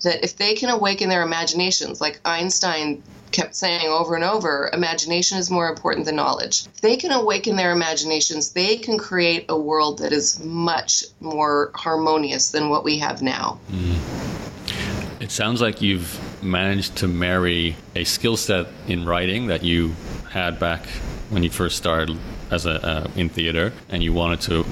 that 0.03 0.23
if 0.23 0.37
they 0.37 0.53
can 0.53 0.69
awaken 0.69 1.09
their 1.09 1.23
imaginations, 1.23 1.99
like 1.99 2.21
Einstein 2.23 3.03
kept 3.35 3.53
saying 3.53 3.87
over 3.87 4.15
and 4.15 4.23
over 4.23 4.69
imagination 4.71 5.37
is 5.37 5.51
more 5.51 5.67
important 5.67 6.05
than 6.05 6.15
knowledge. 6.15 6.65
If 6.67 6.81
they 6.81 6.95
can 6.95 7.11
awaken 7.11 7.57
their 7.57 7.73
imaginations, 7.73 8.53
they 8.53 8.77
can 8.77 8.97
create 8.97 9.45
a 9.49 9.59
world 9.59 9.99
that 9.99 10.13
is 10.13 10.41
much 10.43 11.03
more 11.19 11.71
harmonious 11.75 12.51
than 12.51 12.69
what 12.69 12.85
we 12.85 12.97
have 12.99 13.21
now. 13.21 13.59
Mm. 13.69 15.21
It 15.21 15.31
sounds 15.31 15.59
like 15.59 15.81
you've 15.81 16.19
managed 16.41 16.95
to 16.97 17.07
marry 17.07 17.75
a 17.95 18.05
skill 18.05 18.37
set 18.37 18.67
in 18.87 19.05
writing 19.05 19.47
that 19.47 19.63
you 19.63 19.95
had 20.29 20.59
back 20.59 20.85
when 21.29 21.43
you 21.43 21.49
first 21.49 21.77
started 21.77 22.17
as 22.51 22.65
a 22.65 22.85
uh, 22.85 23.07
in 23.15 23.27
theater 23.27 23.73
and 23.89 24.03
you 24.03 24.13
wanted 24.13 24.39
to 24.39 24.63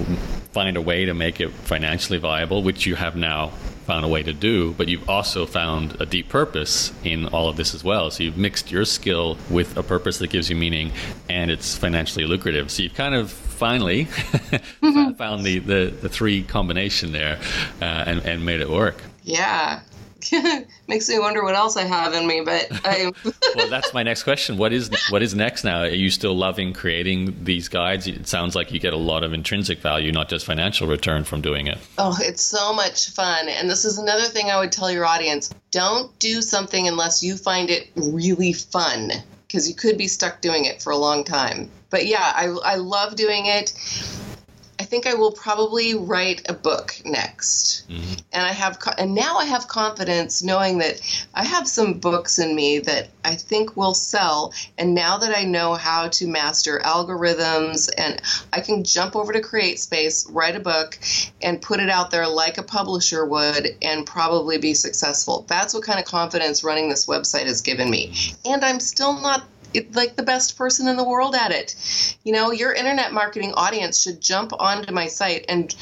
find 0.51 0.77
a 0.77 0.81
way 0.81 1.05
to 1.05 1.13
make 1.13 1.41
it 1.41 1.49
financially 1.49 2.19
viable 2.19 2.61
which 2.61 2.85
you 2.85 2.95
have 2.95 3.15
now 3.15 3.51
found 3.83 4.05
a 4.05 4.07
way 4.07 4.23
to 4.23 4.33
do, 4.33 4.73
but 4.73 4.87
you've 4.87 5.09
also 5.09 5.45
found 5.45 5.99
a 6.01 6.05
deep 6.05 6.29
purpose 6.29 6.91
in 7.03 7.27
all 7.27 7.49
of 7.49 7.57
this 7.57 7.73
as 7.73 7.83
well. 7.83 8.09
So 8.11 8.23
you've 8.23 8.37
mixed 8.37 8.71
your 8.71 8.85
skill 8.85 9.37
with 9.49 9.77
a 9.77 9.83
purpose 9.83 10.19
that 10.19 10.29
gives 10.29 10.49
you 10.49 10.55
meaning 10.55 10.91
and 11.29 11.51
it's 11.51 11.75
financially 11.75 12.25
lucrative. 12.25 12.71
So 12.71 12.83
you've 12.83 12.93
kind 12.93 13.15
of 13.15 13.31
finally 13.31 14.05
mm-hmm. 14.05 15.13
found 15.13 15.45
the, 15.45 15.59
the, 15.59 15.93
the, 16.01 16.09
three 16.09 16.43
combination 16.43 17.11
there 17.11 17.39
uh, 17.81 17.85
and, 17.85 18.19
and 18.25 18.45
made 18.45 18.61
it 18.61 18.69
work. 18.69 19.01
Yeah. 19.23 19.81
makes 20.87 21.09
me 21.09 21.19
wonder 21.19 21.43
what 21.43 21.55
else 21.55 21.77
I 21.77 21.83
have 21.83 22.13
in 22.13 22.27
me. 22.27 22.41
But 22.41 22.67
I 22.85 23.11
well, 23.55 23.69
that's 23.69 23.93
my 23.93 24.03
next 24.03 24.23
question. 24.23 24.57
What 24.57 24.73
is 24.73 24.89
what 25.09 25.21
is 25.21 25.35
next 25.35 25.63
now? 25.63 25.81
Are 25.81 25.87
you 25.87 26.09
still 26.09 26.35
loving 26.35 26.73
creating 26.73 27.43
these 27.43 27.67
guides? 27.67 28.07
It 28.07 28.27
sounds 28.27 28.55
like 28.55 28.71
you 28.71 28.79
get 28.79 28.93
a 28.93 28.97
lot 28.97 29.23
of 29.23 29.33
intrinsic 29.33 29.79
value, 29.79 30.11
not 30.11 30.29
just 30.29 30.45
financial 30.45 30.87
return 30.87 31.23
from 31.23 31.41
doing 31.41 31.67
it. 31.67 31.77
Oh, 31.97 32.17
it's 32.21 32.43
so 32.43 32.73
much 32.73 33.09
fun. 33.09 33.49
And 33.49 33.69
this 33.69 33.85
is 33.85 33.97
another 33.97 34.25
thing 34.25 34.49
I 34.49 34.59
would 34.59 34.71
tell 34.71 34.91
your 34.91 35.05
audience: 35.05 35.53
don't 35.71 36.17
do 36.19 36.41
something 36.41 36.87
unless 36.87 37.23
you 37.23 37.35
find 37.35 37.69
it 37.69 37.89
really 37.95 38.53
fun, 38.53 39.11
because 39.47 39.67
you 39.67 39.75
could 39.75 39.97
be 39.97 40.07
stuck 40.07 40.41
doing 40.41 40.65
it 40.65 40.81
for 40.81 40.91
a 40.91 40.97
long 40.97 41.23
time. 41.23 41.69
But 41.89 42.07
yeah, 42.07 42.31
I 42.35 42.45
I 42.63 42.75
love 42.75 43.15
doing 43.15 43.45
it 43.45 43.73
think 44.93 45.07
I 45.07 45.15
will 45.15 45.31
probably 45.31 45.95
write 45.95 46.43
a 46.47 46.53
book 46.53 47.01
next. 47.03 47.89
Mm-hmm. 47.89 48.13
And 48.31 48.45
I 48.45 48.51
have 48.51 48.77
and 48.99 49.15
now 49.15 49.37
I 49.37 49.45
have 49.45 49.67
confidence 49.67 50.43
knowing 50.43 50.77
that 50.77 51.01
I 51.33 51.43
have 51.45 51.67
some 51.67 51.95
books 51.95 52.37
in 52.37 52.55
me 52.55 52.77
that 52.77 53.09
I 53.25 53.33
think 53.33 53.75
will 53.75 53.95
sell 53.95 54.53
and 54.77 54.93
now 54.93 55.17
that 55.17 55.35
I 55.35 55.45
know 55.45 55.73
how 55.73 56.09
to 56.09 56.27
master 56.27 56.79
algorithms 56.85 57.89
and 57.97 58.21
I 58.51 58.59
can 58.59 58.83
jump 58.83 59.15
over 59.15 59.33
to 59.33 59.41
CreateSpace, 59.41 60.27
write 60.29 60.55
a 60.55 60.59
book 60.59 60.99
and 61.41 61.59
put 61.59 61.79
it 61.79 61.89
out 61.89 62.11
there 62.11 62.27
like 62.27 62.59
a 62.59 62.63
publisher 62.63 63.25
would 63.25 63.69
and 63.81 64.05
probably 64.05 64.59
be 64.59 64.75
successful. 64.75 65.43
That's 65.47 65.73
what 65.73 65.81
kind 65.81 65.97
of 65.99 66.05
confidence 66.05 66.63
running 66.63 66.89
this 66.89 67.07
website 67.07 67.47
has 67.47 67.61
given 67.61 67.89
me. 67.89 68.13
And 68.45 68.63
I'm 68.63 68.79
still 68.79 69.19
not 69.19 69.43
like 69.93 70.15
the 70.15 70.23
best 70.23 70.57
person 70.57 70.87
in 70.87 70.97
the 70.97 71.03
world 71.03 71.35
at 71.35 71.51
it. 71.51 72.15
You 72.23 72.33
know, 72.33 72.51
your 72.51 72.73
internet 72.73 73.13
marketing 73.13 73.53
audience 73.53 74.01
should 74.01 74.21
jump 74.21 74.51
onto 74.57 74.93
my 74.93 75.07
site 75.07 75.45
and 75.49 75.73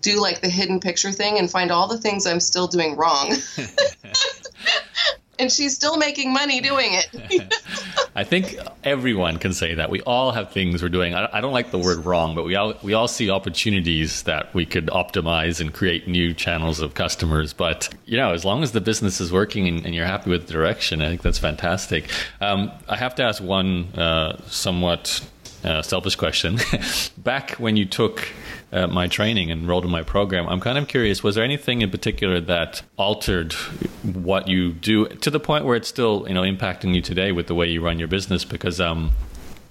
do 0.00 0.20
like 0.20 0.40
the 0.40 0.48
hidden 0.48 0.80
picture 0.80 1.12
thing 1.12 1.38
and 1.38 1.50
find 1.50 1.70
all 1.70 1.88
the 1.88 1.98
things 1.98 2.26
I'm 2.26 2.40
still 2.40 2.66
doing 2.68 2.96
wrong. 2.96 3.34
and 5.38 5.50
she's 5.50 5.74
still 5.74 5.96
making 5.96 6.32
money 6.32 6.60
doing 6.60 6.90
it. 6.92 7.54
I 8.16 8.24
think 8.24 8.58
everyone 8.84 9.38
can 9.38 9.52
say 9.52 9.74
that. 9.74 9.90
We 9.90 10.00
all 10.02 10.32
have 10.32 10.52
things 10.52 10.82
we're 10.82 10.88
doing. 10.88 11.14
I, 11.14 11.40
don't 11.40 11.52
like 11.52 11.70
the 11.70 11.78
word 11.78 12.04
wrong, 12.04 12.34
but 12.34 12.44
we 12.44 12.56
all 12.56 12.74
we 12.82 12.94
all 12.94 13.08
see 13.08 13.30
opportunities 13.30 14.22
that 14.24 14.52
we 14.54 14.66
could 14.66 14.86
optimize 14.86 15.60
and 15.60 15.72
create 15.72 16.08
new 16.08 16.34
channels 16.34 16.80
of 16.80 16.94
customers. 16.94 17.52
But 17.52 17.88
you 18.06 18.16
know, 18.16 18.32
as 18.32 18.44
long 18.44 18.62
as 18.62 18.72
the 18.72 18.80
business 18.80 19.20
is 19.20 19.32
working 19.32 19.68
and, 19.68 19.84
and 19.86 19.94
you're 19.94 20.06
happy 20.06 20.30
with 20.30 20.46
the 20.46 20.52
direction, 20.52 21.00
I 21.00 21.08
think 21.08 21.22
that's 21.22 21.38
fantastic. 21.38 22.10
Um, 22.40 22.72
I 22.88 22.96
have 22.96 23.14
to 23.16 23.22
ask 23.22 23.42
one 23.42 23.92
uh, 23.94 24.40
somewhat 24.46 25.24
uh, 25.64 25.82
selfish 25.82 26.16
question. 26.16 26.58
Back 27.18 27.52
when 27.52 27.76
you 27.76 27.84
took 27.84 28.28
uh, 28.72 28.86
my 28.86 29.08
training 29.08 29.50
and 29.50 29.62
enrolled 29.62 29.84
in 29.84 29.90
my 29.90 30.02
program, 30.02 30.48
I'm 30.48 30.60
kind 30.60 30.78
of 30.78 30.88
curious 30.88 31.22
was 31.22 31.34
there 31.34 31.44
anything 31.44 31.82
in 31.82 31.90
particular 31.90 32.40
that 32.40 32.82
altered 32.96 33.52
what 34.02 34.48
you 34.48 34.72
do 34.72 35.06
to 35.06 35.30
the 35.30 35.40
point 35.40 35.64
where 35.64 35.76
it's 35.76 35.88
still 35.88 36.24
you 36.28 36.34
know 36.34 36.42
impacting 36.42 36.94
you 36.94 37.00
today 37.00 37.32
with 37.32 37.46
the 37.46 37.54
way 37.54 37.68
you 37.68 37.80
run 37.80 37.98
your 37.98 38.08
business? 38.08 38.44
Because 38.44 38.80
um, 38.80 39.12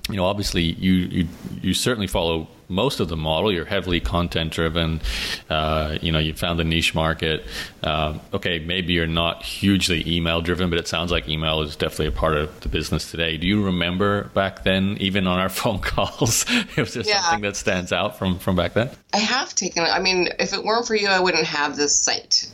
you 0.09 0.15
know, 0.15 0.25
obviously 0.25 0.63
you 0.63 0.93
you, 0.93 1.27
you 1.61 1.73
certainly 1.73 2.07
follow 2.07 2.47
most 2.69 2.99
of 2.99 3.07
the 3.09 3.17
model. 3.17 3.51
You're 3.51 3.65
heavily 3.65 3.99
content 3.99 4.51
driven. 4.51 5.01
Uh, 5.49 5.97
you 6.01 6.11
know, 6.11 6.19
you 6.19 6.33
found 6.33 6.59
the 6.59 6.63
niche 6.63 6.93
market. 6.93 7.45
Um, 7.83 8.19
okay, 8.33 8.59
maybe 8.59 8.93
you're 8.93 9.07
not 9.07 9.43
hugely 9.43 10.03
email 10.07 10.41
driven, 10.41 10.69
but 10.69 10.79
it 10.79 10.87
sounds 10.87 11.11
like 11.11 11.27
email 11.27 11.61
is 11.61 11.75
definitely 11.75 12.07
a 12.07 12.11
part 12.11 12.35
of 12.35 12.59
the 12.61 12.69
business 12.69 13.09
today. 13.09 13.37
Do 13.37 13.47
you 13.47 13.63
remember 13.63 14.25
back 14.33 14.63
then, 14.63 14.97
even 14.99 15.27
on 15.27 15.39
our 15.39 15.49
phone 15.57 15.79
calls, 15.79 16.45
was 16.77 16.93
there 16.93 17.03
yeah. 17.03 17.21
something 17.21 17.41
that 17.41 17.55
stands 17.55 17.91
out 17.91 18.17
from 18.17 18.39
from 18.39 18.55
back 18.55 18.73
then? 18.73 18.89
I 19.13 19.19
have 19.19 19.55
taken. 19.55 19.83
I 19.83 19.99
mean, 19.99 20.29
if 20.39 20.53
it 20.53 20.63
weren't 20.63 20.87
for 20.87 20.95
you, 20.95 21.07
I 21.07 21.19
wouldn't 21.19 21.45
have 21.45 21.75
this 21.75 21.95
site 21.95 22.49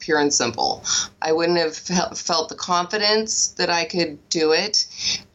pure 0.00 0.18
and 0.18 0.32
simple. 0.32 0.82
I 1.22 1.32
wouldn't 1.32 1.58
have 1.58 1.76
felt 1.76 2.48
the 2.48 2.54
confidence 2.54 3.48
that 3.48 3.70
I 3.70 3.84
could 3.84 4.18
do 4.28 4.52
it. 4.52 4.86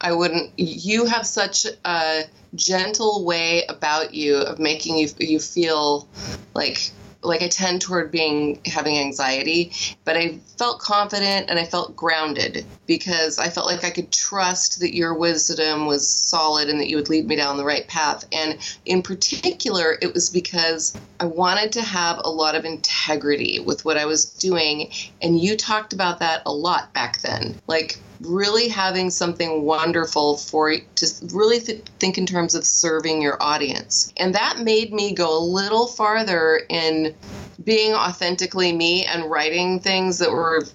I 0.01 0.11
wouldn't. 0.11 0.51
You 0.57 1.05
have 1.05 1.25
such 1.25 1.65
a 1.85 2.23
gentle 2.55 3.25
way 3.25 3.63
about 3.67 4.13
you 4.13 4.37
of 4.37 4.59
making 4.59 4.97
you 4.97 5.09
you 5.19 5.39
feel 5.39 6.07
like 6.53 6.91
like 7.25 7.41
I 7.41 7.47
tend 7.47 7.81
toward 7.81 8.11
being 8.11 8.61
having 8.65 8.97
anxiety, 8.97 9.71
but 10.03 10.15
I 10.15 10.39
felt 10.57 10.79
confident 10.79 11.49
and 11.49 11.59
I 11.59 11.65
felt 11.65 11.95
grounded 11.95 12.65
because 12.85 13.39
I 13.39 13.49
felt 13.49 13.65
like 13.65 13.83
I 13.83 13.89
could 13.89 14.11
trust 14.11 14.79
that 14.79 14.95
your 14.95 15.13
wisdom 15.13 15.85
was 15.85 16.07
solid 16.07 16.69
and 16.69 16.79
that 16.79 16.87
you 16.87 16.95
would 16.95 17.09
lead 17.09 17.27
me 17.27 17.35
down 17.35 17.57
the 17.57 17.65
right 17.65 17.87
path. 17.87 18.25
And 18.31 18.59
in 18.85 19.01
particular, 19.01 19.97
it 20.01 20.13
was 20.13 20.29
because 20.29 20.97
I 21.19 21.25
wanted 21.25 21.71
to 21.73 21.81
have 21.81 22.21
a 22.23 22.29
lot 22.29 22.55
of 22.55 22.65
integrity 22.65 23.59
with 23.59 23.85
what 23.85 23.97
I 23.97 24.05
was 24.05 24.25
doing. 24.25 24.91
And 25.21 25.39
you 25.39 25.57
talked 25.57 25.93
about 25.93 26.19
that 26.19 26.43
a 26.45 26.53
lot 26.53 26.93
back 26.93 27.21
then. 27.21 27.59
Like, 27.67 27.99
really 28.21 28.67
having 28.67 29.09
something 29.09 29.63
wonderful 29.63 30.37
for 30.37 30.75
to 30.95 31.07
really 31.33 31.59
th- 31.59 31.83
think 31.99 32.17
in 32.17 32.25
terms 32.25 32.55
of 32.55 32.65
serving 32.65 33.21
your 33.21 33.41
audience. 33.41 34.13
And 34.17 34.33
that 34.35 34.59
made 34.59 34.93
me 34.93 35.13
go 35.13 35.37
a 35.37 35.39
little 35.39 35.87
farther 35.87 36.61
in 36.69 37.15
being 37.63 37.93
authentically 37.93 38.71
me 38.73 39.05
and 39.05 39.29
writing 39.29 39.79
things 39.79 40.19
that 40.19 40.31
were 40.31 40.65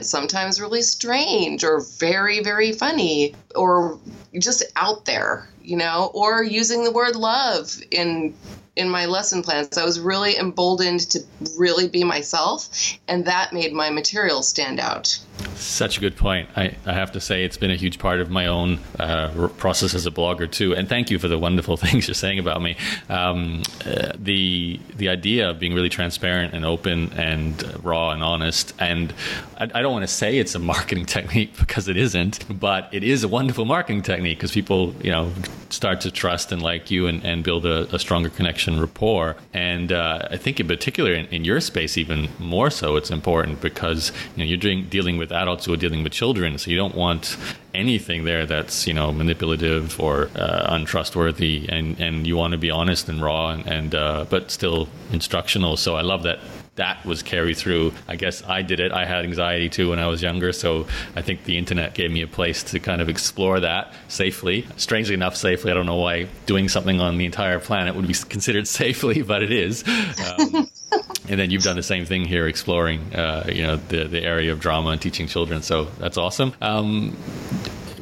sometimes 0.00 0.60
really 0.60 0.82
strange 0.82 1.64
or 1.64 1.80
very 1.98 2.42
very 2.42 2.72
funny 2.72 3.34
or 3.54 3.98
just 4.38 4.64
out 4.76 5.04
there 5.04 5.48
you 5.62 5.76
know 5.76 6.10
or 6.14 6.42
using 6.42 6.84
the 6.84 6.90
word 6.90 7.16
love 7.16 7.80
in 7.90 8.34
in 8.78 8.88
my 8.88 9.06
lesson 9.06 9.42
plans. 9.42 9.76
I 9.76 9.84
was 9.84 9.98
really 9.98 10.38
emboldened 10.38 11.00
to 11.10 11.20
really 11.56 11.88
be 11.88 12.04
myself, 12.04 12.68
and 13.08 13.24
that 13.24 13.52
made 13.52 13.72
my 13.72 13.90
material 13.90 14.42
stand 14.42 14.78
out. 14.78 15.18
Such 15.56 15.98
a 15.98 16.00
good 16.00 16.16
point. 16.16 16.48
I, 16.56 16.76
I 16.86 16.92
have 16.92 17.12
to 17.12 17.20
say, 17.20 17.44
it's 17.44 17.56
been 17.56 17.72
a 17.72 17.76
huge 17.76 17.98
part 17.98 18.20
of 18.20 18.30
my 18.30 18.46
own 18.46 18.78
uh, 18.98 19.48
process 19.56 19.94
as 19.94 20.06
a 20.06 20.10
blogger 20.12 20.50
too. 20.50 20.74
And 20.74 20.88
thank 20.88 21.10
you 21.10 21.18
for 21.18 21.26
the 21.26 21.38
wonderful 21.38 21.76
things 21.84 22.06
you're 22.06 22.14
saying 22.14 22.38
about 22.38 22.62
me. 22.62 22.76
Um, 23.08 23.62
uh, 23.84 24.12
the 24.16 24.80
the 24.96 25.08
idea 25.08 25.50
of 25.50 25.58
being 25.58 25.74
really 25.74 25.88
transparent 25.88 26.54
and 26.54 26.64
open 26.64 27.12
and 27.14 27.62
uh, 27.64 27.78
raw 27.82 28.10
and 28.10 28.22
honest. 28.22 28.72
And 28.78 29.12
I, 29.58 29.67
I 29.74 29.82
don't 29.82 29.92
want 29.92 30.02
to 30.02 30.12
say 30.12 30.38
it's 30.38 30.54
a 30.54 30.58
marketing 30.58 31.06
technique 31.16 31.56
because 31.58 31.88
it 31.88 31.96
isn't, 31.96 32.44
but 32.60 32.88
it 32.92 33.04
is 33.04 33.24
a 33.24 33.28
wonderful 33.28 33.64
marketing 33.64 34.02
technique 34.02 34.38
because 34.38 34.52
people, 34.52 34.94
you 35.02 35.10
know, 35.10 35.32
start 35.70 36.00
to 36.02 36.10
trust 36.10 36.52
and 36.52 36.62
like 36.62 36.90
you 36.90 37.06
and, 37.06 37.24
and 37.24 37.44
build 37.44 37.66
a, 37.66 37.94
a 37.94 37.98
stronger 37.98 38.30
connection, 38.30 38.80
rapport. 38.80 39.36
And 39.52 39.92
uh, 39.92 40.28
I 40.30 40.36
think 40.36 40.60
in 40.60 40.68
particular 40.68 41.12
in, 41.12 41.26
in, 41.26 41.44
your 41.44 41.60
space, 41.60 41.96
even 41.96 42.28
more 42.38 42.70
so, 42.70 42.96
it's 42.96 43.10
important 43.10 43.60
because 43.60 44.12
you 44.34 44.42
know 44.42 44.48
you're 44.48 44.58
doing, 44.58 44.88
dealing 44.88 45.16
with 45.18 45.32
adults 45.32 45.64
who 45.64 45.72
are 45.72 45.76
dealing 45.76 46.02
with 46.02 46.12
children, 46.12 46.58
so 46.58 46.70
you 46.70 46.76
don't 46.76 46.94
want 46.94 47.36
anything 47.74 48.24
there 48.24 48.44
that's 48.46 48.86
you 48.86 48.94
know 48.94 49.12
manipulative 49.12 50.00
or 50.00 50.30
uh, 50.36 50.66
untrustworthy, 50.68 51.66
and 51.68 51.98
and 52.00 52.26
you 52.26 52.36
want 52.36 52.52
to 52.52 52.58
be 52.58 52.70
honest 52.70 53.08
and 53.08 53.22
raw 53.22 53.50
and, 53.50 53.66
and 53.66 53.94
uh, 53.94 54.24
but 54.28 54.50
still 54.50 54.88
instructional. 55.12 55.76
So 55.76 55.96
I 55.96 56.02
love 56.02 56.22
that 56.24 56.40
that 56.78 57.04
was 57.04 57.22
carried 57.22 57.56
through. 57.56 57.92
I 58.08 58.16
guess 58.16 58.42
I 58.44 58.62
did 58.62 58.80
it. 58.80 58.90
I 58.90 59.04
had 59.04 59.24
anxiety 59.24 59.68
too 59.68 59.90
when 59.90 59.98
I 59.98 60.06
was 60.06 60.22
younger, 60.22 60.52
so 60.52 60.86
I 61.14 61.22
think 61.22 61.44
the 61.44 61.58
internet 61.58 61.94
gave 61.94 62.10
me 62.10 62.22
a 62.22 62.26
place 62.26 62.62
to 62.64 62.80
kind 62.80 63.00
of 63.00 63.08
explore 63.08 63.60
that 63.60 63.92
safely. 64.08 64.66
Strangely 64.76 65.14
enough, 65.14 65.36
safely. 65.36 65.70
I 65.70 65.74
don't 65.74 65.86
know 65.86 65.96
why 65.96 66.28
doing 66.46 66.68
something 66.68 67.00
on 67.00 67.18
the 67.18 67.26
entire 67.26 67.58
planet 67.58 67.94
would 67.94 68.06
be 68.06 68.14
considered 68.28 68.66
safely, 68.66 69.22
but 69.22 69.42
it 69.42 69.52
is. 69.52 69.84
Um, 69.86 70.68
and 71.28 71.38
then 71.38 71.50
you've 71.50 71.62
done 71.62 71.76
the 71.76 71.82
same 71.82 72.06
thing 72.06 72.24
here, 72.24 72.46
exploring, 72.46 73.14
uh, 73.14 73.48
you 73.52 73.62
know, 73.62 73.76
the 73.76 74.04
the 74.04 74.22
area 74.22 74.52
of 74.52 74.60
drama 74.60 74.90
and 74.90 75.00
teaching 75.00 75.26
children. 75.26 75.62
So 75.62 75.84
that's 75.98 76.16
awesome. 76.16 76.54
Um, 76.60 77.16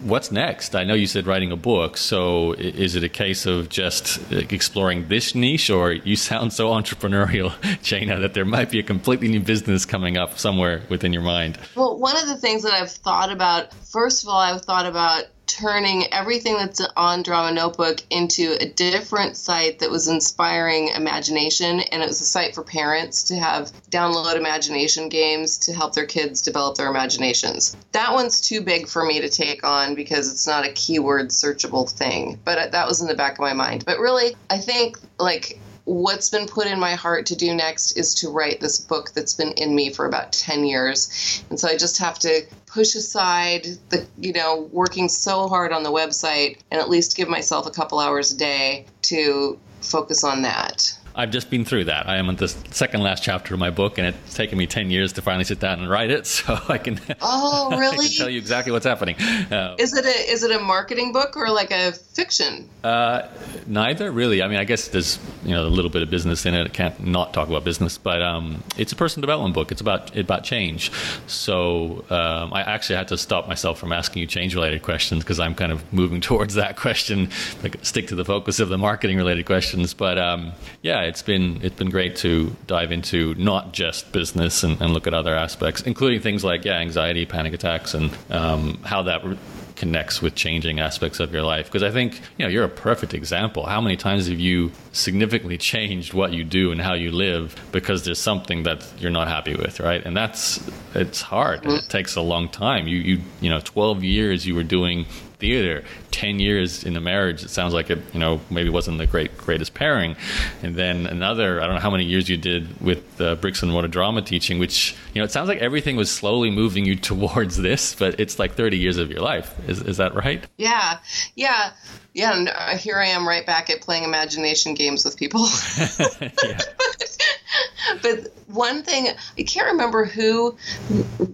what's 0.06 0.30
next? 0.30 0.74
I 0.74 0.84
know 0.84 0.94
you 0.94 1.06
said 1.06 1.26
writing 1.26 1.52
a 1.52 1.56
book, 1.56 1.96
so 1.96 2.52
is 2.52 2.94
it 2.94 3.04
a 3.04 3.08
case 3.08 3.44
of 3.46 3.68
just 3.68 4.20
exploring 4.32 5.08
this 5.08 5.34
niche, 5.34 5.68
or 5.70 5.92
you 5.92 6.16
sound 6.30 6.52
so 6.52 6.68
entrepreneurial, 6.68 7.50
Janea, 7.82 8.20
that 8.20 8.34
there 8.34 8.44
might 8.44 8.70
be 8.70 8.78
a 8.78 8.82
completely 8.82 9.28
new 9.28 9.40
business 9.40 9.84
coming 9.84 10.16
up 10.16 10.38
somewhere 10.38 10.82
within 10.88 11.12
your 11.12 11.22
mind? 11.22 11.58
Well, 11.74 11.98
one 11.98 12.16
of 12.16 12.26
the 12.26 12.36
things 12.36 12.62
that 12.62 12.72
I've 12.72 12.90
thought 12.90 13.30
about, 13.30 13.74
first 13.74 14.22
of 14.22 14.28
all, 14.28 14.38
I've 14.38 14.62
thought 14.62 14.86
about 14.86 15.24
turning 15.46 16.12
everything 16.12 16.56
that's 16.56 16.80
on 16.96 17.22
Drama 17.22 17.52
Notebook 17.52 18.00
into 18.10 18.56
a 18.60 18.66
different 18.66 19.36
site 19.36 19.78
that 19.78 19.90
was 19.90 20.08
inspiring 20.08 20.88
imagination. 20.88 21.80
And 21.80 22.02
it 22.02 22.08
was 22.08 22.20
a 22.20 22.24
site 22.24 22.54
for 22.54 22.62
parents 22.62 23.24
to 23.24 23.36
have 23.36 23.72
download 23.90 24.36
imagination 24.36 25.08
games 25.08 25.58
to 25.58 25.72
help 25.72 25.94
their 25.94 26.06
kids 26.06 26.42
develop 26.42 26.76
their 26.76 26.88
imaginations. 26.88 27.76
That 27.92 28.12
one's 28.12 28.40
too 28.40 28.60
big 28.60 28.88
for 28.88 29.04
me 29.04 29.20
to 29.20 29.28
take 29.28 29.64
on 29.64 29.94
because 29.94 30.30
it's 30.30 30.46
not 30.46 30.66
a 30.66 30.72
keyword 30.72 31.28
searchable 31.28 31.90
thing. 31.90 32.38
But 32.44 32.72
that 32.72 32.86
was 32.86 33.00
in 33.00 33.06
the 33.06 33.14
back 33.14 33.34
of 33.34 33.40
my 33.40 33.52
mind. 33.52 33.84
But 33.84 33.98
really, 33.98 34.36
I 34.50 34.58
think 34.58 34.98
like 35.18 35.60
what's 35.86 36.30
been 36.30 36.46
put 36.46 36.66
in 36.66 36.80
my 36.80 36.94
heart 36.96 37.26
to 37.26 37.36
do 37.36 37.54
next 37.54 37.92
is 37.92 38.12
to 38.16 38.28
write 38.28 38.60
this 38.60 38.78
book 38.78 39.12
that's 39.14 39.34
been 39.34 39.52
in 39.52 39.74
me 39.74 39.90
for 39.90 40.04
about 40.04 40.32
10 40.32 40.64
years. 40.64 41.42
And 41.48 41.58
so 41.58 41.68
I 41.68 41.76
just 41.76 41.98
have 41.98 42.18
to 42.20 42.42
push 42.66 42.96
aside 42.96 43.66
the, 43.88 44.04
you 44.18 44.32
know, 44.32 44.68
working 44.72 45.08
so 45.08 45.46
hard 45.46 45.72
on 45.72 45.84
the 45.84 45.92
website 45.92 46.58
and 46.70 46.80
at 46.80 46.90
least 46.90 47.16
give 47.16 47.28
myself 47.28 47.66
a 47.66 47.70
couple 47.70 48.00
hours 48.00 48.32
a 48.32 48.36
day 48.36 48.86
to 49.02 49.58
focus 49.80 50.24
on 50.24 50.42
that. 50.42 50.98
I've 51.16 51.30
just 51.30 51.48
been 51.48 51.64
through 51.64 51.84
that. 51.84 52.06
I 52.08 52.16
am 52.18 52.28
on 52.28 52.36
the 52.36 52.48
second 52.48 53.02
last 53.02 53.22
chapter 53.22 53.54
of 53.54 53.60
my 53.60 53.70
book, 53.70 53.96
and 53.96 54.06
it's 54.06 54.34
taken 54.34 54.58
me 54.58 54.66
ten 54.66 54.90
years 54.90 55.14
to 55.14 55.22
finally 55.22 55.44
sit 55.44 55.58
down 55.58 55.80
and 55.80 55.88
write 55.88 56.10
it. 56.10 56.26
So 56.36 56.58
I 56.68 56.76
can. 56.76 57.00
Oh, 57.22 57.70
really? 57.78 58.08
can 58.08 58.16
tell 58.16 58.28
you 58.28 58.38
exactly 58.38 58.70
what's 58.70 58.84
happening. 58.84 59.16
Uh, 59.16 59.74
is 59.78 59.96
it 59.96 60.04
a 60.04 60.30
is 60.30 60.42
it 60.42 60.50
a 60.50 60.58
marketing 60.58 61.12
book 61.12 61.34
or 61.36 61.50
like 61.50 61.70
a 61.70 61.92
fiction? 61.92 62.68
Uh, 62.84 63.28
neither, 63.66 64.12
really. 64.12 64.42
I 64.42 64.48
mean, 64.48 64.58
I 64.58 64.64
guess 64.64 64.88
there's 64.88 65.18
you 65.44 65.52
know 65.52 65.66
a 65.66 65.68
little 65.68 65.90
bit 65.90 66.02
of 66.02 66.10
business 66.10 66.44
in 66.44 66.54
it. 66.54 66.66
I 66.66 66.68
can't 66.68 67.06
not 67.06 67.32
talk 67.32 67.48
about 67.48 67.64
business, 67.64 67.96
but 67.96 68.20
um, 68.20 68.62
it's 68.76 68.92
a 68.92 68.96
personal 68.96 69.22
development 69.22 69.54
book. 69.54 69.72
It's 69.72 69.80
about 69.80 70.14
about 70.16 70.44
change. 70.44 70.92
So 71.26 72.04
um, 72.10 72.52
I 72.52 72.62
actually 72.62 72.96
had 72.96 73.08
to 73.08 73.16
stop 73.16 73.48
myself 73.48 73.78
from 73.78 73.92
asking 73.92 74.20
you 74.20 74.26
change 74.26 74.54
related 74.54 74.82
questions 74.82 75.24
because 75.24 75.40
I'm 75.40 75.54
kind 75.54 75.72
of 75.72 75.90
moving 75.92 76.20
towards 76.28 76.54
that 76.54 76.76
question. 76.76 77.30
Like 77.62 77.76
stick 77.82 78.08
to 78.08 78.14
the 78.14 78.24
focus 78.24 78.60
of 78.60 78.68
the 78.68 78.78
marketing 78.78 79.16
related 79.16 79.46
questions. 79.46 79.94
But 79.94 80.18
um, 80.18 80.52
yeah, 80.82 81.05
it's 81.06 81.22
been 81.22 81.60
it's 81.62 81.76
been 81.76 81.90
great 81.90 82.16
to 82.16 82.54
dive 82.66 82.92
into 82.92 83.34
not 83.34 83.72
just 83.72 84.12
business 84.12 84.62
and, 84.62 84.80
and 84.80 84.92
look 84.92 85.06
at 85.06 85.14
other 85.14 85.34
aspects, 85.34 85.82
including 85.82 86.20
things 86.20 86.44
like 86.44 86.64
yeah, 86.64 86.78
anxiety, 86.78 87.26
panic 87.26 87.54
attacks, 87.54 87.94
and 87.94 88.16
um, 88.30 88.78
how 88.84 89.02
that. 89.02 89.24
Re- 89.24 89.38
connects 89.76 90.22
with 90.22 90.34
changing 90.34 90.80
aspects 90.80 91.20
of 91.20 91.32
your 91.32 91.42
life. 91.42 91.66
Because 91.66 91.82
i 91.82 91.90
think 91.90 92.20
you 92.36 92.44
know 92.44 92.48
you're 92.48 92.64
a 92.64 92.68
perfect 92.68 93.14
example. 93.14 93.66
How 93.66 93.80
many 93.80 93.96
times 93.96 94.26
have 94.26 94.40
you 94.40 94.72
significantly 94.92 95.58
changed 95.58 96.14
what 96.14 96.32
you 96.32 96.44
do 96.44 96.72
and 96.72 96.80
how 96.80 96.94
you 96.94 97.12
live 97.12 97.54
because 97.72 98.04
there's 98.04 98.18
something 98.18 98.64
that 98.64 98.84
you're 98.98 99.10
not 99.10 99.28
happy 99.28 99.54
with 99.54 99.78
right? 99.78 100.04
And 100.04 100.16
that's 100.16 100.66
it's 100.94 101.20
hard. 101.20 101.66
It 101.66 101.88
takes 101.88 102.16
a 102.16 102.22
long 102.22 102.48
time. 102.48 102.88
You 102.88 102.96
you 102.96 103.20
you 103.40 103.50
know 103.50 103.60
12 103.60 104.02
years 104.02 104.46
you 104.46 104.54
were 104.54 104.64
doing 104.64 105.06
theater 105.38 105.84
10 106.12 106.40
years 106.40 106.84
in 106.84 106.96
a 106.96 107.00
marriage 107.00 107.44
it 107.44 107.50
sounds 107.50 107.74
like 107.74 107.90
it 107.90 107.98
you 108.12 108.20
know 108.20 108.40
maybe 108.50 108.68
wasn't 108.70 108.96
the 108.98 109.06
great 109.06 109.36
greatest 109.36 109.74
pairing. 109.74 110.16
And 110.62 110.74
then 110.74 111.06
another 111.06 111.60
i 111.60 111.66
don't 111.66 111.74
know 111.74 111.80
how 111.80 111.90
many 111.90 112.04
years 112.04 112.28
you 112.28 112.36
did 112.36 112.80
with 112.80 113.20
uh, 113.20 113.34
bricks 113.36 113.62
and 113.62 113.70
mortar 113.70 113.88
drama 113.88 114.22
teaching 114.22 114.58
which 114.58 114.96
you 115.14 115.20
know 115.20 115.24
it 115.24 115.30
sounds 115.30 115.48
like 115.48 115.58
everything 115.58 115.96
was 115.96 116.10
slowly 116.10 116.50
moving 116.50 116.84
you 116.86 116.96
towards 117.10 117.56
this 117.58 117.94
but 117.94 118.18
it's 118.18 118.38
like 118.38 118.54
30 118.54 118.78
years 118.78 118.96
of 118.96 119.10
your 119.10 119.20
life. 119.20 119.54
Is, 119.68 119.80
is 119.82 119.96
that 119.98 120.14
right? 120.14 120.44
Yeah. 120.56 120.98
Yeah. 121.34 121.72
Yeah. 122.14 122.36
And 122.36 122.48
uh, 122.48 122.76
here 122.76 122.96
i 122.96 123.06
am 123.06 123.26
right 123.26 123.44
back 123.44 123.70
at 123.70 123.80
playing 123.80 124.04
imagination 124.04 124.74
games 124.74 125.04
with 125.04 125.16
people. 125.16 125.46
But 125.98 127.18
one 128.46 128.82
thing 128.82 129.08
I 129.38 129.42
can't 129.42 129.66
remember 129.66 130.04
who, 130.04 130.56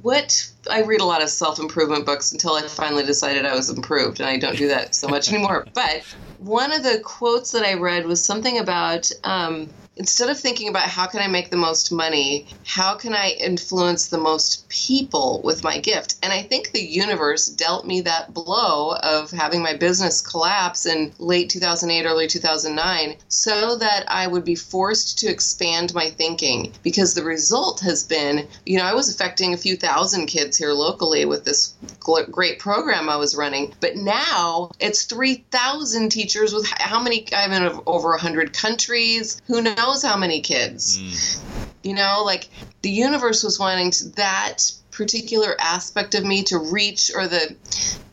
what. 0.02 0.48
I 0.70 0.82
read 0.82 1.00
a 1.00 1.04
lot 1.04 1.22
of 1.22 1.28
self 1.28 1.58
improvement 1.58 2.06
books 2.06 2.30
until 2.32 2.54
I 2.54 2.62
finally 2.62 3.04
decided 3.04 3.44
I 3.44 3.54
was 3.54 3.68
improved, 3.68 4.20
and 4.20 4.28
I 4.28 4.38
don't 4.38 4.56
do 4.56 4.68
that 4.68 4.94
so 4.94 5.08
much 5.08 5.28
anymore. 5.32 5.66
But 5.74 6.02
one 6.38 6.72
of 6.72 6.82
the 6.82 7.00
quotes 7.04 7.50
that 7.52 7.64
I 7.64 7.74
read 7.74 8.06
was 8.06 8.24
something 8.24 8.58
about 8.58 9.10
um, 9.24 9.68
instead 9.96 10.30
of 10.30 10.38
thinking 10.38 10.68
about 10.68 10.84
how 10.84 11.06
can 11.06 11.20
I 11.20 11.28
make 11.28 11.50
the 11.50 11.56
most 11.56 11.92
money, 11.92 12.46
how 12.64 12.94
can 12.94 13.14
I 13.14 13.30
influence 13.30 14.08
the 14.08 14.18
most 14.18 14.68
people 14.68 15.42
with 15.44 15.62
my 15.62 15.78
gift? 15.78 16.16
And 16.22 16.32
I 16.32 16.42
think 16.42 16.70
the 16.70 16.82
universe 16.82 17.46
dealt 17.46 17.86
me 17.86 18.00
that 18.02 18.32
blow 18.32 18.96
of 18.96 19.30
having 19.30 19.62
my 19.62 19.76
business 19.76 20.20
collapse 20.20 20.86
in 20.86 21.12
late 21.18 21.50
2008, 21.50 22.06
early 22.06 22.26
2009, 22.26 23.16
so 23.28 23.76
that 23.76 24.04
I 24.08 24.26
would 24.26 24.44
be 24.44 24.54
forced 24.54 25.18
to 25.18 25.28
expand 25.28 25.92
my 25.94 26.08
thinking 26.08 26.72
because 26.82 27.12
the 27.14 27.24
result 27.24 27.80
has 27.80 28.02
been, 28.02 28.48
you 28.64 28.78
know, 28.78 28.84
I 28.84 28.94
was 28.94 29.14
affecting 29.14 29.52
a 29.52 29.58
few 29.58 29.76
thousand 29.76 30.26
kids 30.26 30.56
here 30.56 30.72
locally 30.72 31.26
with 31.26 31.44
this 31.44 31.74
great 32.00 32.58
program 32.58 33.08
I 33.08 33.16
was 33.16 33.36
running, 33.36 33.74
but 33.80 33.96
now 33.96 34.70
it's 34.80 35.04
3,000 35.04 36.08
teachers 36.08 36.54
with 36.54 36.66
how 36.66 37.02
many? 37.02 37.26
I'm 37.34 37.52
in 37.52 37.80
over 37.86 38.10
100 38.10 38.52
countries. 38.52 39.40
Who 39.46 39.60
knows 39.60 39.81
how 40.02 40.16
many 40.16 40.40
kids? 40.40 40.98
Mm. 40.98 41.40
You 41.82 41.94
know, 41.94 42.22
like 42.24 42.48
the 42.82 42.90
universe 42.90 43.42
was 43.42 43.58
wanting 43.58 43.90
to, 43.90 44.08
that 44.10 44.70
particular 44.90 45.56
aspect 45.60 46.14
of 46.14 46.24
me 46.24 46.44
to 46.44 46.58
reach, 46.58 47.10
or 47.14 47.26
the 47.26 47.56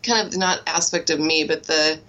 kind 0.01 0.27
of 0.27 0.37
not 0.37 0.61
aspect 0.65 1.09
of 1.09 1.19
me, 1.19 1.43
but 1.43 1.63
the 1.63 1.99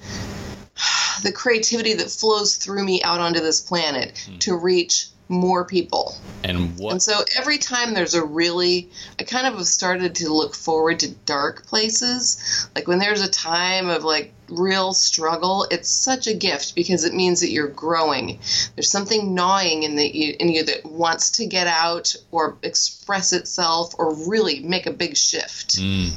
the 1.23 1.33
creativity 1.33 1.95
that 1.95 2.11
flows 2.11 2.57
through 2.57 2.85
me 2.85 3.03
out 3.03 3.21
onto 3.21 3.41
this 3.41 3.61
planet 3.61 4.15
mm. 4.31 4.39
to 4.41 4.57
reach 4.57 5.09
more 5.31 5.65
people. 5.65 6.15
And 6.43 6.79
what? 6.79 6.93
And 6.93 7.03
so 7.03 7.23
every 7.37 7.59
time 7.59 7.93
there's 7.93 8.15
a 8.15 8.25
really, 8.25 8.89
I 9.19 9.25
kind 9.25 9.47
of 9.47 9.55
have 9.55 9.67
started 9.67 10.15
to 10.17 10.33
look 10.33 10.55
forward 10.55 11.01
to 11.01 11.11
dark 11.11 11.67
places. 11.67 12.69
Like 12.75 12.89
when 12.89 12.99
there's 12.99 13.23
a 13.23 13.31
time 13.31 13.89
of 13.89 14.05
like 14.05 14.33
real 14.49 14.95
struggle, 14.95 15.67
it's 15.71 15.89
such 15.89 16.27
a 16.27 16.35
gift 16.35 16.75
because 16.75 17.05
it 17.05 17.15
means 17.15 17.41
that 17.41 17.51
you're 17.51 17.69
growing. 17.69 18.41
There's 18.75 18.91
something 18.91 19.35
gnawing 19.35 19.83
in, 19.83 19.97
the, 19.97 20.07
in 20.07 20.49
you 20.49 20.65
that 20.65 20.87
wants 20.87 21.33
to 21.33 21.47
get 21.47 21.67
out 21.67 22.15
or 22.31 22.57
express 22.63 23.35
itself 23.35 23.95
or 23.99 24.15
really 24.15 24.61
make 24.61 24.87
a 24.87 24.93
big 24.93 25.17
shift. 25.17 25.79
Mm 25.79 26.13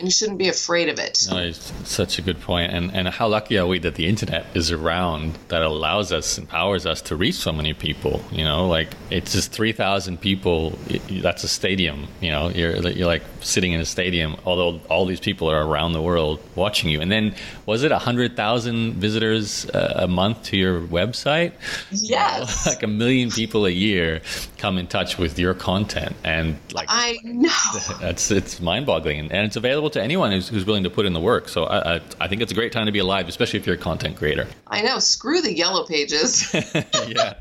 and 0.00 0.08
you 0.08 0.12
shouldn't 0.12 0.38
be 0.38 0.48
afraid 0.48 0.88
of 0.88 0.98
it. 0.98 1.26
No, 1.30 1.52
such 1.52 2.18
a 2.18 2.22
good 2.22 2.40
point. 2.40 2.72
And 2.72 2.94
and 2.94 3.08
how 3.08 3.28
lucky 3.28 3.58
are 3.58 3.66
we 3.66 3.78
that 3.80 3.94
the 3.94 4.06
internet 4.06 4.46
is 4.54 4.72
around 4.72 5.38
that 5.48 5.62
allows 5.62 6.10
us, 6.10 6.38
empowers 6.38 6.86
us 6.86 7.02
to 7.02 7.16
reach 7.16 7.36
so 7.36 7.52
many 7.52 7.74
people. 7.74 8.24
You 8.32 8.44
know, 8.44 8.66
like 8.66 8.94
it's 9.10 9.32
just 9.32 9.52
three 9.52 9.72
thousand 9.72 10.20
people. 10.20 10.78
That's 11.10 11.44
a 11.44 11.48
stadium. 11.48 12.08
You 12.20 12.30
know, 12.30 12.48
you're 12.48 12.76
you're 12.88 13.06
like 13.06 13.22
sitting 13.40 13.72
in 13.72 13.80
a 13.80 13.84
stadium. 13.84 14.36
Although 14.44 14.80
all 14.88 15.06
these 15.06 15.20
people 15.20 15.50
are 15.50 15.66
around 15.66 15.92
the 15.92 16.02
world 16.02 16.40
watching 16.54 16.90
you. 16.90 17.00
And 17.00 17.10
then 17.10 17.34
was 17.66 17.82
it 17.82 17.92
a 17.92 17.98
hundred 17.98 18.36
thousand 18.36 18.94
visitors 18.94 19.68
uh, 19.70 19.94
a 19.96 20.08
month 20.08 20.42
to 20.44 20.56
your 20.56 20.80
website? 20.80 21.52
Yes, 21.90 22.66
like 22.66 22.82
a 22.82 22.86
million 22.86 23.30
people 23.30 23.66
a 23.66 23.70
year 23.70 24.22
come 24.58 24.78
in 24.78 24.86
touch 24.86 25.18
with 25.18 25.38
your 25.38 25.54
content, 25.54 26.16
and 26.24 26.58
like 26.72 26.88
I 26.90 27.18
know 27.24 27.50
that's 28.00 28.30
it's 28.30 28.60
mind 28.60 28.86
boggling, 28.86 29.30
and 29.32 29.46
it's 29.46 29.56
available 29.56 29.90
to 29.90 30.02
anyone 30.02 30.32
who's, 30.32 30.48
who's 30.48 30.64
willing 30.64 30.84
to 30.84 30.90
put 30.90 31.06
in 31.06 31.12
the 31.12 31.20
work. 31.20 31.48
So 31.48 31.64
I, 31.64 31.96
I, 31.96 32.00
I, 32.20 32.28
think 32.28 32.42
it's 32.42 32.52
a 32.52 32.54
great 32.54 32.72
time 32.72 32.86
to 32.86 32.92
be 32.92 32.98
alive, 32.98 33.28
especially 33.28 33.58
if 33.58 33.66
you're 33.66 33.76
a 33.76 33.78
content 33.78 34.16
creator. 34.16 34.46
I 34.66 34.82
know. 34.82 34.98
Screw 34.98 35.40
the 35.40 35.52
yellow 35.52 35.86
pages. 35.86 36.52
yeah. 37.08 37.34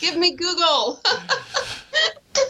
Give 0.00 0.16
me 0.16 0.34
Google. 0.36 1.00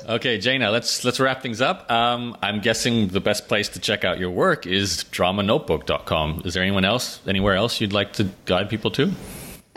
Okay, 0.07 0.39
Janea, 0.39 0.71
let's 0.73 1.05
let's 1.05 1.19
wrap 1.21 1.43
things 1.43 1.61
up. 1.61 1.91
Um, 1.91 2.37
I'm 2.43 2.61
guessing 2.61 3.09
the 3.09 3.21
best 3.21 3.49
place 3.49 3.69
to 3.71 3.81
check 3.81 4.05
out 4.05 4.19
your 4.19 4.31
work 4.31 4.67
is 4.67 5.05
dramanotebook.com. 5.13 6.43
Is 6.45 6.55
there 6.55 6.63
anyone 6.63 6.85
else, 6.85 7.21
anywhere 7.27 7.55
else 7.55 7.81
you'd 7.81 7.93
like 7.93 8.13
to 8.15 8.29
guide 8.45 8.69
people 8.69 8.91
to? 8.93 9.13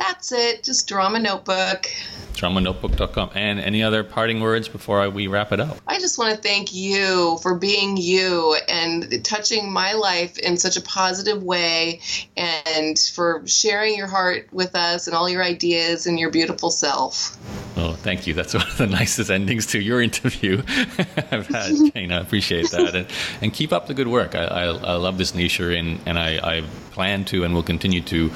That's 0.02 0.32
it. 0.32 0.64
Just 0.64 0.88
Drama 0.88 1.20
Notebook 1.20 1.88
dramanotebook.com. 2.42 3.32
And 3.36 3.60
any 3.60 3.84
other 3.84 4.04
parting 4.04 4.40
words 4.40 4.68
before 4.68 5.10
we 5.10 5.28
wrap 5.28 5.52
it 5.52 5.60
up? 5.60 5.78
I 5.88 6.00
just 6.00 6.18
want 6.18 6.36
to 6.36 6.42
thank 6.42 6.74
you 6.74 7.38
for 7.42 7.56
being 7.56 7.98
you 7.98 8.58
and 8.68 9.24
touching 9.24 9.72
my 9.72 9.94
life 9.94 10.38
in 10.40 10.58
such 10.58 10.78
a 10.78 10.82
positive 10.82 11.44
way 11.44 12.02
and 12.36 12.98
for 12.98 13.44
sharing 13.46 13.96
your 13.96 14.08
heart 14.08 14.48
with 14.52 14.76
us 14.76 15.08
and 15.08 15.16
all 15.16 15.30
your 15.30 15.44
ideas 15.44 16.08
and 16.08 16.20
your 16.20 16.32
beautiful 16.32 16.72
self. 16.72 17.38
Oh, 17.78 17.94
thank 17.94 18.28
you. 18.28 18.34
That's 18.34 18.54
one 18.56 18.68
of 18.68 18.78
the 18.78 18.88
nicest 18.88 19.30
endings 19.30 19.68
to 19.68 19.80
your 19.80 20.02
interview 20.02 20.62
I've 21.32 21.48
had, 21.48 21.74
Jane. 21.94 22.12
I 22.12 22.20
appreciate 22.20 22.72
that. 22.72 22.96
And, 22.96 23.08
and 23.42 23.54
keep 23.54 23.72
up 23.72 23.88
the 23.88 23.94
good 23.94 24.08
work. 24.08 24.36
I, 24.36 24.44
I, 24.44 24.64
I 24.64 24.96
love 24.96 25.18
this 25.18 25.36
niche 25.36 25.60
you're 25.60 25.72
in, 25.72 26.00
and 26.06 26.18
I, 26.18 26.58
I 26.58 26.64
plan 26.92 27.24
to 27.26 27.44
and 27.44 27.54
will 27.54 27.64
continue 27.64 28.02
to 28.02 28.32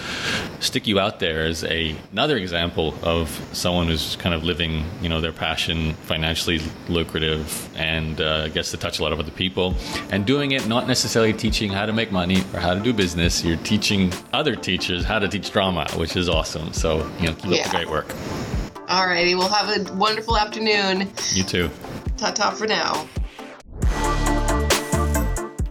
stick 0.60 0.88
you 0.88 1.00
out 1.00 1.20
there 1.20 1.46
as 1.56 1.64
a, 1.64 1.96
another 2.12 2.36
example 2.36 2.94
of 3.02 3.30
someone 3.54 3.88
who's 3.88 4.18
kind 4.18 4.36
of 4.36 4.44
living, 4.44 4.84
you 5.02 5.08
know, 5.08 5.22
their 5.22 5.32
passion, 5.32 5.94
financially 5.94 6.60
lucrative, 6.90 7.70
and 7.78 8.20
uh, 8.20 8.50
gets 8.50 8.72
to 8.72 8.78
touch 8.78 9.00
a 9.00 9.04
lot 9.04 9.14
of 9.14 9.20
other 9.20 9.32
people, 9.32 9.74
and 10.10 10.26
doing 10.26 10.52
it 10.52 10.68
not 10.68 10.86
necessarily 10.86 11.32
teaching 11.32 11.72
how 11.72 11.86
to 11.86 11.94
make 11.94 12.12
money 12.12 12.44
or 12.54 12.60
how 12.60 12.74
to 12.74 12.82
do 12.82 12.92
business. 12.92 13.44
You're 13.44 13.58
teaching 13.58 14.12
other 14.34 14.56
teachers 14.56 15.06
how 15.06 15.20
to 15.20 15.30
teach 15.30 15.52
drama, 15.52 15.88
which 15.96 16.18
is 16.18 16.28
awesome. 16.28 16.74
So, 16.74 17.10
you 17.20 17.28
know, 17.28 17.36
keep 17.36 17.52
yeah. 17.52 17.60
up 17.60 17.72
the 17.72 17.78
great 17.78 17.90
work. 17.90 18.14
All 18.90 19.08
righty. 19.08 19.34
We'll 19.34 19.48
have 19.48 19.70
a 19.70 19.94
wonderful 19.94 20.38
afternoon. 20.38 21.10
You 21.34 21.44
too. 21.44 21.70
Ta 22.18 22.32
ta 22.32 22.52
for 22.52 22.68
now. 22.68 23.08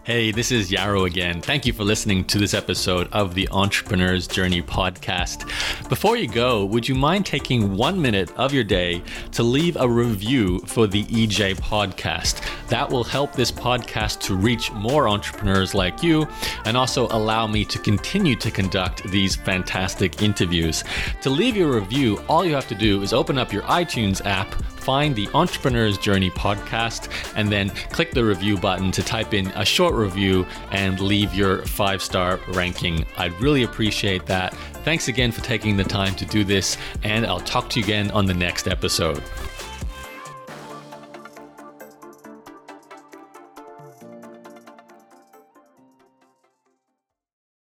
Hey, 0.05 0.29
this 0.29 0.51
is 0.51 0.69
Yaro 0.69 1.07
again. 1.07 1.41
Thank 1.41 1.65
you 1.65 1.73
for 1.73 1.83
listening 1.83 2.25
to 2.25 2.37
this 2.37 2.53
episode 2.53 3.09
of 3.11 3.33
the 3.33 3.49
Entrepreneur's 3.51 4.27
Journey 4.27 4.61
podcast. 4.61 5.49
Before 5.89 6.15
you 6.15 6.27
go, 6.27 6.63
would 6.63 6.87
you 6.87 6.93
mind 6.93 7.25
taking 7.25 7.75
one 7.75 7.99
minute 7.99 8.31
of 8.37 8.53
your 8.53 8.63
day 8.63 9.01
to 9.31 9.41
leave 9.41 9.75
a 9.77 9.89
review 9.89 10.59
for 10.67 10.85
the 10.85 11.05
EJ 11.05 11.55
podcast? 11.55 12.47
That 12.67 12.87
will 12.87 13.03
help 13.03 13.33
this 13.33 13.51
podcast 13.51 14.19
to 14.25 14.35
reach 14.35 14.71
more 14.73 15.09
entrepreneurs 15.09 15.73
like 15.73 16.03
you 16.03 16.27
and 16.65 16.77
also 16.77 17.07
allow 17.07 17.47
me 17.47 17.65
to 17.65 17.79
continue 17.79 18.35
to 18.35 18.51
conduct 18.51 19.09
these 19.09 19.35
fantastic 19.35 20.21
interviews. 20.21 20.83
To 21.23 21.31
leave 21.31 21.57
your 21.57 21.73
review, 21.73 22.21
all 22.29 22.45
you 22.45 22.53
have 22.53 22.67
to 22.67 22.75
do 22.75 23.01
is 23.01 23.11
open 23.11 23.39
up 23.39 23.51
your 23.51 23.63
iTunes 23.63 24.23
app 24.23 24.53
find 24.85 25.15
the 25.15 25.27
Entrepreneur's 25.33 25.97
Journey 25.97 26.29
podcast 26.29 27.09
and 27.35 27.51
then 27.51 27.69
click 27.91 28.11
the 28.11 28.23
review 28.23 28.55
button 28.55 28.91
to 28.91 29.01
type 29.01 29.33
in 29.33 29.47
a 29.47 29.65
short 29.65 29.95
review 29.95 30.45
and 30.69 30.99
leave 30.99 31.33
your 31.33 31.65
five 31.65 32.03
star 32.03 32.39
ranking. 32.49 33.03
I'd 33.17 33.33
really 33.41 33.63
appreciate 33.63 34.27
that. 34.27 34.53
Thanks 34.83 35.07
again 35.07 35.31
for 35.31 35.41
taking 35.41 35.75
the 35.75 35.83
time 35.83 36.13
to 36.15 36.25
do 36.25 36.43
this, 36.43 36.77
and 37.01 37.25
I'll 37.25 37.39
talk 37.39 37.71
to 37.71 37.79
you 37.79 37.83
again 37.83 38.11
on 38.11 38.27
the 38.27 38.35
next 38.35 38.67
episode. 38.67 39.23